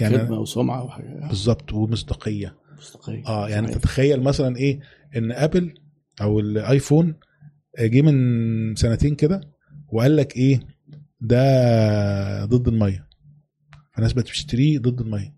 [0.00, 1.28] يعني خدمة وسمعة وحاجة.
[1.28, 2.56] بالظبط ومصداقية.
[2.78, 3.26] مصداقية.
[3.26, 3.78] آه يعني صحيح.
[3.78, 4.80] تتخيل مثلا إيه؟
[5.16, 5.74] إن Apple
[6.20, 7.14] أو ال iPhone
[7.80, 9.40] جه من سنتين كده
[9.92, 10.60] وقال لك إيه؟
[11.20, 13.06] ده ضد المية.
[13.94, 15.36] فالناس بقت بتشتريه ضد المية.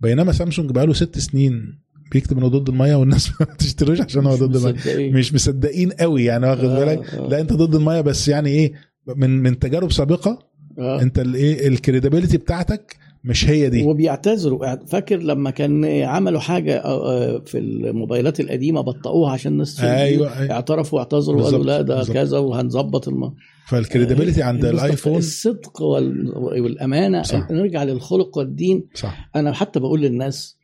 [0.00, 1.81] بينما سامسونج بقى له ست سنين
[2.12, 5.12] بيكتب إنه ضد المية والناس ما بتشتروش عشان هو ضد المية.
[5.12, 7.28] مش مصدقين قوي يعني واخد آه، بالك آه.
[7.28, 8.72] لا أنت ضد المية بس يعني إيه
[9.16, 10.38] من من تجارب سابقة
[10.78, 11.02] آه.
[11.02, 17.42] أنت الايه ال credibility بتاعتك مش هي دي وبيعتذروا فاكر لما كان عملوا حاجة آه،
[17.46, 20.52] في الموبايلات القديمة بطئوها عشان الناس أيوه أيوة.
[20.52, 22.04] اعترفوا واعتذروا وقالوا لا ده.
[22.04, 23.34] كذا وهنظبط الم...
[23.68, 26.38] فال credibility عند ال iPhone الصدق وال...
[26.38, 27.50] والأمانة صح.
[27.50, 30.58] نرجع للخلق والدين صح أنا حتى بقول للناس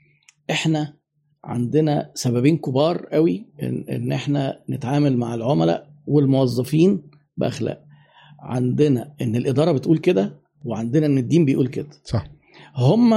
[0.51, 0.95] إحنا
[1.45, 7.03] عندنا سببين كبار قوي ان, إن إحنا نتعامل مع العملاء والموظفين
[7.37, 7.85] بأخلاق.
[8.41, 10.35] عندنا إن الإدارة بتقول كده
[10.65, 11.89] وعندنا إن الدين بيقول كده.
[12.05, 12.27] صح.
[12.77, 13.11] هم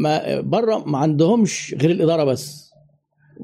[0.00, 2.70] ما بره ما عندهمش غير الإدارة بس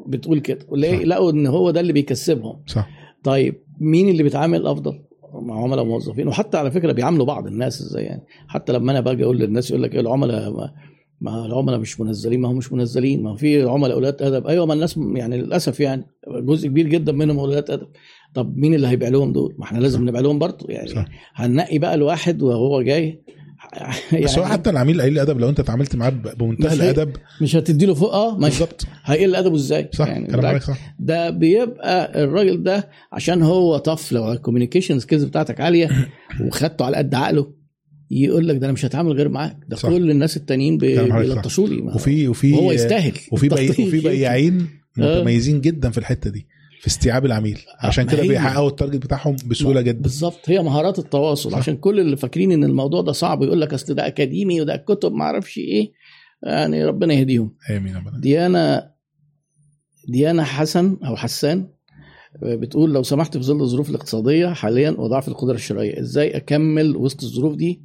[0.07, 0.73] بتقول كده صح.
[0.73, 2.63] وليه لقوا إن هو ده اللي بيكسبهم.
[2.67, 2.89] صح.
[3.25, 5.01] طيب مين اللي بيتعامل أفضل؟
[5.35, 6.29] مع عملاء وموظفين.
[6.29, 9.83] وحتى على فكرة بيعاملوا بعض الناس إزاي يعني؟ حتى لما أنا باجي أقول للناس يقول
[9.83, 10.73] لك إيه العملاء
[11.21, 13.23] ما, العملاء مش منزلين ما هم مش منزلين.
[13.23, 14.47] ما في عملاء أولاد أدب.
[14.47, 17.89] أيوه ما الناس يعني للأسف يعني جزء كبير جدا منهم أولاد أدب.
[18.35, 20.67] طب مين اللي هيبيع لهم دول؟ ما إحنا لازم نبيع لهم برضه.
[20.69, 21.05] يعني صح.
[21.35, 23.23] هننقي بقى الواحد وهو جاي.
[24.25, 27.13] بس هو حتى العميل قليل الادب لو أنت اتعاملت معاه بمنتهى الأدب
[27.43, 28.15] مش هتدي له فوق.
[28.15, 28.87] آه مش بالظبط.
[29.05, 30.47] هيقل أدبه إزاي؟ صح يعني كلام.
[30.47, 30.95] عليك صح.
[30.99, 35.91] ده بيبقى الراجل ده عشان هو tough لو ال communication skills بتاعتك عالية
[36.47, 37.56] وخدته على قد عقله
[38.11, 39.89] يقول لك ده أنا مش هتعامل غير معاك ده صح.
[39.89, 40.79] كل الناس التانيين.
[40.79, 44.01] بيلطشوا لي وفي وفي وهو يستاهل وفي بي وفي.
[44.01, 44.69] بياعين
[44.99, 45.19] آه.
[45.19, 46.47] متميزين جدا في الحتة دي
[46.81, 51.51] في استيعاب العميل عشان ما كده بيحققوا التارجت بتاعهم بسهولة جدا بالظبط هي مهارات التواصل
[51.51, 51.59] صح.
[51.59, 55.13] عشان كل اللي فاكرين إن الموضوع ده صعب يقول لك أصل ده أكاديمي وده كتب
[55.13, 55.93] ما أعرفش إيه
[56.43, 58.21] يعني ربنا يهديهم آمين يا رب.
[58.21, 58.91] ديانا
[60.09, 61.69] ديانا حسن أو حسان
[62.43, 67.55] بتقول لو سمحت في ظل الظروف الاقتصادية حاليا وضعف القدرة الشرائية إزاي أكمل وسط الظروف
[67.57, 67.83] دي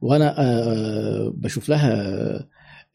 [0.00, 1.92] وأنا آه، بشوف لها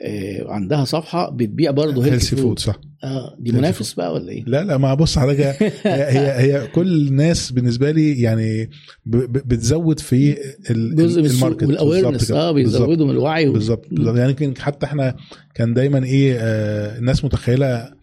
[0.02, 4.64] آه، عندها صفحة بتبيع برضه healthy food صح آه دي منافس بقى ولا إيه؟ لا
[4.64, 8.69] لا ما بص حضرتك هي هي هي كل الناس بالنسبة لي يعني
[9.06, 10.38] بتزود في
[10.72, 12.32] جزء من ال market وال awareness.
[12.32, 12.52] آه.
[12.52, 14.18] بيزودوا من الوعي بالظبط بالظبط.
[14.18, 15.15] يعني يمكن حتى إحنا
[15.53, 17.94] كان دايما إيه آه الناس متخيلة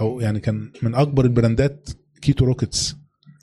[0.00, 1.88] أو يعني كان من أكبر ال brandات
[2.22, 2.96] Keto Rockets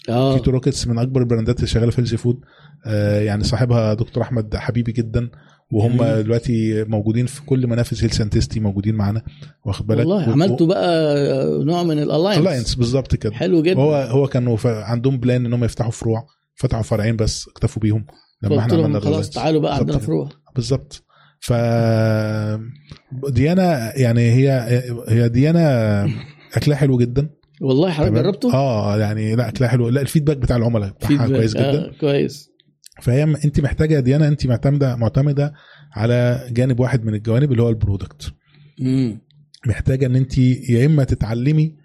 [0.09, 0.38] آه.
[0.38, 2.40] Keto Rockets من أكبر ال brandات اللي شغالة في healthy food
[2.85, 5.30] آه يعني صاحبها دكتور أحمد حبيبي جدا.
[5.71, 6.23] وهم جميل.
[6.23, 9.21] دلوقتي موجودين في كل منافذ Healthy and Tasty موجودين معانا
[9.65, 11.05] واخد بالك؟ والله عملتوا بقى
[11.65, 13.34] نوع من ال alliance alliance بالظبط كده.
[13.34, 13.80] حلو جدا.
[13.80, 16.25] هو هو كانوا ف- عندهم plan ان هم يفتحوا فروع
[16.55, 18.05] فتحوا فرعين بس اكتفوا بيهم
[18.43, 19.30] لما إحنا عملنا خلاص.
[19.30, 19.97] تعالوا بقى عندنا.
[19.97, 20.30] فروع.
[20.55, 21.03] بالظبط.
[21.39, 21.53] ف
[23.30, 24.49] ديانا يعني هي
[25.07, 26.05] هي ديانا
[26.53, 27.30] اكلها حلو جدا
[27.61, 31.27] والله حضرتك؟ جربته؟ آه يعني لا اكلها حلو لا ال feedback بتاع العملاء بتاعها.
[31.27, 32.49] كويس جدا آه كويس
[33.01, 35.53] فهي انت محتاجة يا ديانا انت معتمدة معتمدة
[35.93, 38.34] على جانب واحد من الجوانب اللي هو ال product
[38.80, 39.17] مم.
[39.67, 41.75] محتاجة ان انت يا إما تتعلمي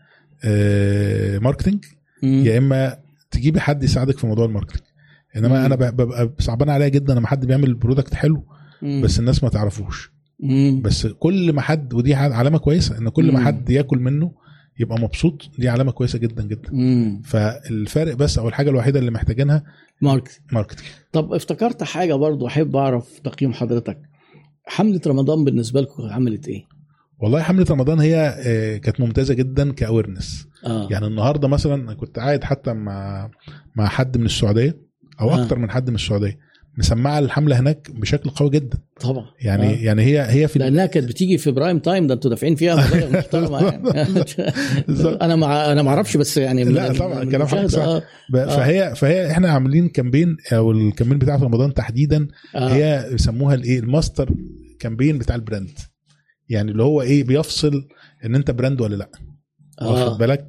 [0.44, 1.84] آه marketing
[2.22, 2.42] مم.
[2.46, 2.96] يا إما
[3.30, 4.82] تجيبي حد يساعدك في موضوع ال marketing
[5.36, 5.64] إنما مم.
[5.64, 8.44] أنا ببقى صعبان عليا جدا لما حد بيعمل product حلو
[8.82, 9.02] مم.
[9.02, 10.80] بس الناس ما تعرفوش مم.
[10.84, 13.44] بس كل ما حد ودي علامة كويسة إن كل ما.
[13.44, 14.32] حد ياكل منه
[14.78, 15.50] يبقى مبسوط.
[15.59, 16.70] دي علامة كويسة جدا جدا.
[16.72, 17.22] مم.
[17.24, 19.64] فالفرق بس أو الحاجة الوحيدة اللي محتاجينها
[20.02, 23.98] market marketing طب افتكرت حاجة برضو أحب أعرف تقييم حضرتك.
[24.66, 26.64] حملة رمضان بالنسبة لكم عملت إيه؟
[27.18, 30.88] والله حملة رمضان هي آه، كانت ممتازة جدا ك awareness آه.
[30.90, 33.30] يعني النهارده مثلا أنا كنت قاعد حتى مع
[33.76, 34.78] مع حد من السعودية
[35.20, 35.42] أو آه.
[35.42, 36.38] أكتر من حد من السعودية.
[36.78, 39.84] مسمعة الحملة هناك بشكل قوي جدا طبعا يعني آه.
[39.84, 43.10] يعني هي هي في لأنها كانت بتيجي في prime time ده أنتوا دافعين فيها مبالغ
[43.12, 44.24] محترمة يعني.
[45.22, 47.82] أنا مع أنا ما أعرفش بس يعني لا طبعا، كلام حضرتك صح.
[47.82, 48.02] آه.
[48.30, 52.68] فهي فهي إحنا عاملين campaign أو ال campaign بتاع رمضان تحديدا آه.
[52.68, 54.34] هي يسموها الايه ال master
[54.80, 55.78] campaign بتاع ال brand
[56.48, 57.88] يعني اللي هو إيه بيفصل
[58.24, 59.10] إن أنت brand ولا لأ
[59.80, 59.88] آه.
[59.90, 60.48] واخد بالك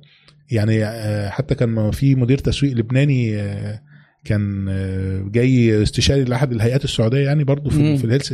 [0.51, 3.88] يعني آه، حتى كان في مدير تسويق لبناني آه،
[4.23, 7.75] كان آه، جاي استشاري لأحد الهيئات السعودية يعني برضو مم.
[7.77, 8.33] في, في ال health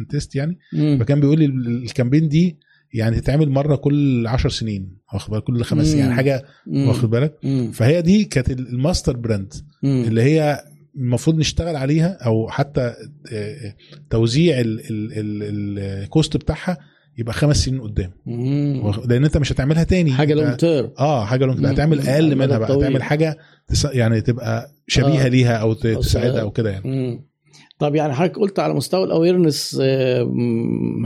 [0.00, 0.98] انتست يعني مم.
[1.00, 2.58] فكان بيقول لي ال- ال campaign دي
[2.94, 5.98] يعني تتعمل مرة كل 10 سنين واخد بالك كل خمس سنين.
[5.98, 6.44] يعني حاجة.
[6.66, 7.34] واخد بالك.
[7.72, 9.52] فهي دي كانت ال master brand.
[9.84, 10.64] اللي هي
[10.96, 12.94] المفروض نشتغل عليها أو حتى
[13.32, 13.74] آه،
[14.10, 16.78] توزيع ال- ال- ال cost بتاعها
[17.18, 18.92] يبقى خمس سنين قدام مم.
[19.08, 21.66] لأن أنت مش هتعملها تاني حاجة long term آه حاجة long مم.
[21.66, 22.76] هتعمل أقل منها بقى.
[22.78, 23.38] هتعمل حاجة
[23.68, 23.84] تس...
[23.84, 25.24] يعني تبقى شبيهة آه.
[25.24, 25.28] آه.
[25.28, 27.30] ليها أو تساعدها أو كده يعني مم.
[27.78, 29.76] طب يعني حضرتك قلت على مستوى ال awareness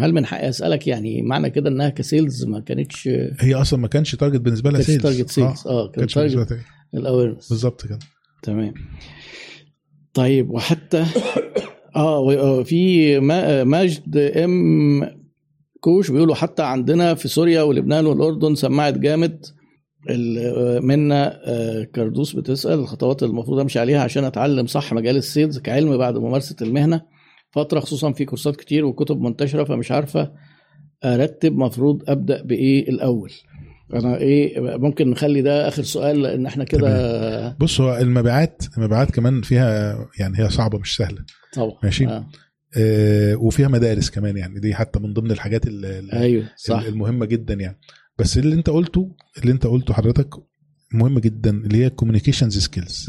[0.00, 3.08] هل من حقي أسألك يعني معنى كده إنها ك sales ما كانتش
[3.40, 6.58] هي أصلا ما كانش target بالنسبة لها sales target sales آه ما كان target.
[6.94, 7.98] ال awareness بالظبط كده
[8.42, 8.74] تمام
[10.14, 11.04] طيب وحتى
[11.96, 15.23] آه و- في ما- ماجد ام
[15.84, 19.44] كوش بيقولوا حتى عندنا في سوريا ولبنان والأردن سمعت جامد.
[20.82, 25.58] منا آه، كردوس بتسأل الخطوات اللي المفروض أمشي عليها عشان أتعلم صح مجال ال sales
[25.58, 27.00] كعلم بعد ممارسة المهنة.
[27.50, 30.32] فترة خصوصا في كورسات كتير وكتب منتشرة فمش عارفة
[31.04, 33.30] أرتب مفروض أبدأ بإيه الأول.
[33.94, 39.42] أنا إيه ممكن نخلي ده آخر سؤال لأن إحنا كده بص هو المبيعات المبيعات كمان
[39.42, 41.24] فيها يعني هي صعبة مش سهلة.
[41.54, 41.78] طبعا.
[41.82, 42.06] ماشي.
[42.06, 42.26] آه.
[42.76, 47.26] آه وفيها مدارس كمان يعني دي حتى من ضمن الحاجات ال- ال- أيوه صح المهمة
[47.26, 47.78] جدا يعني
[48.18, 50.28] بس اللي انت قلته اللي انت قلته حضرتك
[50.92, 53.06] مهم جدا اللي هي ال communications skills.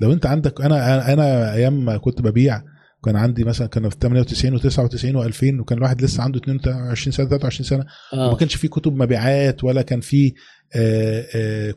[0.00, 2.62] لو انت عندك أنا أنا أيام ما كنت ببيع
[3.04, 7.66] كان عندي مثلا كنا في 98 و99 و2000 وكان الواحد لسه عنده 22 سنة 23
[7.68, 8.28] سنة آه.
[8.28, 10.34] وما كانش في كتب مبيعات ولا كان في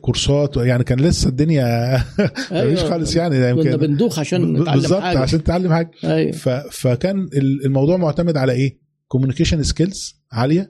[0.00, 1.96] كورسات يعني كان لسه الدنيا
[2.52, 5.18] مفيش خالص يعني كنا يمكن بندوخ عشان نتعلم بالظبط حاجة.
[5.18, 5.90] عشان تتعلم حاجة.
[6.30, 10.68] ف- فكان ال- الموضوع معتمد على إيه؟ communication skills عالية.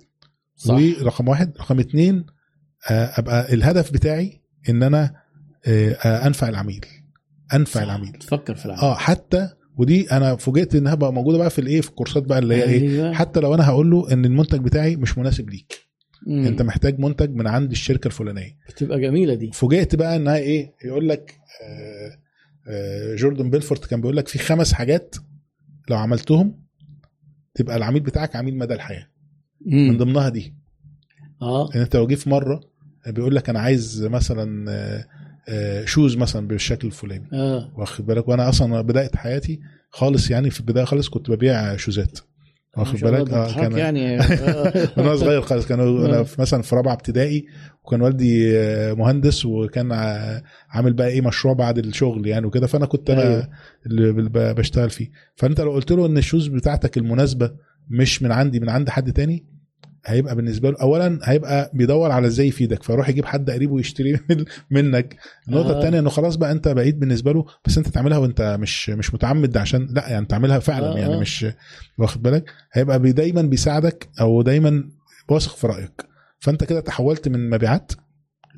[0.56, 0.74] صح.
[0.74, 1.52] ورقم واحد.
[1.60, 2.26] رقم اتنين
[2.90, 5.14] آه، أبقى الهدف بتاعي إن أنا
[5.66, 6.80] آه، آه، أنفع العميل.
[7.54, 7.82] أنفع صح.
[7.86, 8.12] العميل.
[8.12, 11.88] تفكر في العمل آه حتى ودي أنا فوجئت إنها بقى موجودة بقى في الإيه؟ في
[11.88, 13.12] الكورسات بقى اللي هي إيه؟ أيوة.
[13.12, 15.89] حتى لو أنا هقول له إن المنتج بتاعي مش مناسب ليك.
[16.26, 16.46] مم.
[16.46, 18.56] انت محتاج منتج من عند الشركة الفلانية.
[18.68, 19.50] بتبقى جميلة دي.
[19.52, 22.18] فوجئت بقى انها إيه يقول لك آه،
[22.68, 25.16] آه، جوردن بيلفورت كان بيقول لك في خمس حاجات
[25.90, 26.60] لو عملتهم
[27.54, 29.06] تبقى العميل بتاعك عميل مدى الحياة.
[29.66, 29.96] من مم.
[29.98, 30.54] ضمنها دي.
[31.42, 31.74] آه.
[31.74, 32.60] ان انت لو جه في مرة
[33.06, 35.04] بيقول لك أنا عايز مثلا آه،
[35.48, 37.28] آه، شوز مثلا بالشكل الفلاني.
[37.32, 37.72] آه.
[37.76, 39.60] واخد بالك؟ وأنا أصلا بدايه حياتي
[39.90, 42.18] خالص يعني في البداية خالص كنت ببيع شوزات
[42.76, 44.88] واخد بالك آه كان يعني آه.
[44.96, 46.06] وأنا صغير خالص كانوا آه.
[46.06, 47.46] أنا في مثلا في رابعة ابتدائي
[47.84, 49.92] وكان والدي آه، مهندس وكان
[50.70, 53.48] عامل بقى إيه مشروع بعد الشغل يعني وكده فأنا كنت أنا أيوه.
[53.86, 57.52] اللي بشتغل فيه فأنت لو قلت له إن ال shoes بتاعتك المناسبة
[57.88, 59.49] مش من عندي من عند حد تاني
[60.06, 64.44] هيبقى بالنسبة له اولا هيبقى بيدور على إزاي يفيدك فيروح يجيب حد قريبه ويشتري من-
[64.70, 65.16] منك.
[65.48, 65.76] النقطة آه.
[65.78, 69.56] الثانية إنه خلاص بقى أنت بعيد بالنسبة له بس أنت تعملها وأنت مش مش متعمد
[69.56, 71.20] عشان لأ يعني تعملها فعلا آه، يعني آه.
[71.20, 71.46] مش
[71.98, 72.50] واخد بالك.
[72.72, 74.90] هيبقى بي دايما بيساعدك أو دايما
[75.28, 76.02] واثق في رأيك.
[76.38, 77.92] فأنت كده تحولت من مبيعات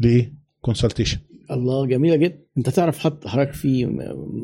[0.01, 1.19] لإيه؟ consultation
[1.51, 2.39] الله جميلة جدا.
[2.59, 3.87] أنت تعرف حط حضرتك في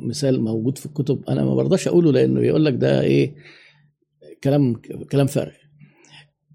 [0.09, 3.35] مثال موجود في الكتب؟ أنا ما برضاش أقوله لأنه يقول لك ده إيه؟
[4.45, 4.75] كلام
[5.12, 5.53] كلام فارغ.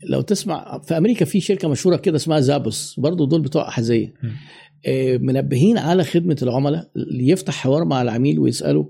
[0.06, 4.14] لو تسمع في أمريكا في شركة مشهورة كده اسمها Zappos برضو دول بتوع أحذية.
[4.86, 8.90] آه، منبهين على خدمة العملاء اللي يفتح حوار مع العميل ويسأله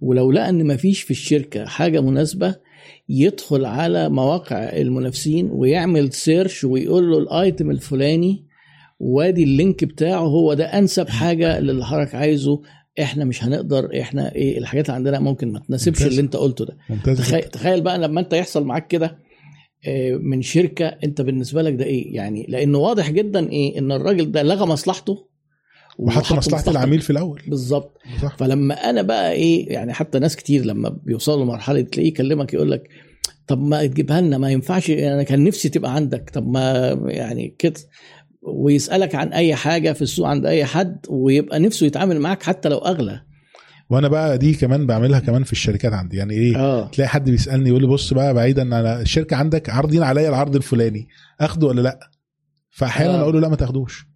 [0.00, 2.54] ولو لقى إن مفيش في الشركة حاجة مناسبة
[3.08, 8.44] يدخل على مواقع المنافسين ويعمل search ويقول له ال item الفلاني
[9.00, 12.62] وادي ال link بتاعه هو ده أنسب حاجة للي حضرتك عايزه.
[13.00, 16.02] إحنا مش هنقدر إحنا إيه الحاجات اللي عندنا ممكن ما تناسبش.
[16.06, 16.76] اللي أنت قلته ده.
[16.90, 17.18] ممتاز
[17.52, 19.18] تخيل, بقى لما أنت يحصل معاك كده
[20.20, 24.42] من شركة انت بالنسبة لك ده إيه؟ يعني لأنه واضح جدا إيه؟ إن الراجل ده
[24.42, 25.28] لغى مصلحته
[25.98, 26.70] وحط مصلحة.
[26.70, 27.42] العميل في الأول.
[27.48, 27.98] بالظبط.
[28.38, 32.88] فلما أنا بقى إيه؟ يعني حتى ناس كتير لما بيوصلوا لمرحلة تلاقيه يكلمك يقول لك
[33.46, 36.30] طب ما تجيبها لنا ما ينفعش أنا كان نفسي تبقى عندك.
[36.30, 37.80] طب ما يعني كده.
[38.42, 42.78] ويسألك عن أي حاجة في السوق عند أي حد ويبقى نفسه يتعامل معاك حتى لو
[42.78, 43.20] أغلى.
[43.90, 46.16] وأنا بقى دي كمان بعملها كمان في الشركات عندي.
[46.16, 46.88] يعني إيه؟ آه.
[46.88, 51.08] تلاقي حد بيسألني يقول لي بص بقى بعيدا عن الشركة عندك عارضين عليا العرض الفلاني
[51.40, 52.10] أخده ولا لأ؟
[52.70, 53.20] فاحيانا آه.
[53.20, 54.06] أقول له لأ ما تاخدوش.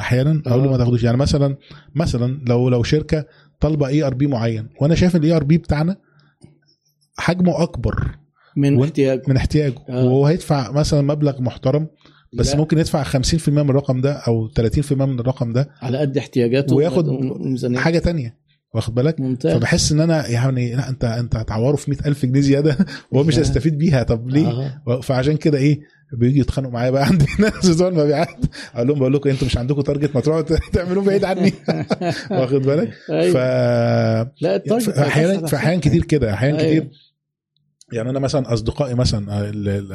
[0.00, 0.70] أحيانا أقول له آه.
[0.72, 1.02] ما تاخدوش.
[1.02, 1.56] يعني مثلا
[1.94, 3.24] مثلا لو لو شركة
[3.60, 5.96] طالبة ERP معين وأنا شايف ال ERP بتاعنا
[7.18, 8.10] حجمه أكبر
[8.56, 9.74] من وإنت- احتياج من احتياجه.
[9.88, 10.04] آه.
[10.04, 11.86] وهو هيدفع مثلا مبلغ محترم
[12.34, 16.16] بس لا، ممكن يدفع 50% من الرقم ده أو 30% من الرقم ده على قد
[16.18, 17.06] احتياجاته وياخد.
[17.76, 18.36] حاجة تانية.
[18.74, 19.52] واخد بالك؟ ممتاز.
[19.56, 22.76] فبحس إن أنا يعني لا أنت أنت هتعوره في 100000 جنيه زيادة.
[23.10, 23.38] وهو مش.
[23.38, 24.02] هيستفيد بيها.
[24.02, 24.46] طب ليه؟
[24.88, 25.00] آه.
[25.00, 25.80] فعشان كده إيه
[26.12, 28.36] بيجي يتخانقوا معايا بقى عندي ناس بتوع المبيعات.
[28.74, 31.52] أقول لهم بقول لكم أنتوا مش عندكم target ما تروحوا تعملوه بعيد عني.
[32.30, 33.34] واخد بالك؟ ف أيوة.
[34.40, 36.34] لا ال target في أحيانا في احيان كتير كده.
[36.34, 36.84] احيان أيوة.
[36.84, 37.06] كتير
[37.92, 39.52] يعني أنا مثلا أصدقائي مثلا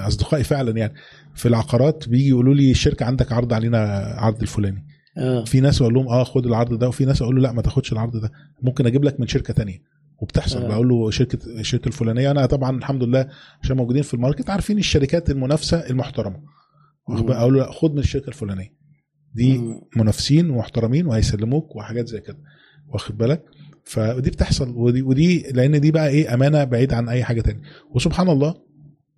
[0.07, 0.93] أصدقائي فعلا يعني
[1.35, 3.79] في العقارات بيجي يقولوا لي الشركة عندك عرض علينا
[4.17, 4.85] عرض الفلاني.
[5.17, 5.43] آه.
[5.43, 7.93] في ناس أقول لهم آه خد العرض ده وفي ناس أقول له لا ما تاخدش
[7.93, 8.31] العرض ده.
[8.61, 9.81] ممكن أجيب لك من شركة تانية
[10.21, 10.61] وبتحصل.
[10.63, 10.67] آه.
[10.67, 12.31] بقول له شركة الشركة الفلانية.
[12.31, 13.27] أنا طبعا الحمد لله
[13.63, 16.39] عشان موجودين في الماركت عارفين الشركات المنافسة المحترمة.
[17.09, 18.73] أقول له لا خد من الشركة الفلانية.
[19.35, 19.81] دي مم.
[19.95, 22.37] منافسين ومحترمين وهيسلموك وحاجات زي كده.
[22.87, 23.43] واخد بالك؟
[23.83, 27.61] فدي بتحصل ودي ودي لأن دي بقى إيه أمانة بعيد عن أي حاجة تانية.
[27.91, 28.55] وسبحان الله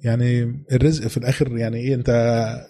[0.04, 2.10] يعني الرزق في الآخر يعني إيه أنت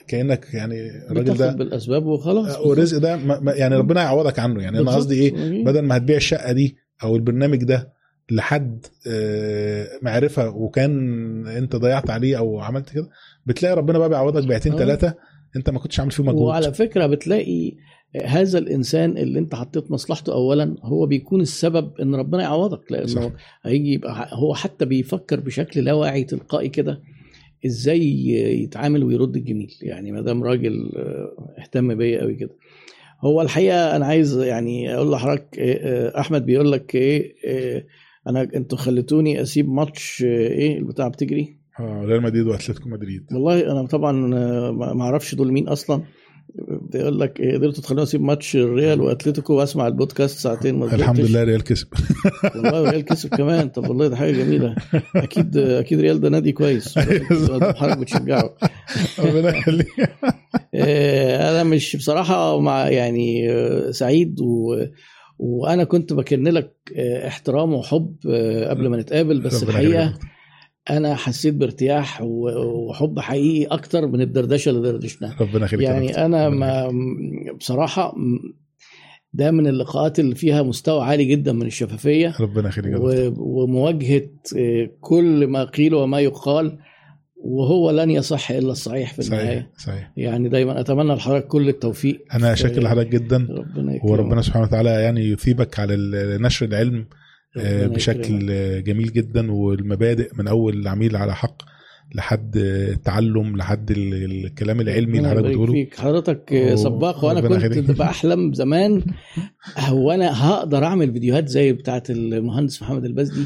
[0.07, 0.75] كأنك يعني
[1.11, 3.19] الراجل ده بالأسباب وخلاص والرزق ده
[3.53, 4.91] يعني ربنا يعوضك عنه يعني أنا.
[4.91, 5.63] قصدي إيه.
[5.63, 7.93] بدل ما هتبيع الشقة دي أو البرنامج ده
[8.31, 13.09] لحد آه، معرفة وكان أنت ضيعت عليه أو عملت كده
[13.45, 14.77] بتلاقي ربنا بقى بيعوضك بيعتين آه.
[14.77, 15.13] ثلاثة
[15.55, 17.73] أنت ما كنتش عامل فيه مجهود وعلى فكرة بتلاقي
[18.25, 23.31] هذا الإنسان اللي أنت حطيت مصلحته اولا هو بيكون السبب إن ربنا يعوضك لأنه صح.
[23.63, 27.01] هيجي يبقى هو حتى بيفكر بشكل لا واعي تلقائي كده
[27.65, 28.27] إزاي
[28.63, 29.73] يتعامل ويرد الجميل.
[29.81, 32.55] يعني ما دام راجل آه، اهتم بيا قوي كده.
[33.21, 35.73] هو الحقيقة أنا عايز يعني أقول لحضرتك آه،
[36.07, 37.35] آه، أحمد بيقول لك إيه
[38.27, 43.25] أنا أنتوا خليتوني أسيب ماتش إيه البتاع بتجري؟ آه ريال مدريد وأتلتيكو مدريد.
[43.33, 44.11] والله أنا طبعا
[44.71, 46.03] ما أعرفش دول مين أصلا.
[46.91, 51.19] بيقول لك إيه، قدرتوا تخلوني أسيب ماتش الريال وأتلتيكو وأسمع البودكاست ساعتين ما الحمد.
[51.19, 51.87] لله ريال كسب.
[52.55, 53.69] والله الريال كسب كمان.
[53.69, 54.75] طب والله ده حاجة جميلة.
[55.15, 56.99] أكيد أكيد ريال ده نادي كويس.
[57.79, 58.55] حضرتك بتشجعه.
[59.19, 59.87] ربنا يخليك.
[60.75, 64.85] آه، أنا مش بصراحة مع يعني آه، سعيد و
[65.39, 70.13] وأنا كنت بكن لك آه، احترام وحب آه، قبل ما نتقابل بس الحقيقة.
[70.89, 75.35] أنا حسيت بارتياح وحب حقيقي أكتر من الدردشة اللي دردشناها.
[75.41, 76.25] ربنا يخليك يعني.
[76.25, 76.91] أنا ما
[77.59, 78.15] بصراحة
[79.33, 82.99] ده من اللقاءات اللي فيها مستوى عالي جدا من الشفافية ربنا يخليك
[83.37, 86.77] ومواجهة آه، كل ما قيل وما يقال
[87.35, 89.71] وهو لن يصح إلا الصحيح في صحيح النهاية.
[89.77, 90.11] صحيح.
[90.17, 93.47] يعني دايما أتمنى لحضرتك كل التوفيق أنا شاكر لحضرتك جدا.
[93.49, 95.95] ربنا وربنا سبحانه وتعالى يعني يثيبك على
[96.41, 97.05] نشر العلم.
[97.87, 98.51] بشكل.
[98.51, 101.72] آه، جميل جدا والمبادئ من أول العميل على حق
[102.15, 105.71] لحد آه، التعلم لحد ال- الكلام العلمي اللي حضرتك بتقوله.
[105.73, 105.99] فيك.
[105.99, 107.91] حضرتك سباق وأنا كنت.
[107.91, 109.01] بحلم زمان.
[109.77, 113.45] هو أنا هقدر أعمل فيديوهات زي بتاعه المهندس محمد البزدي؟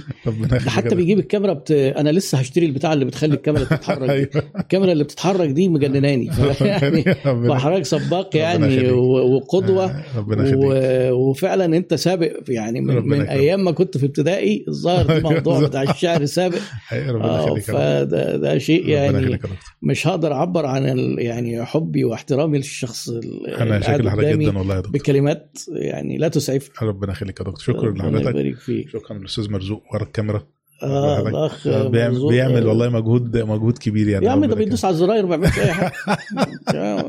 [0.67, 1.71] حتى بيجيب الكاميرا بت...
[1.71, 4.09] أنا لسه هشتري البتاع اللي بتخلي الكاميرا تتحرك.
[4.09, 4.11] دي.
[4.17, 4.29] أيوه.
[4.59, 6.25] الكاميرا اللي بتتحرك دي مجنناني.
[6.61, 9.85] يعني سباق يعني وقدوة.
[9.85, 10.25] آه،
[10.55, 11.29] و...
[11.29, 13.21] وفعلا أنت سابق يعني من, من.
[13.21, 16.57] أيام ما كنت في ابتدائي الظاهر ده موضوع بتاع الشعر سابق.
[16.93, 17.63] ربنا آه يخليك.
[17.63, 19.39] فده ده شيء يعني.
[19.81, 21.15] مش هقدر أعبر عن.
[21.19, 23.09] يعني حبي واحترامي للشخص
[23.47, 24.93] أنا شاكر لحضرتك جدا والله يا دكتور.
[24.93, 27.75] بكلمات يعني لا تسعف ربنا يخليك يا دكتور.
[27.75, 28.55] شكرا لحضرتك.
[28.87, 30.47] شكرا للأستاذ مرزوق ورا الكاميرا.
[30.81, 31.27] حضرتك.
[31.27, 32.27] الاخ آه، بيعمل.
[32.27, 34.25] بيعمل والله مجهود مجهود كبير يعني.
[34.25, 35.93] يا عم ده بيدوس على الزراير ما بيعملش أي حاجة.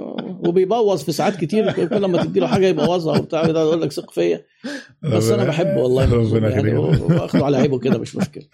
[0.48, 4.44] وبيبوظ في ساعات كتير كل ما تدي له حاجة يبوظها وبتاع يقول لك ثق فيا.
[5.02, 7.10] بس أنا بحبه والله ربنا يعني يخليك.
[7.10, 8.44] واخده على عيبه كده مش مشكلة.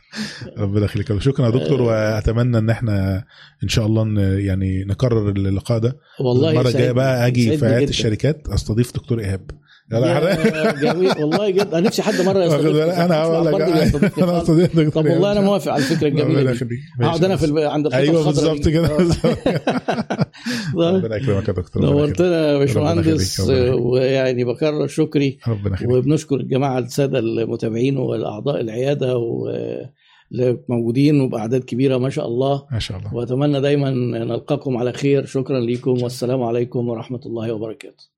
[0.59, 1.18] ربنا يخليك.
[1.18, 3.25] شكرا يا دكتور وأتمنى إن إحنا
[3.62, 5.97] إن شاء الله يعني نكرر اللقاء ده.
[6.20, 7.84] والله المرة الجاية بقى أجي في جداً.
[7.84, 9.51] الشركات أستضيف دكتور إيهاب.
[9.91, 14.41] جميل والله جدا أنا نفسي حد مرة بالك؟ أنا هقول لك أنا خالص.
[14.41, 15.41] استضيف دكتور طب والله أنا.
[15.41, 16.79] موافق على الفكرة الجميلة دي.
[17.01, 17.65] أقعد أنا في.
[17.65, 18.69] عند الحيطه أيوه بالظبط.
[18.69, 18.89] كده.
[20.77, 21.83] ربنا يكرمك يا دكتور.
[21.83, 23.41] نورتنا يا باشمهندس.
[23.79, 29.51] ويعني بكرر شكري ربنا يخليك وبنشكر الجماعة السادة المتابعين والأعضاء العيادة و
[30.69, 35.61] موجودين وبأعداد كبيرة ما شاء الله ما شاء الله وأتمنى دايما نلقاكم على خير شكرا
[35.61, 38.14] لكم والسلام عليكم ورحمة الله وبركاته